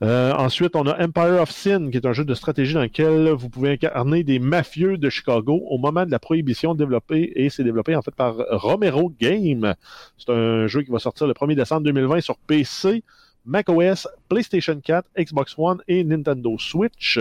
Euh, 0.03 0.33
ensuite, 0.33 0.75
on 0.75 0.85
a 0.87 1.03
Empire 1.03 1.41
of 1.41 1.51
Sin, 1.51 1.89
qui 1.89 1.97
est 1.97 2.05
un 2.05 2.11
jeu 2.11 2.25
de 2.25 2.33
stratégie 2.33 2.73
dans 2.73 2.81
lequel 2.81 3.29
vous 3.29 3.49
pouvez 3.49 3.71
incarner 3.71 4.23
des 4.23 4.39
mafieux 4.39 4.97
de 4.97 5.09
Chicago 5.09 5.63
au 5.69 5.77
moment 5.77 6.05
de 6.05 6.11
la 6.11 6.19
prohibition 6.19 6.75
développée, 6.75 7.31
et 7.35 7.49
c'est 7.49 7.63
développé 7.63 7.95
en 7.95 8.01
fait 8.01 8.13
par 8.13 8.35
Romero 8.49 9.09
Game. 9.19 9.73
C'est 10.17 10.31
un 10.31 10.67
jeu 10.67 10.81
qui 10.81 10.91
va 10.91 10.99
sortir 10.99 11.27
le 11.27 11.33
1er 11.33 11.55
décembre 11.55 11.83
2020 11.83 12.21
sur 12.21 12.37
PC, 12.37 13.03
macOS, 13.45 14.07
PlayStation 14.27 14.79
4, 14.83 15.07
Xbox 15.17 15.55
One 15.57 15.81
et 15.87 16.03
Nintendo 16.03 16.57
Switch. 16.57 17.19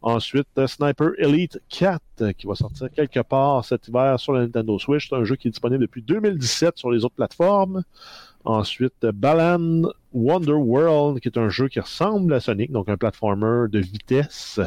Ensuite, 0.00 0.66
Sniper 0.66 1.10
Elite 1.18 1.60
4 1.68 2.32
qui 2.38 2.46
va 2.46 2.54
sortir 2.54 2.88
quelque 2.90 3.20
part 3.20 3.64
cet 3.64 3.88
hiver 3.88 4.18
sur 4.20 4.32
la 4.32 4.42
Nintendo 4.42 4.78
Switch. 4.78 5.08
C'est 5.08 5.16
un 5.16 5.24
jeu 5.24 5.34
qui 5.34 5.48
est 5.48 5.50
disponible 5.50 5.82
depuis 5.82 6.02
2017 6.02 6.78
sur 6.78 6.90
les 6.90 7.04
autres 7.04 7.16
plateformes. 7.16 7.82
Ensuite, 8.48 9.04
Balan 9.04 9.82
Wonder 10.14 10.52
World, 10.52 11.20
qui 11.20 11.28
est 11.28 11.36
un 11.36 11.50
jeu 11.50 11.68
qui 11.68 11.80
ressemble 11.80 12.32
à 12.32 12.40
Sonic, 12.40 12.72
donc 12.72 12.88
un 12.88 12.96
platformer 12.96 13.68
de 13.68 13.78
vitesse. 13.78 14.58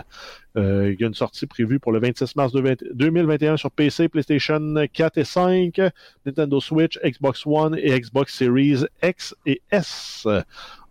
Euh, 0.56 0.94
il 0.94 1.02
y 1.02 1.04
a 1.04 1.08
une 1.08 1.16
sortie 1.16 1.48
prévue 1.48 1.80
pour 1.80 1.92
le 1.92 2.00
26 2.00 2.36
mars 2.36 2.54
2021 2.54 3.58
sur 3.58 3.72
PC, 3.72 4.08
PlayStation 4.08 4.76
4 4.94 5.18
et 5.18 5.24
5, 5.24 5.82
Nintendo 6.28 6.60
Switch, 6.60 7.00
Xbox 7.04 7.44
One 7.48 7.76
et 7.76 8.00
Xbox 8.00 8.38
Series 8.38 8.86
X 9.02 9.34
et 9.48 9.64
S. 9.72 10.28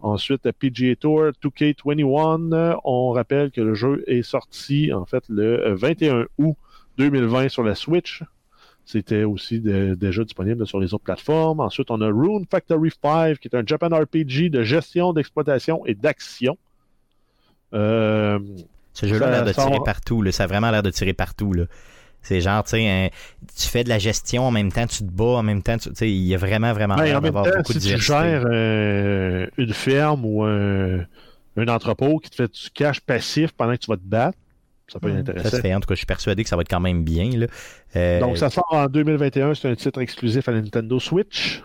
Ensuite, 0.00 0.50
PGA 0.50 0.96
Tour 0.96 1.30
2K21. 1.44 2.76
On 2.82 3.12
rappelle 3.12 3.52
que 3.52 3.60
le 3.60 3.74
jeu 3.74 4.02
est 4.08 4.22
sorti 4.22 4.92
en 4.92 5.04
fait 5.04 5.22
le 5.28 5.76
21 5.76 6.26
août 6.38 6.56
2020 6.98 7.50
sur 7.50 7.62
la 7.62 7.76
Switch. 7.76 8.24
C'était 8.84 9.22
aussi 9.24 9.60
déjà 9.60 10.24
disponible 10.24 10.66
sur 10.66 10.80
les 10.80 10.94
autres 10.94 11.04
plateformes. 11.04 11.60
Ensuite, 11.60 11.90
on 11.90 12.00
a 12.00 12.06
Rune 12.06 12.46
Factory 12.50 12.90
5, 13.02 13.38
qui 13.38 13.48
est 13.48 13.56
un 13.56 13.62
Japan 13.64 13.88
RPG 13.88 14.50
de 14.50 14.62
gestion, 14.62 15.12
d'exploitation 15.12 15.86
et 15.86 15.94
d'action. 15.94 16.58
Euh, 17.72 18.38
Ce 18.92 19.06
jeu-là 19.06 19.28
a 19.28 19.30
l'air 19.30 19.44
de 19.44 19.52
tirer 19.52 19.78
partout. 19.84 20.28
Ça 20.32 20.44
a 20.44 20.46
vraiment 20.46 20.70
l'air 20.70 20.82
de 20.82 20.90
tirer 20.90 21.12
partout. 21.12 21.54
C'est 22.22 22.40
genre, 22.40 22.62
tu 22.64 22.70
sais, 22.70 23.12
tu 23.56 23.68
fais 23.68 23.84
de 23.84 23.88
la 23.88 23.98
gestion 23.98 24.44
en 24.44 24.50
même 24.50 24.70
temps, 24.70 24.86
tu 24.86 24.98
te 24.98 25.10
bats 25.10 25.38
en 25.38 25.42
même 25.42 25.62
temps. 25.62 25.78
Tu 25.78 25.90
sais, 25.94 26.10
il 26.10 26.26
y 26.26 26.34
a 26.34 26.38
vraiment, 26.38 26.72
vraiment 26.72 26.96
ben, 26.96 27.04
l'air 27.04 27.20
d'avoir 27.20 27.44
beaucoup 27.44 27.72
si 27.72 27.78
de 27.78 27.94
tu 27.94 28.00
gères 28.00 28.44
euh, 28.46 29.46
une 29.56 29.72
ferme 29.72 30.24
ou 30.24 30.42
un, 30.42 31.00
un, 31.56 31.68
entrepôt 31.68 32.18
qui 32.18 32.30
te 32.30 32.36
fait 32.36 32.52
du 32.52 32.70
cash 32.74 33.00
passif 33.00 33.52
pendant 33.52 33.72
que 33.72 33.78
tu 33.78 33.90
vas 33.90 33.96
te 33.96 34.04
battre, 34.04 34.36
ça 34.90 34.98
peut 34.98 35.08
être 35.10 35.18
intéressant. 35.18 35.50
Ça 35.50 35.60
fait, 35.62 35.74
en 35.74 35.80
tout 35.80 35.86
cas, 35.86 35.94
je 35.94 35.98
suis 35.98 36.06
persuadé 36.06 36.42
que 36.42 36.48
ça 36.48 36.56
va 36.56 36.62
être 36.62 36.70
quand 36.70 36.80
même 36.80 37.04
bien. 37.04 37.30
Là. 37.30 37.46
Euh, 37.96 38.20
Donc, 38.20 38.36
ça 38.38 38.50
sort 38.50 38.66
en 38.70 38.86
2021. 38.86 39.54
C'est 39.54 39.68
un 39.68 39.74
titre 39.76 40.00
exclusif 40.00 40.48
à 40.48 40.52
la 40.52 40.60
Nintendo 40.62 40.98
Switch. 40.98 41.62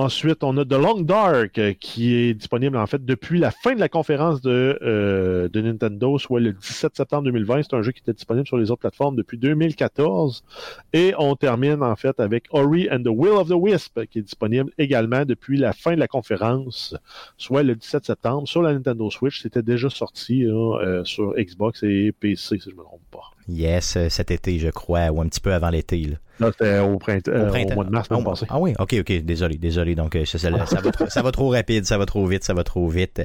Ensuite, 0.00 0.44
on 0.44 0.56
a 0.58 0.64
The 0.64 0.74
Long 0.74 1.00
Dark 1.00 1.58
euh, 1.58 1.72
qui 1.72 2.14
est 2.14 2.32
disponible 2.32 2.76
en 2.76 2.86
fait 2.86 3.04
depuis 3.04 3.40
la 3.40 3.50
fin 3.50 3.74
de 3.74 3.80
la 3.80 3.88
conférence 3.88 4.40
de, 4.40 4.78
euh, 4.80 5.48
Nintendo, 5.52 6.18
soit 6.18 6.38
le 6.38 6.52
17 6.52 6.94
septembre 6.96 7.24
2020. 7.24 7.64
C'est 7.64 7.74
un 7.74 7.82
jeu 7.82 7.90
qui 7.90 8.02
était 8.02 8.12
disponible 8.12 8.46
sur 8.46 8.58
les 8.58 8.70
autres 8.70 8.82
plateformes 8.82 9.16
depuis 9.16 9.38
2014. 9.38 10.44
Et 10.92 11.14
on 11.18 11.34
termine 11.34 11.82
en 11.82 11.96
fait 11.96 12.20
avec 12.20 12.44
Ori 12.50 12.88
and 12.92 13.02
the 13.02 13.08
Will 13.08 13.32
of 13.32 13.48
the 13.48 13.56
Wisp 13.56 14.04
qui 14.04 14.20
est 14.20 14.22
disponible 14.22 14.70
également 14.78 15.24
depuis 15.24 15.58
la 15.58 15.72
fin 15.72 15.94
de 15.96 15.98
la 15.98 16.06
conférence, 16.06 16.94
soit 17.36 17.64
le 17.64 17.74
17 17.74 18.04
septembre 18.04 18.46
sur 18.46 18.62
la 18.62 18.74
Nintendo 18.74 19.10
Switch. 19.10 19.42
C'était 19.42 19.64
déjà 19.64 19.90
sorti 19.90 20.46
euh, 20.46 21.02
sur 21.02 21.34
Xbox 21.34 21.82
et 21.82 22.12
PC, 22.12 22.60
si 22.60 22.70
je 22.70 22.70
ne 22.70 22.76
me 22.76 22.84
trompe 22.84 23.00
pas. 23.10 23.32
Yes, 23.48 23.96
cet 24.08 24.30
été, 24.30 24.58
je 24.58 24.68
crois, 24.68 25.10
ou 25.10 25.22
un 25.22 25.26
petit 25.26 25.40
peu 25.40 25.54
avant 25.54 25.70
l'été. 25.70 26.18
Là, 26.38 26.52
c'était 26.52 26.78
au, 26.78 26.98
printemps, 26.98 27.32
au, 27.32 27.74
mois 27.74 27.84
de 27.84 27.90
mars, 27.90 28.08
ah, 28.10 28.18
passé. 28.22 28.46
Ah 28.48 28.60
oui, 28.60 28.74
ok, 28.78 28.96
ok, 29.00 29.24
désolé, 29.24 29.56
désolé. 29.56 29.94
Donc, 29.94 30.14
euh, 30.16 30.24
ça, 30.24 30.38
ça, 30.38 30.50
va 30.50 30.90
trop, 30.90 31.08
ça 31.08 31.22
va 31.22 31.32
trop 31.32 31.48
rapide, 31.48 31.84
ça 31.84 31.98
va 31.98 32.06
trop 32.06 32.26
vite, 32.26 32.44
ça 32.44 32.54
va 32.54 32.62
trop 32.62 32.88
vite. 32.88 33.22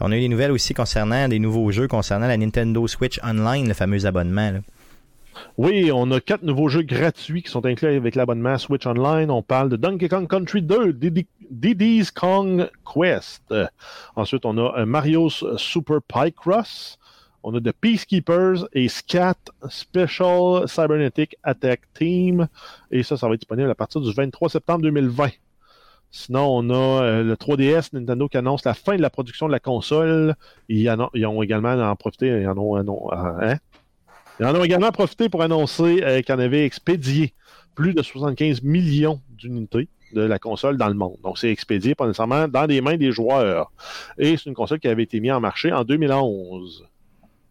On 0.00 0.10
a 0.10 0.16
eu 0.16 0.20
des 0.20 0.28
nouvelles 0.28 0.50
aussi 0.50 0.72
concernant 0.72 1.28
des 1.28 1.38
nouveaux 1.38 1.70
jeux 1.70 1.88
concernant 1.88 2.26
la 2.26 2.36
Nintendo 2.36 2.86
Switch 2.88 3.20
Online, 3.22 3.68
le 3.68 3.74
fameux 3.74 4.06
abonnement. 4.06 4.52
Oui, 5.58 5.90
on 5.92 6.10
a 6.10 6.20
quatre 6.20 6.42
nouveaux 6.42 6.68
jeux 6.68 6.82
gratuits 6.82 7.42
qui 7.42 7.50
sont 7.50 7.66
inclus 7.66 7.88
avec 7.88 8.14
l'abonnement 8.14 8.56
Switch 8.56 8.86
Online. 8.86 9.30
On 9.30 9.42
parle 9.42 9.68
de 9.68 9.76
Donkey 9.76 10.08
Kong 10.08 10.26
Country 10.26 10.62
2, 10.62 10.94
Diddy's 11.50 12.10
Kong 12.10 12.68
Quest. 12.84 13.42
ensuite, 14.16 14.46
on 14.46 14.56
a 14.56 14.80
euh, 14.80 14.86
Mario's 14.86 15.44
Super 15.58 15.98
Picross. 16.02 16.98
On 17.48 17.54
a 17.54 17.60
The 17.60 17.70
Peacekeepers 17.70 18.66
et 18.72 18.88
SCAT 18.88 19.36
Special 19.68 20.66
Cybernetic 20.66 21.36
Attack 21.44 21.82
Team. 21.94 22.48
Et 22.90 23.04
ça, 23.04 23.16
ça 23.16 23.28
va 23.28 23.34
être 23.34 23.40
disponible 23.42 23.70
à 23.70 23.76
partir 23.76 24.00
du 24.00 24.12
23 24.12 24.48
septembre 24.48 24.82
2020. 24.82 25.28
Sinon, 26.10 26.44
on 26.44 26.70
a 26.70 27.02
euh, 27.04 27.22
le 27.22 27.34
3DS 27.36 27.90
Nintendo 27.92 28.26
qui 28.28 28.36
annonce 28.36 28.64
la 28.64 28.74
fin 28.74 28.96
de 28.96 29.00
la 29.00 29.10
production 29.10 29.46
de 29.46 29.52
la 29.52 29.60
console. 29.60 30.34
Ils, 30.68 30.90
ont 30.90 31.40
également 31.40 31.74
en 31.74 31.94
profité. 31.94 32.26
Ils 32.26 32.48
en 32.48 32.58
ont, 32.58 32.78
euh, 32.78 32.82
hein? 33.12 33.58
ils 34.40 34.46
en 34.46 34.56
ont 34.56 34.64
également 34.64 34.90
profité 34.90 35.28
pour 35.28 35.42
annoncer 35.42 36.02
euh, 36.02 36.22
qu'ils 36.22 36.34
en 36.34 36.40
avaient 36.40 36.64
expédié 36.64 37.32
plus 37.76 37.94
de 37.94 38.02
75 38.02 38.64
millions 38.64 39.20
d'unités 39.30 39.88
de 40.14 40.22
la 40.22 40.40
console 40.40 40.78
dans 40.78 40.88
le 40.88 40.94
monde. 40.94 41.18
Donc, 41.22 41.38
c'est 41.38 41.52
expédié 41.52 41.94
pas 41.94 42.08
nécessairement 42.08 42.48
dans 42.48 42.66
les 42.66 42.80
mains 42.80 42.96
des 42.96 43.12
joueurs. 43.12 43.70
Et 44.18 44.36
c'est 44.36 44.46
une 44.46 44.54
console 44.54 44.80
qui 44.80 44.88
avait 44.88 45.04
été 45.04 45.20
mise 45.20 45.30
en 45.30 45.40
marché 45.40 45.72
en 45.72 45.84
2011. 45.84 46.88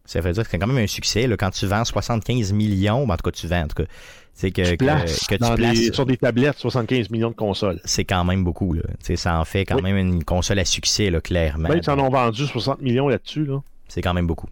Ça 0.06 0.20
veut 0.20 0.32
dire 0.32 0.44
que 0.44 0.50
c'est 0.50 0.58
quand 0.58 0.66
même 0.66 0.82
un 0.82 0.86
succès. 0.86 1.26
Là, 1.26 1.36
quand 1.36 1.50
tu 1.50 1.66
vends 1.66 1.84
75 1.84 2.52
millions, 2.52 3.06
ben, 3.06 3.14
en 3.14 3.16
tout 3.16 3.30
cas, 3.30 3.30
tu 3.32 3.46
vends, 3.46 3.62
en 3.62 3.68
tout 3.68 3.82
cas. 3.82 3.88
C'est 4.32 4.50
que, 4.50 4.70
tu 4.70 4.76
places, 4.76 5.26
que, 5.26 5.34
tu 5.34 5.54
places 5.54 5.92
sur 5.92 6.04
des 6.04 6.18
tablettes 6.18 6.58
75 6.58 7.08
millions 7.08 7.30
de 7.30 7.34
consoles. 7.34 7.80
C'est 7.84 8.04
quand 8.04 8.22
même 8.22 8.44
beaucoup. 8.44 8.74
Là. 8.74 8.82
ça 9.16 9.40
en 9.40 9.46
fait 9.46 9.64
quand 9.64 9.80
même 9.80 9.96
une 9.96 10.24
console 10.24 10.58
à 10.58 10.66
succès, 10.66 11.08
là, 11.08 11.22
clairement. 11.22 11.70
Ben, 11.70 11.80
ils 11.82 11.90
en 11.90 11.98
ont 11.98 12.10
vendu 12.10 12.44
60 12.44 12.82
millions 12.82 13.08
là-dessus. 13.08 13.46
Là. 13.46 13.62
C'est 13.88 14.02
quand 14.02 14.12
même 14.12 14.26
beaucoup. 14.26 14.48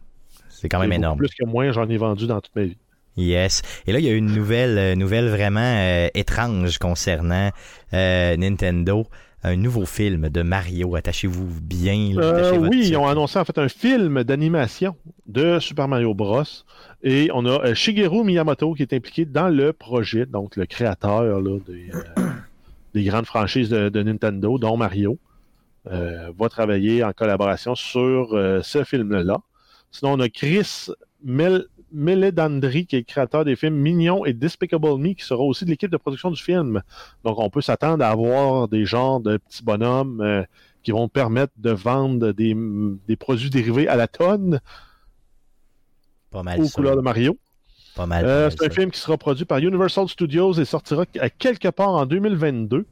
C'est 0.48 0.70
quand 0.70 0.80
même 0.80 0.92
énorme. 0.92 1.18
Plus 1.18 1.34
que 1.34 1.44
moi, 1.44 1.70
j'en 1.72 1.86
ai 1.90 1.98
vendu 1.98 2.26
dans 2.26 2.40
toute 2.40 2.56
ma 2.56 2.62
vie. 2.62 2.78
Yes. 3.16 3.62
Et 3.86 3.92
là, 3.92 3.98
il 3.98 4.04
y 4.04 4.08
a 4.08 4.12
une 4.12 4.32
nouvelle, 4.32 4.78
euh, 4.78 4.94
nouvelle 4.94 5.28
vraiment 5.28 5.60
euh, 5.60 6.08
étrange 6.14 6.78
concernant 6.78 7.50
euh, 7.92 8.36
Nintendo 8.36 9.06
un 9.44 9.56
nouveau 9.56 9.84
film 9.84 10.30
de 10.30 10.42
Mario. 10.42 10.96
Attachez-vous 10.96 11.60
bien. 11.60 12.16
Euh, 12.16 12.56
oui, 12.56 12.88
ils 12.88 12.96
ont 12.96 13.06
annoncé 13.06 13.38
en 13.38 13.44
fait 13.44 13.58
un 13.58 13.68
film 13.68 14.24
d'animation 14.24 14.96
de 15.26 15.58
Super 15.60 15.86
Mario 15.86 16.14
Bros. 16.14 16.42
Et 17.02 17.30
on 17.34 17.44
a 17.44 17.62
euh, 17.66 17.74
Shigeru 17.74 18.24
Miyamoto 18.24 18.72
qui 18.72 18.82
est 18.82 18.94
impliqué 18.94 19.26
dans 19.26 19.48
le 19.48 19.74
projet, 19.74 20.24
donc 20.24 20.56
le 20.56 20.64
créateur 20.64 21.42
des, 21.42 21.90
euh, 21.94 22.30
des, 22.94 23.04
grandes 23.04 23.26
franchises 23.26 23.68
de, 23.68 24.02
Nintendo, 24.02 24.58
dont 24.58 24.76
Mario, 24.76 25.18
va 25.84 26.48
travailler 26.48 27.04
en 27.04 27.12
collaboration 27.12 27.74
sur 27.74 28.30
ce 28.62 28.84
film-là. 28.84 29.36
Sinon, 29.90 30.14
on 30.14 30.20
a 30.20 30.30
Chris 30.30 30.88
Mel 31.22 31.66
Meledandri, 31.94 32.86
qui 32.86 32.96
est 32.96 33.00
le 33.00 33.04
créateur 33.04 33.44
des 33.44 33.56
films 33.56 33.76
Mignon 33.76 34.24
et 34.24 34.32
Despicable 34.32 34.98
Me, 34.98 35.14
qui 35.14 35.24
sera 35.24 35.42
aussi 35.42 35.64
de 35.64 35.70
l'équipe 35.70 35.90
de 35.90 35.96
production 35.96 36.30
du 36.30 36.42
film. 36.42 36.82
Donc, 37.24 37.38
on 37.38 37.50
peut 37.50 37.60
s'attendre 37.60 38.04
à 38.04 38.08
avoir 38.08 38.68
des 38.68 38.84
genres 38.84 39.20
de 39.20 39.36
petits 39.36 39.62
bonhommes 39.62 40.20
euh, 40.20 40.42
qui 40.82 40.90
vont 40.90 41.08
permettre 41.08 41.52
de 41.56 41.70
vendre 41.70 42.32
des, 42.32 43.16
produits 43.16 43.50
dérivés 43.50 43.88
à 43.88 43.96
la 43.96 44.08
tonne. 44.08 44.60
Pas 46.30 46.42
mal. 46.42 46.60
Aux 46.60 46.68
couleurs 46.68 46.96
de 46.96 47.00
Mario. 47.00 47.38
Pas 47.94 48.06
mal. 48.06 48.24
Euh, 48.24 48.50
c'est 48.50 48.66
un 48.66 48.70
film 48.70 48.90
qui 48.90 48.98
sera 48.98 49.16
produit 49.16 49.44
par 49.44 49.58
Universal 49.58 50.08
Studios 50.08 50.54
et 50.54 50.64
sortira 50.64 51.04
à 51.20 51.30
quelque 51.30 51.68
part 51.68 51.90
en 51.90 52.06
2022. 52.06 52.86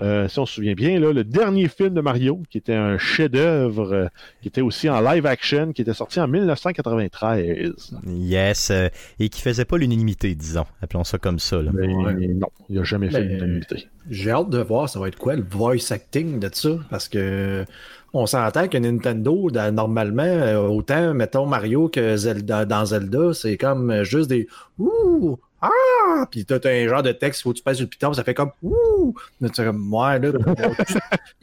Euh, 0.00 0.28
si 0.28 0.38
on 0.38 0.46
se 0.46 0.54
souvient 0.54 0.74
bien, 0.74 1.00
là, 1.00 1.12
le 1.12 1.24
dernier 1.24 1.68
film 1.68 1.94
de 1.94 2.00
Mario, 2.00 2.42
qui 2.50 2.58
était 2.58 2.74
un 2.74 2.98
chef-d'œuvre, 2.98 3.92
euh, 3.92 4.06
qui 4.42 4.48
était 4.48 4.60
aussi 4.60 4.90
en 4.90 5.00
live 5.00 5.24
action, 5.24 5.72
qui 5.72 5.82
était 5.82 5.94
sorti 5.94 6.20
en 6.20 6.28
1993. 6.28 7.94
Yes, 8.06 8.70
euh, 8.70 8.88
et 9.18 9.28
qui 9.28 9.40
faisait 9.40 9.64
pas 9.64 9.78
l'unanimité, 9.78 10.34
disons. 10.34 10.66
Appelons 10.82 11.04
ça 11.04 11.18
comme 11.18 11.38
ça. 11.38 11.62
Là. 11.62 11.70
non, 11.72 12.48
il 12.68 12.76
n'a 12.76 12.84
jamais 12.84 13.10
fait 13.10 13.22
l'unanimité. 13.22 13.86
J'ai 14.10 14.30
hâte 14.30 14.50
de 14.50 14.58
voir 14.58 14.88
ça 14.88 15.00
va 15.00 15.08
être 15.08 15.18
quoi 15.18 15.34
le 15.34 15.44
voice 15.48 15.90
acting 15.90 16.38
de 16.38 16.50
ça, 16.52 16.70
parce 16.90 17.08
que 17.08 17.64
on 18.12 18.24
s'entend 18.26 18.68
que 18.68 18.78
Nintendo, 18.78 19.50
normalement, 19.72 20.54
autant, 20.70 21.12
mettons, 21.12 21.44
Mario 21.44 21.88
que 21.88 22.16
Zelda, 22.16 22.64
dans 22.64 22.86
Zelda, 22.86 23.34
c'est 23.34 23.56
comme 23.56 24.04
juste 24.04 24.30
des 24.30 24.46
Ouh, 24.78 25.38
ah! 25.60 26.26
Puis 26.30 26.44
t'as 26.44 26.58
un 26.64 26.88
genre 26.88 27.02
de 27.02 27.12
texte, 27.12 27.40
il 27.40 27.42
faut 27.44 27.52
que 27.52 27.58
tu 27.58 27.62
passes 27.62 27.80
le 27.80 27.86
piton, 27.86 28.12
ça 28.12 28.24
fait 28.24 28.34
comme 28.34 28.50
Ouh! 28.62 29.14
Tu 29.40 29.64
comme, 29.64 29.92
ouais, 29.92 30.18
là, 30.18 30.32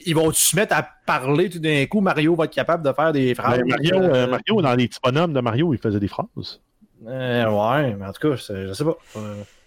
ils 0.06 0.16
vont 0.16 0.32
se 0.34 0.56
mettre 0.56 0.76
à 0.76 0.88
parler 1.06 1.50
tout 1.50 1.60
d'un 1.60 1.86
coup, 1.86 2.02
Mario 2.02 2.36
va 2.36 2.46
être 2.46 2.54
capable 2.54 2.86
de 2.86 2.94
faire 2.94 3.12
des 3.12 3.34
phrases. 3.34 3.62
Mario, 3.66 3.96
euh, 3.96 4.28
Mario, 4.28 4.62
dans 4.62 4.76
les 4.76 4.88
petits 4.88 5.00
bonhommes 5.04 5.34
de 5.34 5.40
Mario, 5.42 5.74
il 5.74 5.80
faisait 5.80 6.00
des 6.00 6.08
phrases. 6.08 6.62
Euh, 7.08 7.46
ouais, 7.46 7.96
mais 7.96 8.06
en 8.06 8.14
tout 8.14 8.30
cas, 8.30 8.36
je 8.36 8.74
sais 8.74 8.84
pas. 8.84 8.98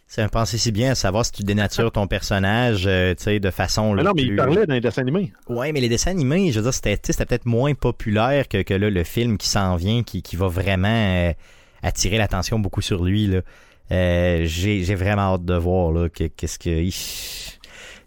C'est 0.08 0.22
un 0.22 0.28
pensée 0.28 0.56
si 0.56 0.70
bien 0.70 0.92
à 0.92 0.94
savoir 0.94 1.24
si 1.24 1.32
tu 1.32 1.42
dénatures 1.42 1.90
ton 1.90 2.06
personnage 2.06 2.84
euh, 2.86 3.12
tu 3.16 3.24
sais, 3.24 3.40
de 3.40 3.50
façon. 3.50 3.92
Mais 3.94 4.04
non, 4.04 4.12
mais 4.14 4.22
il 4.22 4.36
parlait 4.36 4.64
dans 4.64 4.74
les 4.74 4.80
dessins 4.80 5.02
animés. 5.02 5.32
Ouais, 5.48 5.72
mais 5.72 5.80
les 5.80 5.88
dessins 5.88 6.12
animés, 6.12 6.52
je 6.52 6.60
veux 6.60 6.70
dire, 6.70 6.72
c'était 6.72 6.96
peut-être 6.96 7.44
moins 7.44 7.74
populaire 7.74 8.46
que, 8.46 8.62
que 8.62 8.72
là, 8.72 8.88
le 8.88 9.02
film 9.02 9.36
qui 9.36 9.48
s'en 9.48 9.74
vient, 9.74 10.04
qui, 10.04 10.22
qui 10.22 10.36
va 10.36 10.46
vraiment 10.46 11.32
attirer 11.82 12.18
l'attention 12.18 12.60
beaucoup 12.60 12.82
sur 12.82 13.04
lui. 13.04 13.26
Là. 13.26 13.40
Euh, 13.92 14.42
j'ai 14.44 14.94
vraiment 14.94 15.34
hâte 15.34 15.44
de 15.44 15.54
voir 15.54 15.92
là 15.92 16.08
qu'est-ce 16.08 16.58
que 16.58 16.90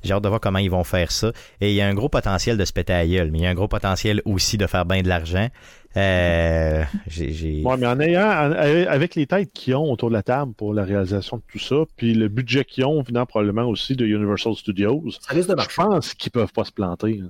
j'ai 0.03 0.13
hâte 0.13 0.23
de 0.23 0.29
voir 0.29 0.39
comment 0.39 0.59
ils 0.59 0.71
vont 0.71 0.83
faire 0.83 1.11
ça. 1.11 1.31
Et 1.59 1.71
il 1.71 1.75
y 1.75 1.81
a 1.81 1.87
un 1.87 1.93
gros 1.93 2.09
potentiel 2.09 2.57
de 2.57 2.65
se 2.65 2.71
péter 2.71 2.93
à 2.93 3.05
gueule, 3.05 3.31
mais 3.31 3.39
il 3.39 3.43
y 3.43 3.47
a 3.47 3.49
un 3.49 3.55
gros 3.55 3.67
potentiel 3.67 4.21
aussi 4.25 4.57
de 4.57 4.65
faire 4.65 4.85
bien 4.85 5.01
de 5.01 5.09
l'argent. 5.09 5.49
Euh, 5.97 6.83
j'ai, 7.07 7.63
mais 7.65 7.87
en 7.87 7.99
ayant, 7.99 8.29
avec 8.29 9.15
les 9.15 9.25
têtes 9.25 9.51
qu'ils 9.53 9.75
ont 9.75 9.91
autour 9.91 10.09
de 10.09 10.13
la 10.13 10.23
table 10.23 10.53
pour 10.53 10.73
la 10.73 10.83
réalisation 10.83 11.37
de 11.37 11.43
tout 11.51 11.59
ça, 11.59 11.77
puis 11.97 12.13
le 12.13 12.27
budget 12.27 12.63
qu'ils 12.63 12.85
ont 12.85 13.01
venant 13.01 13.25
probablement 13.25 13.63
aussi 13.63 13.95
de 13.95 14.05
Universal 14.05 14.55
Studios, 14.55 15.03
je 15.07 15.75
pense 15.75 16.13
qu'ils 16.13 16.31
peuvent 16.31 16.53
pas 16.53 16.63
se 16.63 16.71
planter. 16.71 17.21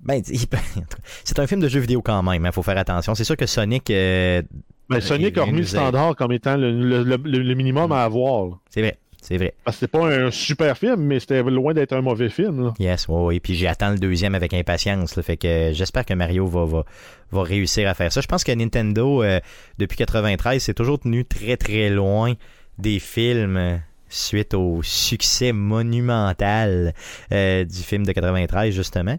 Ben, 0.00 0.22
c'est 1.24 1.38
un 1.38 1.46
film 1.46 1.60
de 1.60 1.68
jeu 1.68 1.80
vidéo 1.80 2.02
quand 2.02 2.22
même, 2.22 2.42
il 2.42 2.46
hein, 2.46 2.52
faut 2.52 2.62
faire 2.62 2.78
attention. 2.78 3.14
C'est 3.14 3.24
sûr 3.24 3.36
que 3.36 3.46
Sonic. 3.46 3.90
Euh, 3.90 4.42
ben, 4.90 5.00
Sonic 5.00 5.38
a 5.38 5.44
remis 5.44 5.60
le 5.60 5.66
standard 5.66 6.16
comme 6.16 6.32
étant 6.32 6.56
le, 6.56 7.54
minimum 7.54 7.92
à 7.92 8.02
avoir. 8.02 8.58
C'est 8.68 8.80
vrai. 8.80 8.98
C'est 9.22 9.36
vrai. 9.36 9.54
Parce 9.64 9.76
que 9.76 9.80
c'était 9.80 9.98
pas 9.98 10.06
un 10.06 10.30
super 10.30 10.78
film, 10.78 11.02
mais 11.02 11.20
c'était 11.20 11.42
loin 11.42 11.74
d'être 11.74 11.92
un 11.92 12.00
mauvais 12.00 12.30
film. 12.30 12.72
Yes, 12.78 13.06
oui, 13.08 13.36
Et 13.36 13.40
puis 13.40 13.54
j'attends 13.54 13.90
le 13.90 13.98
deuxième 13.98 14.34
avec 14.34 14.54
impatience. 14.54 15.20
fait 15.20 15.36
que 15.36 15.72
j'espère 15.72 16.06
que 16.06 16.14
Mario 16.14 16.46
va, 16.46 16.64
va, 16.64 16.84
va, 17.30 17.42
réussir 17.42 17.86
à 17.88 17.92
faire 17.92 18.10
ça. 18.10 18.22
Je 18.22 18.26
pense 18.26 18.44
que 18.44 18.52
Nintendo, 18.52 19.22
euh, 19.22 19.40
depuis 19.78 19.98
93, 19.98 20.62
s'est 20.62 20.74
toujours 20.74 20.98
tenu 20.98 21.26
très 21.26 21.58
très 21.58 21.90
loin 21.90 22.32
des 22.78 22.98
films 22.98 23.56
euh, 23.58 23.76
suite 24.08 24.54
au 24.54 24.82
succès 24.82 25.52
monumental 25.52 26.94
euh, 27.32 27.64
du 27.64 27.82
film 27.82 28.06
de 28.06 28.12
93, 28.12 28.74
justement. 28.74 29.18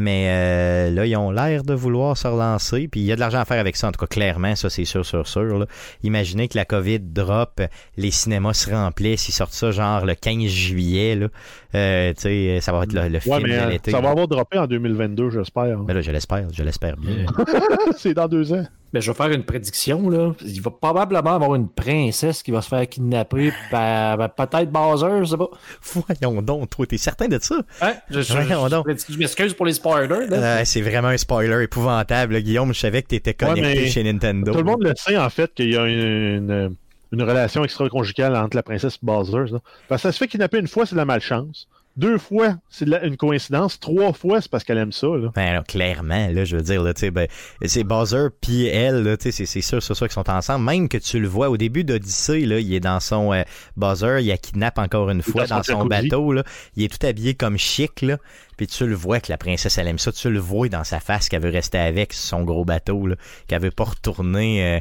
Mais 0.00 0.28
euh, 0.30 0.90
là, 0.90 1.04
ils 1.04 1.14
ont 1.14 1.30
l'air 1.30 1.62
de 1.62 1.74
vouloir 1.74 2.16
se 2.16 2.26
relancer. 2.26 2.88
Puis 2.88 3.00
il 3.00 3.06
y 3.06 3.12
a 3.12 3.16
de 3.16 3.20
l'argent 3.20 3.40
à 3.40 3.44
faire 3.44 3.60
avec 3.60 3.76
ça, 3.76 3.88
en 3.88 3.92
tout 3.92 4.00
cas, 4.00 4.06
clairement, 4.06 4.56
ça 4.56 4.70
c'est 4.70 4.86
sûr, 4.86 5.04
sûr, 5.04 5.28
sûr. 5.28 5.66
Imaginez 6.02 6.48
que 6.48 6.56
la 6.56 6.64
COVID 6.64 7.00
drop, 7.00 7.60
les 7.98 8.10
cinémas 8.10 8.54
se 8.54 8.70
remplissent, 8.70 9.28
ils 9.28 9.32
sortent 9.32 9.52
ça 9.52 9.70
genre 9.72 10.06
le 10.06 10.14
15 10.14 10.46
juillet. 10.46 11.16
Là. 11.16 11.28
Euh, 11.74 12.14
ça 12.60 12.72
va 12.72 12.84
être 12.84 12.94
le, 12.94 13.20
film 13.20 13.42
de 13.42 13.70
l'été. 13.70 13.90
Ça 13.90 14.00
va 14.00 14.10
avoir 14.10 14.26
droppé 14.26 14.56
en 14.56 14.66
2022, 14.66 15.28
j'espère. 15.28 15.78
Mais 15.80 15.88
ben 15.88 15.94
là, 15.94 16.00
je 16.00 16.12
l'espère, 16.12 16.46
je 16.50 16.62
l'espère 16.62 16.96
bien. 16.96 17.26
c'est 17.98 18.14
dans 18.14 18.26
deux 18.26 18.54
ans. 18.54 18.64
Ben, 18.92 19.00
je 19.00 19.10
vais 19.10 19.16
faire 19.16 19.30
une 19.30 19.44
prédiction. 19.44 20.10
Là. 20.10 20.32
Il 20.44 20.60
va 20.60 20.70
probablement 20.70 21.34
avoir 21.34 21.54
une 21.54 21.68
princesse 21.68 22.42
qui 22.42 22.50
va 22.50 22.60
se 22.60 22.68
faire 22.68 22.88
kidnapper 22.88 23.52
par 23.70 24.34
peut-être 24.34 24.70
Bowser, 24.70 25.20
je 25.20 25.24
sais 25.26 25.36
pas. 25.36 25.50
Voyons 25.82 26.42
donc, 26.42 26.70
toi, 26.70 26.86
t'es 26.86 26.98
certain 26.98 27.28
de 27.28 27.38
ça? 27.40 27.62
Hein? 27.80 27.94
Je, 28.10 28.20
je, 28.20 29.18
m'excuse 29.18 29.54
pour 29.54 29.66
les 29.66 29.74
spoilers. 29.74 30.26
Euh, 30.32 30.62
c'est 30.64 30.80
vraiment 30.80 31.08
un 31.08 31.16
spoiler 31.16 31.62
épouvantable. 31.62 32.40
Guillaume, 32.40 32.74
je 32.74 32.80
savais 32.80 33.02
que 33.02 33.08
t'étais 33.08 33.34
connecté 33.34 33.88
chez 33.88 34.02
Nintendo. 34.02 34.52
Tout 34.52 34.58
le 34.58 34.64
monde 34.64 34.82
le 34.82 34.92
sait, 34.96 35.16
en 35.16 35.30
fait, 35.30 35.54
qu'il 35.54 35.70
y 35.70 35.76
a 35.76 35.86
une, 35.86 36.76
une, 37.12 37.22
relation 37.22 37.62
extra-conjugale 37.64 38.34
entre 38.34 38.56
la 38.56 38.64
princesse 38.64 38.94
et 38.94 39.06
Bowser. 39.06 39.52
Parce 39.88 40.02
que 40.02 40.08
ça 40.08 40.12
se 40.12 40.18
fait 40.18 40.28
kidnapper 40.28 40.58
une 40.58 40.68
fois, 40.68 40.84
c'est 40.84 40.94
de 40.94 41.00
la 41.00 41.04
malchance. 41.04 41.68
Deux 41.96 42.18
fois, 42.18 42.54
c'est 42.70 42.86
une 43.02 43.16
coïncidence. 43.16 43.80
Trois 43.80 44.12
fois, 44.12 44.40
c'est 44.40 44.50
parce 44.50 44.62
qu'elle 44.62 44.78
aime 44.78 44.92
ça. 44.92 45.08
Là. 45.08 45.32
Ben, 45.34 45.62
clairement, 45.64 46.28
là, 46.28 46.44
je 46.44 46.56
veux 46.56 46.62
dire, 46.62 46.82
là, 46.82 46.92
ben, 47.12 47.26
c'est 47.64 47.82
Bowser 47.82 48.28
puis 48.40 48.66
elle, 48.66 49.16
c'est, 49.18 49.32
sûr, 49.32 49.82
c'est 49.82 49.94
sûr 49.94 50.06
qu'ils 50.06 50.12
sont 50.12 50.30
ensemble. 50.30 50.64
Même 50.64 50.88
que 50.88 50.98
tu 50.98 51.18
le 51.18 51.26
vois 51.26 51.50
au 51.50 51.56
début 51.56 51.82
d'Odyssey, 51.82 52.46
là, 52.46 52.60
il 52.60 52.72
est 52.72 52.80
dans 52.80 53.00
son 53.00 53.32
euh, 53.32 53.42
Bowser, 53.76 54.18
il 54.22 54.30
a 54.30 54.36
kidnappe 54.36 54.78
encore 54.78 55.10
une 55.10 55.22
fois 55.22 55.46
dans, 55.46 55.62
son 55.64 55.84
bateau. 55.84 56.32
Là. 56.32 56.44
Il 56.76 56.84
est 56.84 56.88
tout 56.88 57.04
habillé 57.04 57.34
comme 57.34 57.58
chic, 57.58 58.02
là. 58.02 58.18
Puis 58.56 58.68
tu 58.68 58.86
le 58.86 58.94
vois 58.94 59.20
que 59.20 59.30
la 59.32 59.38
princesse, 59.38 59.76
elle 59.76 59.88
aime 59.88 59.98
ça. 59.98 60.12
Tu 60.12 60.30
le 60.30 60.38
vois 60.38 60.68
dans 60.68 60.84
sa 60.84 61.00
face 61.00 61.28
qu'elle 61.28 61.42
veut 61.42 61.50
rester 61.50 61.78
avec 61.78 62.12
son 62.12 62.44
gros 62.44 62.64
bateau, 62.64 63.06
là, 63.06 63.16
qu'elle 63.48 63.62
veut 63.62 63.70
pas 63.70 63.84
retourner. 63.84 64.76
Euh, 64.76 64.80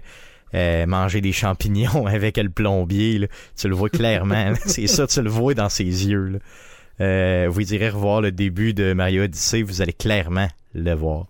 euh, 0.56 0.88
manger 0.88 1.22
des 1.22 1.32
champignons 1.32 2.06
avec 2.08 2.38
le 2.38 2.50
plombier. 2.50 3.20
Là. 3.20 3.28
Tu 3.56 3.68
le 3.68 3.76
vois 3.76 3.90
clairement. 3.90 4.54
c'est 4.66 4.88
ça, 4.88 5.06
tu 5.06 5.22
le 5.22 5.30
vois 5.30 5.54
dans 5.54 5.70
ses 5.70 5.84
yeux. 5.84 6.26
Là. 6.26 6.40
Euh, 7.02 7.48
vous 7.50 7.74
irez 7.74 7.90
revoir 7.90 8.22
le 8.22 8.32
début 8.32 8.74
de 8.74 8.94
Mario 8.94 9.24
Odyssey, 9.24 9.62
vous 9.62 9.82
allez 9.82 9.94
clairement 9.94 10.48
le 10.74 10.94
voir. 10.94 11.28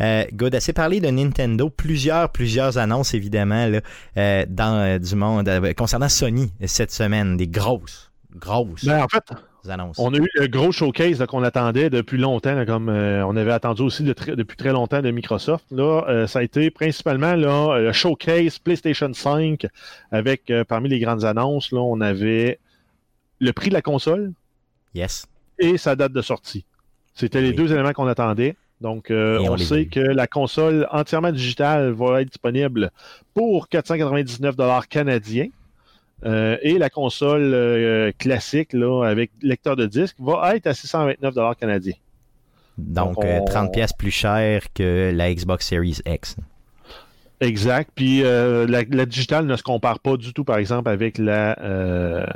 Euh, 0.00 0.24
good, 0.32 0.54
assez 0.54 0.72
parlé 0.72 1.00
de 1.00 1.08
Nintendo, 1.08 1.70
plusieurs, 1.70 2.30
plusieurs 2.30 2.78
annonces 2.78 3.14
évidemment 3.14 3.66
là, 3.66 3.80
euh, 4.16 4.44
dans 4.48 4.80
euh, 4.80 4.98
du 4.98 5.14
monde 5.14 5.48
concernant 5.76 6.08
Sony 6.08 6.50
cette 6.64 6.92
semaine, 6.92 7.36
des 7.36 7.46
grosses, 7.46 8.10
grosses. 8.34 8.84
Ben, 8.84 9.02
en 9.02 9.08
fait, 9.08 9.22
annonces. 9.68 9.96
On 10.00 10.12
a 10.12 10.16
eu 10.16 10.28
le 10.34 10.48
gros 10.48 10.72
showcase 10.72 11.24
qu'on 11.26 11.44
attendait 11.44 11.88
depuis 11.88 12.18
longtemps, 12.18 12.64
comme 12.66 12.88
on 12.88 13.36
avait 13.36 13.52
attendu 13.52 13.82
aussi 13.82 14.02
depuis 14.02 14.56
très 14.56 14.72
longtemps 14.72 15.02
de 15.02 15.10
Microsoft. 15.12 15.64
Là, 15.70 16.26
ça 16.26 16.40
a 16.40 16.42
été 16.42 16.72
principalement 16.72 17.36
là, 17.36 17.78
le 17.78 17.92
showcase 17.92 18.58
PlayStation 18.58 19.12
5 19.12 19.68
avec 20.10 20.52
parmi 20.66 20.88
les 20.88 20.98
grandes 20.98 21.24
annonces, 21.24 21.70
là, 21.70 21.78
on 21.78 22.00
avait 22.00 22.58
le 23.38 23.52
prix 23.52 23.68
de 23.68 23.74
la 23.74 23.82
console, 23.82 24.32
Yes. 24.94 25.26
Et 25.58 25.78
sa 25.78 25.96
date 25.96 26.12
de 26.12 26.22
sortie. 26.22 26.64
C'était 27.14 27.40
les 27.40 27.52
deux 27.52 27.72
éléments 27.72 27.92
qu'on 27.92 28.06
attendait. 28.06 28.56
Donc, 28.80 29.10
euh, 29.10 29.38
on, 29.38 29.56
sait 29.56 29.86
que 29.86 30.00
la 30.00 30.26
console 30.26 30.88
entièrement 30.90 31.30
digitale 31.30 31.92
va 31.92 32.20
être 32.20 32.28
disponible 32.28 32.90
pour 33.32 33.68
499 33.68 34.56
dollars 34.56 34.88
canadiens. 34.88 35.48
Euh, 36.24 36.56
et 36.62 36.78
la 36.78 36.90
console 36.90 37.52
euh, 37.54 38.12
classique 38.16 38.72
là, 38.72 39.04
avec 39.04 39.30
lecteur 39.40 39.76
de 39.76 39.86
disque 39.86 40.16
va 40.20 40.56
être 40.56 40.66
à 40.66 40.74
629 40.74 41.34
dollars 41.34 41.56
canadiens. 41.56 41.94
Donc, 42.76 43.24
30 43.46 43.72
pièces 43.72 43.92
plus 43.92 44.10
cher 44.10 44.64
que 44.74 45.12
la 45.14 45.32
Xbox 45.32 45.66
Series 45.66 45.98
X. 46.04 46.36
Exact. 47.40 47.90
Puis 47.94 48.22
la, 48.22 48.66
la, 48.66 49.06
digitale 49.06 49.46
ne 49.46 49.56
se 49.56 49.62
compare 49.62 50.00
pas 50.00 50.16
du 50.16 50.32
tout, 50.32 50.42
par 50.42 50.56
exemple, 50.56 50.88
avec 50.88 51.18
la 51.18 52.34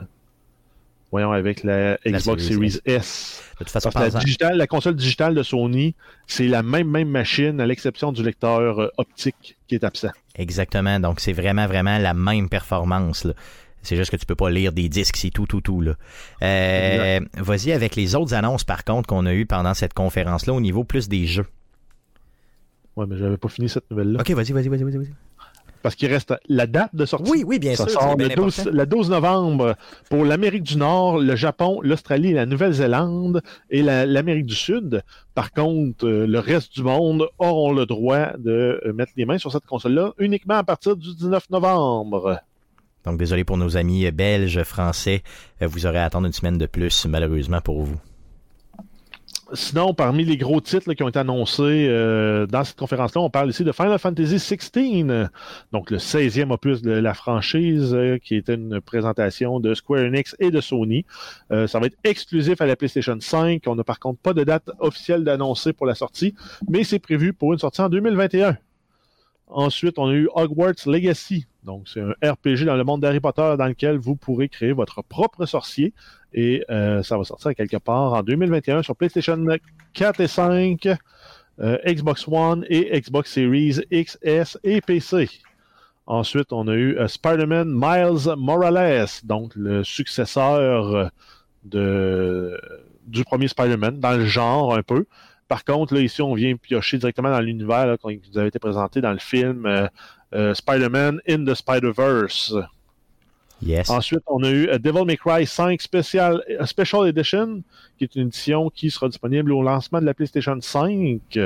voyons, 1.16 1.32
avec 1.32 1.64
la 1.64 1.96
Xbox 2.04 2.44
Series, 2.44 2.78
S. 2.84 3.42
De 3.58 3.64
toute 3.64 3.70
façon, 3.70 3.90
la, 3.94 4.52
la 4.54 4.66
console 4.66 4.96
digitale 4.96 5.34
de 5.34 5.42
Sony, 5.42 5.94
c'est 6.26 6.46
la 6.46 6.62
même, 6.62 6.90
même 6.90 7.08
machine, 7.08 7.58
à 7.60 7.66
l'exception 7.66 8.12
du 8.12 8.22
lecteur 8.22 8.78
euh, 8.78 8.88
optique 8.98 9.56
qui 9.66 9.76
est 9.76 9.84
absent. 9.84 10.10
Exactement. 10.34 11.00
Donc, 11.00 11.20
c'est 11.20 11.32
vraiment, 11.32 11.66
vraiment 11.66 11.96
la 11.96 12.12
même 12.12 12.50
performance. 12.50 13.26
C'est 13.82 13.96
juste 13.96 14.10
que 14.10 14.16
tu 14.16 14.26
peux 14.26 14.34
pas 14.34 14.50
lire 14.50 14.72
des 14.72 14.88
disques, 14.88 15.16
c'est 15.16 15.30
tout, 15.30 15.46
tout, 15.46 15.62
tout. 15.62 15.80
Là. 15.80 15.94
Euh, 16.42 17.20
vas-y 17.38 17.72
avec 17.72 17.96
les 17.96 18.14
autres 18.14 18.34
annonces, 18.34 18.64
par 18.64 18.84
contre, 18.84 19.08
qu'on 19.08 19.24
a 19.24 19.32
eues 19.32 19.46
pendant 19.46 19.74
cette 19.74 19.94
conférence-là, 19.94 20.52
au 20.52 20.60
niveau 20.60 20.84
plus 20.84 21.08
des 21.08 21.26
jeux. 21.26 21.46
Ouais, 22.96 23.06
mais 23.08 23.16
j'avais 23.16 23.36
pas 23.38 23.48
fini 23.48 23.68
cette 23.68 23.90
nouvelle-là. 23.90 24.20
Ok, 24.20 24.30
vas-y, 24.32 24.52
vas-y, 24.52 24.68
vas-y, 24.68 24.82
vas-y 24.82 25.10
parce 25.86 25.94
qu'il 25.94 26.12
reste 26.12 26.34
la 26.48 26.66
date 26.66 26.96
de 26.96 27.04
sortie. 27.04 27.30
Oui, 27.30 27.44
oui, 27.46 27.60
bien 27.60 27.76
ça 27.76 27.86
sûr. 27.86 28.00
Sort 28.00 28.16
le, 28.16 28.28
12, 28.28 28.72
12, 28.88 29.08
novembre 29.08 29.76
pour 30.10 30.24
l'Amérique 30.24 30.64
du 30.64 30.76
Nord, 30.76 31.18
le 31.18 31.36
Japon, 31.36 31.80
l'Australie, 31.80 32.32
la 32.32 32.44
Nouvelle-Zélande 32.44 33.40
et 33.70 33.82
l'Amérique 33.82 34.46
du 34.46 34.56
Sud. 34.56 35.04
Par 35.36 35.52
contre, 35.52 36.04
euh, 36.04 36.26
le 36.26 36.40
reste 36.40 36.74
du 36.74 36.82
monde 36.82 37.28
auront 37.38 37.72
le 37.72 37.86
droit 37.86 38.36
de 38.36 38.80
euh, 38.84 38.92
mettre 38.94 39.12
les 39.16 39.26
mains 39.26 39.38
sur 39.38 39.52
cette 39.52 39.64
console-là 39.64 40.12
uniquement 40.18 40.54
à 40.54 40.64
partir 40.64 40.96
du 40.96 41.14
19 41.14 41.50
novembre. 41.50 42.40
Donc, 43.04 43.16
désolé 43.16 43.44
pour 43.44 43.56
nos 43.56 43.76
amis 43.76 44.10
belges, 44.10 44.64
français. 44.64 45.22
Euh, 45.62 45.68
vous 45.68 45.86
aurez 45.86 45.98
à 45.98 46.04
attendre 46.06 46.26
une 46.26 46.32
semaine 46.32 46.58
de 46.58 46.66
plus, 46.66 47.06
malheureusement 47.06 47.60
pour 47.60 47.84
vous. 47.84 48.00
Sinon, 49.52 49.94
parmi 49.94 50.24
les 50.24 50.36
gros 50.36 50.60
titres 50.60 50.92
qui 50.94 51.04
ont 51.04 51.08
été 51.08 51.20
annoncés 51.20 51.86
euh, 51.88 52.46
dans 52.46 52.64
cette 52.64 52.76
conférence-là, 52.76 53.20
on 53.20 53.30
parle 53.30 53.48
ici 53.50 53.62
de 53.62 53.70
Final 53.70 53.96
Fantasy 53.96 54.36
XVI, 54.36 55.28
donc 55.70 55.92
le 55.92 55.98
16e 55.98 56.50
opus 56.50 56.82
de 56.82 56.90
la 56.90 57.14
franchise, 57.14 57.94
euh, 57.94 58.18
qui 58.18 58.34
était 58.34 58.54
une 58.54 58.80
présentation 58.80 59.60
de 59.60 59.72
Square 59.74 60.00
Enix 60.00 60.34
et 60.40 60.50
de 60.50 60.60
Sony. 60.60 61.06
Euh, 61.52 61.68
ça 61.68 61.78
va 61.78 61.86
être 61.86 61.96
exclusif 62.02 62.60
à 62.60 62.66
la 62.66 62.74
PlayStation 62.74 63.16
5. 63.20 63.62
On 63.66 63.76
n'a 63.76 63.84
par 63.84 64.00
contre 64.00 64.18
pas 64.18 64.34
de 64.34 64.42
date 64.42 64.68
officielle 64.80 65.22
d'annoncer 65.22 65.72
pour 65.72 65.86
la 65.86 65.94
sortie, 65.94 66.34
mais 66.68 66.82
c'est 66.82 66.98
prévu 66.98 67.32
pour 67.32 67.52
une 67.52 67.60
sortie 67.60 67.82
en 67.82 67.88
2021. 67.88 68.56
Ensuite, 69.46 69.96
on 69.98 70.08
a 70.08 70.12
eu 70.12 70.28
Hogwarts 70.34 70.86
Legacy. 70.86 71.46
Donc, 71.62 71.88
c'est 71.88 72.00
un 72.00 72.14
RPG 72.22 72.64
dans 72.64 72.76
le 72.76 72.82
monde 72.82 73.00
d'Harry 73.00 73.20
Potter 73.20 73.54
dans 73.56 73.66
lequel 73.66 73.96
vous 73.96 74.16
pourrez 74.16 74.48
créer 74.48 74.72
votre 74.72 75.02
propre 75.02 75.46
sorcier. 75.46 75.94
Et 76.36 76.62
euh, 76.70 77.02
ça 77.02 77.16
va 77.16 77.24
sortir 77.24 77.54
quelque 77.54 77.78
part 77.78 78.12
en 78.12 78.22
2021 78.22 78.82
sur 78.82 78.94
PlayStation 78.94 79.42
4 79.94 80.20
et 80.20 80.28
5, 80.28 80.88
euh, 81.60 81.78
Xbox 81.86 82.28
One 82.28 82.66
et 82.68 83.00
Xbox 83.00 83.32
Series 83.32 83.80
XS 83.90 84.58
et 84.62 84.82
PC. 84.82 85.30
Ensuite, 86.04 86.52
on 86.52 86.68
a 86.68 86.74
eu 86.74 86.98
euh, 86.98 87.08
Spider-Man 87.08 87.68
Miles 87.72 88.34
Morales, 88.36 89.06
donc 89.24 89.56
le 89.56 89.82
successeur 89.82 91.10
du 91.64 93.24
premier 93.24 93.48
Spider-Man, 93.48 93.98
dans 93.98 94.12
le 94.12 94.26
genre 94.26 94.74
un 94.74 94.82
peu. 94.82 95.06
Par 95.48 95.64
contre, 95.64 95.94
là, 95.94 96.00
ici, 96.00 96.20
on 96.20 96.34
vient 96.34 96.54
piocher 96.56 96.98
directement 96.98 97.30
dans 97.30 97.40
l'univers 97.40 97.96
qui 97.98 98.20
vous 98.30 98.38
avait 98.38 98.48
été 98.48 98.58
présenté 98.58 99.00
dans 99.00 99.12
le 99.12 99.18
film 99.18 99.88
Spider-Man 100.32 101.20
in 101.26 101.44
the 101.46 101.54
Spider-Verse. 101.54 102.54
Yes. 103.62 103.88
Ensuite, 103.88 104.22
on 104.26 104.42
a 104.42 104.50
eu 104.50 104.68
euh, 104.68 104.78
Devil 104.78 105.04
May 105.06 105.16
Cry 105.16 105.46
5 105.46 105.80
Special, 105.80 106.42
Special 106.64 107.08
Edition, 107.08 107.62
qui 107.98 108.04
est 108.04 108.14
une 108.14 108.28
édition 108.28 108.70
qui 108.70 108.90
sera 108.90 109.08
disponible 109.08 109.52
au 109.52 109.62
lancement 109.62 110.00
de 110.00 110.06
la 110.06 110.14
PlayStation 110.14 110.58
5. 110.60 111.38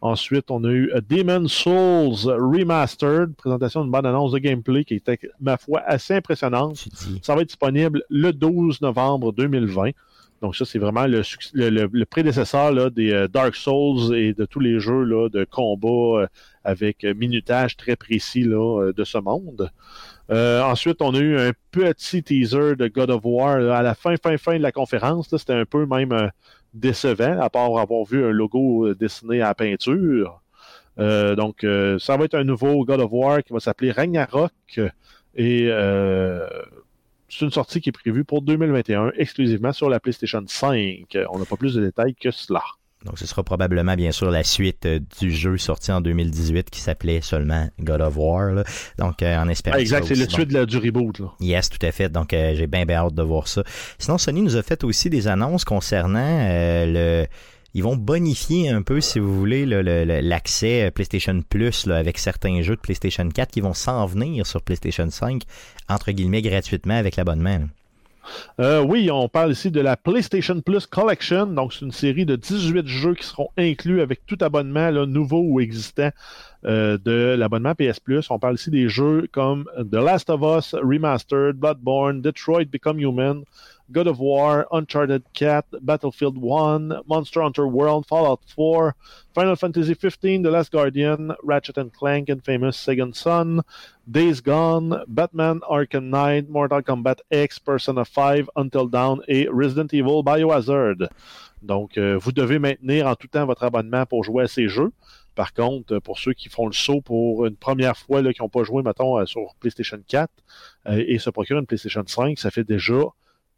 Ensuite, 0.00 0.50
on 0.50 0.62
a 0.62 0.70
eu 0.70 0.92
Demon 1.08 1.48
Souls 1.48 2.30
Remastered, 2.30 3.34
présentation 3.34 3.82
d'une 3.82 3.90
bonne 3.90 4.06
annonce 4.06 4.30
de 4.30 4.38
gameplay 4.38 4.84
qui 4.84 4.94
était, 4.94 5.18
ma 5.40 5.56
foi, 5.56 5.80
assez 5.80 6.14
impressionnante. 6.14 6.86
Ça 7.20 7.34
va 7.34 7.42
être 7.42 7.48
disponible 7.48 8.04
le 8.08 8.32
12 8.32 8.80
novembre 8.80 9.32
2020. 9.32 9.90
Donc 10.40 10.54
ça, 10.54 10.64
c'est 10.64 10.78
vraiment 10.78 11.06
le, 11.06 12.04
prédécesseur 12.04 12.90
des 12.90 13.12
euh, 13.12 13.28
Dark 13.28 13.56
Souls 13.56 14.14
et 14.14 14.34
de 14.34 14.44
tous 14.44 14.60
les 14.60 14.78
jeux 14.78 15.02
là, 15.02 15.28
de 15.28 15.44
combat 15.44 16.22
euh, 16.22 16.26
avec 16.64 17.04
minutage 17.04 17.76
très 17.76 17.96
précis 17.96 18.42
là, 18.42 18.82
euh, 18.82 18.92
de 18.92 19.04
ce 19.04 19.18
monde. 19.18 19.70
ensuite, 20.30 21.02
on 21.02 21.14
a 21.14 21.18
eu 21.18 21.38
un 21.38 21.52
petit 21.72 22.22
teaser 22.22 22.76
de 22.76 22.86
God 22.86 23.10
of 23.10 23.22
War 23.24 23.56
à 23.56 23.82
la 23.82 23.94
fin, 23.94 24.14
fin, 24.22 24.36
fin 24.36 24.56
de 24.56 24.62
la 24.62 24.72
conférence. 24.72 25.36
C'était 25.36 25.54
un 25.54 25.64
peu 25.64 25.86
même 25.86 26.30
décevant, 26.72 27.40
à 27.40 27.50
part 27.50 27.76
avoir 27.78 28.04
vu 28.04 28.24
un 28.24 28.30
logo 28.30 28.94
dessiné 28.94 29.40
à 29.40 29.54
peinture. 29.54 30.40
donc, 30.98 31.66
ça 31.98 32.16
va 32.16 32.24
être 32.24 32.34
un 32.34 32.44
nouveau 32.44 32.84
God 32.84 33.00
of 33.00 33.10
War 33.10 33.42
qui 33.42 33.52
va 33.52 33.60
s'appeler 33.60 33.90
Ragnarok. 33.90 34.80
Et 35.34 35.70
c'est 37.28 37.44
une 37.44 37.50
sortie 37.50 37.80
qui 37.80 37.90
est 37.90 37.92
prévue 37.92 38.24
pour 38.24 38.42
2021 38.42 39.12
exclusivement 39.16 39.72
sur 39.72 39.88
la 39.88 40.00
PlayStation 40.00 40.42
5. 40.46 41.16
On 41.30 41.38
n'a 41.38 41.44
pas 41.44 41.56
plus 41.56 41.74
de 41.74 41.84
détails 41.84 42.14
que 42.14 42.30
cela. 42.30 42.62
Donc, 43.04 43.16
ce 43.18 43.26
sera 43.26 43.44
probablement, 43.44 43.94
bien 43.94 44.10
sûr, 44.10 44.28
la 44.30 44.42
suite 44.42 44.84
euh, 44.84 44.98
du 45.20 45.30
jeu 45.30 45.56
sorti 45.56 45.92
en 45.92 46.00
2018 46.00 46.68
qui 46.68 46.80
s'appelait 46.80 47.20
seulement 47.20 47.68
God 47.80 48.00
of 48.00 48.16
War. 48.16 48.64
Donc, 48.98 49.22
euh, 49.22 49.36
en 49.38 49.48
espérant. 49.48 49.76
Ah, 49.76 49.80
exact, 49.80 50.06
c'est 50.06 50.16
le 50.16 50.28
suite 50.28 50.48
du 50.48 50.78
reboot. 50.78 51.20
Là. 51.20 51.32
Yes, 51.38 51.70
tout 51.70 51.84
à 51.86 51.92
fait. 51.92 52.08
Donc, 52.08 52.32
euh, 52.32 52.54
j'ai 52.56 52.66
bien, 52.66 52.84
bien 52.84 52.96
hâte 52.96 53.14
de 53.14 53.22
voir 53.22 53.46
ça. 53.46 53.62
Sinon, 53.98 54.18
Sony 54.18 54.42
nous 54.42 54.56
a 54.56 54.62
fait 54.64 54.82
aussi 54.82 55.10
des 55.10 55.28
annonces 55.28 55.64
concernant 55.64 56.44
le 56.48 57.26
ils 57.74 57.82
vont 57.82 57.96
bonifier 57.96 58.70
un 58.70 58.82
peu, 58.82 59.00
si 59.00 59.18
vous 59.18 59.34
voulez, 59.38 59.66
l'accès 59.66 60.90
PlayStation 60.90 61.42
Plus 61.48 61.86
avec 61.88 62.18
certains 62.18 62.62
jeux 62.62 62.76
de 62.76 62.80
PlayStation 62.80 63.28
4 63.28 63.50
qui 63.50 63.60
vont 63.60 63.74
s'en 63.74 64.06
venir 64.06 64.46
sur 64.46 64.62
PlayStation 64.62 65.10
5, 65.10 65.42
entre 65.88 66.12
guillemets, 66.12 66.42
gratuitement 66.42 66.94
avec 66.94 67.16
l'abonnement. 67.16 67.60
Euh, 68.60 68.82
oui, 68.82 69.10
on 69.10 69.28
parle 69.28 69.52
ici 69.52 69.70
de 69.70 69.80
la 69.80 69.96
PlayStation 69.96 70.60
Plus 70.60 70.86
Collection. 70.86 71.46
Donc, 71.46 71.72
c'est 71.72 71.84
une 71.84 71.92
série 71.92 72.26
de 72.26 72.36
18 72.36 72.86
jeux 72.86 73.14
qui 73.14 73.24
seront 73.24 73.48
inclus 73.56 74.00
avec 74.00 74.26
tout 74.26 74.38
abonnement 74.40 74.90
nouveau 75.06 75.40
ou 75.40 75.60
existant 75.60 76.10
euh, 76.64 76.98
de 76.98 77.36
l'abonnement 77.38 77.74
PS 77.74 78.00
Plus. 78.00 78.30
On 78.30 78.38
parle 78.38 78.54
ici 78.54 78.70
des 78.70 78.88
jeux 78.88 79.28
comme 79.32 79.64
The 79.78 79.94
Last 79.94 80.30
of 80.30 80.40
Us 80.42 80.74
Remastered, 80.74 81.56
Bloodborne, 81.56 82.20
Detroit 82.20 82.66
Become 82.66 83.00
Human, 83.00 83.44
God 83.90 84.06
of 84.06 84.18
War, 84.18 84.66
Uncharted 84.70 85.24
4, 85.34 85.64
Battlefield 85.80 86.36
1, 86.36 87.02
Monster 87.06 87.42
Hunter 87.42 87.66
World, 87.66 88.06
Fallout 88.06 88.40
4, 88.54 88.94
Final 89.34 89.56
Fantasy 89.56 89.94
15, 89.94 90.42
The 90.42 90.50
Last 90.50 90.72
Guardian, 90.72 91.32
Ratchet 91.42 91.78
and 91.78 91.92
Clank, 91.92 92.28
Infamous 92.28 92.76
Second 92.76 93.16
Son, 93.16 93.62
Days 94.10 94.40
Gone, 94.40 95.04
Batman 95.08 95.60
Arkham 95.68 96.10
Knight, 96.10 96.50
Mortal 96.50 96.82
Kombat 96.82 97.20
X, 97.30 97.58
Persona 97.58 98.04
5, 98.04 98.46
Until 98.56 98.88
Dawn 98.88 99.20
et 99.26 99.48
Resident 99.50 99.92
Evil 99.94 100.22
Biohazard. 100.22 101.08
Donc, 101.62 101.96
euh, 101.98 102.18
vous 102.18 102.32
devez 102.32 102.58
maintenir 102.58 103.06
en 103.06 103.14
tout 103.14 103.26
temps 103.26 103.46
votre 103.46 103.64
abonnement 103.64 104.06
pour 104.06 104.22
jouer 104.22 104.44
à 104.44 104.48
ces 104.48 104.68
jeux. 104.68 104.92
Par 105.34 105.52
contre, 105.52 105.98
pour 106.00 106.18
ceux 106.18 106.32
qui 106.32 106.48
font 106.48 106.66
le 106.66 106.72
saut 106.72 107.00
pour 107.00 107.46
une 107.46 107.56
première 107.56 107.96
fois, 107.96 108.22
là, 108.22 108.32
qui 108.32 108.42
n'ont 108.42 108.48
pas 108.48 108.64
joué, 108.64 108.82
mettons, 108.82 109.18
euh, 109.18 109.24
sur 109.24 109.54
PlayStation 109.60 109.98
4 110.06 110.30
euh, 110.88 111.04
et 111.06 111.18
se 111.18 111.30
procurent 111.30 111.58
une 111.58 111.66
PlayStation 111.66 112.02
5, 112.04 112.38
ça 112.38 112.50
fait 112.50 112.64
déjà 112.64 113.04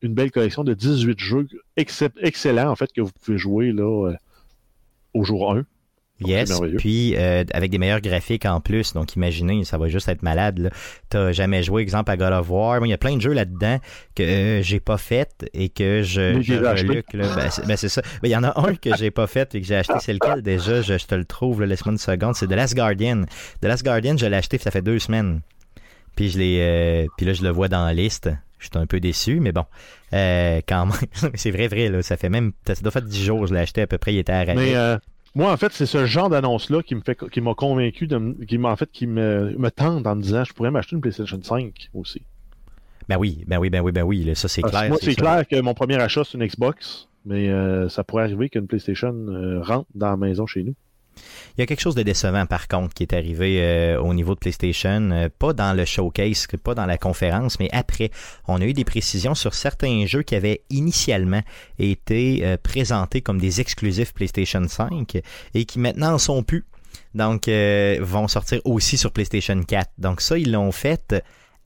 une 0.03 0.15
belle 0.15 0.31
collection 0.31 0.65
de 0.65 0.75
18 0.75 1.19
jeux 1.19 1.47
excellents, 1.77 2.71
en 2.71 2.77
fait, 2.77 2.93
que 2.93 3.01
vous 3.01 3.11
pouvez 3.23 3.39
jouer 3.39 3.73
là, 3.73 4.09
euh, 4.09 4.17
au 5.15 5.25
jour 5.25 5.53
1. 5.53 5.65
Yes, 6.23 6.53
puis 6.77 7.15
euh, 7.17 7.45
avec 7.55 7.71
des 7.71 7.79
meilleurs 7.79 8.03
graphiques 8.03 8.45
en 8.45 8.61
plus, 8.61 8.93
donc 8.93 9.17
imaginez, 9.17 9.65
ça 9.65 9.79
va 9.79 9.89
juste 9.89 10.07
être 10.07 10.23
malade. 10.23 10.71
T'as 11.09 11.33
jamais 11.33 11.63
joué, 11.63 11.81
exemple, 11.81 12.11
à 12.11 12.19
God 12.19 12.35
of 12.35 12.51
War. 12.51 12.85
il 12.85 12.91
y 12.91 12.93
a 12.93 12.99
plein 12.99 13.17
de 13.17 13.23
jeux 13.23 13.33
là-dedans 13.33 13.79
que 14.15 14.23
euh, 14.23 14.63
j'ai 14.63 14.81
pas 14.81 14.99
fait 14.99 15.49
et 15.55 15.71
que 15.71 16.03
je, 16.03 16.43
je 16.43 16.55
Ben, 16.59 17.67
ben, 17.67 17.77
c'est 17.77 17.89
ça. 17.89 18.03
Ben, 18.21 18.29
il 18.29 18.33
y 18.33 18.37
en 18.37 18.45
a 18.45 18.53
un 18.61 18.75
que 18.75 18.95
j'ai 18.99 19.11
pas 19.11 19.27
fait 19.27 19.55
et 19.55 19.63
que 19.63 19.67
j'ai 19.67 19.77
acheté. 19.77 19.95
C'est 20.01 20.13
lequel 20.13 20.43
déjà? 20.43 20.83
Je, 20.83 20.95
te 20.97 21.15
le 21.15 21.25
trouve, 21.25 21.65
laisse-moi 21.65 21.93
une 21.93 21.99
seconde. 21.99 22.35
C'est 22.35 22.49
The 22.49 22.53
Last 22.53 22.75
Guardian. 22.75 23.23
The 23.63 23.67
Last 23.67 23.83
Guardian, 23.83 24.19
je 24.19 24.27
l'ai 24.27 24.37
acheté, 24.37 24.59
ça 24.59 24.71
fait 24.71 24.83
deux 24.83 24.99
semaines. 24.99 25.41
Puis 26.17 26.29
je 26.29 26.39
l'ai, 26.39 27.09
puis 27.17 27.25
là, 27.25 27.33
je 27.33 27.43
le 27.43 27.49
vois 27.49 27.69
dans 27.69 27.87
la 27.87 27.95
liste. 27.95 28.29
Je 28.61 28.67
suis 28.67 28.79
un 28.79 28.87
peu 28.87 29.01
déçu, 29.01 29.41
mais 29.41 29.53
bon, 29.53 29.65
euh, 30.13 30.61
quand 30.69 30.87
même. 30.87 30.95
c'est 31.35 31.51
vrai, 31.51 31.67
vrai, 31.67 31.89
là, 31.89 32.03
ça 32.03 32.17
fait 32.17 32.29
même, 32.29 32.53
ça 32.67 32.75
doit 32.75 32.93
faire 32.93 33.03
10 33.03 33.25
jours, 33.25 33.47
je 33.47 33.55
l'ai 33.55 33.61
acheté 33.61 33.83
à 33.83 33.87
peu 33.87 33.99
près, 33.99 34.15
il 34.15 34.19
était 34.19 34.33
à 34.33 34.45
Mais 34.55 34.77
euh, 34.77 34.99
moi, 35.35 35.51
en 35.53 35.57
fait, 35.57 35.73
c'est 35.73 35.87
ce 35.87 36.07
genre 36.07 36.29
d'annonce-là 36.29 36.83
qui 36.83 36.95
me 36.95 37.01
fait, 37.01 37.19
qui 37.31 37.41
m'a 37.41 37.55
convaincu, 37.55 38.07
de, 38.07 38.37
qui 38.47 38.59
m'a, 38.59 38.71
en 38.71 38.77
fait, 38.77 38.91
qui 38.93 39.07
me, 39.07 39.57
me 39.59 39.71
tente 39.71 40.07
en 40.07 40.15
me 40.15 40.23
disant, 40.23 40.45
je 40.45 40.53
pourrais 40.53 40.71
m'acheter 40.71 40.95
une 40.95 41.03
PlayStation 41.03 41.41
5 41.43 41.91
aussi. 41.95 42.23
Ben 43.09 43.17
oui, 43.17 43.45
ben 43.49 43.59
oui, 43.59 43.71
ben 43.71 43.81
oui, 43.81 43.93
ben 43.93 44.03
oui, 44.03 44.31
ça 44.37 44.47
c'est 44.47 44.63
clair. 44.63 44.89
Moi, 44.89 44.99
c'est, 45.01 45.15
clair 45.15 45.49
que 45.49 45.61
mon 45.61 45.75
premier 45.75 45.97
achat, 45.97 46.23
c'est 46.25 46.39
une 46.39 46.47
Xbox, 46.47 47.09
mais 47.25 47.49
euh, 47.49 47.89
ça 47.89 48.05
pourrait 48.05 48.25
arriver 48.25 48.51
qu'une 48.51 48.67
PlayStation 48.67 49.13
rentre 49.63 49.89
dans 49.95 50.11
la 50.11 50.17
maison 50.17 50.47
chez 50.47 50.63
nous. 50.63 50.75
Il 51.57 51.61
y 51.61 51.63
a 51.63 51.67
quelque 51.67 51.81
chose 51.81 51.95
de 51.95 52.03
décevant 52.03 52.47
par 52.47 52.69
contre 52.69 52.95
qui 52.95 53.03
est 53.03 53.13
arrivé 53.13 53.61
euh, 53.61 54.01
au 54.01 54.15
niveau 54.15 54.35
de 54.35 54.41
PlayStation, 54.41 55.11
euh, 55.11 55.29
pas 55.39 55.53
dans 55.53 55.75
le 55.75 55.85
showcase, 55.85 56.47
pas 56.63 56.75
dans 56.75 56.87
la 56.87 56.99
conférence, 56.99 57.59
mais 57.59 57.69
après. 57.73 58.11
On 58.49 58.61
a 58.61 58.65
eu 58.65 58.73
des 58.73 58.85
précisions 58.85 59.35
sur 59.35 59.55
certains 59.55 60.07
jeux 60.07 60.23
qui 60.23 60.35
avaient 60.35 60.63
initialement 60.71 61.43
été 61.79 62.41
euh, 62.45 62.57
présentés 62.63 63.21
comme 63.21 63.39
des 63.39 63.61
exclusifs 63.61 64.13
PlayStation 64.13 64.67
5 64.67 65.19
et 65.55 65.65
qui 65.65 65.79
maintenant 65.79 66.15
en 66.15 66.19
sont 66.19 66.43
plus. 66.43 66.65
Donc 67.15 67.49
vont 67.49 68.29
sortir 68.29 68.61
aussi 68.65 68.97
sur 68.97 69.13
PlayStation 69.13 69.61
4. 69.63 69.91
Donc 69.99 70.21
ça 70.21 70.39
ils 70.39 70.51
l'ont 70.51 70.73
fait 70.73 71.15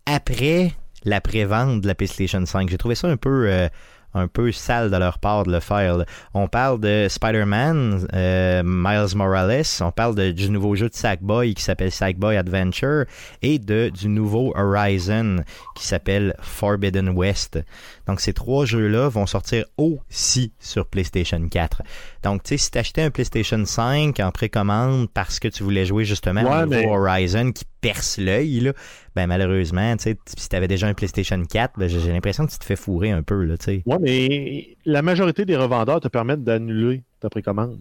après 0.07 0.73
la 1.05 1.21
prévente 1.21 1.83
de 1.83 1.87
la 1.87 1.95
PlayStation 1.95 2.45
5. 2.45 2.69
J'ai 2.71 2.79
trouvé 2.79 2.95
ça 2.95 3.09
un 3.09 3.17
peu 3.17 3.69
un 4.15 4.29
peu 4.29 4.53
sale 4.53 4.91
de 4.91 4.97
leur 4.97 5.19
part 5.19 5.45
de 5.45 5.53
le 5.53 5.61
faire. 5.61 6.05
On 6.33 6.49
parle 6.49 6.81
de 6.81 7.07
Spider-Man, 7.09 8.07
euh, 8.15 8.63
Miles 8.65 9.17
Morales, 9.17 9.63
on 9.81 9.91
parle 9.91 10.15
de, 10.15 10.31
du 10.31 10.51
nouveau 10.51 10.75
jeu 10.75 10.89
de 10.89 10.95
Sackboy 10.95 11.55
qui 11.55 11.63
s'appelle 11.63 11.91
Sackboy 11.91 12.37
Adventure 12.37 13.05
et 13.43 13.59
de, 13.59 13.91
du 13.91 14.09
nouveau 14.09 14.53
Horizon 14.57 15.45
qui 15.75 15.87
s'appelle 15.87 16.35
Forbidden 16.41 17.11
West. 17.11 17.59
Donc 18.07 18.21
ces 18.21 18.33
trois 18.33 18.65
jeux-là 18.65 19.09
vont 19.09 19.27
sortir 19.27 19.65
aussi 19.77 20.53
sur 20.59 20.87
PlayStation 20.87 21.41
4. 21.49 21.83
Donc 22.23 22.43
tu 22.43 22.51
sais, 22.51 22.57
si 22.57 22.71
t'achetais 22.71 23.03
un 23.03 23.11
PlayStation 23.11 23.65
5 23.65 24.21
en 24.21 24.31
précommande 24.31 25.09
parce 25.13 25.39
que 25.39 25.49
tu 25.49 25.63
voulais 25.63 25.87
jouer 25.87 26.05
justement 26.05 26.67
nouveau 26.67 26.95
Horizon 26.95 27.53
qui 27.53 27.65
perce 27.81 28.19
l'œil, 28.19 28.73
ben 29.15 29.27
malheureusement, 29.27 29.97
tu 29.97 30.05
sais, 30.05 30.19
si 30.37 30.49
t'avais 30.49 30.69
déjà 30.69 30.87
un 30.87 30.95
PlayStation 30.95 31.43
4, 31.43 31.79
ben, 31.79 31.89
j'ai 31.89 32.13
l'impression 32.13 32.47
que 32.47 32.53
tu 32.53 32.59
te 32.59 32.65
fais 32.65 32.77
fourrer 32.77 33.11
un 33.11 33.23
peu, 33.23 33.45
là, 33.45 33.57
tu 33.59 33.65
sais. 33.65 33.83
Ouais, 33.87 33.99
mais 34.01 34.77
la 34.85 35.03
majorité 35.03 35.45
des 35.45 35.57
revendeurs 35.57 36.01
te 36.01 36.09
permettent 36.09 36.45
d'annuler 36.45 37.03
ta 37.21 37.29
précommande. 37.29 37.81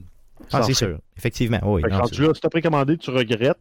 Ah, 0.52 0.62
c'est 0.64 0.74
sûr. 0.74 1.00
Effectivement, 1.18 1.60
oui. 1.64 1.82
quand 1.90 2.10
tu 2.10 2.26
as 2.26 2.50
précommandé, 2.50 2.98
tu 2.98 3.12
regrettes, 3.12 3.58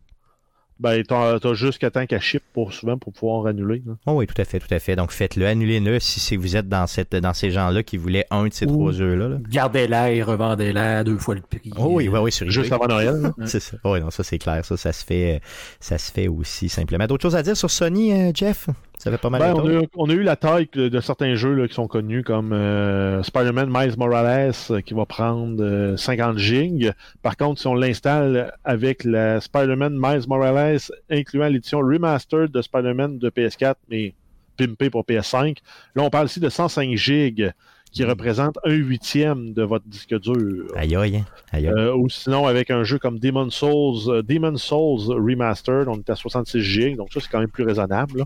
ben, 0.83 1.03
t'as 1.05 1.37
as 1.37 1.55
jusqu'à 1.55 1.91
temps 1.93 2.05
qu'elle 2.07 2.21
ship 2.21 2.43
pour 2.53 2.73
souvent 2.73 2.99
pour 2.99 3.13
pouvoir 3.13 3.47
annuler. 3.47 3.83
Oh 4.05 4.15
oui, 4.15 4.27
tout 4.27 4.41
à 4.41 4.45
fait, 4.45 4.59
tout 4.59 4.75
à 4.75 4.81
fait. 4.81 4.97
Donc 4.97 5.13
faites-le, 5.13 5.47
annulez-le 5.47 6.01
si, 6.01 6.37
vous 6.37 6.57
êtes 6.57 6.69
dans 6.69 6.89
cette 6.89 7.15
dans 7.15 7.33
ces 7.33 7.53
gens-là 7.53 7.85
qui 7.85 7.97
voulaient 7.97 8.27
un 8.31 8.49
de 8.49 8.53
ces 8.53 8.67
trois 8.67 8.91
jeux-là. 8.91 9.39
Gardez-la 9.49 10.11
et 10.11 10.23
revendez-la 10.23 11.05
deux 11.05 11.19
fois 11.19 11.37
le 11.37 11.41
prix. 11.41 11.71
Oh 11.77 11.87
oui, 11.93 12.09
oui, 12.09 12.19
oui, 12.19 12.33
sur 12.33 12.51
Juste 12.51 12.73
avant 12.73 12.89
Noël. 12.89 13.33
c'est 13.45 13.61
ça. 13.61 13.77
Oui, 13.85 14.01
non, 14.01 14.11
ça 14.11 14.25
c'est 14.25 14.39
clair. 14.39 14.65
Ça, 14.65 14.77
ça 14.77 14.93
se 14.93 15.05
fait 15.05 15.41
ça 15.79 15.99
se 15.99 16.11
fait 16.11 16.27
aussi 16.27 16.69
simplement. 16.69 17.07
D'autres 17.07 17.23
choses 17.23 17.37
à 17.37 17.43
dire 17.43 17.57
sur 17.57 17.71
Sony, 17.71 18.13
euh, 18.13 18.33
Jeff? 18.35 18.69
Ça 19.03 19.11
fait 19.11 19.19
pas 19.19 19.31
mal 19.31 19.41
ben, 19.41 19.55
on, 19.57 19.81
a, 19.81 19.83
on, 19.97 20.11
a, 20.11 20.13
eu 20.13 20.23
la 20.23 20.37
taille 20.37 20.69
de, 20.73 21.01
certains 21.01 21.35
jeux 21.35 21.55
là, 21.55 21.67
qui 21.67 21.75
sont 21.75 21.89
connus 21.89 22.23
comme 22.23 22.53
euh, 22.53 23.21
Spider-Man 23.25 23.69
Miles 23.69 23.99
Morales 23.99 24.53
euh, 24.71 24.81
qui 24.81 24.95
va 24.95 25.07
prendre 25.07 25.97
50 25.97 26.39
gigs. 26.39 26.93
Par 27.21 27.37
contre, 27.37 27.61
si 27.61 27.67
on 27.67 27.75
l'installe 27.75 28.55
avec 28.63 29.03
la 29.03 29.41
Spider-Man 29.41 29.99
Miles 30.01 30.29
Morales 30.29 30.79
incluant 31.11 31.49
l'édition 31.49 31.81
remastered 31.81 32.53
de 32.53 32.63
Spider-Man 32.63 33.19
de 33.19 33.29
PS4, 33.29 33.75
mais 33.91 34.15
pimpé 34.57 34.89
pour 34.89 35.03
PS5. 35.03 35.57
Là, 35.97 36.05
on 36.05 36.11
parle 36.11 36.27
ici 36.27 36.39
de 36.39 36.49
105 36.49 36.95
gigs 36.95 37.53
qui 37.93 38.05
représente 38.05 38.59
un 38.65 38.73
huitième 38.73 39.53
de 39.53 39.63
votre 39.63 39.87
disque 39.87 40.19
dur. 40.19 40.67
Aïe 40.75 40.97
aïe. 40.97 41.23
aïe, 41.53 41.69
euh, 41.69 41.95
ou 41.95 42.09
sinon, 42.09 42.47
avec 42.47 42.71
un 42.71 42.85
jeu 42.85 42.99
comme 42.99 43.19
Demon 43.19 43.51
Souls, 43.51 44.09
euh, 44.09 44.23
Demon 44.23 44.57
Souls 44.57 45.13
Remastered, 45.13 45.89
on 45.89 45.99
est 45.99 46.11
à 46.11 46.17
66 46.17 46.63
gigs, 46.63 46.97
donc 46.97 47.13
ça, 47.13 47.21
c'est 47.21 47.29
quand 47.31 47.41
même 47.41 47.51
plus 47.51 47.65
raisonnable. 47.65 48.25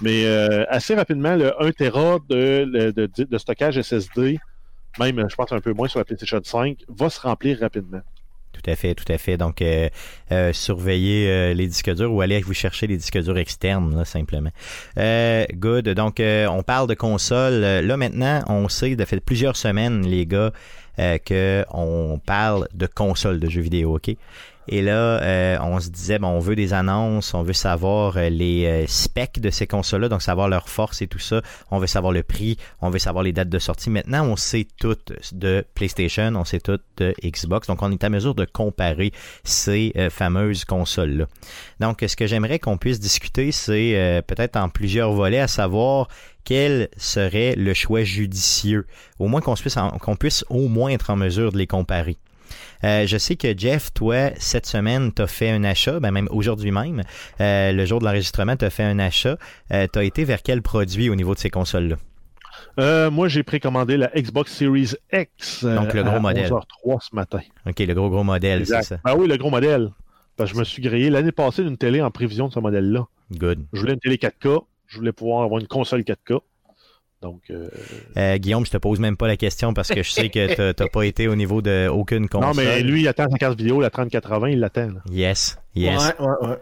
Mais 0.00 0.24
euh, 0.26 0.64
assez 0.68 0.94
rapidement, 0.94 1.34
le 1.34 1.60
1 1.60 1.72
Tera 1.72 2.18
de, 2.28 2.92
de, 2.92 3.24
de, 3.24 3.38
stockage 3.38 3.80
SSD, 3.82 4.38
même, 4.98 5.26
je 5.28 5.34
pense, 5.34 5.52
un 5.52 5.60
peu 5.60 5.72
moins 5.72 5.88
sur 5.88 5.98
la 5.98 6.04
PlayStation 6.04 6.40
5, 6.42 6.78
va 6.88 7.10
se 7.10 7.20
remplir 7.20 7.58
rapidement. 7.60 8.00
Tout 8.62 8.70
à 8.70 8.76
fait, 8.76 8.94
tout 8.94 9.10
à 9.10 9.18
fait. 9.18 9.36
Donc, 9.36 9.62
euh, 9.62 9.88
euh, 10.32 10.52
surveillez 10.52 11.28
euh, 11.28 11.54
les 11.54 11.66
disques 11.66 11.94
durs 11.94 12.12
ou 12.12 12.20
allez 12.20 12.40
vous 12.40 12.52
chercher 12.52 12.86
les 12.86 12.96
disques 12.96 13.18
durs 13.18 13.38
externes, 13.38 14.04
simplement. 14.04 14.50
good. 14.96 15.88
Donc, 15.90 16.20
on 16.20 16.62
parle 16.62 16.88
de 16.88 16.94
console. 16.94 17.60
Là, 17.60 17.96
maintenant, 17.96 18.42
on 18.48 18.68
sait, 18.68 18.96
de 18.96 19.04
fait 19.04 19.20
plusieurs 19.20 19.56
semaines, 19.56 20.06
les 20.06 20.26
gars, 20.26 20.52
qu'on 21.26 22.20
parle 22.24 22.68
de 22.74 22.86
console 22.86 23.40
de 23.40 23.48
jeux 23.48 23.62
vidéo, 23.62 23.96
OK? 23.96 24.14
Et 24.72 24.82
là, 24.82 25.20
euh, 25.20 25.58
on 25.62 25.80
se 25.80 25.88
disait, 25.88 26.20
bon, 26.20 26.28
on 26.28 26.38
veut 26.38 26.54
des 26.54 26.72
annonces, 26.72 27.34
on 27.34 27.42
veut 27.42 27.52
savoir 27.52 28.16
euh, 28.16 28.28
les 28.28 28.66
euh, 28.66 28.84
specs 28.86 29.40
de 29.40 29.50
ces 29.50 29.66
consoles-là, 29.66 30.08
donc 30.08 30.22
savoir 30.22 30.48
leur 30.48 30.68
force 30.68 31.02
et 31.02 31.08
tout 31.08 31.18
ça. 31.18 31.42
On 31.72 31.80
veut 31.80 31.88
savoir 31.88 32.12
le 32.12 32.22
prix, 32.22 32.56
on 32.80 32.88
veut 32.88 33.00
savoir 33.00 33.24
les 33.24 33.32
dates 33.32 33.48
de 33.48 33.58
sortie. 33.58 33.90
Maintenant, 33.90 34.24
on 34.24 34.36
sait 34.36 34.68
tout 34.78 34.96
de 35.32 35.64
PlayStation, 35.74 36.32
on 36.36 36.44
sait 36.44 36.60
tout 36.60 36.78
de 36.98 37.12
Xbox, 37.20 37.66
donc 37.66 37.82
on 37.82 37.90
est 37.90 38.04
à 38.04 38.08
mesure 38.10 38.36
de 38.36 38.44
comparer 38.44 39.10
ces 39.42 39.92
fameuses 40.10 40.64
consoles-là. 40.64 41.26
Donc, 41.80 42.04
ce 42.06 42.14
que 42.14 42.28
j'aimerais 42.28 42.60
qu'on 42.60 42.78
puisse 42.78 43.00
discuter, 43.00 43.50
c'est 43.50 44.22
peut-être 44.28 44.56
en 44.56 44.68
plusieurs 44.68 45.12
volets, 45.12 45.40
à 45.40 45.48
savoir 45.48 46.06
quel 46.44 46.88
serait 46.96 47.56
le 47.56 47.74
choix 47.74 48.04
judicieux? 48.04 48.86
Au 49.18 49.26
moins 49.26 49.40
qu'on 49.40 49.54
puisse, 49.54 49.76
qu'on 50.00 50.16
puisse 50.16 50.44
au 50.48 50.68
moins 50.68 50.90
être 50.90 51.10
en 51.10 51.16
mesure 51.16 51.50
de 51.50 51.58
les 51.58 51.66
comparer. 51.66 52.16
Euh, 52.84 53.06
je 53.06 53.18
sais 53.18 53.36
que 53.36 53.56
Jeff, 53.56 53.92
toi, 53.92 54.30
cette 54.38 54.66
semaine, 54.66 55.12
t'as 55.12 55.26
fait 55.26 55.50
un 55.50 55.64
achat, 55.64 56.00
ben 56.00 56.10
même 56.10 56.28
aujourd'hui 56.30 56.70
même, 56.70 57.02
euh, 57.40 57.72
le 57.72 57.84
jour 57.84 57.98
de 57.98 58.04
l'enregistrement, 58.04 58.56
t'as 58.56 58.70
fait 58.70 58.84
un 58.84 58.98
achat. 58.98 59.36
Euh, 59.72 59.86
t'as 59.86 60.04
été 60.04 60.24
vers 60.24 60.42
quel 60.42 60.62
produit 60.62 61.10
au 61.10 61.14
niveau 61.14 61.34
de 61.34 61.38
ces 61.38 61.50
consoles-là? 61.50 61.96
Euh, 62.78 63.10
moi, 63.10 63.28
j'ai 63.28 63.42
précommandé 63.42 63.96
la 63.96 64.08
Xbox 64.08 64.52
Series 64.52 64.92
X. 65.12 65.64
Donc, 65.64 65.94
le 65.94 66.02
gros 66.02 66.16
à 66.16 66.20
modèle. 66.20 66.50
11h03 66.50 66.98
ce 67.00 67.14
matin. 67.14 67.40
OK, 67.66 67.78
le 67.78 67.94
gros 67.94 68.10
gros 68.10 68.24
modèle, 68.24 68.66
c'est 68.66 68.82
ça. 68.82 68.98
Ah 69.04 69.16
oui, 69.16 69.28
le 69.28 69.36
gros 69.36 69.50
modèle. 69.50 69.90
Parce 70.36 70.50
que 70.50 70.56
je 70.56 70.60
me 70.60 70.64
suis 70.64 70.82
grillé 70.82 71.10
l'année 71.10 71.32
passée 71.32 71.62
d'une 71.62 71.76
télé 71.76 72.00
en 72.00 72.10
prévision 72.10 72.48
de 72.48 72.52
ce 72.52 72.60
modèle-là. 72.60 73.06
Good. 73.32 73.66
Je 73.72 73.80
voulais 73.80 73.92
une 73.94 74.00
télé 74.00 74.16
4K. 74.16 74.64
Je 74.86 74.98
voulais 74.98 75.12
pouvoir 75.12 75.44
avoir 75.44 75.60
une 75.60 75.66
console 75.66 76.00
4K. 76.00 76.40
Donc, 77.22 77.42
euh, 77.50 77.68
Euh, 78.16 78.38
Guillaume, 78.38 78.64
je 78.64 78.70
te 78.70 78.78
pose 78.78 78.98
même 78.98 79.16
pas 79.18 79.26
la 79.26 79.36
question 79.36 79.74
parce 79.74 79.88
que 79.90 80.02
je 80.02 80.10
sais 80.10 80.30
que 80.30 80.72
t'as- 80.72 80.88
pas 80.88 81.02
été 81.04 81.28
au 81.28 81.36
niveau 81.36 81.60
de 81.60 81.86
aucune 81.88 82.28
console. 82.28 82.48
non, 82.48 82.54
mais 82.54 82.82
lui, 82.82 83.02
il 83.02 83.08
attend 83.08 83.28
sa 83.30 83.36
carte 83.36 83.58
vidéo, 83.58 83.80
la 83.80 83.90
3080, 83.90 84.48
il 84.48 84.58
l'attend. 84.60 84.88
Yes, 85.12 85.58
yes. 85.74 86.14
Ouais, 86.18 86.26
ouais, 86.26 86.48
ouais. 86.48 86.56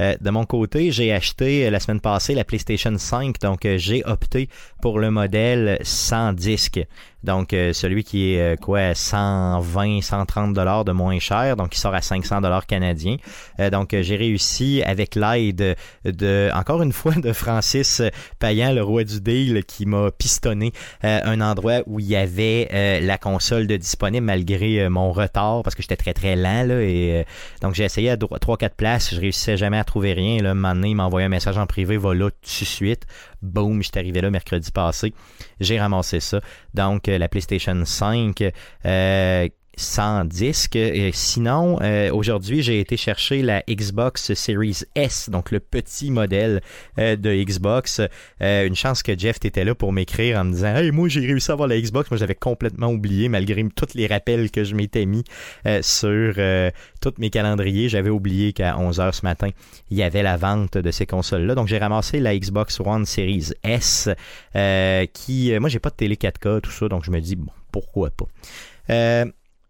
Euh, 0.00 0.16
de 0.18 0.30
mon 0.30 0.46
côté, 0.46 0.90
j'ai 0.92 1.12
acheté 1.12 1.66
euh, 1.66 1.70
la 1.70 1.78
semaine 1.78 2.00
passée 2.00 2.34
la 2.34 2.44
PlayStation 2.44 2.96
5, 2.96 3.38
donc 3.40 3.66
euh, 3.66 3.76
j'ai 3.76 4.02
opté 4.06 4.48
pour 4.80 4.98
le 4.98 5.10
modèle 5.10 5.78
sans 5.82 6.32
disque. 6.32 6.80
Donc 7.24 7.52
euh, 7.52 7.72
celui 7.72 8.04
qui 8.04 8.32
est 8.32 8.54
euh, 8.54 8.56
quoi 8.56 8.94
120 8.94 10.02
130 10.02 10.54
dollars 10.54 10.84
de 10.84 10.92
moins 10.92 11.18
cher, 11.18 11.56
donc 11.56 11.74
il 11.74 11.78
sort 11.78 11.94
à 11.94 12.00
500 12.00 12.40
dollars 12.40 12.66
canadiens. 12.66 13.16
Euh, 13.58 13.70
donc 13.70 13.92
euh, 13.92 14.02
j'ai 14.02 14.16
réussi 14.16 14.82
avec 14.84 15.16
l'aide 15.16 15.76
de 16.04 16.50
encore 16.54 16.82
une 16.82 16.92
fois 16.92 17.14
de 17.14 17.32
Francis 17.32 18.02
Payan, 18.38 18.72
le 18.72 18.82
roi 18.82 19.02
du 19.04 19.20
deal 19.20 19.64
qui 19.64 19.86
m'a 19.86 20.10
pistonné 20.10 20.72
un 21.02 21.40
endroit 21.40 21.80
où 21.86 22.00
il 22.00 22.06
y 22.06 22.16
avait 22.16 23.00
la 23.02 23.18
console 23.18 23.66
de 23.66 23.76
disponible 23.76 24.24
malgré 24.24 24.88
mon 24.88 25.12
retard 25.12 25.62
parce 25.62 25.74
que 25.74 25.82
j'étais 25.82 25.96
très 25.96 26.14
très 26.14 26.36
lent 26.36 26.70
et 26.70 27.24
donc 27.62 27.74
j'ai 27.74 27.84
essayé 27.84 28.10
à 28.10 28.16
3-4 28.16 28.70
places, 28.76 29.14
je 29.14 29.20
réussissais 29.20 29.56
jamais 29.56 29.78
à 29.78 29.84
trouver 29.84 30.12
rien. 30.12 30.42
Là, 30.42 30.50
il 30.50 30.96
m'a 30.96 31.04
envoyé 31.04 31.26
un 31.26 31.30
message 31.30 31.58
en 31.58 31.66
privé, 31.66 31.96
va 31.96 32.14
là 32.14 32.30
tout 32.30 32.38
de 32.42 32.66
suite. 32.66 33.06
Boum, 33.42 33.82
j'étais 33.82 34.00
arrivé 34.00 34.20
là 34.20 34.30
mercredi 34.30 34.70
passé. 34.70 35.12
J'ai 35.60 35.78
ramassé 35.78 36.20
ça. 36.20 36.40
Donc 36.74 37.08
euh, 37.08 37.18
la 37.18 37.28
PlayStation 37.28 37.84
5 37.84 38.42
euh, 38.84 39.48
sans 39.78 40.24
disque. 40.24 40.76
Et 40.76 41.10
sinon, 41.12 41.78
euh, 41.80 42.12
aujourd'hui, 42.12 42.62
j'ai 42.62 42.80
été 42.80 42.96
chercher 42.96 43.42
la 43.42 43.62
Xbox 43.68 44.34
Series 44.34 44.80
S, 44.94 45.30
donc 45.30 45.50
le 45.50 45.60
petit 45.60 46.10
modèle 46.10 46.60
euh, 46.98 47.16
de 47.16 47.32
Xbox. 47.42 48.00
Euh, 48.42 48.66
une 48.66 48.76
chance 48.76 49.02
que 49.02 49.18
Jeff 49.18 49.36
était 49.44 49.64
là 49.64 49.74
pour 49.74 49.92
m'écrire 49.92 50.38
en 50.38 50.44
me 50.44 50.52
disant 50.52 50.74
Hey, 50.74 50.90
moi 50.90 51.08
j'ai 51.08 51.20
réussi 51.20 51.50
à 51.50 51.54
avoir 51.54 51.68
la 51.68 51.80
Xbox. 51.80 52.10
Moi 52.10 52.18
j'avais 52.18 52.34
complètement 52.34 52.88
oublié, 52.88 53.28
malgré 53.28 53.64
tous 53.74 53.94
les 53.94 54.06
rappels 54.06 54.50
que 54.50 54.64
je 54.64 54.74
m'étais 54.74 55.06
mis 55.06 55.24
euh, 55.66 55.80
sur 55.82 56.34
euh, 56.38 56.70
tous 57.00 57.14
mes 57.18 57.30
calendriers. 57.30 57.88
J'avais 57.88 58.10
oublié 58.10 58.52
qu'à 58.52 58.76
11h 58.76 59.12
ce 59.12 59.24
matin, 59.24 59.50
il 59.90 59.96
y 59.96 60.02
avait 60.02 60.22
la 60.22 60.36
vente 60.36 60.76
de 60.76 60.90
ces 60.90 61.06
consoles-là. 61.06 61.54
Donc 61.54 61.68
j'ai 61.68 61.78
ramassé 61.78 62.20
la 62.20 62.36
Xbox 62.36 62.80
One 62.80 63.06
Series 63.06 63.52
S, 63.62 64.08
euh, 64.56 65.06
qui, 65.12 65.52
euh, 65.52 65.60
moi 65.60 65.68
j'ai 65.68 65.78
pas 65.78 65.90
de 65.90 65.96
télé 65.96 66.16
4K, 66.16 66.60
tout 66.60 66.70
ça, 66.70 66.88
donc 66.88 67.04
je 67.04 67.10
me 67.10 67.20
dis, 67.20 67.36
bon, 67.36 67.50
pourquoi 67.72 68.10
pas? 68.10 68.26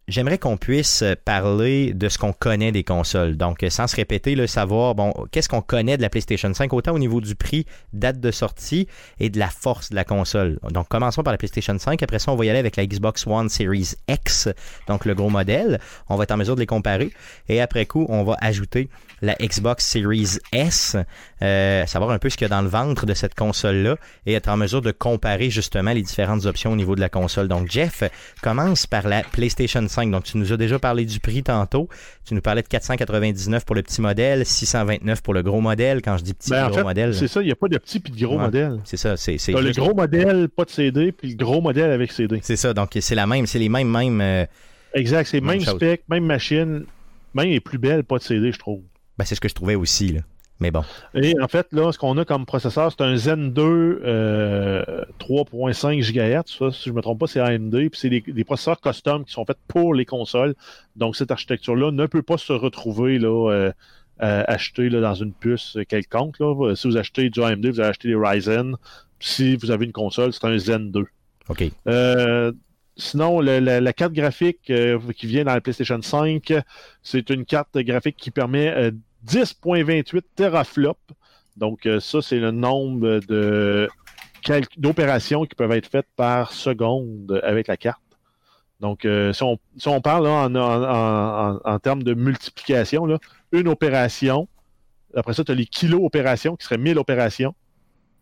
Euh, 0.08 0.12
J'aimerais 0.18 0.38
qu'on 0.38 0.56
puisse 0.56 1.04
parler 1.24 1.92
de 1.92 2.08
ce 2.08 2.18
qu'on 2.18 2.32
connaît 2.32 2.72
des 2.72 2.82
consoles. 2.82 3.36
Donc, 3.36 3.64
sans 3.68 3.86
se 3.86 3.96
répéter, 3.96 4.34
le 4.34 4.46
savoir, 4.46 4.94
bon, 4.94 5.12
qu'est-ce 5.30 5.48
qu'on 5.48 5.60
connaît 5.60 5.96
de 5.96 6.02
la 6.02 6.10
PlayStation 6.10 6.52
5, 6.52 6.72
autant 6.72 6.92
au 6.92 6.98
niveau 6.98 7.20
du 7.20 7.34
prix, 7.34 7.66
date 7.92 8.18
de 8.18 8.30
sortie 8.30 8.88
et 9.20 9.30
de 9.30 9.38
la 9.38 9.48
force 9.48 9.90
de 9.90 9.94
la 9.94 10.04
console. 10.04 10.58
Donc, 10.70 10.88
commençons 10.88 11.22
par 11.22 11.32
la 11.32 11.38
PlayStation 11.38 11.78
5. 11.78 12.02
Après 12.02 12.18
ça, 12.18 12.32
on 12.32 12.36
va 12.36 12.44
y 12.44 12.50
aller 12.50 12.58
avec 12.58 12.76
la 12.76 12.86
Xbox 12.86 13.26
One 13.26 13.48
Series 13.48 13.94
X, 14.08 14.48
donc 14.88 15.04
le 15.04 15.14
gros 15.14 15.30
modèle. 15.30 15.78
On 16.08 16.16
va 16.16 16.24
être 16.24 16.32
en 16.32 16.36
mesure 16.36 16.54
de 16.54 16.60
les 16.60 16.66
comparer. 16.66 17.12
Et 17.48 17.60
après 17.60 17.86
coup, 17.86 18.06
on 18.08 18.24
va 18.24 18.36
ajouter 18.40 18.88
la 19.22 19.34
Xbox 19.34 19.84
Series 19.84 20.38
S, 20.52 20.96
euh, 21.42 21.86
savoir 21.86 22.10
un 22.10 22.18
peu 22.18 22.30
ce 22.30 22.36
qu'il 22.36 22.44
y 22.44 22.50
a 22.50 22.54
dans 22.54 22.62
le 22.62 22.68
ventre 22.68 23.04
de 23.04 23.14
cette 23.14 23.34
console-là 23.34 23.96
et 24.26 24.34
être 24.34 24.48
en 24.48 24.56
mesure 24.56 24.80
de 24.80 24.92
comparer 24.92 25.50
justement 25.50 25.92
les 25.92 26.02
différentes 26.02 26.46
options 26.46 26.72
au 26.72 26.76
niveau 26.76 26.94
de 26.94 27.00
la 27.00 27.08
console. 27.08 27.48
Donc, 27.48 27.70
Jeff, 27.70 28.04
commence 28.42 28.86
par 28.86 29.06
la 29.08 29.22
PlayStation 29.22 29.86
5. 29.86 29.97
Donc, 30.06 30.24
tu 30.24 30.38
nous 30.38 30.52
as 30.52 30.56
déjà 30.56 30.78
parlé 30.78 31.04
du 31.04 31.20
prix 31.20 31.42
tantôt. 31.42 31.88
Tu 32.24 32.34
nous 32.34 32.40
parlais 32.40 32.62
de 32.62 32.68
499 32.68 33.64
pour 33.64 33.74
le 33.74 33.82
petit 33.82 34.00
modèle, 34.00 34.46
629 34.46 35.22
pour 35.22 35.34
le 35.34 35.42
gros 35.42 35.60
modèle. 35.60 36.00
Quand 36.02 36.16
je 36.16 36.24
dis 36.24 36.34
petit 36.34 36.50
Ben, 36.50 36.66
en 36.66 36.68
gros 36.68 36.78
fait, 36.78 36.84
modèle, 36.84 37.14
c'est 37.14 37.28
ça, 37.28 37.42
il 37.42 37.46
n'y 37.46 37.52
a 37.52 37.56
pas 37.56 37.68
de 37.68 37.78
petit 37.78 38.00
puis 38.00 38.12
de 38.12 38.24
gros 38.24 38.36
Ouais. 38.36 38.42
modèle. 38.44 38.78
c'est 38.84 38.96
ça. 38.96 39.16
C'est 39.16 39.36
T'as 39.36 39.60
le 39.60 39.66
juste- 39.68 39.78
gros 39.80 39.94
modèle, 39.94 40.48
pas 40.48 40.64
de 40.64 40.70
CD, 40.70 41.12
puis 41.12 41.30
le 41.30 41.36
gros 41.36 41.60
modèle 41.60 41.90
avec 41.90 42.12
CD. 42.12 42.38
C'est 42.42 42.56
ça. 42.56 42.72
Donc, 42.74 42.96
c'est 43.00 43.14
la 43.14 43.26
même. 43.26 43.46
C'est 43.46 43.58
les 43.58 43.68
mêmes, 43.68 43.90
mêmes. 43.90 44.20
euh, 44.20 44.46
Exact, 44.94 45.26
c'est 45.28 45.40
Même 45.40 45.58
même 45.58 45.66
spec, 45.76 46.02
même 46.08 46.24
machine, 46.24 46.84
même 47.34 47.50
est 47.50 47.60
plus 47.60 47.78
belle, 47.78 48.04
pas 48.04 48.18
de 48.18 48.22
CD, 48.22 48.52
je 48.52 48.58
trouve. 48.58 48.80
ben, 49.18 49.24
c'est 49.24 49.34
ce 49.34 49.40
que 49.40 49.48
je 49.48 49.54
trouvais 49.54 49.74
aussi. 49.74 50.08
Là. 50.12 50.20
Mais 50.60 50.70
bon. 50.72 50.82
Et 51.14 51.34
en 51.40 51.46
fait, 51.46 51.68
là, 51.72 51.92
ce 51.92 51.98
qu'on 51.98 52.18
a 52.18 52.24
comme 52.24 52.44
processeur, 52.44 52.90
c'est 52.90 53.02
un 53.04 53.16
Zen 53.16 53.52
2 53.52 53.62
euh, 54.04 55.04
3.5 55.20 56.00
GHz. 56.12 56.42
Ça, 56.58 56.72
si 56.72 56.84
je 56.86 56.90
ne 56.90 56.96
me 56.96 57.00
trompe 57.00 57.20
pas, 57.20 57.26
c'est 57.28 57.40
AMD. 57.40 57.70
Puis 57.72 57.90
c'est 57.94 58.10
des, 58.10 58.20
des 58.26 58.44
processeurs 58.44 58.80
custom 58.80 59.24
qui 59.24 59.32
sont 59.32 59.44
faits 59.44 59.58
pour 59.68 59.94
les 59.94 60.04
consoles. 60.04 60.54
Donc, 60.96 61.14
cette 61.16 61.30
architecture-là 61.30 61.92
ne 61.92 62.06
peut 62.06 62.22
pas 62.22 62.38
se 62.38 62.52
retrouver 62.52 63.18
là, 63.18 63.50
euh, 63.52 63.72
euh, 64.22 64.42
achetée 64.48 64.88
là, 64.88 65.00
dans 65.00 65.14
une 65.14 65.32
puce 65.32 65.78
quelconque. 65.88 66.40
Là. 66.40 66.74
Si 66.74 66.88
vous 66.88 66.96
achetez 66.96 67.30
du 67.30 67.40
AMD, 67.42 67.64
vous 67.66 67.78
allez 67.80 67.90
acheter 67.90 68.08
des 68.08 68.16
Ryzen. 68.16 68.74
Si 69.20 69.56
vous 69.56 69.70
avez 69.70 69.84
une 69.84 69.92
console, 69.92 70.32
c'est 70.32 70.44
un 70.44 70.58
Zen 70.58 70.90
2. 70.90 71.04
OK. 71.50 71.64
Euh, 71.86 72.50
sinon, 72.96 73.40
le- 73.40 73.60
la, 73.60 73.80
la 73.80 73.92
carte 73.92 74.12
graphique 74.12 74.70
euh, 74.70 74.98
qui 75.16 75.26
vient 75.26 75.44
dans 75.44 75.54
la 75.54 75.60
PlayStation 75.60 76.00
5, 76.02 76.52
c'est 77.02 77.30
une 77.30 77.44
carte 77.44 77.78
graphique 77.78 78.16
qui 78.16 78.30
permet 78.32 78.68
euh, 78.76 78.90
10.28 79.28 80.22
teraflops. 80.36 80.98
Donc, 81.56 81.86
euh, 81.86 82.00
ça, 82.00 82.22
c'est 82.22 82.38
le 82.38 82.50
nombre 82.50 83.20
de 83.28 83.88
d'opérations 84.78 85.44
qui 85.44 85.54
peuvent 85.56 85.72
être 85.72 85.88
faites 85.88 86.06
par 86.16 86.52
seconde 86.52 87.40
avec 87.42 87.66
la 87.66 87.76
carte. 87.76 88.00
Donc, 88.80 89.04
euh, 89.04 89.32
si, 89.32 89.42
on, 89.42 90.00
parle 90.00 90.26
en, 90.28 90.54
en- 90.54 91.56
en- 91.56 91.60
en 91.64 91.78
termes 91.80 92.02
de 92.04 92.14
multiplication, 92.14 93.04
là, 93.04 93.18
une 93.52 93.66
opération, 93.68 94.48
après 95.14 95.34
ça, 95.34 95.42
tu 95.44 95.50
as 95.52 95.54
les 95.56 95.66
kilos 95.66 96.00
opérations 96.02 96.54
qui 96.56 96.64
seraient 96.64 96.78
1000 96.78 96.98
opérations, 96.98 97.54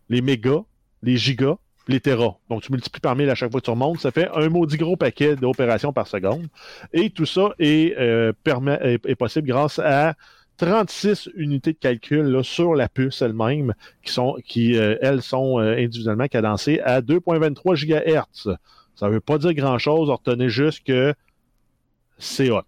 les 0.09 0.21
mégas, 0.21 0.63
les 1.03 1.15
gigas, 1.17 1.55
les 1.87 1.99
terras. 2.01 2.33
Donc, 2.49 2.63
tu 2.63 2.71
multiplies 2.71 2.99
par 2.99 3.15
1000 3.15 3.29
à 3.29 3.35
chaque 3.35 3.51
fois 3.51 3.61
que 3.61 3.65
tu 3.65 3.71
remontes, 3.71 3.99
ça 3.99 4.11
fait 4.11 4.27
un 4.33 4.49
maudit 4.49 4.77
gros 4.77 4.97
paquet 4.97 5.35
d'opérations 5.35 5.93
par 5.93 6.07
seconde. 6.07 6.47
Et 6.91 7.11
tout 7.11 7.27
ça 7.27 7.53
est, 7.59 7.95
euh, 7.97 8.33
permet, 8.43 8.99
est 9.05 9.15
possible 9.15 9.47
grâce 9.47 9.79
à 9.79 10.15
36 10.57 11.29
unités 11.35 11.73
de 11.73 11.77
calcul 11.77 12.25
là, 12.25 12.43
sur 12.43 12.75
la 12.75 12.89
puce 12.89 13.21
elle-même, 13.21 13.73
qui, 14.03 14.11
sont, 14.11 14.37
qui 14.45 14.77
euh, 14.77 14.95
elles, 15.01 15.21
sont 15.21 15.59
euh, 15.59 15.75
individuellement 15.77 16.27
cadencées 16.27 16.79
à 16.81 17.01
2.23 17.01 17.75
GHz. 17.75 18.55
Ça 18.95 19.07
ne 19.07 19.11
veut 19.11 19.19
pas 19.19 19.37
dire 19.37 19.53
grand-chose, 19.53 20.09
retenez 20.09 20.49
juste 20.49 20.83
que 20.85 21.13
c'est 22.17 22.49
hot. 22.49 22.63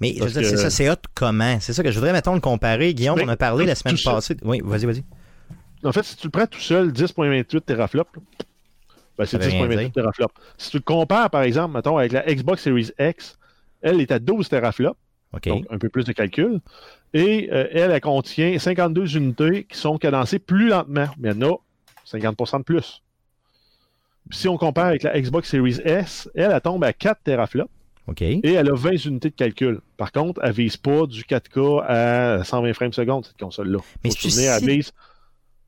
Mais 0.00 0.14
je 0.16 0.22
veux 0.22 0.28
c'est 0.28 0.56
ça, 0.56 0.70
c'est 0.70 0.88
hot 0.88 0.94
comment? 1.14 1.58
C'est 1.60 1.72
ça 1.72 1.82
que 1.82 1.90
je 1.90 1.96
voudrais, 1.96 2.12
mettons, 2.12 2.34
le 2.34 2.40
comparer. 2.40 2.94
Guillaume, 2.94 3.20
on 3.20 3.28
a 3.28 3.36
parlé 3.36 3.66
la 3.66 3.74
semaine 3.74 3.96
passée. 4.02 4.36
Oui, 4.42 4.60
vas-y, 4.64 4.86
vas-y. 4.86 5.04
En 5.84 5.92
fait, 5.92 6.04
si 6.04 6.16
tu 6.16 6.26
le 6.28 6.30
prends 6.30 6.46
tout 6.46 6.60
seul, 6.60 6.90
10.28 6.90 7.60
teraflops, 7.62 8.10
ben, 9.16 9.26
c'est 9.26 9.42
Ça 9.42 9.48
veut 9.48 9.56
rien 9.56 9.66
10.28 9.66 9.78
dire. 9.78 9.92
teraflops. 9.92 10.34
Si 10.56 10.70
tu 10.70 10.76
le 10.76 10.82
compares, 10.82 11.30
par 11.30 11.42
exemple, 11.42 11.74
mettons, 11.74 11.98
avec 11.98 12.12
la 12.12 12.22
Xbox 12.22 12.62
Series 12.62 12.90
X, 13.00 13.38
elle 13.82 14.00
est 14.00 14.12
à 14.12 14.18
12 14.20 14.48
teraflops, 14.48 14.98
Donc 15.32 15.66
un 15.70 15.78
peu 15.78 15.88
plus 15.88 16.04
de 16.04 16.12
calcul. 16.12 16.60
Et 17.14 17.48
euh, 17.52 17.66
elle, 17.72 17.90
elle 17.90 18.00
contient 18.00 18.58
52 18.58 19.16
unités 19.16 19.64
qui 19.64 19.78
sont 19.78 19.98
cadencées 19.98 20.38
plus 20.38 20.68
lentement, 20.68 21.06
mais 21.18 21.30
il 21.30 21.40
y 21.42 21.44
en 21.44 21.50
a 21.52 21.56
50% 22.06 22.58
de 22.58 22.62
plus. 22.64 23.02
Puis 24.28 24.38
si 24.40 24.48
on 24.48 24.58
compare 24.58 24.86
avec 24.86 25.02
la 25.02 25.18
Xbox 25.18 25.48
Series 25.48 25.80
S, 25.84 26.28
elle, 26.34 26.50
elle 26.52 26.60
tombe 26.60 26.84
à 26.84 26.92
4 26.92 27.22
teraflops 27.24 27.70
et 28.20 28.52
elle 28.54 28.70
a 28.70 28.74
20 28.74 29.04
unités 29.04 29.28
de 29.30 29.34
calcul. 29.34 29.80
Par 29.98 30.12
contre, 30.12 30.40
elle 30.42 30.52
vise 30.52 30.78
pas 30.78 31.06
du 31.06 31.22
4K 31.24 31.84
à 31.86 32.42
120 32.44 32.72
frames 32.72 32.92
seconde, 32.94 33.26
cette 33.26 33.36
console-là. 33.38 33.78
Mais 34.02 34.10
c'est-tu 34.10 34.30
souvenir, 34.30 34.52
elle 34.52 34.60
si- 34.60 34.66
vise 34.66 34.92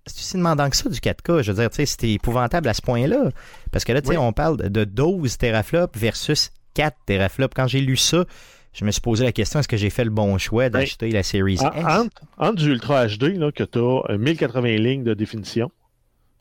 C'est 0.07 0.19
aussi 0.19 0.37
demandant 0.39 0.71
que 0.71 0.77
ça 0.77 0.89
du 0.89 0.99
4K. 1.01 1.43
Je 1.43 1.53
veux 1.53 1.59
dire, 1.61 1.69
tu 1.71 1.77
sais, 1.77 1.87
c'était 1.87 2.13
épouvantable 2.13 2.67
à 2.69 2.73
ce 2.75 2.81
point-là. 2.81 3.29
Parce 3.73 3.85
que 3.85 3.93
là, 3.93 4.01
tu 4.01 4.09
sais, 4.09 4.17
Oui. 4.17 4.25
on 4.27 4.33
parle 4.33 4.57
de 4.71 4.85
12 4.85 5.37
teraflops 5.37 5.99
versus 5.99 6.51
4 6.73 6.97
teraflops. 7.05 7.53
Quand 7.55 7.67
j'ai 7.67 7.81
lu 7.83 7.97
ça, 7.99 8.25
je 8.73 8.85
me 8.85 8.91
suis 8.91 9.01
posé 9.01 9.25
la 9.25 9.33
question 9.33 9.61
est-ce 9.61 9.69
que 9.69 9.77
j'ai 9.77 9.91
fait 9.91 10.05
le 10.05 10.11
bon 10.11 10.39
choix 10.39 10.69
d'acheter 10.71 11.11
la 11.11 11.23
Series 11.23 11.59
En- 11.61 11.73
S 11.73 11.85
Entre, 11.85 12.23
entre 12.39 12.55
du 12.57 12.71
Ultra 12.71 13.07
HD, 13.07 13.37
là, 13.37 13.51
que 13.53 13.65
tu 13.65 13.79
as 13.79 14.17
1080 14.17 14.77
lignes 14.77 15.05
de 15.05 15.15
définition, 15.15 15.71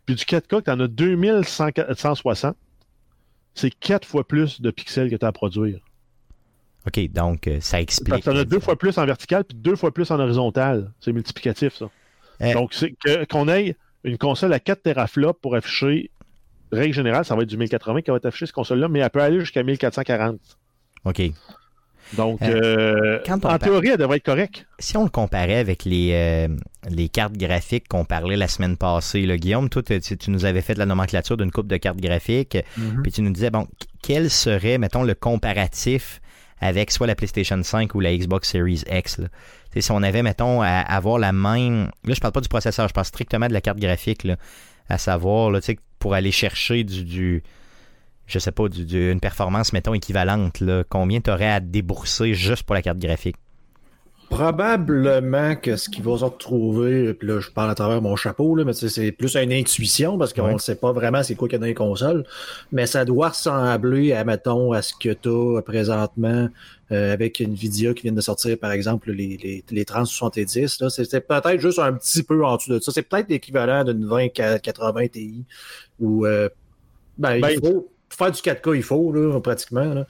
puis 0.05 0.15
du 0.15 0.23
4K, 0.25 0.47
que 0.59 0.65
tu 0.65 0.71
en 0.71 0.79
as 0.79 0.87
2160, 0.87 2.55
c'est 3.55 3.71
4 3.71 4.07
fois 4.07 4.27
plus 4.27 4.61
de 4.61 4.71
pixels 4.71 5.09
que 5.09 5.15
tu 5.15 5.25
as 5.25 5.29
à 5.29 5.31
produire. 5.31 5.79
OK, 6.87 7.11
donc 7.11 7.47
euh, 7.47 7.59
ça 7.59 7.81
explique. 7.81 8.23
Tu 8.23 8.29
en 8.29 8.35
as 8.35 8.45
deux 8.45 8.59
fois 8.59 8.77
plus 8.77 8.97
en 8.97 9.05
vertical, 9.05 9.43
puis 9.43 9.57
deux 9.57 9.75
fois 9.75 9.93
plus 9.93 10.09
en 10.11 10.19
horizontal. 10.19 10.91
C'est 10.99 11.11
multiplicatif, 11.11 11.75
ça. 11.75 11.89
Euh. 12.41 12.53
Donc, 12.53 12.73
qu'on 13.29 13.49
ait 13.49 13.75
une 14.05 14.17
console 14.17 14.53
à 14.53 14.59
4 14.59 14.83
teraflops 14.83 15.39
pour 15.41 15.55
afficher, 15.55 16.09
règle 16.71 16.93
générale, 16.93 17.25
ça 17.25 17.35
va 17.35 17.41
être 17.43 17.49
du 17.49 17.57
1080 17.57 18.01
qui 18.01 18.11
va 18.11 18.17
être 18.17 18.25
affiché, 18.27 18.45
cette 18.45 18.55
console-là, 18.55 18.87
mais 18.87 18.99
elle 18.99 19.09
peut 19.09 19.21
aller 19.21 19.39
jusqu'à 19.41 19.61
1440. 19.63 20.39
OK. 21.05 21.21
Donc, 22.13 22.41
euh, 22.41 23.19
en 23.27 23.57
théorie, 23.57 23.89
elle 23.89 23.97
devrait 23.97 24.17
être 24.17 24.25
correcte. 24.25 24.65
Si 24.79 24.97
on 24.97 25.03
le 25.03 25.09
comparait 25.09 25.57
avec 25.57 25.85
les, 25.85 26.11
euh, 26.13 26.47
les 26.89 27.09
cartes 27.09 27.37
graphiques 27.37 27.87
qu'on 27.87 28.05
parlait 28.05 28.37
la 28.37 28.47
semaine 28.47 28.77
passée, 28.77 29.25
là, 29.25 29.37
Guillaume, 29.37 29.69
toi, 29.69 29.83
tu, 29.83 30.31
nous 30.31 30.45
avais 30.45 30.61
fait 30.61 30.77
la 30.77 30.85
nomenclature 30.85 31.37
d'une 31.37 31.51
coupe 31.51 31.67
de 31.67 31.77
cartes 31.77 31.99
graphiques, 31.99 32.55
mm-hmm. 32.55 33.01
puis 33.03 33.11
tu 33.11 33.21
nous 33.21 33.31
disais, 33.31 33.51
bon, 33.51 33.67
quel 34.01 34.29
serait, 34.29 34.77
mettons, 34.77 35.03
le 35.03 35.13
comparatif 35.13 36.21
avec 36.61 36.91
soit 36.91 37.07
la 37.07 37.15
PlayStation 37.15 37.61
5 37.61 37.95
ou 37.95 37.99
la 37.99 38.15
Xbox 38.15 38.49
Series 38.49 38.83
X. 38.91 39.19
Là? 39.19 39.27
Si 39.77 39.91
on 39.91 40.03
avait, 40.03 40.23
mettons, 40.23 40.61
à 40.61 40.79
avoir 40.79 41.19
la 41.19 41.31
même. 41.31 41.89
Là, 42.03 42.13
je 42.13 42.19
parle 42.19 42.33
pas 42.33 42.41
du 42.41 42.49
processeur, 42.49 42.87
je 42.87 42.93
parle 42.93 43.05
strictement 43.05 43.47
de 43.47 43.53
la 43.53 43.61
carte 43.61 43.79
graphique, 43.79 44.23
là, 44.23 44.35
à 44.89 44.97
savoir, 44.97 45.51
là, 45.51 45.59
pour 45.99 46.13
aller 46.13 46.31
chercher 46.31 46.83
du, 46.83 47.03
du 47.03 47.43
je 48.29 48.39
sais 48.39 48.51
pas, 48.51 48.69
du, 48.69 49.11
une 49.11 49.19
performance, 49.19 49.73
mettons, 49.73 49.93
équivalente, 49.93 50.59
là, 50.59 50.83
combien 50.87 51.19
tu 51.19 51.31
aurais 51.31 51.51
à 51.51 51.59
débourser 51.59 52.33
juste 52.33 52.63
pour 52.63 52.75
la 52.75 52.81
carte 52.81 52.99
graphique? 52.99 53.35
Probablement 54.29 55.55
que 55.55 55.75
ce 55.75 55.89
qu'il 55.89 56.03
va 56.03 56.19
se 56.19 56.23
retrouver, 56.23 57.15
puis 57.15 57.27
là 57.27 57.39
je 57.39 57.49
parle 57.49 57.71
à 57.71 57.73
travers 57.73 57.99
mon 57.99 58.15
chapeau, 58.15 58.53
là, 58.53 58.63
mais 58.63 58.73
c'est 58.73 59.11
plus 59.11 59.35
une 59.35 59.51
intuition 59.51 60.19
parce 60.19 60.33
qu'on 60.33 60.53
ne 60.53 60.59
sait 60.59 60.75
pas 60.75 60.91
vraiment 60.91 61.23
c'est 61.23 61.33
quoi 61.33 61.47
qu'il 61.47 61.55
y 61.55 61.57
a 61.57 61.59
dans 61.61 61.65
les 61.65 61.73
consoles, 61.73 62.23
mais 62.71 62.85
ça 62.85 63.05
doit 63.05 63.29
ressembler 63.29 64.13
à, 64.13 64.23
mettons, 64.23 64.71
à 64.71 64.83
ce 64.83 64.93
que 64.93 65.13
tu 65.13 65.57
as 65.57 65.63
présentement 65.63 66.47
euh, 66.91 67.11
avec 67.11 67.41
Nvidia 67.41 67.95
qui 67.95 68.03
vient 68.03 68.11
de 68.11 68.21
sortir, 68.21 68.55
par 68.59 68.71
exemple, 68.71 69.11
les, 69.11 69.35
les, 69.37 69.63
les 69.67 69.85
3070. 69.85 70.83
C'est 70.89 71.27
peut-être 71.27 71.59
juste 71.59 71.79
un 71.79 71.93
petit 71.93 72.21
peu 72.21 72.45
en 72.45 72.57
dessous 72.57 72.73
de 72.73 72.79
ça. 72.79 72.91
C'est 72.91 73.01
peut-être 73.01 73.29
l'équivalent 73.29 73.83
d'une 73.83 74.01
2080 74.01 75.07
Ti 75.07 75.43
ou 75.99 76.27
euh, 76.27 76.49
ben, 77.17 77.41
ben, 77.41 77.49
il 77.49 77.59
faut 77.59 77.89
faire 78.09 78.31
du 78.31 78.41
4K, 78.41 78.75
il 78.75 78.83
faut, 78.83 79.11
là, 79.11 79.39
pratiquement. 79.39 79.93
Là 79.93 80.05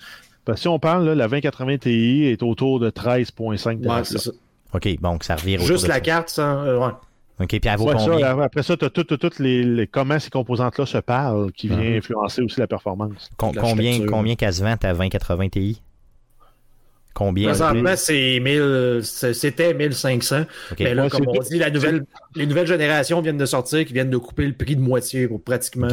si 0.55 0.67
on 0.67 0.79
parle, 0.79 1.09
la 1.09 1.27
2080 1.27 1.77
Ti 1.77 2.25
est 2.25 2.43
autour 2.43 2.79
de 2.79 2.89
13,5 2.89 3.85
ouais, 3.85 4.03
c'est 4.03 4.17
ça. 4.17 4.31
OK, 4.73 4.87
bon, 4.99 5.17
ça 5.21 5.35
revient 5.35 5.57
Juste 5.59 5.87
la 5.87 5.99
carte, 5.99 6.29
ça, 6.29 6.61
euh, 6.61 6.77
ouais. 6.79 6.93
OK, 7.39 7.47
puis 7.47 7.69
combien? 7.77 8.39
après 8.41 8.63
ça, 8.63 8.75
tu 8.75 8.85
as 8.85 8.89
toutes 8.89 9.39
les, 9.39 9.87
comment 9.87 10.19
ces 10.19 10.29
composantes-là 10.29 10.85
se 10.85 10.97
parlent 10.97 11.51
qui 11.53 11.69
vient 11.69 11.77
uh-huh. 11.77 11.97
influencer 11.97 12.41
aussi 12.41 12.59
la 12.59 12.67
performance. 12.67 13.29
combien, 13.37 14.05
combien 14.05 14.35
qu'elle 14.35 14.53
se 14.53 14.61
vend 14.61 14.75
ta 14.75 14.93
2080 14.93 15.49
Ti? 15.49 15.81
Combien? 17.13 17.49
Présentement, 17.49 17.95
c'est 17.95 18.39
1000, 18.39 19.01
c'était 19.03 19.73
1500. 19.73 20.45
Mais 20.79 20.93
là, 20.93 21.09
comme 21.09 21.27
on 21.27 21.39
dit, 21.39 21.57
la 21.57 21.69
nouvelle, 21.69 22.05
les 22.35 22.45
nouvelles 22.45 22.67
générations 22.67 23.21
viennent 23.21 23.37
de 23.37 23.45
sortir, 23.45 23.85
qui 23.85 23.93
viennent 23.93 24.09
de 24.09 24.17
couper 24.17 24.45
le 24.45 24.53
prix 24.53 24.75
de 24.75 24.81
moitié 24.81 25.27
pour 25.27 25.41
pratiquement. 25.41 25.89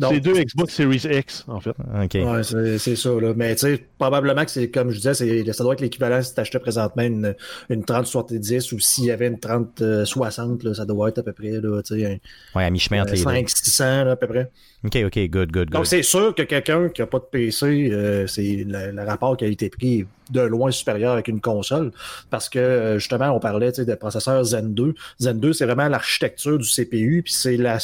C'est 0.00 0.20
deux 0.20 0.42
Xbox 0.42 0.74
Series 0.74 1.02
X, 1.04 1.44
en 1.48 1.60
fait. 1.60 1.74
Ouais, 1.92 2.78
c'est 2.78 2.96
ça. 2.96 3.10
Là. 3.10 3.34
Mais 3.36 3.54
tu 3.54 3.66
sais, 3.66 3.84
probablement 3.98 4.44
que 4.44 4.50
c'est, 4.50 4.70
comme 4.70 4.90
je 4.90 4.96
disais, 4.96 5.52
ça 5.52 5.64
doit 5.64 5.74
être 5.74 5.80
l'équivalent 5.80 6.22
si 6.22 6.34
tu 6.34 6.40
achetais 6.40 6.58
présentement 6.58 7.02
une, 7.02 7.34
une 7.68 7.84
3070 7.84 8.72
ou 8.72 8.80
s'il 8.80 9.04
y 9.04 9.10
avait 9.10 9.26
une 9.26 9.38
3060, 9.38 10.74
ça 10.74 10.84
doit 10.84 11.08
être 11.08 11.18
à 11.18 11.22
peu 11.22 11.32
près, 11.32 11.60
là, 11.60 11.82
tu 11.82 12.00
sais, 12.00 12.20
ouais, 12.54 12.64
à 12.64 12.70
mi-chemin 12.70 13.02
entre 13.02 13.12
les 13.12 13.18
5 13.18 13.48
600 13.48 14.06
à 14.08 14.16
peu 14.16 14.26
près. 14.26 14.50
OK, 14.84 14.96
OK, 15.06 15.18
good, 15.30 15.52
good, 15.52 15.70
Donc, 15.70 15.86
c'est 15.86 16.02
sûr 16.02 16.34
que 16.34 16.42
quelqu'un 16.42 16.88
qui 16.88 17.02
n'a 17.02 17.06
pas 17.06 17.20
de 17.20 17.26
PC, 17.30 17.90
euh, 17.92 18.26
c'est 18.26 18.64
le, 18.66 19.04
rapport 19.04 19.36
qualité-prix 19.36 20.06
de 20.30 20.40
loin 20.40 20.70
supérieur 20.70 21.12
avec 21.12 21.28
une 21.28 21.40
console. 21.40 21.92
Parce 22.30 22.48
que, 22.48 22.58
euh, 22.58 22.98
justement, 22.98 23.30
on 23.30 23.40
parlait 23.40 23.72
de 23.72 23.94
processeur 23.94 24.44
Zen 24.44 24.74
2. 24.74 24.94
Zen 25.20 25.40
2, 25.40 25.52
c'est 25.52 25.66
vraiment 25.66 25.88
l'architecture 25.88 26.58
du 26.58 26.68
CPU, 26.68 27.22
puis 27.24 27.32
c'est 27.32 27.56
la, 27.56 27.78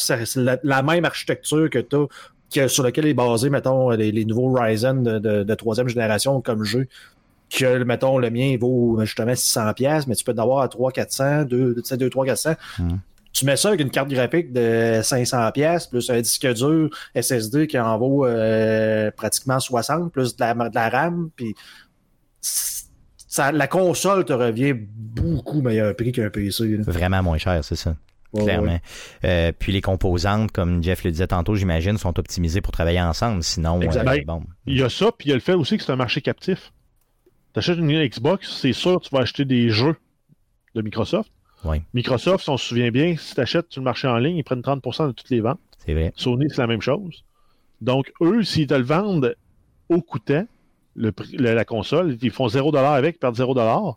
la, 0.62 0.82
même 0.82 1.04
architecture 1.04 1.68
que 1.70 1.78
tu 1.78 1.96
as 2.60 2.68
sur 2.68 2.82
laquelle 2.82 3.06
est 3.06 3.14
basé, 3.14 3.50
mettons, 3.50 3.90
les, 3.90 4.24
nouveaux 4.24 4.52
Ryzen 4.52 5.02
de, 5.02 5.54
troisième 5.54 5.88
génération 5.88 6.40
comme 6.40 6.64
jeu. 6.64 6.86
Que, 7.50 7.82
mettons, 7.82 8.18
le 8.18 8.30
mien, 8.30 8.46
il 8.46 8.58
vaut 8.58 8.98
justement 9.00 9.34
600 9.34 9.72
pièces 9.72 10.06
mais 10.06 10.14
tu 10.14 10.22
peux 10.22 10.32
en 10.32 10.42
avoir 10.42 10.62
à 10.62 10.68
3 10.68 10.92
400, 10.92 11.44
2, 11.44 11.76
2 11.98 12.10
3 12.10 12.26
400. 12.26 12.54
Tu 13.32 13.44
mets 13.44 13.56
ça 13.56 13.68
avec 13.68 13.80
une 13.80 13.90
carte 13.90 14.08
graphique 14.08 14.52
de 14.52 15.00
500 15.02 15.52
pièces 15.52 15.86
plus 15.86 16.10
un 16.10 16.20
disque 16.20 16.52
dur 16.54 16.90
SSD 17.14 17.66
qui 17.66 17.78
en 17.78 17.96
vaut 17.98 18.26
euh, 18.26 19.10
pratiquement 19.12 19.60
60, 19.60 20.10
plus 20.10 20.34
de 20.34 20.40
la, 20.40 20.54
de 20.54 20.74
la 20.74 20.88
RAM, 20.88 21.30
puis 21.36 21.54
la 23.52 23.66
console 23.66 24.24
te 24.24 24.32
revient 24.32 24.74
beaucoup 24.74 25.60
meilleur 25.60 25.94
prix 25.94 26.12
qu'un 26.12 26.30
PC. 26.30 26.76
Vraiment 26.78 27.22
moins 27.22 27.38
cher, 27.38 27.62
c'est 27.64 27.76
ça. 27.76 27.96
clairement. 28.34 28.78
Euh, 29.24 29.52
puis 29.58 29.72
les 29.72 29.80
composantes, 29.80 30.52
comme 30.52 30.82
Jeff 30.82 31.04
le 31.04 31.10
disait 31.10 31.28
tantôt, 31.28 31.54
j'imagine, 31.54 31.98
sont 31.98 32.18
optimisées 32.18 32.60
pour 32.60 32.72
travailler 32.72 33.00
ensemble. 33.00 33.42
Sinon, 33.42 33.80
euh, 33.82 34.22
bon. 34.26 34.42
Il 34.66 34.78
y 34.78 34.82
a 34.82 34.88
ça, 34.88 35.12
puis 35.16 35.28
il 35.28 35.30
y 35.30 35.32
a 35.32 35.36
le 35.36 35.40
fait 35.40 35.54
aussi 35.54 35.78
que 35.78 35.84
c'est 35.84 35.92
un 35.92 35.96
marché 35.96 36.20
captif. 36.20 36.72
Tu 37.54 37.58
achètes 37.60 37.78
une 37.78 38.06
Xbox, 38.06 38.58
c'est 38.60 38.72
sûr 38.72 39.00
que 39.00 39.08
tu 39.08 39.14
vas 39.14 39.22
acheter 39.22 39.44
des 39.44 39.70
jeux 39.70 39.96
de 40.74 40.82
Microsoft. 40.82 41.30
Microsoft, 41.92 42.44
si 42.44 42.50
on 42.50 42.56
se 42.56 42.66
souvient 42.66 42.90
bien, 42.90 43.16
si 43.18 43.34
tu 43.34 43.40
achètes 43.40 43.66
sur 43.70 43.80
le 43.80 43.84
marché 43.84 44.06
en 44.06 44.18
ligne, 44.18 44.36
ils 44.36 44.44
prennent 44.44 44.60
30% 44.60 45.08
de 45.08 45.12
toutes 45.12 45.30
les 45.30 45.40
ventes. 45.40 45.58
C'est 45.84 45.92
vrai. 45.92 46.12
Sony, 46.16 46.46
c'est 46.48 46.58
la 46.58 46.66
même 46.66 46.80
chose. 46.80 47.24
Donc, 47.80 48.12
eux, 48.20 48.42
s'ils 48.44 48.66
te 48.66 48.74
le 48.74 48.84
vendent 48.84 49.34
au 49.88 50.00
coûtant, 50.00 50.46
le, 50.98 51.54
la 51.54 51.64
console, 51.64 52.16
ils 52.20 52.30
font 52.30 52.48
0$ 52.48 52.76
avec, 52.76 53.16
ils 53.16 53.18
perdent 53.18 53.36
0$. 53.36 53.94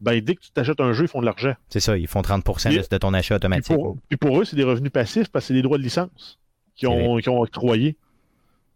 Ben, 0.00 0.20
dès 0.20 0.34
que 0.34 0.40
tu 0.40 0.50
t'achètes 0.50 0.80
un 0.80 0.92
jeu, 0.92 1.04
ils 1.04 1.08
font 1.08 1.20
de 1.20 1.26
l'argent. 1.26 1.54
C'est 1.68 1.80
ça, 1.80 1.96
ils 1.96 2.08
font 2.08 2.20
30% 2.20 2.88
de, 2.90 2.98
ton 2.98 3.14
achat 3.14 3.36
automatique. 3.36 3.76
Puis 4.08 4.16
pour, 4.16 4.40
eux, 4.40 4.44
c'est 4.44 4.56
des 4.56 4.64
revenus 4.64 4.92
passifs 4.92 5.28
parce 5.28 5.44
que 5.44 5.48
c'est 5.48 5.54
des 5.54 5.62
droits 5.62 5.78
de 5.78 5.82
licence 5.82 6.38
qui 6.74 6.86
ont, 6.86 7.18
qui 7.18 7.28
ont 7.28 7.40
octroyé. 7.40 7.96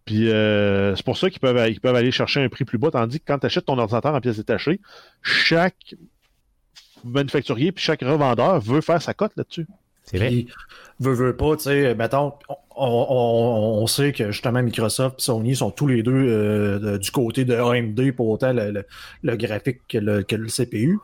Puis 0.04 0.30
euh, 0.30 0.96
c'est 0.96 1.04
pour 1.04 1.18
ça 1.18 1.28
qu'ils 1.28 1.40
peuvent, 1.40 1.68
ils 1.68 1.80
peuvent 1.80 1.96
aller 1.96 2.10
chercher 2.10 2.42
un 2.42 2.48
prix 2.48 2.64
plus 2.64 2.78
bas, 2.78 2.90
tandis 2.90 3.20
que 3.20 3.24
quand 3.26 3.40
tu 3.40 3.46
achètes 3.46 3.66
ton 3.66 3.76
ordinateur 3.76 4.14
en 4.14 4.20
pièces 4.20 4.38
détachées, 4.38 4.80
chaque 5.22 5.96
manufacturier 7.04 7.72
puis 7.72 7.84
chaque 7.84 8.00
revendeur 8.00 8.60
veut 8.60 8.80
faire 8.80 9.02
sa 9.02 9.12
cote 9.12 9.32
là-dessus. 9.36 9.66
C'est 10.10 10.18
vrai. 10.18 10.46
veut, 11.00 11.12
veut 11.12 11.36
pas, 11.36 11.56
tu 11.56 11.64
sais, 11.64 11.94
mettons, 11.94 12.32
on, 12.76 13.86
sait 13.86 14.12
que 14.12 14.30
justement 14.30 14.62
Microsoft 14.62 15.20
et 15.20 15.22
Sony 15.22 15.56
sont 15.56 15.70
tous 15.70 15.86
les 15.86 16.02
deux 16.02 16.12
euh, 16.12 16.98
du 16.98 17.10
côté 17.10 17.44
de 17.44 17.54
AMD 17.54 18.12
pour 18.12 18.28
autant 18.28 18.52
le, 18.52 19.36
graphique 19.36 19.80
que 19.88 19.98
le, 19.98 20.22
que 20.22 20.36
le 20.36 20.46
CPU 20.46 20.98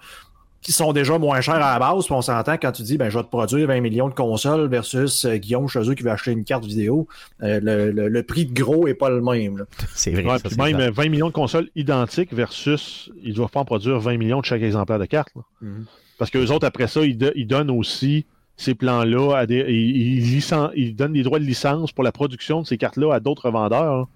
qui 0.65 0.73
sont 0.73 0.95
déjà 0.95 1.19
moins 1.19 1.43
chers 1.43 1.57
à 1.57 1.75
la 1.75 1.79
base. 1.79 2.07
Puis 2.07 2.15
on 2.15 2.23
s'entend 2.23 2.55
quand 2.55 2.73
tu 2.73 2.83
dis 2.83 2.97
ben 2.97 3.11
je 3.11 3.19
vais 3.19 3.25
te 3.25 3.29
produire 3.29 3.69
20 3.69 3.81
millions 3.81 4.09
de 4.09 4.15
consoles 4.15 4.67
versus 4.69 5.27
euh, 5.27 5.37
Guillaume 5.37 5.69
chez 5.69 5.89
eux 5.89 5.95
qui 5.95 6.03
veut 6.03 6.11
acheter 6.11 6.33
une 6.33 6.45
carte 6.45 6.65
vidéo. 6.65 7.07
Euh, 7.43 7.61
le, 7.63 8.23
prix 8.23 8.47
de 8.47 8.55
gros 8.55 8.89
est 8.89 8.95
pas 8.95 9.11
le 9.11 9.21
même. 9.21 9.67
C'est 9.95 10.11
vrai. 10.11 10.39
puis 10.43 10.57
même 10.57 10.91
20 10.91 11.09
millions 11.11 11.29
de 11.29 11.35
consoles 11.35 11.69
identiques 11.77 12.33
versus 12.33 13.11
ils 13.23 13.35
doivent 13.35 13.51
pas 13.51 13.61
en 13.61 13.65
produire 13.67 13.99
20 13.99 14.17
millions 14.17 14.41
de 14.41 14.47
chaque 14.47 14.63
exemplaire 14.63 14.99
de 14.99 15.05
carte. 15.05 15.33
Mhm. 15.61 15.85
Parce 16.17 16.31
que 16.31 16.39
les 16.39 16.51
autres, 16.51 16.67
après 16.67 16.87
ça, 16.87 17.03
ils, 17.03 17.33
ils 17.35 17.47
donnent 17.47 17.71
aussi 17.73 18.25
ces 18.57 18.75
plans-là. 18.75 19.45
Ils, 19.49 20.37
ils, 20.75 20.97
donnent 20.97 21.13
des 21.13 21.23
droits 21.23 21.39
de 21.39 21.45
licence 21.45 21.93
pour 21.93 22.05
la 22.05 22.13
production 22.13 22.63
de 22.63 22.67
ces 22.67 22.79
cartes-là 22.79 23.15
à 23.15 23.21
d'autres 23.21 23.51
vendeurs. 23.51 24.09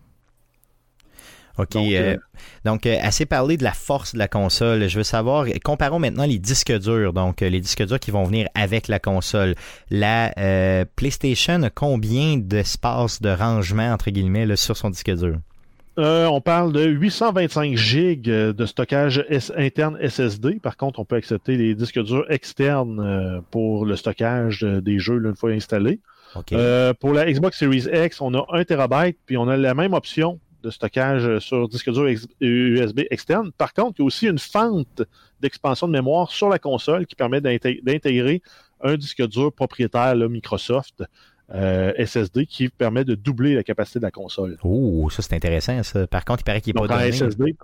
OK. 1.59 1.73
Donc, 1.73 1.93
euh, 1.93 2.17
donc 2.65 2.87
euh, 2.87 2.97
assez 3.03 3.27
parlé 3.27 3.57
de 3.57 3.65
la 3.65 3.73
force 3.73 4.15
de 4.15 4.19
la 4.19 4.29
console. 4.29 4.89
Je 4.89 4.97
veux 4.97 5.05
savoir, 5.05 5.47
comparons 5.65 5.99
maintenant 5.99 6.25
les 6.25 6.39
disques 6.39 6.73
durs. 6.73 7.13
Donc, 7.13 7.43
euh, 7.43 7.49
les 7.49 7.61
disques 7.61 7.85
durs 7.85 7.99
qui 7.99 8.11
vont 8.11 8.25
venir 8.25 8.49
avec 8.55 8.89
la 8.89 8.99
console. 8.99 9.55
La 9.91 10.33
PlayStation 10.97 11.63
a 11.63 11.71
combien 11.71 12.37
d'espace 12.37 13.21
de 13.21 13.31
rangement, 13.31 13.93
entre 13.93 14.11
guillemets, 14.11 14.47
là, 14.47 14.57
sur 14.57 14.77
son 14.77 14.91
disque 14.91 15.11
dur? 15.11 15.39
On 15.99 16.41
parle 16.41 16.73
de 16.73 16.85
825 16.85 17.77
gigs 17.77 18.31
de 18.31 18.67
stockage 18.67 19.25
interne 19.57 19.99
SSD. 20.01 20.61
Par 20.61 20.77
contre, 20.77 21.01
on 21.01 21.05
peut 21.05 21.17
accepter 21.17 21.57
les 21.57 21.75
disques 21.75 22.03
durs 22.03 22.25
externes 22.31 23.43
pour 23.51 23.85
le 23.85 23.97
stockage 23.97 24.63
des 24.63 24.99
jeux 24.99 25.21
une 25.25 25.37
fois 25.37 25.51
installés. 25.51 26.01
pour 27.01 27.13
la 27.13 27.31
Xbox 27.31 27.59
Series 27.59 27.87
X, 27.93 28.21
on 28.21 28.35
a 28.35 28.47
1 28.51 28.65
TB, 28.65 29.17
puis 29.27 29.37
on 29.37 29.49
a 29.49 29.57
la 29.57 29.75
même 29.75 29.93
option 29.93 30.39
de 30.63 30.71
stockage 30.71 31.39
sur 31.39 31.69
disque 31.69 31.91
dur 31.91 32.09
USB 32.41 33.01
externe. 33.11 33.51
Par 33.57 33.73
contre, 33.73 33.95
il 33.99 34.03
y 34.03 34.05
a 34.05 34.07
aussi 34.07 34.27
une 34.27 34.39
fente 34.39 35.03
d'expansion 35.41 35.87
de 35.87 35.93
mémoire 35.93 36.31
sur 36.31 36.49
la 36.49 36.59
console 36.59 37.07
qui 37.07 37.15
permet 37.15 37.41
d'intégrer 37.41 38.43
un 38.81 38.97
disque 38.97 39.27
dur 39.27 39.53
propriétaire 39.53 40.15
Microsoft 40.17 41.03
euh, 41.55 41.93
SSD 42.05 42.47
qui 42.47 42.69
permet 42.69 43.05
de 43.05 43.15
doubler 43.15 43.55
la 43.55 43.63
capacité 43.63 43.99
de 43.99 44.05
la 44.05 44.11
console. 44.11 44.59
Oh, 44.63 45.09
ça 45.11 45.23
c'est 45.23 45.35
intéressant. 45.35 45.83
Ça. 45.83 46.07
Par 46.07 46.25
contre, 46.25 46.41
il 46.43 46.45
paraît 46.45 46.61
qu'il 46.61 46.75
n'est 46.75 46.87
pas 46.87 46.89
donné. 46.89 47.13
SSD. 47.13 47.57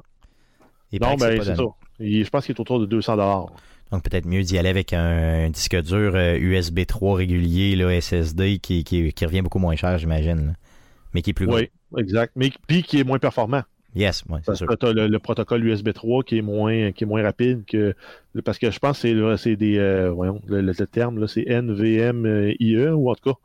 non, 1.00 1.16
ben, 1.16 1.42
c'est 1.42 1.56
ça. 1.56 1.62
je 2.00 2.28
pense 2.30 2.46
qu'il 2.46 2.54
est 2.54 2.60
autour 2.60 2.80
de 2.80 2.86
200 2.86 3.48
donc 3.92 4.02
peut-être 4.02 4.26
mieux 4.26 4.42
d'y 4.42 4.58
aller 4.58 4.70
avec 4.70 4.92
un, 4.92 5.50
disque 5.50 5.80
dur 5.82 6.16
USB 6.16 6.80
euh, 6.80 6.84
3 6.84 7.16
régulier, 7.16 7.76
là, 7.76 8.00
SSD, 8.00 8.58
qui, 8.58 8.82
qui, 8.82 9.24
revient 9.24 9.42
beaucoup 9.42 9.58
moins 9.60 9.76
cher, 9.76 9.98
j'imagine 9.98 10.56
mais 11.14 11.22
qui 11.22 11.30
est 11.30 11.34
plus 11.34 11.46
gros. 11.46 11.56
Oui, 11.56 11.70
exact. 11.96 12.32
Mais 12.36 12.50
puis 12.66 12.82
qui 12.82 12.98
est 13.00 13.04
moins 13.04 13.18
performant. 13.18 13.62
Yes, 13.94 14.24
ouais, 14.28 14.40
c'est 14.44 14.56
sûr. 14.56 14.66
Tu 14.76 14.86
as 14.86 14.92
le, 14.92 15.18
protocole 15.20 15.64
USB 15.64 15.92
3 15.92 16.24
qui 16.24 16.38
est 16.38 16.42
moins, 16.42 16.90
qui 16.90 17.04
est 17.04 17.06
moins 17.06 17.22
rapide 17.22 17.64
que. 17.64 17.94
Parce 18.44 18.58
que 18.58 18.72
je 18.72 18.78
pense 18.80 19.00
que 19.00 19.36
c'est 19.36 19.54
des. 19.54 19.78
Euh, 19.78 20.10
voyons, 20.10 20.40
le, 20.48 20.72
terme, 20.86 21.20
là, 21.20 21.28
c'est 21.28 21.44
NVMe, 21.48 22.54
ou 22.92 23.10
en 23.10 23.14
tout 23.14 23.32
cas. 23.32 23.38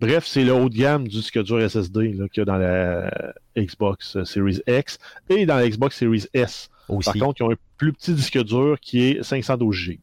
Bref, 0.00 0.24
c'est 0.26 0.44
le 0.44 0.54
haut 0.54 0.68
de 0.68 0.76
gamme 0.76 1.06
du 1.06 1.16
disque 1.16 1.42
dur 1.42 1.68
SSD 1.68 2.12
qu'il 2.12 2.28
y 2.38 2.40
a 2.40 2.44
dans 2.44 2.56
la 2.56 3.10
Xbox 3.56 4.22
Series 4.24 4.60
X 4.66 4.98
et 5.28 5.44
dans 5.44 5.56
la 5.56 5.68
Xbox 5.68 5.96
Series 5.98 6.26
S. 6.32 6.70
Par 6.88 7.14
contre, 7.14 7.40
ils 7.40 7.44
ont 7.44 7.52
un 7.52 7.56
plus 7.76 7.92
petit 7.92 8.14
disque 8.14 8.42
dur 8.42 8.78
qui 8.80 9.02
est 9.02 9.22
512 9.22 9.76
GB. 9.76 10.00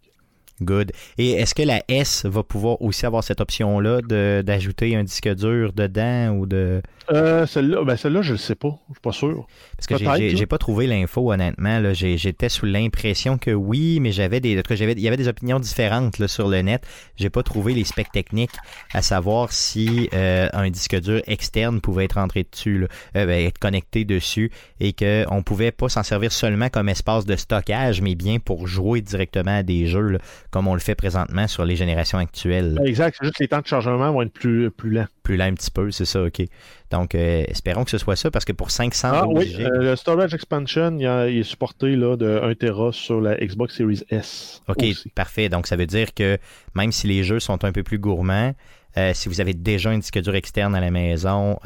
Good. 0.62 0.92
Et 1.18 1.32
est-ce 1.32 1.54
que 1.54 1.62
la 1.62 1.84
S 1.88 2.26
va 2.26 2.44
pouvoir 2.44 2.82
aussi 2.82 3.06
avoir 3.06 3.24
cette 3.24 3.42
option-là 3.42 4.02
d'ajouter 4.42 4.96
un 4.96 5.04
disque 5.04 5.30
dur 5.36 5.74
dedans 5.74 6.36
ou 6.38 6.46
de. 6.46 6.82
Euh, 7.12 7.46
celle-là, 7.46 7.84
ben 7.84 7.96
celle-là, 7.96 8.22
je 8.22 8.34
ne 8.34 8.38
sais 8.38 8.56
pas. 8.56 8.78
Je 8.90 8.94
suis 8.94 9.02
pas 9.02 9.12
sûr. 9.12 9.48
Parce 9.78 9.88
que 9.88 10.36
j'ai 10.36 10.46
pas 10.46 10.58
trouvé 10.58 10.88
l'info, 10.88 11.32
honnêtement. 11.32 11.94
J'étais 11.94 12.50
sous 12.50 12.66
l'impression 12.66 13.38
que 13.38 13.52
oui, 13.52 14.00
mais 14.00 14.12
j'avais 14.12 14.40
des. 14.40 14.52
il 14.52 15.00
y 15.00 15.08
avait 15.08 15.18
des 15.18 15.28
opinions 15.28 15.60
différentes 15.60 16.20
là, 16.20 16.28
sur 16.28 16.48
le 16.48 16.62
net. 16.62 16.86
J'ai 17.16 17.30
pas 17.30 17.44
trouvé 17.44 17.74
les 17.74 17.84
specs 17.84 18.12
techniques 18.12 18.52
à 18.94 19.02
savoir 19.02 19.52
si 19.52 20.10
euh, 20.14 20.50
un 20.54 20.70
disque 20.70 21.00
dur 21.00 21.22
externe 21.28 21.82
pouvait 21.82 22.06
être 22.06 22.18
entré 22.18 22.46
dessus, 22.50 22.80
là, 22.80 22.88
euh, 23.16 23.26
ben, 23.26 23.46
être 23.46 23.60
connecté 23.60 24.06
dessus, 24.06 24.52
et 24.80 24.94
qu'on 24.94 25.44
pouvait 25.44 25.72
pas 25.72 25.90
s'en 25.90 26.04
servir 26.04 26.32
seulement 26.32 26.70
comme 26.70 26.90
espace 26.90 27.26
de 27.26 27.36
stockage, 27.36 28.02
mais 28.02 28.16
bien 28.16 28.40
pour 28.40 28.68
jouer 28.68 29.02
directement 29.02 29.58
à 29.58 29.64
des 29.64 29.88
jeux, 29.88 30.10
là, 30.10 30.20
comme 30.52 30.68
on 30.68 30.74
le 30.74 30.80
fait 30.80 30.96
présentement 30.96 31.48
sur 31.48 31.66
les 31.66 31.76
générations 31.76 32.18
actuelles. 32.18 32.80
Exact. 32.86 33.16
C'est 33.20 33.26
juste 33.26 33.38
que 33.38 33.44
les 33.44 33.48
temps 33.48 33.62
de 33.62 33.68
chargement 33.68 34.12
vont 34.12 34.22
être 34.24 34.34
plus, 34.34 34.72
plus 34.72 34.92
lents. 34.92 35.08
Plus 35.24 35.38
lents 35.38 35.46
un 35.46 35.54
petit 35.54 35.72
peu, 35.72 35.92
c'est 35.92 36.06
ça, 36.06 36.24
OK. 36.24 36.42
Donc, 36.90 37.16
euh, 37.16 37.44
espérons 37.48 37.84
que 37.84 37.92
ce 37.92 37.98
soit 37.98 38.16
ça, 38.16 38.32
parce 38.32 38.46
que 38.46 38.54
pour 38.54 38.72
500 38.72 39.10
ah, 39.12 39.28
oui, 39.28 39.56
euh, 39.60 39.70
le 39.82 39.96
storage 39.96 40.34
expansion, 40.34 40.98
il, 40.98 41.06
est 41.06 41.44
supporté 41.44 41.96
là, 41.96 42.16
de 42.16 42.40
1 42.42 42.56
Tera 42.56 42.92
sur 42.94 43.20
la 43.20 43.36
Xbox 43.36 43.76
Series 43.76 44.04
S. 44.10 44.62
OK, 44.68 44.86
parfait. 45.14 45.50
Donc, 45.50 45.68
ça 45.68 45.76
veut 45.76 45.86
dire 45.86 46.14
que 46.14 46.38
même 46.76 46.92
si 46.92 47.08
les 47.08 47.24
jeux 47.24 47.40
sont 47.40 47.66
un 47.66 47.72
peu 47.72 47.84
plus 47.84 48.00
gourmands, 48.00 48.54
euh, 48.96 49.12
si 49.14 49.28
vous 49.28 49.42
avez 49.42 49.54
déjà 49.54 49.90
un 49.90 49.98
disque 49.98 50.20
dur 50.22 50.36
externe 50.36 50.76
à 50.76 50.82
la 50.82 50.92
maison, 50.92 51.60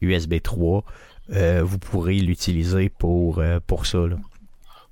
USB 0.00 0.40
3, 0.42 0.84
vous 1.62 1.78
pourrez 1.78 2.14
l'utiliser 2.14 2.88
pour, 2.88 3.42
pour 3.66 3.86
ça. 3.86 3.98
Là. 3.98 4.16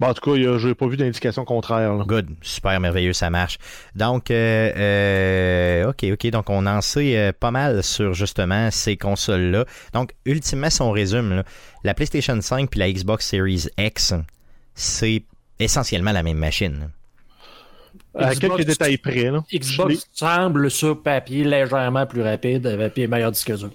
Bon, 0.02 0.08
en 0.08 0.14
tout 0.14 0.32
cas, 0.32 0.36
je 0.36 0.66
n'ai 0.66 0.74
pas 0.74 0.88
vu 0.88 0.96
d'indication 0.96 1.44
contraire. 1.44 1.94
Good, 2.08 2.30
super 2.42 2.80
merveilleux, 2.80 3.12
ça 3.12 3.30
marche. 3.30 3.58
Donc, 3.94 4.32
euh, 4.32 4.72
euh, 4.76 5.90
ok, 5.90 6.04
ok, 6.14 6.26
donc 6.32 6.50
on 6.50 6.66
en 6.66 6.80
sait 6.80 7.16
euh, 7.16 7.32
pas 7.32 7.52
mal 7.52 7.84
sur 7.84 8.12
justement 8.12 8.68
ces 8.72 8.96
consoles-là. 8.96 9.64
Donc, 9.92 10.10
ultimement, 10.26 10.70
si 10.70 10.82
on 10.82 10.90
résume, 10.90 11.44
la 11.84 11.94
PlayStation 11.94 12.40
5 12.40 12.68
puis 12.68 12.80
la 12.80 12.90
Xbox 12.90 13.28
Series 13.28 13.68
X, 13.78 14.14
c'est 14.74 15.22
essentiellement 15.60 16.10
la 16.10 16.24
même 16.24 16.38
machine. 16.38 16.90
À 18.18 18.34
quelques 18.34 18.64
détails 18.64 18.96
près. 18.96 19.30
Là? 19.30 19.44
Xbox 19.54 20.08
semble 20.12 20.68
sur 20.68 21.00
papier 21.00 21.44
légèrement 21.44 22.06
plus 22.06 22.22
rapide 22.22 22.66
avec 22.66 22.98
un 22.98 23.06
meilleur 23.06 23.30
disque 23.30 23.56
dur. 23.56 23.70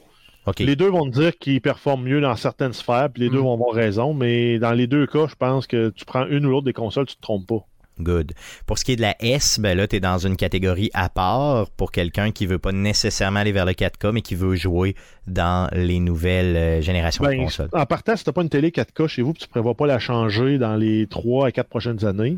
Les 0.60 0.76
deux 0.76 0.90
vont 0.90 1.10
te 1.10 1.20
dire 1.20 1.38
qu'ils 1.38 1.62
performent 1.62 2.04
mieux 2.04 2.22
dans 2.22 2.36
certaines 2.36 2.74
sphères, 2.74 3.10
puis 3.14 3.24
les 3.24 3.30
deux 3.30 3.40
mm. 3.40 3.44
vont 3.44 3.54
avoir 3.54 3.74
raison, 3.74 4.14
mais 4.14 4.60
dans 4.60 4.74
les 4.74 4.88
deux 4.88 5.06
cas, 5.08 5.28
je 5.28 5.36
pense 5.36 5.68
que 5.68 5.90
tu 5.90 6.06
prends 6.06 6.26
une 6.28 6.46
ou 6.46 6.52
l'autre 6.52 6.66
des 6.66 6.74
consoles, 6.74 7.06
tu 7.06 7.16
te 7.16 7.22
trompes 7.22 7.48
pas. 7.48 7.66
Good. 8.00 8.34
Pour 8.66 8.78
ce 8.78 8.86
qui 8.86 8.92
est 8.92 8.96
de 8.96 9.02
la 9.02 9.16
S, 9.20 9.60
ben 9.60 9.76
là, 9.76 9.88
tu 9.88 9.96
es 9.96 10.00
dans 10.00 10.20
une 10.20 10.36
catégorie 10.36 10.92
à 10.94 11.10
part 11.10 11.70
pour 11.72 11.92
quelqu'un 11.92 12.32
qui 12.32 12.46
veut 12.46 12.60
pas 12.60 12.72
nécessairement 12.72 13.40
aller 13.40 13.52
vers 13.52 13.66
le 13.66 13.72
4K, 13.72 14.12
mais 14.12 14.22
qui 14.22 14.36
veut 14.36 14.56
jouer 14.56 14.96
dans 15.26 15.68
les 15.74 16.00
nouvelles 16.00 16.56
euh, 16.56 16.82
générations 16.82 17.24
de 17.24 17.30
ben, 17.30 17.40
consoles. 17.40 17.70
En 17.74 17.86
partant, 17.86 18.16
si 18.16 18.24
tu 18.24 18.32
pas 18.32 18.42
une 18.42 18.50
télé 18.50 18.70
4K 18.70 19.08
chez 19.08 19.22
vous 19.22 19.32
et 19.32 19.34
tu 19.34 19.48
prévois 19.48 19.74
pas 19.74 19.88
la 19.88 20.00
changer 20.00 20.58
dans 20.58 20.76
les 20.76 21.08
3 21.08 21.48
à 21.48 21.52
4 21.52 21.68
prochaines 21.68 22.06
années, 22.06 22.38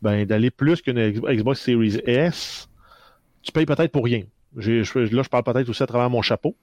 ben 0.00 0.24
d'aller 0.24 0.50
plus 0.50 0.80
qu'une 0.80 1.10
Xbox 1.10 1.60
Series 1.60 2.00
S, 2.06 2.68
tu 3.42 3.52
payes 3.52 3.66
peut-être 3.66 3.92
pour 3.92 4.04
rien. 4.04 4.22
là, 4.56 4.62
je 4.62 5.28
parle 5.28 5.44
peut-être 5.44 5.68
aussi 5.68 5.82
à 5.82 5.86
travers 5.86 6.08
mon 6.08 6.22
chapeau. 6.22 6.54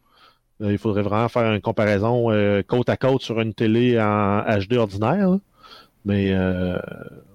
Euh, 0.62 0.72
il 0.72 0.78
faudrait 0.78 1.01
vraiment 1.01 1.28
faire 1.28 1.51
une 1.51 1.62
comparaison 1.62 2.32
euh, 2.32 2.62
côte 2.66 2.88
à 2.89 2.95
côte 2.95 3.22
sur 3.22 3.39
une 3.41 3.53
télé 3.53 3.99
en 3.99 4.41
HD 4.41 4.74
ordinaire. 4.74 5.38
Mais, 6.06 6.32
euh, 6.32 6.78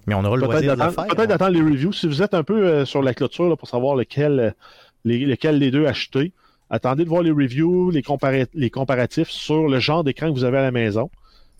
Mais 0.07 0.15
on 0.15 0.23
aura 0.23 0.37
le 0.37 0.47
peut-être 0.47 0.65
d'attendre, 0.65 1.07
peut-être 1.07 1.29
d'attendre 1.29 1.51
les 1.51 1.61
reviews. 1.61 1.93
Si 1.93 2.07
vous 2.07 2.21
êtes 2.21 2.33
un 2.33 2.43
peu 2.43 2.85
sur 2.85 3.03
la 3.03 3.13
clôture 3.13 3.57
pour 3.57 3.67
savoir 3.67 3.95
lequel, 3.95 4.55
les, 5.03 5.25
lequel 5.25 5.59
des 5.59 5.71
deux 5.71 5.85
acheter, 5.85 6.31
attendez 6.69 7.03
de 7.03 7.09
voir 7.09 7.21
les 7.21 7.31
reviews, 7.31 7.91
les, 7.91 8.01
les 8.53 8.69
comparatifs 8.69 9.29
sur 9.29 9.67
le 9.67 9.79
genre 9.79 10.03
d'écran 10.03 10.27
que 10.27 10.33
vous 10.33 10.45
avez 10.45 10.59
à 10.59 10.63
la 10.63 10.71
maison. 10.71 11.09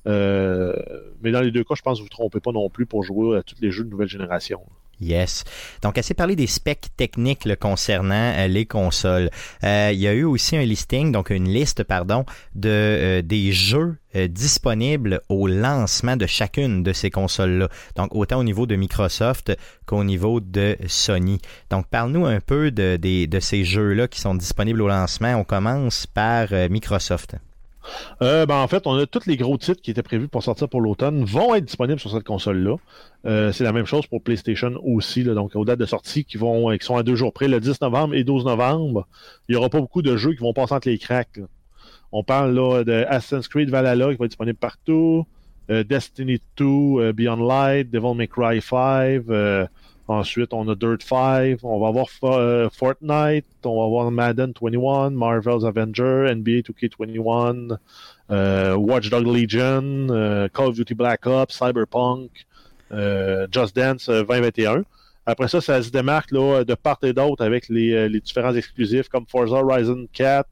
mais 0.05 1.31
dans 1.31 1.41
les 1.41 1.51
deux 1.51 1.65
cas, 1.65 1.75
je 1.75 1.81
pense 1.81 1.97
que 1.97 2.03
vous 2.03 2.05
ne 2.05 2.09
vous 2.09 2.17
trompez 2.17 2.39
pas 2.39 2.53
non 2.53 2.69
plus 2.69 2.85
pour 2.85 3.03
jouer 3.03 3.37
à 3.37 3.43
tous 3.43 3.57
les 3.61 3.71
jeux 3.71 3.83
de 3.83 3.89
nouvelle 3.89 4.07
génération. 4.07 4.61
Yes. 5.01 5.43
Donc, 5.81 5.97
assez 5.97 6.13
parlé 6.13 6.35
des 6.35 6.45
specs 6.45 6.95
techniques 6.95 7.47
concernant 7.59 8.33
euh, 8.37 8.47
les 8.47 8.67
consoles. 8.67 9.31
Euh, 9.63 9.89
il 9.91 9.99
y 9.99 10.07
a 10.07 10.13
eu 10.13 10.23
aussi 10.23 10.55
un 10.55 10.61
listing, 10.61 11.11
donc 11.11 11.31
une 11.31 11.49
liste, 11.49 11.83
pardon, 11.83 12.23
de 12.53 12.69
euh, 12.69 13.21
des 13.23 13.51
jeux 13.51 13.97
disponibles 14.29 15.21
au 15.29 15.47
lancement 15.47 16.17
de 16.17 16.25
chacune 16.25 16.83
de 16.83 16.91
ces 16.91 17.09
consoles-là. 17.09 17.69
Donc, 17.95 18.13
autant 18.13 18.39
au 18.39 18.43
niveau 18.43 18.67
de 18.67 18.75
Microsoft 18.75 19.57
qu'au 19.85 20.03
niveau 20.03 20.41
de 20.41 20.75
Sony. 20.85 21.39
Donc, 21.69 21.87
parle-nous 21.87 22.25
un 22.25 22.41
peu 22.41 22.71
de, 22.71 22.97
de 22.97 23.39
ces 23.39 23.63
jeux-là 23.63 24.09
qui 24.09 24.19
sont 24.19 24.35
disponibles 24.35 24.81
au 24.81 24.89
lancement. 24.89 25.35
On 25.35 25.45
commence 25.45 26.07
par 26.07 26.49
Microsoft. 26.69 27.37
Euh, 28.21 28.45
ben, 28.45 28.55
en 28.55 28.67
fait, 28.67 28.85
on 28.85 28.95
a 28.95 29.05
tous 29.05 29.25
les 29.25 29.37
gros 29.37 29.57
titres 29.57 29.81
qui 29.81 29.91
étaient 29.91 30.03
prévus 30.03 30.27
pour 30.27 30.43
sortir 30.43 30.69
pour 30.69 30.81
l'automne 30.81 31.23
vont 31.23 31.55
être 31.55 31.65
disponibles 31.65 31.99
sur 31.99 32.11
cette 32.11 32.23
console-là. 32.23 32.75
Euh, 33.25 33.51
c'est 33.51 33.63
la 33.63 33.71
même 33.71 33.85
chose 33.85 34.07
pour 34.07 34.21
PlayStation 34.21 34.79
aussi, 34.83 35.23
donc 35.23 35.55
aux 35.55 35.65
dates 35.65 35.79
de 35.79 35.85
sortie 35.85 36.25
qui 36.25 36.37
vont 36.37 36.75
qui 36.77 36.85
sont 36.85 36.97
à 36.97 37.03
deux 37.03 37.15
jours 37.15 37.33
près, 37.33 37.47
le 37.47 37.59
10 37.59 37.81
novembre 37.81 38.15
et 38.15 38.23
12 38.23 38.45
novembre. 38.45 39.07
Il 39.47 39.53
n'y 39.53 39.57
aura 39.57 39.69
pas 39.69 39.79
beaucoup 39.79 40.01
de 40.01 40.15
jeux 40.17 40.33
qui 40.33 40.41
vont 40.41 40.53
passer 40.53 40.73
entre 40.73 40.89
les 40.89 40.97
cracks. 40.97 41.39
On 42.11 42.23
parle 42.23 42.53
là 42.53 42.83
de 42.83 43.05
Assassin's 43.07 43.47
Creed 43.47 43.69
Valhalla 43.69 44.11
qui 44.11 44.17
va 44.17 44.25
être 44.25 44.31
disponible 44.31 44.57
partout, 44.57 45.25
euh, 45.69 45.83
Destiny 45.83 46.41
2, 46.57 47.13
Beyond 47.13 47.45
Light, 47.47 47.89
Devil 47.89 48.15
May 48.15 48.27
Cry 48.27 48.61
5, 48.61 49.23
Ensuite, 50.07 50.53
on 50.53 50.67
a 50.67 50.75
Dirt 50.75 51.03
5, 51.03 51.59
on 51.63 51.79
va 51.79 51.87
avoir 51.87 52.07
euh, 52.23 52.69
Fortnite, 52.69 53.45
on 53.63 53.79
va 53.79 53.85
avoir 53.85 54.11
Madden 54.11 54.51
21, 54.59 55.11
Marvel's 55.11 55.63
Avenger, 55.63 56.33
NBA 56.33 56.61
2K21, 56.61 57.77
euh, 58.31 58.75
Watch 58.75 59.09
Dog 59.09 59.27
Legion, 59.27 60.09
euh, 60.09 60.47
Call 60.49 60.69
of 60.69 60.75
Duty 60.75 60.95
Black 60.95 61.25
Ops, 61.27 61.55
Cyberpunk, 61.55 62.31
Just 63.51 63.75
Dance 63.75 64.09
2021. 64.09 64.83
Après 65.25 65.47
ça, 65.47 65.61
ça 65.61 65.81
se 65.81 65.91
démarque 65.91 66.31
là, 66.31 66.63
de 66.63 66.73
part 66.73 66.97
et 67.03 67.13
d'autre 67.13 67.45
avec 67.45 67.69
les, 67.69 68.19
différents 68.19 68.55
exclusifs 68.55 69.07
comme 69.07 69.25
Forza 69.27 69.57
Horizon 69.63 70.07
4, 70.11 70.47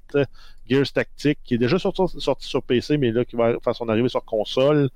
Gears 0.69 0.93
Tactics, 0.93 1.39
qui 1.43 1.55
est 1.55 1.57
déjà 1.57 1.79
sorti, 1.79 2.03
sur 2.39 2.63
PC, 2.63 2.97
mais 2.97 3.11
là, 3.11 3.25
qui 3.25 3.35
va 3.35 3.55
faire 3.61 3.75
son 3.75 3.89
arrivée 3.89 4.09
sur 4.09 4.23
console. 4.23 4.89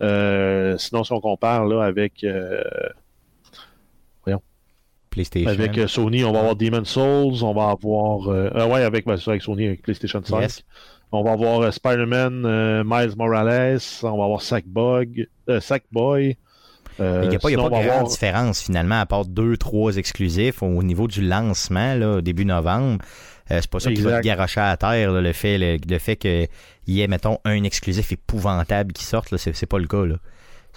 sinon, 0.00 1.04
si 1.04 1.12
on 1.12 1.20
compare 1.20 1.66
là, 1.66 1.84
avec 1.84 2.24
avec 5.46 5.78
euh, 5.78 5.86
Sony, 5.86 6.24
on 6.24 6.32
va 6.32 6.40
avoir 6.40 6.56
Demon's 6.56 6.88
Souls, 6.88 7.42
on 7.42 7.54
va 7.54 7.70
avoir. 7.70 8.28
Euh, 8.28 8.50
euh, 8.54 8.66
ouais, 8.66 8.82
avec, 8.82 9.06
ben, 9.06 9.16
avec 9.26 9.42
Sony, 9.42 9.66
avec 9.66 9.82
PlayStation 9.82 10.22
5. 10.22 10.64
On 11.10 11.22
va 11.22 11.32
avoir 11.32 11.72
Spider-Man, 11.72 12.82
Miles 12.84 13.16
Morales, 13.16 13.78
on 14.02 14.18
va 14.18 14.24
avoir 14.24 14.42
Sackboy. 14.42 15.26
Sackboy. 15.60 16.36
il 16.98 17.28
n'y 17.28 17.36
a 17.36 17.38
pas, 17.38 17.50
y 17.50 17.54
a 17.54 17.68
pas 17.68 17.82
de 17.82 17.86
grande 17.86 18.08
différence 18.08 18.60
finalement, 18.60 19.00
à 19.00 19.06
part 19.06 19.24
deux, 19.24 19.56
trois 19.56 19.96
exclusifs 19.96 20.62
au 20.62 20.82
niveau 20.82 21.08
du 21.08 21.22
lancement, 21.22 21.94
là, 21.94 22.20
début 22.20 22.44
novembre. 22.44 22.98
c'est 23.48 23.70
pas 23.70 23.80
ça 23.80 23.90
qui 23.90 24.02
va 24.02 24.20
te 24.20 24.24
garocher 24.24 24.60
à 24.60 24.76
terre, 24.76 25.12
le 25.12 25.32
fait, 25.32 25.78
le, 25.78 25.98
fait 25.98 26.16
qu'il 26.16 26.48
y 26.88 27.00
ait, 27.00 27.08
mettons, 27.08 27.38
un 27.46 27.64
exclusif 27.64 28.12
épouvantable 28.12 28.92
qui 28.92 29.04
sorte, 29.04 29.34
c'est 29.38 29.66
pas 29.66 29.78
le 29.78 29.86
cas. 29.86 30.04
Là. 30.04 30.16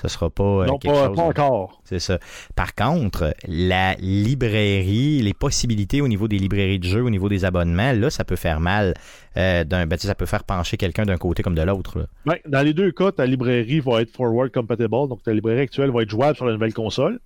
Ce 0.01 0.07
sera 0.07 0.31
pas. 0.31 0.43
Euh, 0.43 0.65
non, 0.65 0.79
pas, 0.79 1.09
encore. 1.09 1.81
C'est 1.83 1.99
ça. 1.99 2.17
Par 2.55 2.73
contre, 2.73 3.35
la 3.47 3.93
librairie, 3.95 5.21
les 5.21 5.33
possibilités 5.35 6.01
au 6.01 6.07
niveau 6.07 6.27
des 6.27 6.39
librairies 6.39 6.79
de 6.79 6.85
jeux, 6.87 7.03
au 7.03 7.11
niveau 7.11 7.29
des 7.29 7.45
abonnements, 7.45 7.91
là, 7.91 8.09
ça 8.09 8.23
peut 8.23 8.35
faire 8.35 8.59
mal. 8.59 8.95
Euh, 9.37 9.63
d'un, 9.63 9.85
ben, 9.85 9.99
ça 9.99 10.15
peut 10.15 10.25
faire 10.25 10.43
pencher 10.43 10.77
quelqu'un 10.77 11.05
d'un 11.05 11.17
côté 11.17 11.43
comme 11.43 11.53
de 11.53 11.61
l'autre. 11.61 12.07
dans 12.47 12.61
les 12.63 12.73
deux 12.73 12.91
cas, 12.91 13.11
ta 13.11 13.27
librairie 13.27 13.79
va 13.79 14.01
être 14.01 14.09
forward 14.09 14.51
compatible, 14.51 14.89
donc 14.89 15.21
ta 15.21 15.33
librairie 15.33 15.61
actuelle 15.61 15.91
va 15.91 16.01
être 16.01 16.09
jouable 16.09 16.35
sur 16.35 16.45
la 16.45 16.53
nouvelle 16.53 16.73
console. 16.73 17.19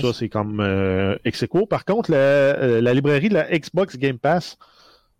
Ça, 0.00 0.12
c'est 0.12 0.28
comme 0.28 0.60
euh, 0.60 1.16
ex 1.24 1.44
Par 1.68 1.84
contre, 1.84 2.12
la, 2.12 2.80
la, 2.80 2.94
librairie 2.94 3.28
de 3.28 3.34
la 3.34 3.58
Xbox 3.58 3.96
Game 3.96 4.18
Pass, 4.18 4.56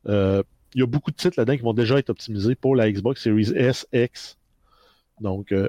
il 0.06 0.42
y 0.74 0.82
a 0.82 0.86
beaucoup 0.86 1.10
de 1.10 1.16
titres 1.16 1.34
là-dedans 1.38 1.56
qui 1.56 1.62
vont 1.62 1.74
déjà 1.74 1.98
être 1.98 2.10
optimisés 2.10 2.54
pour 2.54 2.76
la 2.76 2.90
Xbox 2.90 3.22
Series 3.22 3.52
S, 3.56 3.86
X. 3.92 4.38
Donc, 5.20 5.48
ben, 5.50 5.68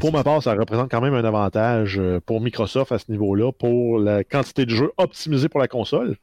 pour 0.00 0.12
ma 0.12 0.24
part, 0.24 0.42
ça 0.42 0.54
représente 0.54 0.90
quand 0.90 1.00
même 1.00 1.14
un 1.14 1.24
avantage 1.24 1.98
euh, 1.98 2.20
pour 2.20 2.40
Microsoft 2.40 2.92
à 2.92 2.98
ce 2.98 3.10
niveau-là, 3.10 3.52
pour 3.52 3.98
la 3.98 4.24
quantité 4.24 4.64
de 4.64 4.70
jeux 4.70 4.92
optimisés 4.96 5.48
pour 5.48 5.60
la 5.60 5.68
console, 5.68 6.16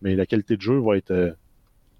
mais 0.00 0.14
la 0.14 0.26
qualité 0.26 0.56
de 0.56 0.62
jeu 0.62 0.78
va 0.78 0.96
être, 0.96 1.10
euh, 1.10 1.32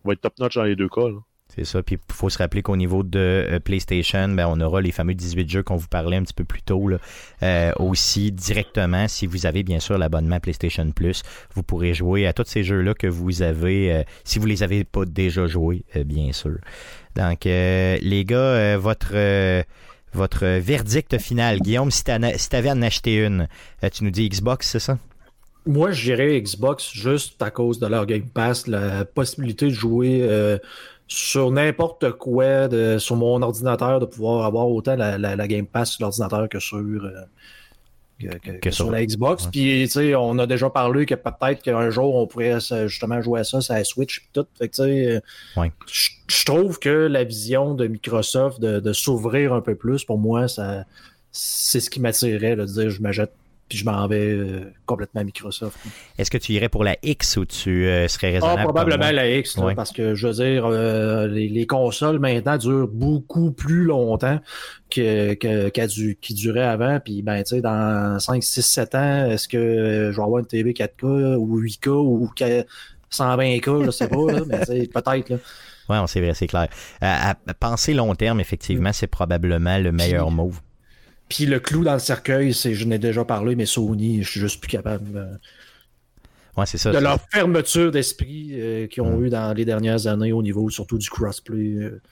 va 0.04 0.12
être 0.12 0.20
top-notch 0.20 0.56
dans 0.56 0.64
les 0.64 0.76
deux 0.76 0.88
cas. 0.88 1.08
C'est 1.54 1.64
ça. 1.64 1.82
Puis 1.82 1.96
il 1.96 2.14
faut 2.14 2.30
se 2.30 2.38
rappeler 2.38 2.62
qu'au 2.62 2.76
niveau 2.76 3.02
de 3.02 3.18
euh, 3.18 3.60
PlayStation, 3.60 4.28
ben, 4.28 4.46
on 4.48 4.58
aura 4.60 4.80
les 4.80 4.90
fameux 4.90 5.14
18 5.14 5.50
jeux 5.50 5.62
qu'on 5.62 5.76
vous 5.76 5.88
parlait 5.88 6.16
un 6.16 6.22
petit 6.22 6.32
peu 6.32 6.44
plus 6.44 6.62
tôt. 6.62 6.88
Là. 6.88 6.96
Euh, 7.42 7.72
aussi, 7.78 8.32
directement, 8.32 9.06
si 9.06 9.26
vous 9.26 9.44
avez 9.44 9.62
bien 9.62 9.78
sûr 9.78 9.98
l'abonnement 9.98 10.40
PlayStation 10.40 10.90
Plus, 10.92 11.22
vous 11.54 11.62
pourrez 11.62 11.92
jouer 11.92 12.26
à 12.26 12.32
tous 12.32 12.46
ces 12.46 12.64
jeux-là 12.64 12.94
que 12.94 13.06
vous 13.06 13.42
avez, 13.42 13.92
euh, 13.92 14.02
si 14.24 14.38
vous 14.38 14.46
les 14.46 14.62
avez 14.62 14.84
pas 14.84 15.04
déjà 15.04 15.46
joués, 15.46 15.84
bien 16.06 16.32
sûr. 16.32 16.56
Donc, 17.16 17.44
les 17.44 18.24
gars, 18.26 18.78
votre 18.78 19.12
votre 20.12 20.46
verdict 20.46 21.18
final. 21.18 21.60
Guillaume, 21.60 21.90
si 21.90 22.04
tu 22.04 22.10
avais 22.10 22.68
à 22.68 22.72
en 22.72 22.82
acheter 22.82 23.16
une, 23.24 23.48
tu 23.92 24.04
nous 24.04 24.10
dis 24.10 24.28
Xbox, 24.28 24.68
c'est 24.68 24.80
ça? 24.80 24.98
Moi, 25.64 25.92
je 25.92 26.02
dirais 26.02 26.40
Xbox 26.40 26.92
juste 26.92 27.40
à 27.40 27.50
cause 27.50 27.78
de 27.78 27.86
leur 27.86 28.06
Game 28.06 28.28
Pass, 28.28 28.66
la 28.66 29.04
possibilité 29.04 29.66
de 29.66 29.70
jouer 29.70 30.28
sur 31.12 31.50
n'importe 31.50 32.12
quoi, 32.12 32.68
sur 32.98 33.16
mon 33.16 33.42
ordinateur, 33.42 34.00
de 34.00 34.06
pouvoir 34.06 34.46
avoir 34.46 34.68
autant 34.68 34.96
la, 34.96 35.18
la, 35.18 35.48
Game 35.48 35.66
Pass 35.66 35.92
sur 35.92 36.02
l'ordinateur 36.02 36.48
que 36.48 36.58
sur, 36.58 36.78
euh, 36.78 37.10
que, 38.60 38.70
sur 38.70 38.90
la 38.90 39.04
Xbox. 39.04 39.46
Puis, 39.46 39.84
tu 39.84 39.88
sais, 39.88 40.14
on 40.14 40.38
a 40.38 40.46
déjà 40.46 40.70
parlé 40.70 41.06
que 41.06 41.14
peut-être 41.14 41.62
qu'un 41.62 41.90
jour, 41.90 42.14
on 42.14 42.26
pourrait 42.26 42.58
justement 42.86 43.20
jouer 43.20 43.40
à 43.40 43.44
ça 43.44 43.58
la 43.68 43.84
Switch 43.84 44.18
et 44.18 44.28
tout. 44.32 44.46
Fait 44.58 44.68
que, 44.68 44.74
tu 44.74 45.20
sais, 45.56 46.10
je 46.28 46.44
trouve 46.44 46.78
que 46.78 46.88
la 46.88 47.24
vision 47.24 47.74
de 47.74 47.86
Microsoft 47.86 48.60
de, 48.60 48.80
de 48.80 48.92
s'ouvrir 48.92 49.52
un 49.52 49.60
peu 49.60 49.74
plus, 49.74 50.04
pour 50.04 50.18
moi, 50.18 50.48
ça 50.48 50.84
c'est 51.32 51.80
ce 51.80 51.88
qui 51.88 51.98
m'attirait, 51.98 52.56
de 52.56 52.64
dire 52.64 52.90
je 52.90 53.00
m'achète 53.00 53.32
puis 53.72 53.78
je 53.78 53.86
m'en 53.86 54.06
vais 54.06 54.28
euh, 54.28 54.70
complètement 54.84 55.22
à 55.22 55.24
Microsoft. 55.24 55.78
Est-ce 56.18 56.30
que 56.30 56.36
tu 56.36 56.52
irais 56.52 56.68
pour 56.68 56.84
la 56.84 56.98
X 57.02 57.38
ou 57.38 57.46
tu 57.46 57.86
euh, 57.86 58.06
serais 58.06 58.28
ah, 58.28 58.32
raisonnable? 58.34 58.64
probablement 58.64 59.10
la 59.10 59.30
X, 59.30 59.58
parce 59.74 59.92
que 59.92 60.14
je 60.14 60.26
veux 60.26 60.34
dire, 60.34 60.66
euh, 60.66 61.26
les, 61.26 61.66
consoles 61.66 62.18
maintenant 62.18 62.58
durent 62.58 62.86
beaucoup 62.86 63.50
plus 63.50 63.84
longtemps 63.84 64.38
que, 64.90 65.32
que, 65.32 66.12
qui 66.20 66.34
duraient 66.34 66.60
avant. 66.60 67.00
Puis 67.00 67.22
ben, 67.22 67.42
tu 67.42 67.56
sais, 67.56 67.60
dans 67.62 68.18
5, 68.18 68.42
6, 68.42 68.60
7 68.60 68.94
ans, 68.94 69.30
est-ce 69.30 69.48
que 69.48 70.10
je 70.12 70.16
vais 70.16 70.22
avoir 70.22 70.40
une 70.40 70.46
TV 70.46 70.72
4K 70.74 71.36
ou 71.36 71.62
8K 71.62 71.88
ou 71.88 72.30
120K, 73.10 73.86
je 73.86 73.90
sais 73.90 74.08
pas, 74.08 74.26
mais 74.46 74.86
peut-être. 74.86 75.40
Oui, 75.88 75.96
c'est 76.08 76.20
vrai, 76.20 76.34
c'est 76.34 76.46
clair. 76.46 76.68
À, 77.00 77.34
penser 77.58 77.94
long 77.94 78.14
terme, 78.14 78.38
effectivement, 78.38 78.92
c'est 78.92 79.06
probablement 79.06 79.78
le 79.78 79.92
meilleur 79.92 80.30
move. 80.30 80.60
Puis 81.32 81.46
le 81.46 81.60
clou 81.60 81.82
dans 81.82 81.94
le 81.94 81.98
cercueil, 81.98 82.52
c'est, 82.52 82.74
je 82.74 82.84
n'ai 82.84 82.98
déjà 82.98 83.24
parlé, 83.24 83.56
mais 83.56 83.64
Sony, 83.64 84.22
je 84.22 84.30
suis 84.30 84.40
juste 84.40 84.60
plus 84.60 84.68
capable. 84.68 85.40
ouais, 86.58 86.66
c'est 86.66 86.76
ça, 86.76 86.92
de 86.92 86.98
leur 86.98 87.18
fermeture 87.30 87.90
d'esprit 87.90 88.50
euh, 88.52 88.86
qu'ils 88.86 89.02
ont 89.02 89.16
mm. 89.16 89.24
eu 89.24 89.30
dans 89.30 89.56
les 89.56 89.64
dernières 89.64 90.06
années 90.06 90.32
au 90.32 90.42
niveau 90.42 90.68
surtout 90.68 90.98
du 90.98 91.08
crossplay. 91.08 91.72
Euh, 91.72 92.02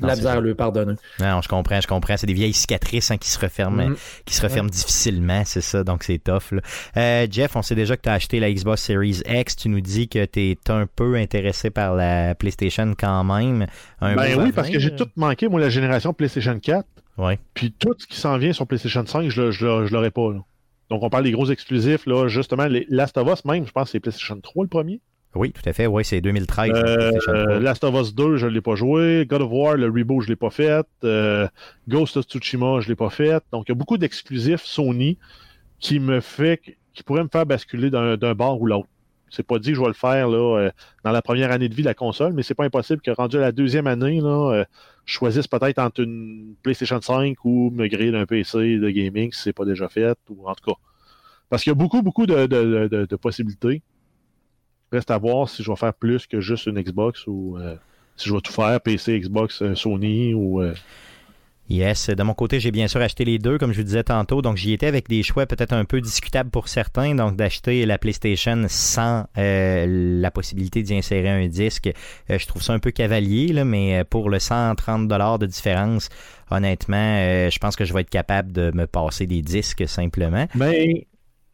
la 0.00 0.16
misère 0.16 0.40
le 0.40 0.56
pardonner. 0.56 0.94
Non, 1.20 1.40
je 1.40 1.48
comprends, 1.48 1.80
je 1.80 1.86
comprends. 1.86 2.16
C'est 2.16 2.26
des 2.26 2.32
vieilles 2.32 2.52
cicatrices 2.52 3.12
hein, 3.12 3.16
qui 3.16 3.28
se 3.28 3.38
referment, 3.38 3.90
mm. 3.90 3.96
qui 4.24 4.34
se 4.34 4.42
referment 4.42 4.70
difficilement, 4.70 5.42
c'est 5.44 5.60
ça, 5.60 5.84
donc 5.84 6.02
c'est 6.02 6.18
tough. 6.18 6.58
Euh, 6.96 7.28
Jeff, 7.30 7.54
on 7.54 7.62
sait 7.62 7.76
déjà 7.76 7.96
que 7.96 8.02
tu 8.02 8.08
as 8.08 8.14
acheté 8.14 8.40
la 8.40 8.50
Xbox 8.52 8.82
Series 8.82 9.22
X. 9.24 9.54
Tu 9.54 9.68
nous 9.68 9.80
dis 9.80 10.08
que 10.08 10.24
tu 10.24 10.50
es 10.50 10.58
un 10.68 10.86
peu 10.86 11.14
intéressé 11.14 11.70
par 11.70 11.94
la 11.94 12.34
PlayStation 12.34 12.92
quand 12.98 13.22
même. 13.22 13.68
ben 14.00 14.36
oui, 14.36 14.50
parce 14.50 14.68
que 14.68 14.80
j'ai 14.80 14.96
tout 14.96 15.08
manqué, 15.14 15.46
moi, 15.46 15.60
la 15.60 15.70
génération 15.70 16.12
PlayStation 16.12 16.58
4. 16.58 16.84
Puis 17.54 17.72
tout 17.72 17.94
ce 17.98 18.06
qui 18.06 18.16
s'en 18.16 18.38
vient 18.38 18.52
sur 18.52 18.66
PlayStation 18.66 19.04
5, 19.04 19.28
je, 19.28 19.50
je, 19.50 19.92
l'aurais 19.92 20.10
pas. 20.10 20.32
Donc 20.88 21.02
on 21.02 21.10
parle 21.10 21.24
des 21.24 21.32
gros 21.32 21.50
exclusifs, 21.50 22.06
là, 22.06 22.28
justement, 22.28 22.66
les 22.66 22.86
Last 22.88 23.16
of 23.16 23.28
Us 23.32 23.44
même, 23.44 23.66
je 23.66 23.72
pense 23.72 23.84
que 23.84 23.90
c'est 23.92 24.00
PlayStation 24.00 24.40
3 24.40 24.64
le 24.64 24.68
premier. 24.68 25.00
Oui, 25.34 25.52
tout 25.52 25.62
à 25.64 25.72
fait. 25.72 25.86
Oui, 25.86 26.04
c'est 26.04 26.20
2013. 26.20 26.72
Euh, 26.74 27.60
Last 27.60 27.84
of 27.84 27.94
Us 27.94 28.14
2, 28.14 28.36
je 28.36 28.46
ne 28.46 28.50
l'ai 28.50 28.60
pas 28.60 28.74
joué. 28.74 29.26
God 29.28 29.42
of 29.42 29.50
War, 29.52 29.76
le 29.76 29.86
reboot, 29.86 30.22
je 30.22 30.26
ne 30.26 30.32
l'ai 30.32 30.36
pas 30.36 30.50
fait. 30.50 30.84
Euh, 31.04 31.46
Ghost 31.88 32.16
of 32.16 32.24
Tsushima, 32.24 32.80
je 32.80 32.86
ne 32.86 32.88
l'ai 32.90 32.96
pas 32.96 33.10
fait. 33.10 33.42
Donc, 33.52 33.68
il 33.68 33.70
y 33.70 33.72
a 33.72 33.76
beaucoup 33.76 33.96
d'exclusifs 33.96 34.64
Sony 34.64 35.18
qui 35.78 36.00
me 36.00 36.20
fait, 36.20 36.60
qui 36.94 37.04
pourraient 37.04 37.22
me 37.22 37.28
faire 37.28 37.46
basculer 37.46 37.90
d'un 37.90 38.34
bord 38.34 38.60
ou 38.60 38.66
l'autre. 38.66 38.88
C'est 39.30 39.46
pas 39.46 39.58
dit 39.58 39.70
que 39.70 39.76
je 39.76 39.80
vais 39.80 39.86
le 39.86 39.92
faire 39.92 40.28
là, 40.28 40.58
euh, 40.58 40.70
dans 41.04 41.12
la 41.12 41.22
première 41.22 41.52
année 41.52 41.68
de 41.68 41.74
vie 41.74 41.82
de 41.82 41.88
la 41.88 41.94
console, 41.94 42.32
mais 42.32 42.42
c'est 42.42 42.54
pas 42.54 42.64
impossible 42.64 43.00
que 43.00 43.10
rendu 43.10 43.36
à 43.36 43.40
la 43.40 43.52
deuxième 43.52 43.86
année, 43.86 44.20
là, 44.20 44.64
je 45.04 45.12
choisisse 45.12 45.46
peut-être 45.46 45.78
entre 45.78 46.02
une 46.02 46.54
PlayStation 46.62 47.00
5 47.00 47.36
ou 47.44 47.70
me 47.70 47.86
griller 47.86 48.12
d'un 48.12 48.26
PC 48.26 48.76
de 48.78 48.90
gaming 48.90 49.32
si 49.32 49.42
c'est 49.42 49.52
pas 49.52 49.64
déjà 49.64 49.88
fait, 49.88 50.18
ou 50.28 50.48
en 50.48 50.54
tout 50.54 50.72
cas. 50.72 50.78
Parce 51.48 51.62
qu'il 51.62 51.70
y 51.70 51.72
a 51.72 51.76
beaucoup, 51.76 52.02
beaucoup 52.02 52.26
de, 52.26 52.46
de 52.46 53.16
possibilités. 53.16 53.82
Reste 54.92 55.10
à 55.10 55.18
voir 55.18 55.48
si 55.48 55.62
je 55.62 55.70
vais 55.70 55.76
faire 55.76 55.94
plus 55.94 56.26
que 56.26 56.40
juste 56.40 56.66
une 56.66 56.80
Xbox 56.80 57.26
ou 57.26 57.56
euh, 57.58 57.76
si 58.16 58.28
je 58.28 58.34
vais 58.34 58.40
tout 58.40 58.52
faire, 58.52 58.80
PC, 58.80 59.18
Xbox, 59.20 59.62
euh, 59.62 59.74
Sony 59.74 60.34
ou. 60.34 60.62
Euh, 61.70 61.74
yes, 61.74 62.10
de 62.10 62.22
mon 62.22 62.34
côté, 62.34 62.60
j'ai 62.60 62.70
bien 62.70 62.88
sûr 62.88 63.00
acheté 63.00 63.24
les 63.24 63.38
deux, 63.38 63.58
comme 63.58 63.72
je 63.72 63.78
vous 63.78 63.84
disais 63.84 64.04
tantôt. 64.04 64.42
Donc, 64.42 64.56
j'y 64.56 64.72
étais 64.72 64.86
avec 64.86 65.08
des 65.08 65.22
choix 65.22 65.46
peut-être 65.46 65.72
un 65.72 65.84
peu 65.84 66.00
discutables 66.00 66.50
pour 66.50 66.68
certains. 66.68 67.14
Donc, 67.14 67.36
d'acheter 67.36 67.86
la 67.86 67.98
PlayStation 67.98 68.64
sans 68.68 69.26
la 69.36 70.30
possibilité 70.30 70.82
d'y 70.82 70.96
insérer 70.96 71.28
un 71.28 71.46
disque, 71.46 71.90
je 72.28 72.46
trouve 72.46 72.62
ça 72.62 72.72
un 72.72 72.78
peu 72.78 72.90
cavalier, 72.90 73.48
là, 73.48 73.64
mais 73.64 74.04
pour 74.04 74.30
le 74.30 74.38
130 74.38 75.08
de 75.08 75.46
différence, 75.46 76.08
honnêtement, 76.50 77.48
je 77.50 77.58
pense 77.58 77.76
que 77.76 77.84
je 77.84 77.92
vais 77.92 78.02
être 78.02 78.10
capable 78.10 78.52
de 78.52 78.70
me 78.74 78.86
passer 78.86 79.26
des 79.26 79.42
disques 79.42 79.88
simplement. 79.88 80.46
Mais 80.54 81.06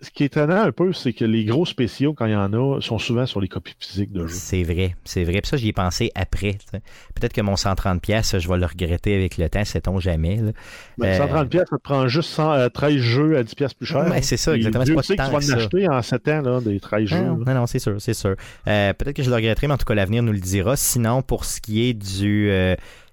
ce 0.03 0.11
qui 0.11 0.25
est 0.25 0.27
étonnant 0.27 0.61
un 0.63 0.73
peu, 0.73 0.93
c'est 0.93 1.15
que 1.15 1.25
les 1.25 1.45
gros 1.45 1.65
spéciaux, 1.65 2.13
quand 2.13 2.27
il 2.27 2.33
y 2.33 2.37
en 2.37 2.53
a, 2.53 2.81
sont 2.81 2.99
souvent 2.99 3.25
sur 3.25 3.41
les 3.41 3.49
copies 3.49 3.75
physiques 3.79 4.13
de 4.13 4.27
jeux. 4.27 4.35
C'est 4.35 4.63
vrai, 4.63 4.95
c'est 5.05 5.25
vrai. 5.25 5.41
Puis 5.41 5.49
ça, 5.49 5.57
j'y 5.57 5.69
ai 5.69 5.73
pensé 5.73 6.11
après. 6.15 6.59
Peut-être 7.15 7.33
que 7.33 7.41
mon 7.41 7.55
130$, 7.55 8.01
pièces, 8.01 8.39
je 8.39 8.49
vais 8.49 8.59
le 8.59 8.67
regretter 8.67 9.15
avec 9.15 9.39
le 9.39 9.49
temps, 9.49 9.65
sait-on 9.65 9.99
jamais. 9.99 10.37
Là. 10.37 10.53
130$, 11.01 11.57
euh, 11.57 11.59
ça 11.59 11.65
te 11.65 11.83
prend 11.83 12.09
juste 12.09 12.35
13 12.35 12.97
euh, 12.97 12.99
jeux 12.99 13.39
à 13.39 13.43
10$ 13.43 13.75
plus 13.75 13.87
cher. 13.87 14.07
Ouais, 14.11 14.21
c'est 14.21 14.37
ça, 14.37 14.55
exactement. 14.55 14.85
C'est 14.85 14.95
pas 14.95 15.01
tu 15.01 15.07
sais 15.07 15.17
que 15.17 15.23
tu 15.23 15.31
vas 15.31 15.55
en 15.55 15.59
acheter 15.59 15.89
en 15.89 16.03
7 16.03 16.29
ans, 16.29 16.43
là, 16.43 16.61
des 16.61 16.79
13 16.79 17.07
jeux. 17.07 17.17
Non, 17.17 17.55
non, 17.55 17.67
c'est 17.67 17.79
sûr, 17.79 17.97
c'est 17.99 18.15
sûr. 18.15 18.37
Euh, 18.69 18.93
peut-être 18.93 19.17
que 19.17 19.23
je 19.23 19.31
le 19.31 19.37
regretterai, 19.37 19.67
mais 19.67 19.75
en 19.75 19.79
tout 19.79 19.87
cas, 19.87 19.95
l'avenir 19.95 20.23
nous 20.23 20.33
le 20.33 20.41
dira. 20.41 20.77
Sinon, 20.77 21.23
pour 21.23 21.47
ce 21.47 21.61
qui 21.61 21.89
est 21.89 21.95
du 21.95 22.51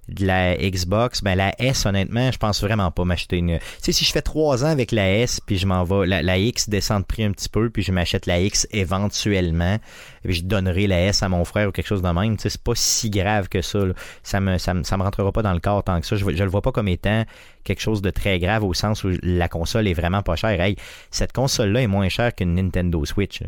de 0.10 0.26
la 0.26 0.58
Xbox, 0.58 1.22
ben 1.22 1.36
la 1.36 1.54
S, 1.62 1.86
honnêtement, 1.86 2.32
je 2.32 2.38
pense 2.38 2.62
vraiment 2.62 2.92
pas 2.92 3.06
m'acheter 3.06 3.38
une. 3.38 3.58
Tu 3.60 3.66
sais, 3.80 3.92
si 3.94 4.06
je 4.06 4.12
fais 4.12 4.22
trois 4.22 4.66
ans 4.66 4.70
avec 4.70 4.92
la 4.92 5.20
S, 5.20 5.40
puis 5.40 5.58
je 5.58 5.66
m'en 5.66 5.84
vais, 5.84 6.22
la, 6.22 6.38
X 6.38 6.68
descend 6.70 7.02
de 7.02 7.06
prix 7.06 7.24
un 7.24 7.32
petit 7.32 7.48
peu, 7.48 7.70
puis 7.70 7.84
je 7.84 7.92
m'achète 7.92 8.26
la 8.26 8.40
X 8.42 8.68
éventuellement, 8.72 9.78
puis 10.24 10.34
je 10.34 10.44
donnerai 10.44 10.88
la 10.88 11.06
S 11.06 11.24
à 11.24 11.30
mon 11.30 11.46
frère 11.46 11.70
ou 11.70 11.72
quelque 11.72 11.88
chose 11.88 12.02
de 12.02 12.10
même. 12.10 12.36
Tu 12.36 12.44
sais, 12.44 12.50
c'est 12.50 12.64
pas 12.64 12.76
si 12.76 13.10
grave 13.10 13.48
que 13.48 13.62
ça. 13.62 13.80
Ça 14.24 14.42
me, 14.42 14.58
ça 14.58 14.74
me, 14.74 14.84
ça 14.84 14.98
me 14.98 15.04
rentrera 15.04 15.32
pas 15.32 15.42
dans 15.42 15.54
le 15.54 15.60
corps 15.60 15.84
tant 15.84 16.00
que 16.02 16.06
ça. 16.06 16.18
Je, 16.18 16.26
je 16.26 16.44
le 16.44 16.50
vois 16.50 16.62
pas 16.62 16.72
comme 16.72 16.90
étant 16.90 17.24
quelque 17.64 17.82
chose 17.82 18.02
de 18.02 18.10
très 18.10 18.40
grave 18.40 18.64
au 18.64 18.74
sens 18.74 19.06
où 19.06 19.12
la 19.22 19.48
console 19.48 19.88
est 19.88 19.94
vraiment 19.94 20.22
pas 20.22 20.36
chère. 20.36 20.60
Hey, 20.60 20.76
cette 21.12 21.32
console-là 21.32 21.82
est 21.82 21.88
moins 21.88 22.10
chère 22.10 22.36
qu'une 22.36 22.56
Nintendo 22.56 23.06
Switch 23.06 23.42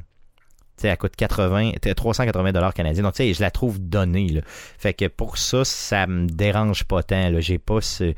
sais, 0.82 0.88
elle 0.90 0.98
coûte 0.98 1.16
80, 1.16 1.72
380 1.96 2.52
dollars 2.52 2.74
canadiens. 2.74 3.04
Donc, 3.04 3.14
tu 3.14 3.34
je 3.34 3.42
la 3.42 3.52
trouve 3.52 3.80
donnée. 3.80 4.30
Là. 4.30 4.42
Fait 4.78 4.94
que 4.94 5.06
pour 5.08 5.38
ça, 5.38 5.66
ça 5.66 6.08
me 6.08 6.28
dérange 6.28 6.84
pas 6.84 7.04
tant. 7.04 7.30
Là. 7.30 7.40
J'ai 7.40 7.58
pas 7.58 7.82
ce, 7.82 8.14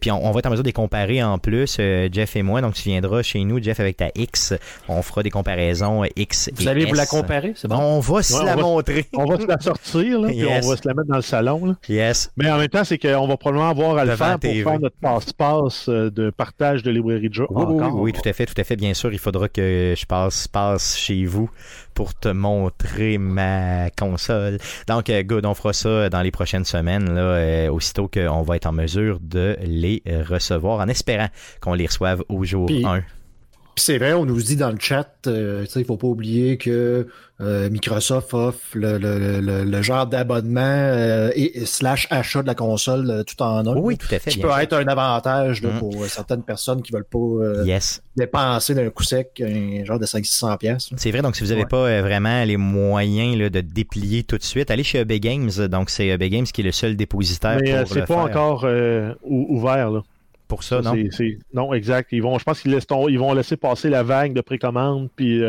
puis 0.00 0.10
on, 0.10 0.30
va 0.30 0.38
être 0.38 0.46
en 0.46 0.50
mesure 0.50 0.62
de 0.62 0.68
les 0.68 0.72
comparer 0.72 1.22
en 1.22 1.38
plus, 1.38 1.76
euh, 1.78 2.08
Jeff 2.10 2.36
et 2.36 2.42
moi. 2.42 2.60
Donc 2.60 2.74
tu 2.74 2.88
viendras 2.88 3.22
chez 3.22 3.42
nous, 3.44 3.62
Jeff, 3.62 3.80
avec 3.80 3.96
ta 3.96 4.08
X. 4.14 4.54
On 4.88 5.02
fera 5.02 5.22
des 5.22 5.30
comparaisons 5.30 6.04
X 6.16 6.50
Vous 6.54 6.68
allez 6.68 6.84
vous 6.86 6.94
la 6.94 7.06
comparer, 7.06 7.52
c'est 7.56 7.68
bon? 7.68 7.76
On 7.76 8.00
va 8.00 8.22
se 8.22 8.44
la 8.44 8.56
montrer. 8.56 9.06
On 9.14 9.26
va 9.26 9.38
se 9.38 9.46
la 9.46 9.60
sortir, 9.60 10.20
là, 10.20 10.28
puis 10.28 10.44
on 10.44 10.68
va 10.68 10.76
se 10.76 10.86
la 10.86 10.94
mettre 10.94 11.08
dans 11.08 11.16
le 11.16 11.22
salon. 11.22 11.66
Là. 11.66 11.74
Yes. 11.88 12.30
Mais 12.36 12.50
en 12.50 12.58
même 12.58 12.68
temps, 12.68 12.84
c'est 12.84 12.98
qu'on 12.98 13.26
va 13.26 13.36
probablement 13.36 13.70
avoir 13.70 13.96
à 13.98 14.04
le 14.04 14.16
faire 14.16 14.38
pour 14.38 14.50
faire 14.50 14.80
notre 14.80 14.96
passe-passe 15.00 15.88
euh, 15.88 16.10
de 16.10 16.30
partage 16.30 16.82
de 16.82 16.90
librairie 16.90 17.28
de 17.28 17.34
jeux. 17.34 17.46
Oui, 17.50 18.12
tout 18.12 18.28
à 18.28 18.32
fait, 18.32 18.46
tout 18.46 18.60
à 18.60 18.64
fait. 18.64 18.76
Bien 18.76 18.94
sûr, 18.94 19.12
il 19.12 19.18
faudra 19.18 19.48
que 19.48 19.94
je 19.96 20.06
passe, 20.06 20.48
passe 20.48 20.96
chez 20.96 21.24
vous 21.24 21.50
pour 21.94 22.14
te 22.14 22.28
montrer 22.28 23.18
ma 23.18 23.90
console. 23.90 24.58
Donc, 24.88 25.10
euh, 25.10 25.22
good, 25.22 25.46
on 25.46 25.54
fera 25.54 25.72
ça 25.72 26.08
dans 26.08 26.22
les 26.22 26.30
prochaines 26.30 26.64
semaines, 26.64 27.14
là, 27.14 27.72
aussitôt 27.72 28.08
qu'on 28.08 28.42
va 28.42 28.56
être 28.56 28.66
en 28.66 28.72
mesure 28.72 29.18
de 29.20 29.56
les 29.74 30.02
recevoir 30.06 30.80
en 30.80 30.88
espérant 30.88 31.28
qu'on 31.60 31.74
les 31.74 31.86
reçoive 31.86 32.22
au 32.28 32.44
jour 32.44 32.70
1. 32.70 33.02
C'est 33.76 33.98
vrai, 33.98 34.12
on 34.12 34.24
nous 34.24 34.40
dit 34.40 34.56
dans 34.56 34.70
le 34.70 34.78
chat, 34.78 35.08
euh, 35.26 35.66
il 35.74 35.78
ne 35.78 35.84
faut 35.84 35.96
pas 35.96 36.06
oublier 36.06 36.56
que 36.58 37.06
euh, 37.40 37.68
Microsoft 37.68 38.32
offre 38.32 38.60
le, 38.74 39.82
genre 39.82 40.06
d'abonnement 40.06 40.60
euh, 40.60 41.32
et, 41.34 41.66
slash 41.66 42.06
achat 42.10 42.42
de 42.42 42.46
la 42.46 42.54
console 42.54 43.10
euh, 43.10 43.22
tout 43.24 43.42
en 43.42 43.66
un. 43.66 43.76
Oui, 43.76 43.98
tout 43.98 44.06
à 44.14 44.20
fait. 44.20 44.30
Qui 44.30 44.38
peut 44.38 44.50
être 44.60 44.74
un 44.74 44.86
avantage 44.86 45.60
mm. 45.60 45.78
pour 45.80 46.06
certaines 46.06 46.44
personnes 46.44 46.80
qui 46.80 46.92
veulent 46.92 47.04
pas 47.04 47.64
dépenser 48.16 48.74
d'un 48.74 48.88
coup 48.90 49.02
sec 49.02 49.42
un 49.44 49.84
genre 49.84 49.98
de 49.98 50.06
500 50.06 50.56
pièces. 50.58 50.90
C'est 50.96 51.10
vrai, 51.10 51.22
donc 51.22 51.34
si 51.34 51.42
vous 51.42 51.50
n'avez 51.50 51.66
pas 51.66 52.00
vraiment 52.02 52.44
les 52.44 52.56
moyens 52.56 53.50
de 53.50 53.60
déplier 53.60 54.22
tout 54.22 54.38
de 54.38 54.44
suite, 54.44 54.70
allez 54.70 54.84
chez 54.84 55.00
EB 55.00 55.14
Games. 55.14 55.50
Donc 55.68 55.90
c'est 55.90 56.06
EB 56.06 56.22
Games 56.24 56.46
qui 56.46 56.60
est 56.60 56.64
le 56.64 56.72
seul 56.72 56.96
dépositaire 56.96 57.58
Mais 57.60 57.84
c'est 57.86 58.06
pas 58.06 58.22
encore 58.22 58.64
ouvert 59.24 59.90
là 59.90 60.02
pour 60.54 60.62
ça, 60.62 60.80
non? 60.80 60.94
non, 61.52 61.74
exact. 61.74 62.10
Ils 62.12 62.22
vont, 62.22 62.38
je 62.38 62.44
pense 62.44 62.60
qu'ils 62.60 62.78
ils 63.08 63.18
vont 63.18 63.32
laisser 63.34 63.56
passer 63.56 63.88
la 63.88 64.02
vague 64.02 64.32
de 64.32 64.40
précommande, 64.40 65.08
puis 65.16 65.42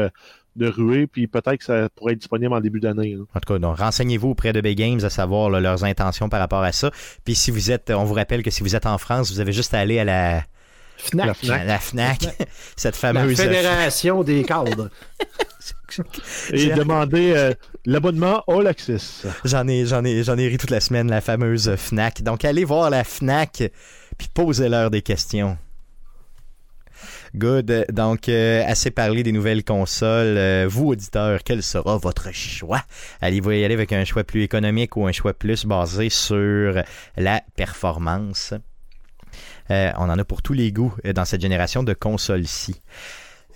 de 0.55 0.67
ruer, 0.67 1.07
puis 1.07 1.27
peut-être 1.27 1.57
que 1.57 1.65
ça 1.65 1.89
pourrait 1.95 2.13
être 2.13 2.19
disponible 2.19 2.53
en 2.53 2.61
début 2.61 2.79
d'année. 2.79 3.17
En 3.33 3.39
tout 3.39 3.53
cas, 3.53 3.59
donc 3.59 3.77
renseignez-vous 3.77 4.29
auprès 4.29 4.53
de 4.53 4.61
Big 4.61 4.77
Games 4.77 4.99
à 5.03 5.09
savoir 5.09 5.49
leurs 5.49 5.83
intentions 5.83 6.29
par 6.29 6.39
rapport 6.39 6.63
à 6.63 6.71
ça. 6.71 6.91
Puis 7.23 7.35
si 7.35 7.51
vous 7.51 7.71
êtes, 7.71 7.91
on 7.91 8.05
vous 8.05 8.13
rappelle 8.13 8.41
que 8.41 8.51
si 8.51 8.63
vous 8.63 8.75
êtes 8.75 8.85
en 8.85 8.97
France, 8.97 9.31
vous 9.31 9.39
avez 9.39 9.51
juste 9.51 9.73
à 9.73 9.79
aller 9.79 9.99
à 9.99 10.05
la 10.05 10.43
Fnac. 10.97 11.27
La 11.27 11.33
Fnac. 11.33 11.65
La 11.65 11.79
FNAC, 11.79 12.19
cette 12.77 13.01
La 13.01 13.13
fameuse 13.13 13.37
Fédération 13.37 14.23
des 14.23 14.43
cadres. 14.43 14.89
Et 16.51 16.69
demander 16.69 17.33
euh, 17.35 17.53
l'abonnement 17.85 18.43
All 18.47 18.67
Access. 18.67 19.25
J'en 19.45 19.67
ai, 19.67 19.85
j'en 19.85 20.03
ai, 20.03 20.23
j'en 20.23 20.37
ai 20.37 20.47
ri 20.47 20.57
toute 20.57 20.71
la 20.71 20.81
semaine, 20.81 21.09
la 21.09 21.21
fameuse 21.21 21.75
FNAC. 21.75 22.21
Donc, 22.21 22.43
allez 22.43 22.65
voir 22.65 22.89
la 22.89 23.03
FNAC, 23.03 23.71
puis 24.17 24.27
posez-leur 24.33 24.89
des 24.91 25.01
questions. 25.01 25.57
Good. 27.35 27.87
Donc, 27.91 28.29
euh, 28.29 28.63
assez 28.65 28.91
parlé 28.91 29.21
des 29.23 29.33
nouvelles 29.33 29.63
consoles. 29.63 30.37
Euh, 30.37 30.67
vous, 30.69 30.87
auditeurs, 30.87 31.41
quel 31.43 31.61
sera 31.63 31.97
votre 31.97 32.31
choix? 32.31 32.81
Allez-vous 33.21 33.51
y 33.51 33.63
aller 33.63 33.73
avec 33.73 33.91
un 33.91 34.05
choix 34.05 34.23
plus 34.23 34.43
économique 34.43 34.95
ou 34.95 35.05
un 35.05 35.11
choix 35.11 35.33
plus 35.33 35.65
basé 35.65 36.09
sur 36.09 36.81
la 37.17 37.41
performance? 37.55 38.53
Euh, 39.69 39.91
on 39.97 40.09
en 40.09 40.17
a 40.17 40.23
pour 40.23 40.41
tous 40.41 40.53
les 40.53 40.71
goûts 40.71 40.95
dans 41.13 41.25
cette 41.25 41.41
génération 41.41 41.83
de 41.83 41.93
consoles-ci. 41.93 42.81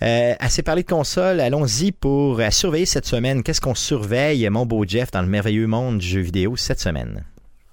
Assez 0.02 0.62
parlé 0.62 0.82
de 0.82 0.88
consoles, 0.88 1.40
allons-y 1.40 1.92
pour 1.92 2.40
surveiller 2.50 2.86
cette 2.86 3.04
semaine. 3.04 3.42
Qu'est-ce 3.42 3.60
qu'on 3.60 3.74
surveille, 3.74 4.48
mon 4.48 4.64
beau 4.64 4.84
Jeff, 4.86 5.10
dans 5.10 5.20
le 5.20 5.28
merveilleux 5.28 5.66
monde 5.66 5.98
du 5.98 6.06
jeu 6.06 6.20
vidéo 6.20 6.56
cette 6.56 6.80
semaine? 6.80 7.24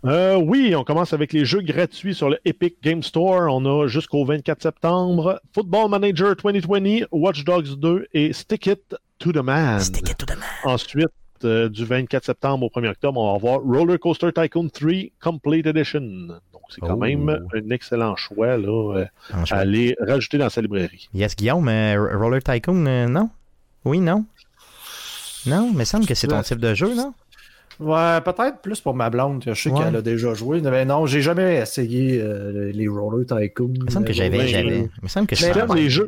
Euh, 0.06 0.36
oui, 0.36 0.76
on 0.76 0.84
commence 0.84 1.12
avec 1.14 1.34
les 1.34 1.44
jeux 1.44 1.62
gratuits 1.62 2.14
sur 2.14 2.30
le 2.30 2.38
Epic 2.46 2.76
Game 2.84 3.02
Store. 3.04 3.54
On 3.54 3.66
a 3.66 3.88
jusqu'au 3.88 4.24
24 4.26 4.62
septembre 4.62 5.42
Football 5.54 5.90
Manager 5.90 6.36
2020, 6.36 7.08
Watch 7.12 7.44
Dogs 7.44 7.76
2 7.78 8.08
et 8.14 8.32
Stick 8.32 8.68
It 8.68 8.96
to 9.20 9.32
the 9.32 9.38
Man. 9.38 9.80
Stick 9.80 10.10
it 10.10 10.18
to 10.18 10.26
the 10.26 10.38
man. 10.38 10.46
Ensuite, 10.64 11.08
euh, 11.44 11.68
du 11.68 11.84
24 11.84 12.26
septembre 12.26 12.66
au 12.66 12.70
1er 12.70 12.90
octobre, 12.90 13.20
on 13.20 13.32
va 13.32 13.36
avoir 13.36 13.60
Roller 13.62 14.00
Coaster 14.00 14.32
Tycoon 14.32 14.70
3 14.70 14.92
Complete 15.20 15.66
Edition. 15.66 16.00
Donc, 16.02 16.62
c'est 16.70 16.80
quand 16.82 16.94
Oh. 16.94 16.98
même 16.98 17.30
un 17.54 17.70
excellent 17.72 18.16
choix 18.16 18.56
là, 18.56 18.98
euh, 19.00 19.06
à 19.34 19.46
choix. 19.46 19.58
aller 19.58 19.96
rajouter 20.00 20.38
dans 20.38 20.50
sa 20.50 20.62
librairie. 20.62 21.10
Yes, 21.14 21.36
Guillaume, 21.36 21.68
R- 21.68 22.16
Roller 22.18 22.42
Tycoon, 22.44 22.86
euh, 22.86 23.08
non? 23.08 23.30
Oui, 23.84 24.00
non? 24.00 24.26
Non, 25.48 25.72
mais 25.74 25.86
semble 25.86 26.06
que 26.06 26.14
c'est 26.14 26.28
ton 26.28 26.42
type 26.44 26.60
de 26.60 26.74
jeu, 26.76 26.94
non? 26.94 27.14
Ouais, 27.80 28.20
peut-être 28.22 28.60
plus 28.62 28.82
pour 28.82 28.96
ma 28.96 29.10
blonde. 29.10 29.44
Je 29.46 29.54
sais 29.54 29.70
Ouais. 29.70 29.84
qu'elle 29.84 29.96
a 29.96 30.02
déjà 30.02 30.34
joué. 30.34 30.62
Mais 30.62 30.84
non, 30.86 31.06
j'ai 31.06 31.22
jamais 31.22 31.58
essayé 31.58 32.20
euh, 32.22 32.72
les 32.74 32.88
Roller 32.88 33.26
Tycoon. 33.26 33.72
Il 33.76 33.84
me 33.84 33.90
semble 33.92 34.06
que 34.08 34.14
j'avais, 34.14 34.48
j'avais. 34.48 34.78
Il 34.80 34.90
me 35.04 35.08
semble 35.08 35.28
que 35.28 35.36
je 35.36 35.46
t'aimes 35.52 35.76
les 35.76 35.90
jeux- 35.90 36.08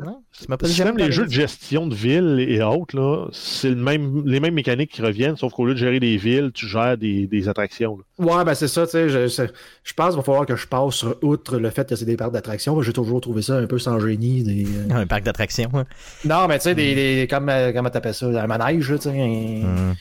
jamais 0.64 1.04
les 1.06 1.12
jeux 1.12 1.26
de 1.26 1.30
gestion 1.30 1.86
de 1.86 1.94
ville 1.94 2.44
et 2.48 2.62
autres, 2.62 2.96
là, 2.96 3.26
c'est 3.32 3.68
le 3.68 3.76
même, 3.76 4.22
les 4.26 4.40
mêmes 4.40 4.54
mécaniques 4.54 4.90
qui 4.90 5.02
reviennent, 5.02 5.36
sauf 5.36 5.52
qu'au 5.52 5.64
lieu 5.66 5.74
de 5.74 5.78
gérer 5.78 6.00
des 6.00 6.16
villes, 6.16 6.50
tu 6.52 6.66
gères 6.66 6.96
des, 6.96 7.26
des 7.26 7.48
attractions. 7.48 7.98
là. 8.18 8.26
Ouais, 8.36 8.44
ben 8.44 8.54
c'est 8.54 8.68
ça, 8.68 8.86
tu 8.86 8.92
sais. 8.92 9.08
Je, 9.08 9.94
pense 9.94 10.08
qu'il 10.08 10.16
va 10.16 10.22
falloir 10.22 10.46
que 10.46 10.56
je 10.56 10.66
passe 10.66 11.04
outre 11.22 11.56
le 11.58 11.70
fait 11.70 11.88
que 11.88 11.94
c'est 11.96 12.04
des 12.04 12.16
parcs 12.16 12.32
d'attractions. 12.32 12.80
J'ai 12.82 12.92
toujours 12.92 13.20
trouvé 13.20 13.42
ça 13.42 13.56
un 13.56 13.66
peu 13.66 13.78
sans 13.78 13.98
génie. 14.00 14.42
Des, 14.42 14.64
euh, 14.66 14.94
Un 15.02 15.06
parc 15.06 15.22
d'attractions. 15.24 15.70
hein. 15.74 15.84
Non, 16.24 16.46
mais 16.48 16.58
tu 16.58 16.64
sais, 16.64 16.74
des, 16.74 16.94
des, 16.94 17.26
comme, 17.30 17.48
euh, 17.48 17.72
comment 17.72 17.90
t'appelles 17.90 18.14
ça, 18.14 18.26
un 18.26 18.46
manège, 18.46 18.90
là, 18.90 18.98
tu 18.98 19.04
sais, 19.10 19.20
un- 19.20 19.64
Hum. 19.64 19.94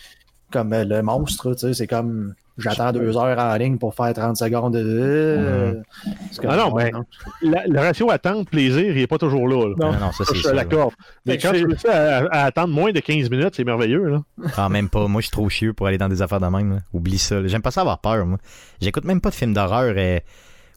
Comme 0.52 0.74
euh, 0.74 0.84
le 0.86 1.02
monstre, 1.02 1.54
tu 1.54 1.60
sais, 1.60 1.74
c'est 1.74 1.88
comme, 1.88 2.34
j'attends 2.58 2.92
deux 2.92 3.16
heures 3.18 3.38
en 3.40 3.56
ligne 3.56 3.78
pour 3.78 3.94
faire 3.96 4.14
30 4.14 4.36
secondes 4.38 4.74
de... 4.74 5.80
comme- 6.42 6.50
Ah 6.52 6.58
non, 6.58 6.74
mais- 6.76 6.92
La- 7.42 7.66
le 7.68 7.80
ratio 7.80 8.10
attente-plaisir, 8.12 8.84
il 8.92 8.96
n'est 8.96 9.08
pas 9.08 9.18
toujours 9.18 9.48
là. 9.48 9.68
là. 9.70 9.76
Non. 9.80 9.92
Non, 9.94 10.00
non, 10.00 10.12
ça, 10.12 10.24
c'est 10.26 10.36
je 10.36 10.50
l'accorde. 10.50 10.94
Mais 11.26 11.38
quand 11.38 11.52
tu 11.54 11.66
réussis 11.66 11.88
à, 11.88 12.26
à 12.32 12.44
attendre 12.46 12.74
moins 12.74 12.92
de 12.92 13.00
15 13.00 13.30
minutes, 13.30 13.54
c'est 13.56 13.64
merveilleux. 13.64 14.10
Là. 14.10 14.22
Ah, 14.58 14.70
même 14.70 14.90
pas. 14.90 15.08
Moi, 15.08 15.22
je 15.22 15.28
suis 15.28 15.32
trop 15.32 15.50
chieux 15.50 15.74
pour 15.74 15.88
aller 15.88 15.98
dans 15.98 16.10
des 16.10 16.22
affaires 16.22 16.40
de 16.42 16.48
même. 16.48 16.72
là. 16.74 16.80
Oublie 16.94 17.18
ça. 17.18 17.46
J'aime 17.48 17.62
pas 17.62 17.72
ça 17.72 17.82
avoir 17.82 18.00
peur, 18.00 18.26
moi. 18.26 18.38
J'écoute 18.82 19.06
même 19.06 19.22
pas 19.22 19.30
de 19.30 19.36
films 19.36 19.54
d'horreur. 19.54 19.94
euh, 19.98 20.20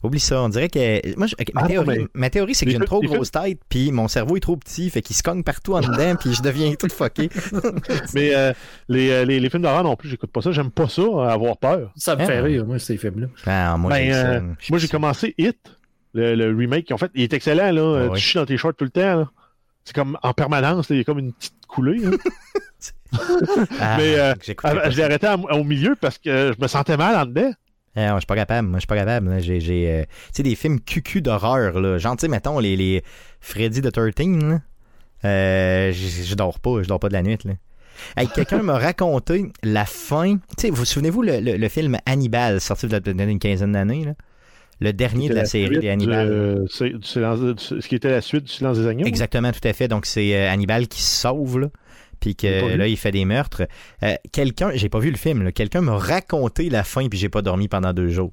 Oublie 0.02 0.20
ça. 0.20 0.42
On 0.42 0.48
dirait 0.48 0.68
que. 0.68 1.16
Moi, 1.16 1.26
je- 1.26 1.34
ok, 1.40 1.54
ma, 1.54 1.62
Ah, 1.62 1.66
théorie, 1.68 1.86
mais- 2.00 2.06
ma 2.14 2.30
théorie, 2.30 2.54
c'est 2.54 2.64
que 2.64 2.70
j'ai 2.70 2.76
une 2.76 2.84
trop 2.84 3.00
grosse 3.00 3.30
tête, 3.30 3.60
puis 3.68 3.92
mon 3.92 4.08
cerveau 4.08 4.36
est 4.36 4.40
trop 4.40 4.56
petit, 4.56 4.90
fait 4.90 5.00
qu'il 5.02 5.14
se 5.16 5.22
cogne 5.22 5.42
partout 5.42 5.74
en 5.74 5.80
dedans, 5.80 6.16
puis 6.16 6.34
je 6.34 6.42
deviens 6.42 6.74
tout 6.74 6.88
fucké. 6.88 7.28
Mais 8.14 8.34
euh, 8.34 8.52
les, 8.88 9.10
euh, 9.10 9.24
les, 9.24 9.38
les 9.40 9.50
films 9.50 9.62
d'horreur 9.62 9.84
non 9.84 9.94
plus, 9.96 10.08
j'écoute 10.08 10.30
pas 10.32 10.42
ça. 10.42 10.50
J'aime 10.52 10.70
pas 10.70 10.88
ça, 10.88 11.02
euh, 11.02 11.28
avoir 11.28 11.56
peur. 11.56 11.92
Ça 11.96 12.16
me 12.16 12.22
Ah. 12.22 12.26
fait 12.26 12.40
rire, 12.40 12.66
moi, 12.66 12.78
ces 12.78 12.96
films-là. 12.96 13.26
Ah, 13.46 13.76
moi, 13.76 13.90
Ben, 13.90 14.06
j'ai 14.06 14.14
euh, 14.14 14.40
moi, 14.70 14.78
commencé 14.90 15.34
Hit, 15.38 15.58
le, 16.14 16.34
le 16.34 16.56
remake 16.56 16.84
qu'ils 16.86 16.94
ont 16.94 16.98
fait. 16.98 17.10
Il 17.14 17.22
est 17.22 17.32
excellent. 17.32 17.70
là. 17.72 18.08
Tu 18.14 18.20
chies 18.20 18.38
dans 18.38 18.46
tes 18.46 18.56
shorts 18.56 18.74
tout 18.74 18.84
le 18.84 18.90
temps. 18.90 19.16
là. 19.16 19.30
C'est 19.84 19.94
comme 19.94 20.16
en 20.22 20.32
permanence. 20.32 20.88
là, 20.90 20.96
Il 20.96 20.98
y 20.98 21.00
a 21.00 21.04
comme 21.04 21.18
une 21.20 21.32
petite 21.32 21.54
coulée. 21.68 22.00
Ah, 23.80 23.96
mais, 23.98 24.18
euh, 24.18 24.32
Ah, 24.64 24.88
je 24.90 24.96
l'ai 24.96 25.02
arrêté 25.02 25.26
à- 25.26 25.36
au 25.36 25.64
milieu 25.64 25.94
parce 26.00 26.16
que 26.18 26.54
je 26.56 26.62
me 26.62 26.66
sentais 26.66 26.96
mal 26.96 27.14
en 27.16 27.26
dedans. 27.26 27.52
Ah, 27.94 28.14
je 28.14 28.20
suis 28.20 28.26
pas 28.26 28.36
capable. 28.36 28.68
Moi, 28.68 28.78
je 28.78 28.80
suis 28.82 28.86
pas 28.86 28.96
capable. 28.96 29.28
là. 29.28 29.38
J'ai, 29.40 29.60
j'ai, 29.60 29.90
euh, 29.90 30.02
tu 30.04 30.08
sais, 30.32 30.42
des 30.42 30.54
films 30.54 30.80
cucu 30.80 31.20
d'horreur, 31.20 31.78
là. 31.80 31.98
Genre, 31.98 32.16
tu 32.16 32.22
sais, 32.22 32.28
mettons, 32.28 32.58
les, 32.58 32.74
les 32.76 33.02
Freddy 33.40 33.82
the 33.82 33.92
13, 33.92 34.14
là. 34.42 34.60
Euh, 35.24 35.92
je, 35.92 36.34
dors 36.34 36.58
pas. 36.58 36.82
Je 36.82 36.88
dors 36.88 36.98
pas 36.98 37.08
de 37.08 37.12
la 37.12 37.22
nuit, 37.22 37.38
là. 37.44 37.52
Hey, 38.16 38.26
quelqu'un 38.28 38.62
m'a 38.62 38.78
raconté 38.78 39.52
la 39.62 39.84
fin. 39.84 40.36
Tu 40.36 40.42
sais, 40.58 40.70
vous 40.70 40.84
souvenez-vous 40.84 41.22
le, 41.22 41.40
le, 41.40 41.56
le 41.56 41.68
film 41.68 41.98
Hannibal, 42.06 42.60
sorti 42.60 42.88
de 42.88 42.98
d'une 42.98 43.38
quinzaine 43.38 43.72
d'années, 43.72 44.04
là? 44.06 44.14
Le 44.80 44.92
dernier 44.92 45.28
de 45.28 45.34
la 45.34 45.44
série 45.44 45.78
des 45.78 45.90
Hannibal. 45.90 46.28
du- 46.62 46.68
c'est- 46.68 46.88
du 46.90 47.06
silence- 47.06 47.38
du- 47.40 47.80
ce 47.80 47.86
qui 47.86 47.94
était 47.94 48.10
la 48.10 48.20
suite 48.20 48.44
du 48.44 48.50
silence 48.52 48.78
des 48.78 48.86
agneaux. 48.88 49.06
Exactement, 49.06 49.52
tout 49.52 49.60
à 49.68 49.72
fait. 49.74 49.86
Donc, 49.86 50.06
c'est 50.06 50.34
euh, 50.34 50.50
Hannibal 50.50 50.88
qui 50.88 51.02
se 51.02 51.20
sauve, 51.20 51.60
là. 51.60 51.68
Puis 52.22 52.36
que 52.36 52.76
là, 52.76 52.86
il 52.86 52.96
fait 52.96 53.10
des 53.10 53.24
meurtres. 53.24 53.66
Euh, 54.04 54.14
quelqu'un, 54.30 54.70
j'ai 54.74 54.88
pas 54.88 55.00
vu 55.00 55.10
le 55.10 55.16
film, 55.16 55.42
là. 55.42 55.50
Quelqu'un 55.50 55.80
m'a 55.80 55.98
raconté 55.98 56.70
la 56.70 56.84
fin, 56.84 57.08
puis 57.08 57.18
j'ai 57.18 57.28
pas 57.28 57.42
dormi 57.42 57.66
pendant 57.66 57.92
deux 57.92 58.10
jours. 58.10 58.32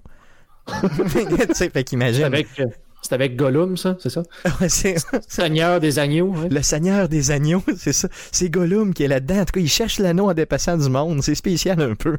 tu 0.70 1.10
sais, 1.10 1.70
fait 1.70 1.72
C'est 1.74 1.84
qu'imagine. 1.84 2.24
avec, 2.26 2.48
euh, 2.60 2.68
c'est 3.02 3.14
avec 3.14 3.36
Gollum, 3.36 3.78
ça, 3.78 3.98
c'est 4.00 4.12
ça? 4.12 4.22
Ouais, 4.62 4.70
c'est 4.70 4.96
Seigneur 5.28 5.80
des 5.80 5.98
agneaux, 5.98 6.36
le 6.52 6.62
Seigneur 6.62 7.10
des 7.10 7.32
Agneaux, 7.32 7.64
c'est 7.76 7.94
ça. 7.94 8.08
C'est 8.32 8.52
Gollum 8.52 8.94
qui 8.94 9.04
est 9.04 9.08
là-dedans. 9.08 9.40
En 9.40 9.46
tout 9.46 9.54
cas, 9.54 9.60
il 9.60 9.70
cherche 9.70 9.98
l'anneau 9.98 10.30
en 10.30 10.36
dépassant 10.36 10.78
du 10.78 10.88
monde. 10.88 11.24
C'est 11.24 11.34
spécial 11.34 11.82
un 11.82 11.96
peu. 11.96 12.18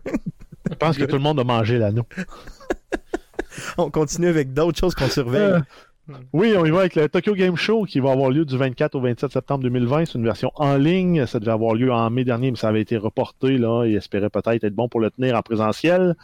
Je 0.68 0.74
pense 0.74 0.98
que 0.98 1.04
tout 1.04 1.16
le 1.16 1.22
monde 1.22 1.38
a 1.38 1.44
mangé 1.44 1.78
l'anneau. 1.78 2.02
On 3.78 3.90
continue 3.90 4.28
avec 4.28 4.52
d'autres 4.52 4.78
choses 4.78 4.96
qu'on 4.96 5.08
surveille. 5.08 5.60
Euh, 6.10 6.18
Oui, 6.32 6.54
on 6.56 6.64
y 6.64 6.70
va 6.70 6.80
avec 6.80 6.94
le 6.94 7.08
Tokyo 7.08 7.34
Game 7.34 7.56
Show 7.56 7.84
qui 7.84 8.00
va 8.00 8.12
avoir 8.12 8.30
lieu 8.30 8.44
du 8.44 8.56
24 8.56 8.94
au 8.94 9.00
27 9.00 9.32
septembre 9.32 9.62
2020. 9.64 10.06
C'est 10.06 10.18
une 10.18 10.24
version 10.24 10.50
en 10.56 10.76
ligne. 10.76 11.26
Ça 11.26 11.40
devait 11.40 11.52
avoir 11.52 11.74
lieu 11.74 11.92
en 11.92 12.10
mai 12.10 12.24
dernier, 12.24 12.50
mais 12.50 12.56
ça 12.56 12.68
avait 12.68 12.82
été 12.82 12.96
reporté. 12.96 13.58
Là. 13.58 13.84
Ils 13.86 13.96
espéraient 13.96 14.30
peut-être 14.30 14.64
être 14.64 14.74
bon 14.74 14.88
pour 14.88 15.00
le 15.00 15.10
tenir 15.10 15.36
en 15.36 15.42
présentiel. 15.42 16.16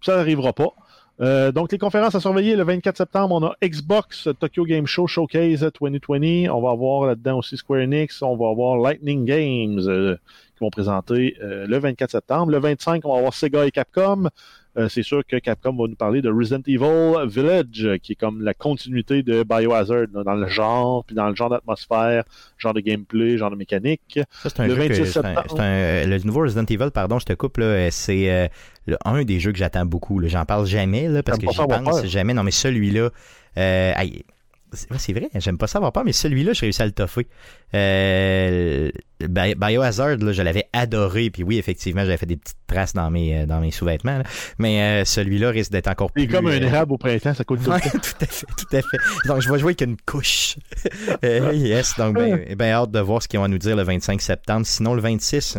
Ça 0.00 0.16
n'arrivera 0.16 0.52
pas. 0.52 0.74
Euh, 1.20 1.52
donc, 1.52 1.70
les 1.70 1.78
conférences 1.78 2.14
à 2.14 2.20
surveiller 2.20 2.56
le 2.56 2.64
24 2.64 2.96
septembre, 2.96 3.34
on 3.34 3.46
a 3.46 3.54
Xbox 3.62 4.28
Tokyo 4.40 4.64
Game 4.64 4.86
Show 4.86 5.06
Showcase 5.06 5.60
2020. 5.80 6.50
On 6.50 6.60
va 6.60 6.70
avoir 6.70 7.06
là-dedans 7.06 7.38
aussi 7.38 7.56
Square 7.56 7.82
Enix. 7.82 8.22
On 8.22 8.36
va 8.36 8.48
avoir 8.48 8.78
Lightning 8.78 9.24
Games 9.24 9.78
euh, 9.86 10.16
qui 10.56 10.64
vont 10.64 10.70
présenter 10.70 11.36
euh, 11.42 11.66
le 11.66 11.78
24 11.78 12.10
septembre. 12.10 12.50
Le 12.50 12.58
25, 12.58 13.04
on 13.04 13.12
va 13.12 13.18
avoir 13.18 13.34
Sega 13.34 13.66
et 13.66 13.70
Capcom. 13.70 14.28
Euh, 14.78 14.88
c'est 14.88 15.02
sûr 15.02 15.22
que 15.26 15.36
Capcom 15.36 15.72
va 15.76 15.86
nous 15.86 15.96
parler 15.96 16.22
de 16.22 16.30
Resident 16.30 16.62
Evil 16.66 17.28
Village, 17.28 17.98
qui 18.02 18.12
est 18.12 18.16
comme 18.16 18.42
la 18.42 18.54
continuité 18.54 19.22
de 19.22 19.42
Biohazard, 19.42 20.06
là, 20.14 20.24
dans 20.24 20.34
le 20.34 20.48
genre, 20.48 21.04
puis 21.04 21.14
dans 21.14 21.28
le 21.28 21.34
genre 21.34 21.50
d'atmosphère, 21.50 22.24
genre 22.56 22.72
de 22.72 22.80
gameplay, 22.80 23.36
genre 23.36 23.50
de 23.50 23.56
mécanique. 23.56 24.18
Ça, 24.42 24.48
c'est 24.48 24.60
un 24.60 24.68
Le 24.68 24.74
jeu 24.74 24.82
que- 24.88 24.94
26 24.94 25.12
c'est 25.12 25.18
un- 25.18 25.22
septembre. 25.34 25.46
c'est 25.50 25.60
un- 25.60 25.64
euh, 25.64 26.06
le 26.06 26.18
nouveau 26.24 26.40
Resident 26.40 26.64
Evil, 26.64 26.90
pardon, 26.92 27.18
je 27.18 27.26
te 27.26 27.32
coupe, 27.34 27.58
là, 27.58 27.66
euh, 27.66 27.88
c'est 27.90 28.30
euh, 28.30 28.48
le- 28.86 28.96
un 29.04 29.22
des 29.24 29.40
jeux 29.40 29.52
que 29.52 29.58
j'attends 29.58 29.84
beaucoup. 29.84 30.18
là. 30.20 30.28
J'en 30.28 30.44
parle 30.46 30.66
jamais, 30.66 31.06
là, 31.08 31.22
parce 31.22 31.38
que 31.38 31.46
j'y 31.50 31.56
pense 31.56 31.66
peur. 32.00 32.06
jamais. 32.06 32.32
Non, 32.32 32.42
mais 32.42 32.50
celui-là, 32.50 33.10
euh, 33.58 33.92
aïe, 33.94 34.24
c'est 34.72 34.90
ouais, 34.90 34.98
c'est 34.98 35.12
vrai, 35.12 35.28
j'aime 35.36 35.58
pas 35.58 35.66
ça 35.66 35.78
avoir 35.78 35.92
peur, 35.92 36.04
mais 36.04 36.12
celui-là, 36.12 36.52
j'ai 36.52 36.66
réussi 36.66 36.82
à 36.82 36.86
le 36.86 36.92
toffer. 36.92 37.26
Euh, 37.74 38.90
Bi- 39.20 39.54
Biohazard, 39.54 40.16
là, 40.16 40.32
je 40.32 40.42
l'avais 40.42 40.66
adoré, 40.72 41.30
puis 41.30 41.42
oui, 41.42 41.58
effectivement, 41.58 42.02
j'avais 42.04 42.16
fait 42.16 42.26
des 42.26 42.36
petites 42.36 42.56
traces 42.66 42.92
dans 42.92 43.10
mes, 43.10 43.38
euh, 43.42 43.46
dans 43.46 43.60
mes 43.60 43.70
sous-vêtements, 43.70 44.20
mais 44.58 45.02
euh, 45.02 45.04
celui-là 45.04 45.50
risque 45.50 45.70
d'être 45.72 45.88
encore 45.88 46.10
Il 46.16 46.26
plus... 46.26 46.34
est 46.34 46.36
comme 46.38 46.46
un 46.48 46.60
érable 46.60 46.92
au 46.94 46.98
printemps, 46.98 47.34
ça 47.34 47.44
coûte 47.44 47.62
tout 47.62 47.70
Ouais, 47.70 47.80
tout 47.80 47.90
à 48.20 48.26
fait, 48.26 48.46
tout 48.56 48.76
à 48.76 48.80
fait. 48.82 49.28
Donc, 49.28 49.40
je 49.40 49.50
vais 49.52 49.58
jouer 49.58 49.70
avec 49.70 49.82
une 49.82 49.96
couche. 50.06 50.56
Euh, 51.24 51.52
yes, 51.54 51.94
donc, 51.96 52.14
ben, 52.16 52.54
ben, 52.56 52.72
hâte 52.72 52.90
de 52.90 52.98
voir 52.98 53.22
ce 53.22 53.28
qu'ils 53.28 53.38
vont 53.38 53.46
nous 53.48 53.58
dire 53.58 53.76
le 53.76 53.82
25 53.82 54.20
septembre. 54.20 54.66
Sinon, 54.66 54.94
le 54.94 55.00
26, 55.00 55.58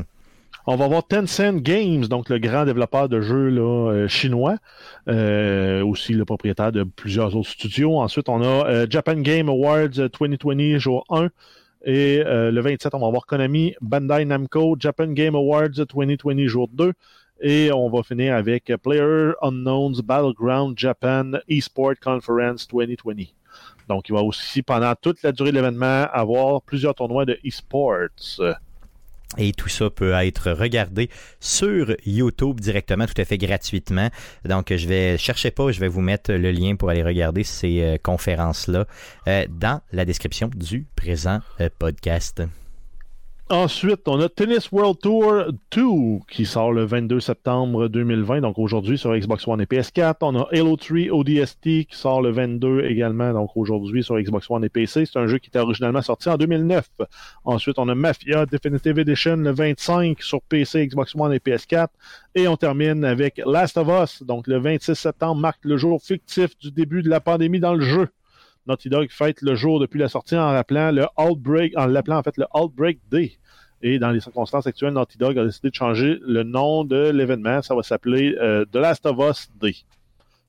On 0.65 0.77
va 0.77 0.85
avoir 0.85 1.06
Tencent 1.06 1.61
Games, 1.61 2.06
donc 2.06 2.30
le 2.30 2.40
grand 2.40 2.64
développeur 2.64 3.10
de 3.10 3.19
jeux 3.19 3.49
euh, 3.57 4.07
chinois, 4.07 4.56
euh, 5.10 5.84
aussi 5.84 6.14
le 6.14 6.23
propriétaire 6.23 6.72
de 6.72 6.84
plusieurs 6.84 7.35
autres 7.35 7.49
studios. 7.49 7.99
Ensuite, 7.99 8.30
on 8.30 8.41
a 8.41 8.65
euh, 8.69 8.88
Japan 8.90 9.15
Game 9.15 9.49
Awards 9.49 9.90
2020 9.90 10.77
jour 10.77 11.03
1. 11.10 11.27
Et 11.85 12.23
le 12.23 12.61
27, 12.61 12.95
on 12.95 12.99
va 12.99 13.07
avoir 13.07 13.26
Konami, 13.26 13.76
Bandai 13.81 14.23
Namco, 14.23 14.77
Japan 14.80 15.07
Game 15.07 15.35
Awards 15.35 15.85
2020 15.94 16.48
jour 16.48 16.69
2. 16.69 16.94
Et 17.41 17.73
on 17.73 17.90
va 17.90 18.03
finir 18.03 18.35
avec 18.35 18.72
Player 18.81 19.34
Unknowns 19.41 19.99
Battleground 20.02 20.80
Japan 20.80 21.31
Esport 21.49 21.95
Conference 22.02 22.69
2020. 22.69 23.26
Donc, 23.90 24.07
il 24.07 24.15
va 24.15 24.22
aussi, 24.22 24.61
pendant 24.61 24.94
toute 24.95 25.22
la 25.23 25.34
durée 25.34 25.52
de 25.52 25.57
l'événement, 25.57 26.07
avoir 26.14 26.61
plusieurs 26.61 26.95
tournois 26.95 27.26
de 27.26 27.38
esports. 27.44 28.07
Et 29.38 29.51
tout 29.51 29.69
ça 29.69 29.89
peut 29.89 30.14
être 30.14 30.51
regardé 30.51 31.10
sur 31.39 31.95
YouTube 32.05 32.60
directement, 32.60 33.05
tout 33.05 33.19
à 33.19 33.26
fait 33.26 33.38
gratuitement. 33.38 34.10
Donc, 34.45 34.73
je 34.76 34.88
vais 34.88 35.18
chercher 35.18 35.51
pas, 35.51 35.72
je 35.72 35.80
vais 35.80 35.88
vous 35.88 36.01
mettre 36.01 36.34
le 36.34 36.51
lien 36.51 36.76
pour 36.76 36.89
aller 36.89 37.03
regarder 37.03 37.43
ces 37.43 37.81
euh, 37.81 37.97
conférences-là 38.01 38.85
euh, 39.27 39.45
dans 39.49 39.81
la 39.91 40.05
description 40.05 40.49
du 40.53 40.85
présent 40.95 41.39
euh, 41.61 41.69
podcast. 41.77 42.43
Ensuite, 43.49 44.07
on 44.07 44.21
a 44.21 44.29
Tennis 44.29 44.71
World 44.71 44.99
Tour 44.99 45.51
2 45.71 45.81
qui 46.29 46.45
sort 46.45 46.71
le 46.71 46.85
22 46.85 47.19
septembre 47.19 47.89
2020, 47.89 48.39
donc 48.39 48.57
aujourd'hui 48.57 48.97
sur 48.97 49.13
Xbox 49.13 49.45
One 49.45 49.59
et 49.59 49.65
PS4. 49.65 50.15
On 50.21 50.39
a 50.39 50.47
Halo 50.53 50.77
3 50.77 51.09
ODST 51.11 51.61
qui 51.61 51.87
sort 51.91 52.21
le 52.21 52.31
22 52.31 52.85
également, 52.85 53.33
donc 53.33 53.51
aujourd'hui 53.55 54.01
sur 54.01 54.17
Xbox 54.17 54.49
One 54.49 54.63
et 54.63 54.69
PC. 54.69 55.05
C'est 55.05 55.19
un 55.19 55.27
jeu 55.27 55.39
qui 55.39 55.49
était 55.49 55.59
originalement 55.59 56.01
sorti 56.01 56.29
en 56.29 56.37
2009. 56.37 56.89
Ensuite, 57.43 57.77
on 57.79 57.89
a 57.89 57.95
Mafia 57.95 58.45
Definitive 58.45 58.97
Edition 58.97 59.35
le 59.35 59.51
25 59.51 60.21
sur 60.21 60.41
PC, 60.41 60.87
Xbox 60.87 61.13
One 61.13 61.33
et 61.33 61.39
PS4. 61.39 61.89
Et 62.35 62.47
on 62.47 62.55
termine 62.55 63.03
avec 63.03 63.41
Last 63.45 63.77
of 63.77 63.89
Us, 63.89 64.23
donc 64.23 64.47
le 64.47 64.57
26 64.57 64.95
septembre 64.95 65.41
marque 65.41 65.65
le 65.65 65.75
jour 65.75 66.01
fictif 66.01 66.57
du 66.59 66.71
début 66.71 67.03
de 67.03 67.09
la 67.09 67.19
pandémie 67.19 67.59
dans 67.59 67.75
le 67.75 67.83
jeu. 67.83 68.07
Naughty 68.65 68.90
Dog 68.90 69.10
fête 69.11 69.41
le 69.41 69.56
jour 69.56 69.80
depuis 69.80 69.99
la 69.99 70.07
sortie 70.07 70.38
en 70.38 70.53
le 70.53 71.06
Outbreak, 71.18 71.77
en 71.77 71.85
l'appelant 71.85 72.18
en 72.18 72.23
fait 72.23 72.38
le 72.38 72.45
Outbreak 72.53 72.99
Day. 73.11 73.34
Et 73.81 73.99
dans 73.99 74.11
les 74.11 74.22
circonstances 74.22 74.65
actuelles, 74.65 74.94
Naughty 74.94 75.18
Dog 75.18 75.38
a 75.38 75.44
décidé 75.44 75.69
de 75.69 75.76
changer 75.76 76.18
le 76.22 76.44
nom 76.44 76.85
de 76.85 77.10
l'événement. 77.10 77.61
Ça 77.61 77.76
va 77.76 77.84
s'appeler 77.84 78.35
euh, 78.40 78.64
The 78.72 78.77
Last 78.77 79.06
of 79.06 79.18
Us 79.19 79.49
Day 79.60 79.76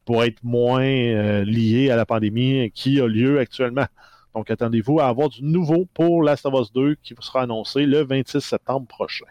pour 0.04 0.22
être 0.22 0.44
moins 0.44 0.84
euh, 0.84 1.44
lié 1.44 1.90
à 1.90 1.96
la 1.96 2.06
pandémie 2.06 2.70
qui 2.72 3.00
a 3.00 3.08
lieu 3.08 3.40
actuellement. 3.40 3.86
Donc 4.34 4.50
attendez-vous 4.50 5.00
à 5.00 5.06
avoir 5.06 5.28
du 5.28 5.42
nouveau 5.42 5.86
pour 5.92 6.22
Last 6.22 6.46
of 6.46 6.54
Us 6.54 6.72
2 6.72 6.96
qui 7.02 7.14
sera 7.20 7.42
annoncé 7.42 7.86
le 7.86 8.04
26 8.04 8.40
septembre 8.40 8.86
prochain. 8.86 9.26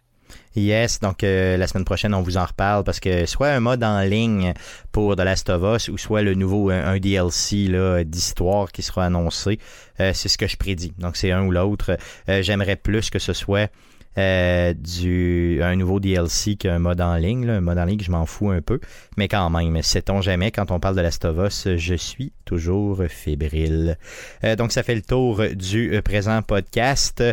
Yes, 0.55 0.99
donc 0.99 1.23
euh, 1.23 1.57
la 1.57 1.67
semaine 1.67 1.85
prochaine, 1.85 2.13
on 2.13 2.21
vous 2.21 2.37
en 2.37 2.45
reparle 2.45 2.83
parce 2.83 2.99
que 2.99 3.25
soit 3.25 3.49
un 3.49 3.59
mode 3.59 3.83
en 3.83 4.01
ligne 4.01 4.53
pour 4.91 5.15
The 5.15 5.21
Last 5.21 5.49
of 5.49 5.63
Us 5.75 5.89
ou 5.89 5.97
soit 5.97 6.21
le 6.21 6.35
nouveau, 6.35 6.69
un, 6.69 6.99
DLC 6.99 7.69
d'histoire 8.05 8.71
qui 8.71 8.83
sera 8.83 9.05
annoncé, 9.05 9.59
c'est 9.97 10.27
ce 10.27 10.37
que 10.37 10.47
je 10.47 10.57
prédis. 10.57 10.93
Donc 10.99 11.17
c'est 11.17 11.31
un 11.31 11.43
ou 11.43 11.51
l'autre. 11.51 11.97
J'aimerais 12.27 12.75
plus 12.75 13.09
que 13.09 13.19
ce 13.19 13.33
soit 13.33 13.71
euh, 14.17 14.73
du, 14.73 15.61
un 15.63 15.75
nouveau 15.75 15.99
DLC 15.99 16.55
qu'un 16.55 16.79
mode 16.79 17.01
en 17.01 17.15
ligne. 17.15 17.49
Un 17.49 17.61
mode 17.61 17.77
en 17.77 17.85
ligne, 17.85 17.99
je 18.01 18.11
m'en 18.11 18.25
fous 18.25 18.51
un 18.51 18.61
peu. 18.61 18.79
Mais 19.17 19.27
quand 19.27 19.49
même, 19.49 19.81
sait-on 19.81 20.21
jamais, 20.21 20.51
quand 20.51 20.71
on 20.71 20.79
parle 20.79 20.95
de 20.95 21.01
Last 21.01 21.25
of 21.25 21.37
Us, 21.45 21.75
je 21.75 21.95
suis 21.95 22.33
toujours 22.45 23.03
fébrile. 23.07 23.97
Euh, 24.43 24.55
donc, 24.55 24.71
ça 24.71 24.83
fait 24.83 24.95
le 24.95 25.01
tour 25.01 25.41
du 25.55 25.95
euh, 25.95 26.01
présent 26.01 26.41
podcast. 26.41 27.23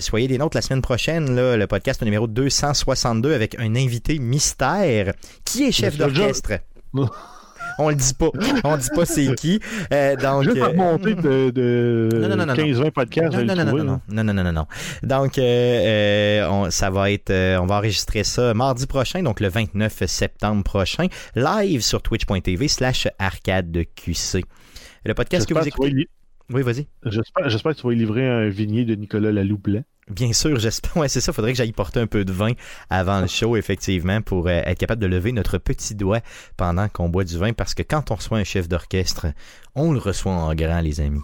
soyez 0.00 0.28
des 0.28 0.38
nôtres 0.38 0.56
la 0.56 0.62
semaine 0.62 0.82
prochaine, 0.82 1.34
là, 1.34 1.56
le 1.56 1.66
podcast 1.66 2.02
numéro 2.02 2.26
262 2.26 3.34
avec 3.34 3.58
un 3.58 3.74
invité 3.74 4.18
mystère. 4.18 5.12
Qui 5.44 5.64
est 5.64 5.72
chef 5.72 5.96
d'orchestre? 5.96 6.52
on 7.78 7.88
le 7.90 7.94
dit 7.94 8.14
pas. 8.14 8.30
On 8.64 8.76
dit 8.76 8.88
pas 8.94 9.06
c'est 9.06 9.34
qui. 9.34 9.60
Euh, 9.92 10.16
donc, 10.16 10.44
Juste 10.44 10.56
euh... 10.56 10.74
monter 10.74 11.14
de, 11.14 11.50
de 11.50 12.08
15-20 12.12 12.90
podcasts. 12.90 13.36
Non, 13.36 13.44
non, 13.44 13.64
non, 13.64 13.64
non, 13.64 14.00
non, 14.24 14.34
non, 14.34 14.44
non, 14.44 14.52
non, 14.52 14.66
Donc, 15.02 15.38
euh, 15.38 15.42
euh, 15.42 16.48
on, 16.48 16.70
ça 16.70 16.90
va 16.90 17.10
être, 17.10 17.30
euh, 17.30 17.58
on 17.58 17.66
va 17.66 17.76
enregistrer 17.76 18.24
ça 18.24 18.54
mardi 18.54 18.86
prochain, 18.86 19.22
donc 19.22 19.40
le 19.40 19.48
29 19.48 20.06
septembre 20.06 20.64
prochain, 20.64 21.06
live 21.34 21.80
sur 21.82 22.02
twitch.tv 22.02 22.68
slash 22.68 23.08
arcadeqc. 23.18 24.44
Le 25.04 25.14
podcast 25.14 25.48
que 25.48 25.54
vous 25.54 25.66
écoutez. 25.66 26.08
Oui, 26.50 26.62
vas-y. 26.62 26.86
J'espère, 27.04 27.72
que 27.74 27.80
tu 27.80 27.86
vas 27.86 27.92
y 27.92 27.96
livrer 27.96 28.26
un 28.26 28.48
vignier 28.48 28.84
de 28.86 28.94
Nicolas 28.94 29.32
Laloublanc. 29.32 29.82
Bien 30.10 30.32
sûr, 30.32 30.58
j'espère. 30.58 30.96
Ouais, 30.96 31.08
c'est 31.08 31.20
ça. 31.20 31.32
Faudrait 31.32 31.52
que 31.52 31.58
j'aille 31.58 31.72
porter 31.72 32.00
un 32.00 32.06
peu 32.06 32.24
de 32.24 32.32
vin 32.32 32.52
avant 32.90 33.20
le 33.20 33.26
show, 33.26 33.56
effectivement, 33.56 34.22
pour 34.22 34.46
euh, 34.46 34.62
être 34.64 34.78
capable 34.78 35.02
de 35.02 35.06
lever 35.06 35.32
notre 35.32 35.58
petit 35.58 35.94
doigt 35.94 36.20
pendant 36.56 36.88
qu'on 36.88 37.08
boit 37.08 37.24
du 37.24 37.36
vin, 37.36 37.52
parce 37.52 37.74
que 37.74 37.82
quand 37.82 38.10
on 38.10 38.14
reçoit 38.14 38.38
un 38.38 38.44
chef 38.44 38.68
d'orchestre, 38.68 39.26
on 39.74 39.92
le 39.92 39.98
reçoit 39.98 40.32
en 40.32 40.54
grand, 40.54 40.80
les 40.80 41.00
amis. 41.00 41.22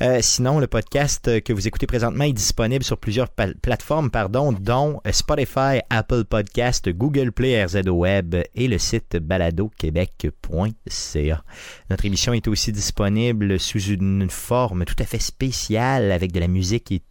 Euh, 0.00 0.20
sinon, 0.22 0.60
le 0.60 0.68
podcast 0.68 1.42
que 1.42 1.52
vous 1.52 1.66
écoutez 1.66 1.88
présentement 1.88 2.22
est 2.22 2.32
disponible 2.32 2.84
sur 2.84 2.98
plusieurs 2.98 3.28
plateformes, 3.28 4.10
pardon, 4.10 4.52
dont 4.52 5.00
Spotify, 5.10 5.80
Apple 5.90 6.22
Podcast, 6.24 6.88
Google 6.88 7.32
Play, 7.32 7.64
RZO 7.64 7.90
Web 7.90 8.36
et 8.54 8.68
le 8.68 8.78
site 8.78 9.16
baladoquebec.ca. 9.16 11.42
Notre 11.90 12.04
émission 12.04 12.32
est 12.32 12.46
aussi 12.46 12.70
disponible 12.70 13.58
sous 13.58 13.80
une 13.80 14.30
forme 14.30 14.84
tout 14.84 14.94
à 15.00 15.04
fait 15.04 15.18
spéciale 15.18 16.12
avec 16.12 16.30
de 16.30 16.38
la 16.38 16.46
musique 16.46 16.92
et 16.92 17.02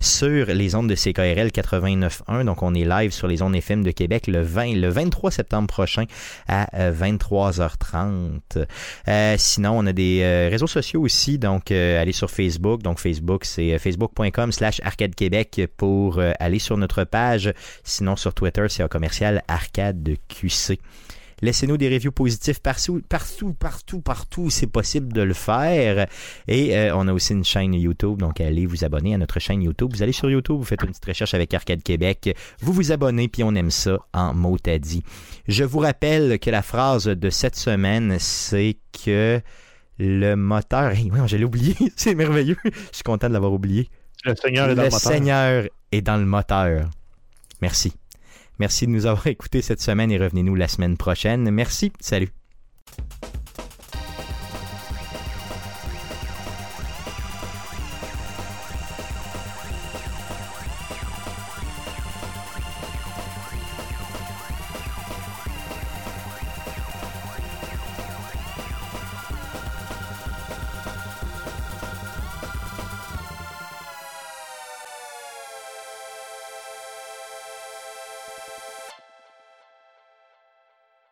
sur 0.00 0.46
les 0.46 0.74
ondes 0.74 0.88
de 0.88 0.94
CKRL 0.94 1.48
89.1. 1.48 2.44
Donc, 2.44 2.62
on 2.62 2.74
est 2.74 2.84
live 2.84 3.12
sur 3.12 3.28
les 3.28 3.42
ondes 3.42 3.54
FM 3.54 3.82
de 3.82 3.90
Québec 3.90 4.26
le 4.26 4.42
20, 4.42 4.74
le 4.76 4.88
23 4.88 5.30
septembre 5.30 5.68
prochain 5.68 6.04
à 6.48 6.68
23h30. 6.90 8.40
Euh, 8.56 8.64
euh, 9.08 9.34
sinon, 9.38 9.78
on 9.78 9.86
a 9.86 9.92
des 9.92 10.48
réseaux 10.50 10.66
sociaux 10.66 11.02
aussi. 11.02 11.38
Donc, 11.38 11.70
allez 11.70 12.12
sur 12.12 12.30
Facebook. 12.30 12.82
Donc 12.82 12.98
Facebook, 12.98 13.44
c'est 13.44 13.72
euh, 13.72 13.78
facebook.com 13.78 14.52
slash 14.52 14.80
arcade 14.84 15.14
québec 15.14 15.60
pour 15.76 16.18
euh, 16.18 16.32
aller 16.38 16.58
sur 16.58 16.76
notre 16.76 17.04
page. 17.04 17.52
Sinon, 17.84 18.16
sur 18.16 18.34
Twitter, 18.34 18.66
c'est 18.68 18.82
un 18.82 18.88
commercial 18.88 19.42
arcade 19.48 20.16
QC. 20.28 20.78
Laissez-nous 21.42 21.76
des 21.76 21.88
reviews 21.88 22.12
positifs 22.12 22.60
partout, 22.60 23.02
partout, 23.08 23.52
partout, 23.52 24.00
partout. 24.00 24.48
C'est 24.48 24.68
possible 24.68 25.12
de 25.12 25.22
le 25.22 25.34
faire. 25.34 26.06
Et 26.46 26.76
euh, 26.76 26.96
on 26.96 27.08
a 27.08 27.12
aussi 27.12 27.32
une 27.32 27.44
chaîne 27.44 27.74
YouTube. 27.74 28.18
Donc, 28.18 28.40
allez 28.40 28.64
vous 28.64 28.84
abonner 28.84 29.14
à 29.14 29.18
notre 29.18 29.40
chaîne 29.40 29.60
YouTube. 29.60 29.92
Vous 29.92 30.02
allez 30.02 30.12
sur 30.12 30.30
YouTube, 30.30 30.56
vous 30.56 30.64
faites 30.64 30.82
une 30.82 30.90
petite 30.90 31.04
recherche 31.04 31.34
avec 31.34 31.52
Arcade 31.52 31.82
Québec. 31.82 32.36
Vous 32.60 32.72
vous 32.72 32.92
abonnez, 32.92 33.28
puis 33.28 33.42
on 33.42 33.54
aime 33.56 33.72
ça 33.72 33.98
en 34.12 34.34
mot 34.34 34.56
à 34.66 34.78
dit. 34.78 35.02
Je 35.48 35.64
vous 35.64 35.80
rappelle 35.80 36.38
que 36.38 36.50
la 36.50 36.62
phrase 36.62 37.06
de 37.06 37.30
cette 37.30 37.56
semaine, 37.56 38.16
c'est 38.20 38.76
que 39.04 39.40
le 39.98 40.34
moteur. 40.36 40.92
oui, 41.12 41.20
je 41.26 41.36
l'ai 41.36 41.44
oublié. 41.44 41.74
C'est 41.96 42.14
merveilleux. 42.14 42.56
Je 42.64 42.70
suis 42.92 43.02
content 43.02 43.28
de 43.28 43.32
l'avoir 43.32 43.52
oublié. 43.52 43.88
Le 44.24 44.36
Seigneur 44.36 44.68
est 44.68 44.74
dans 44.74 44.82
le, 44.82 44.90
moteur. 44.90 45.00
Seigneur 45.00 45.64
est 45.90 46.02
dans 46.02 46.16
le 46.16 46.24
moteur. 46.24 46.90
Merci. 47.60 47.92
Merci 48.62 48.86
de 48.86 48.92
nous 48.92 49.06
avoir 49.06 49.26
écoutés 49.26 49.60
cette 49.60 49.80
semaine 49.80 50.12
et 50.12 50.18
revenez-nous 50.18 50.54
la 50.54 50.68
semaine 50.68 50.96
prochaine. 50.96 51.50
Merci. 51.50 51.92
Salut. 51.98 52.28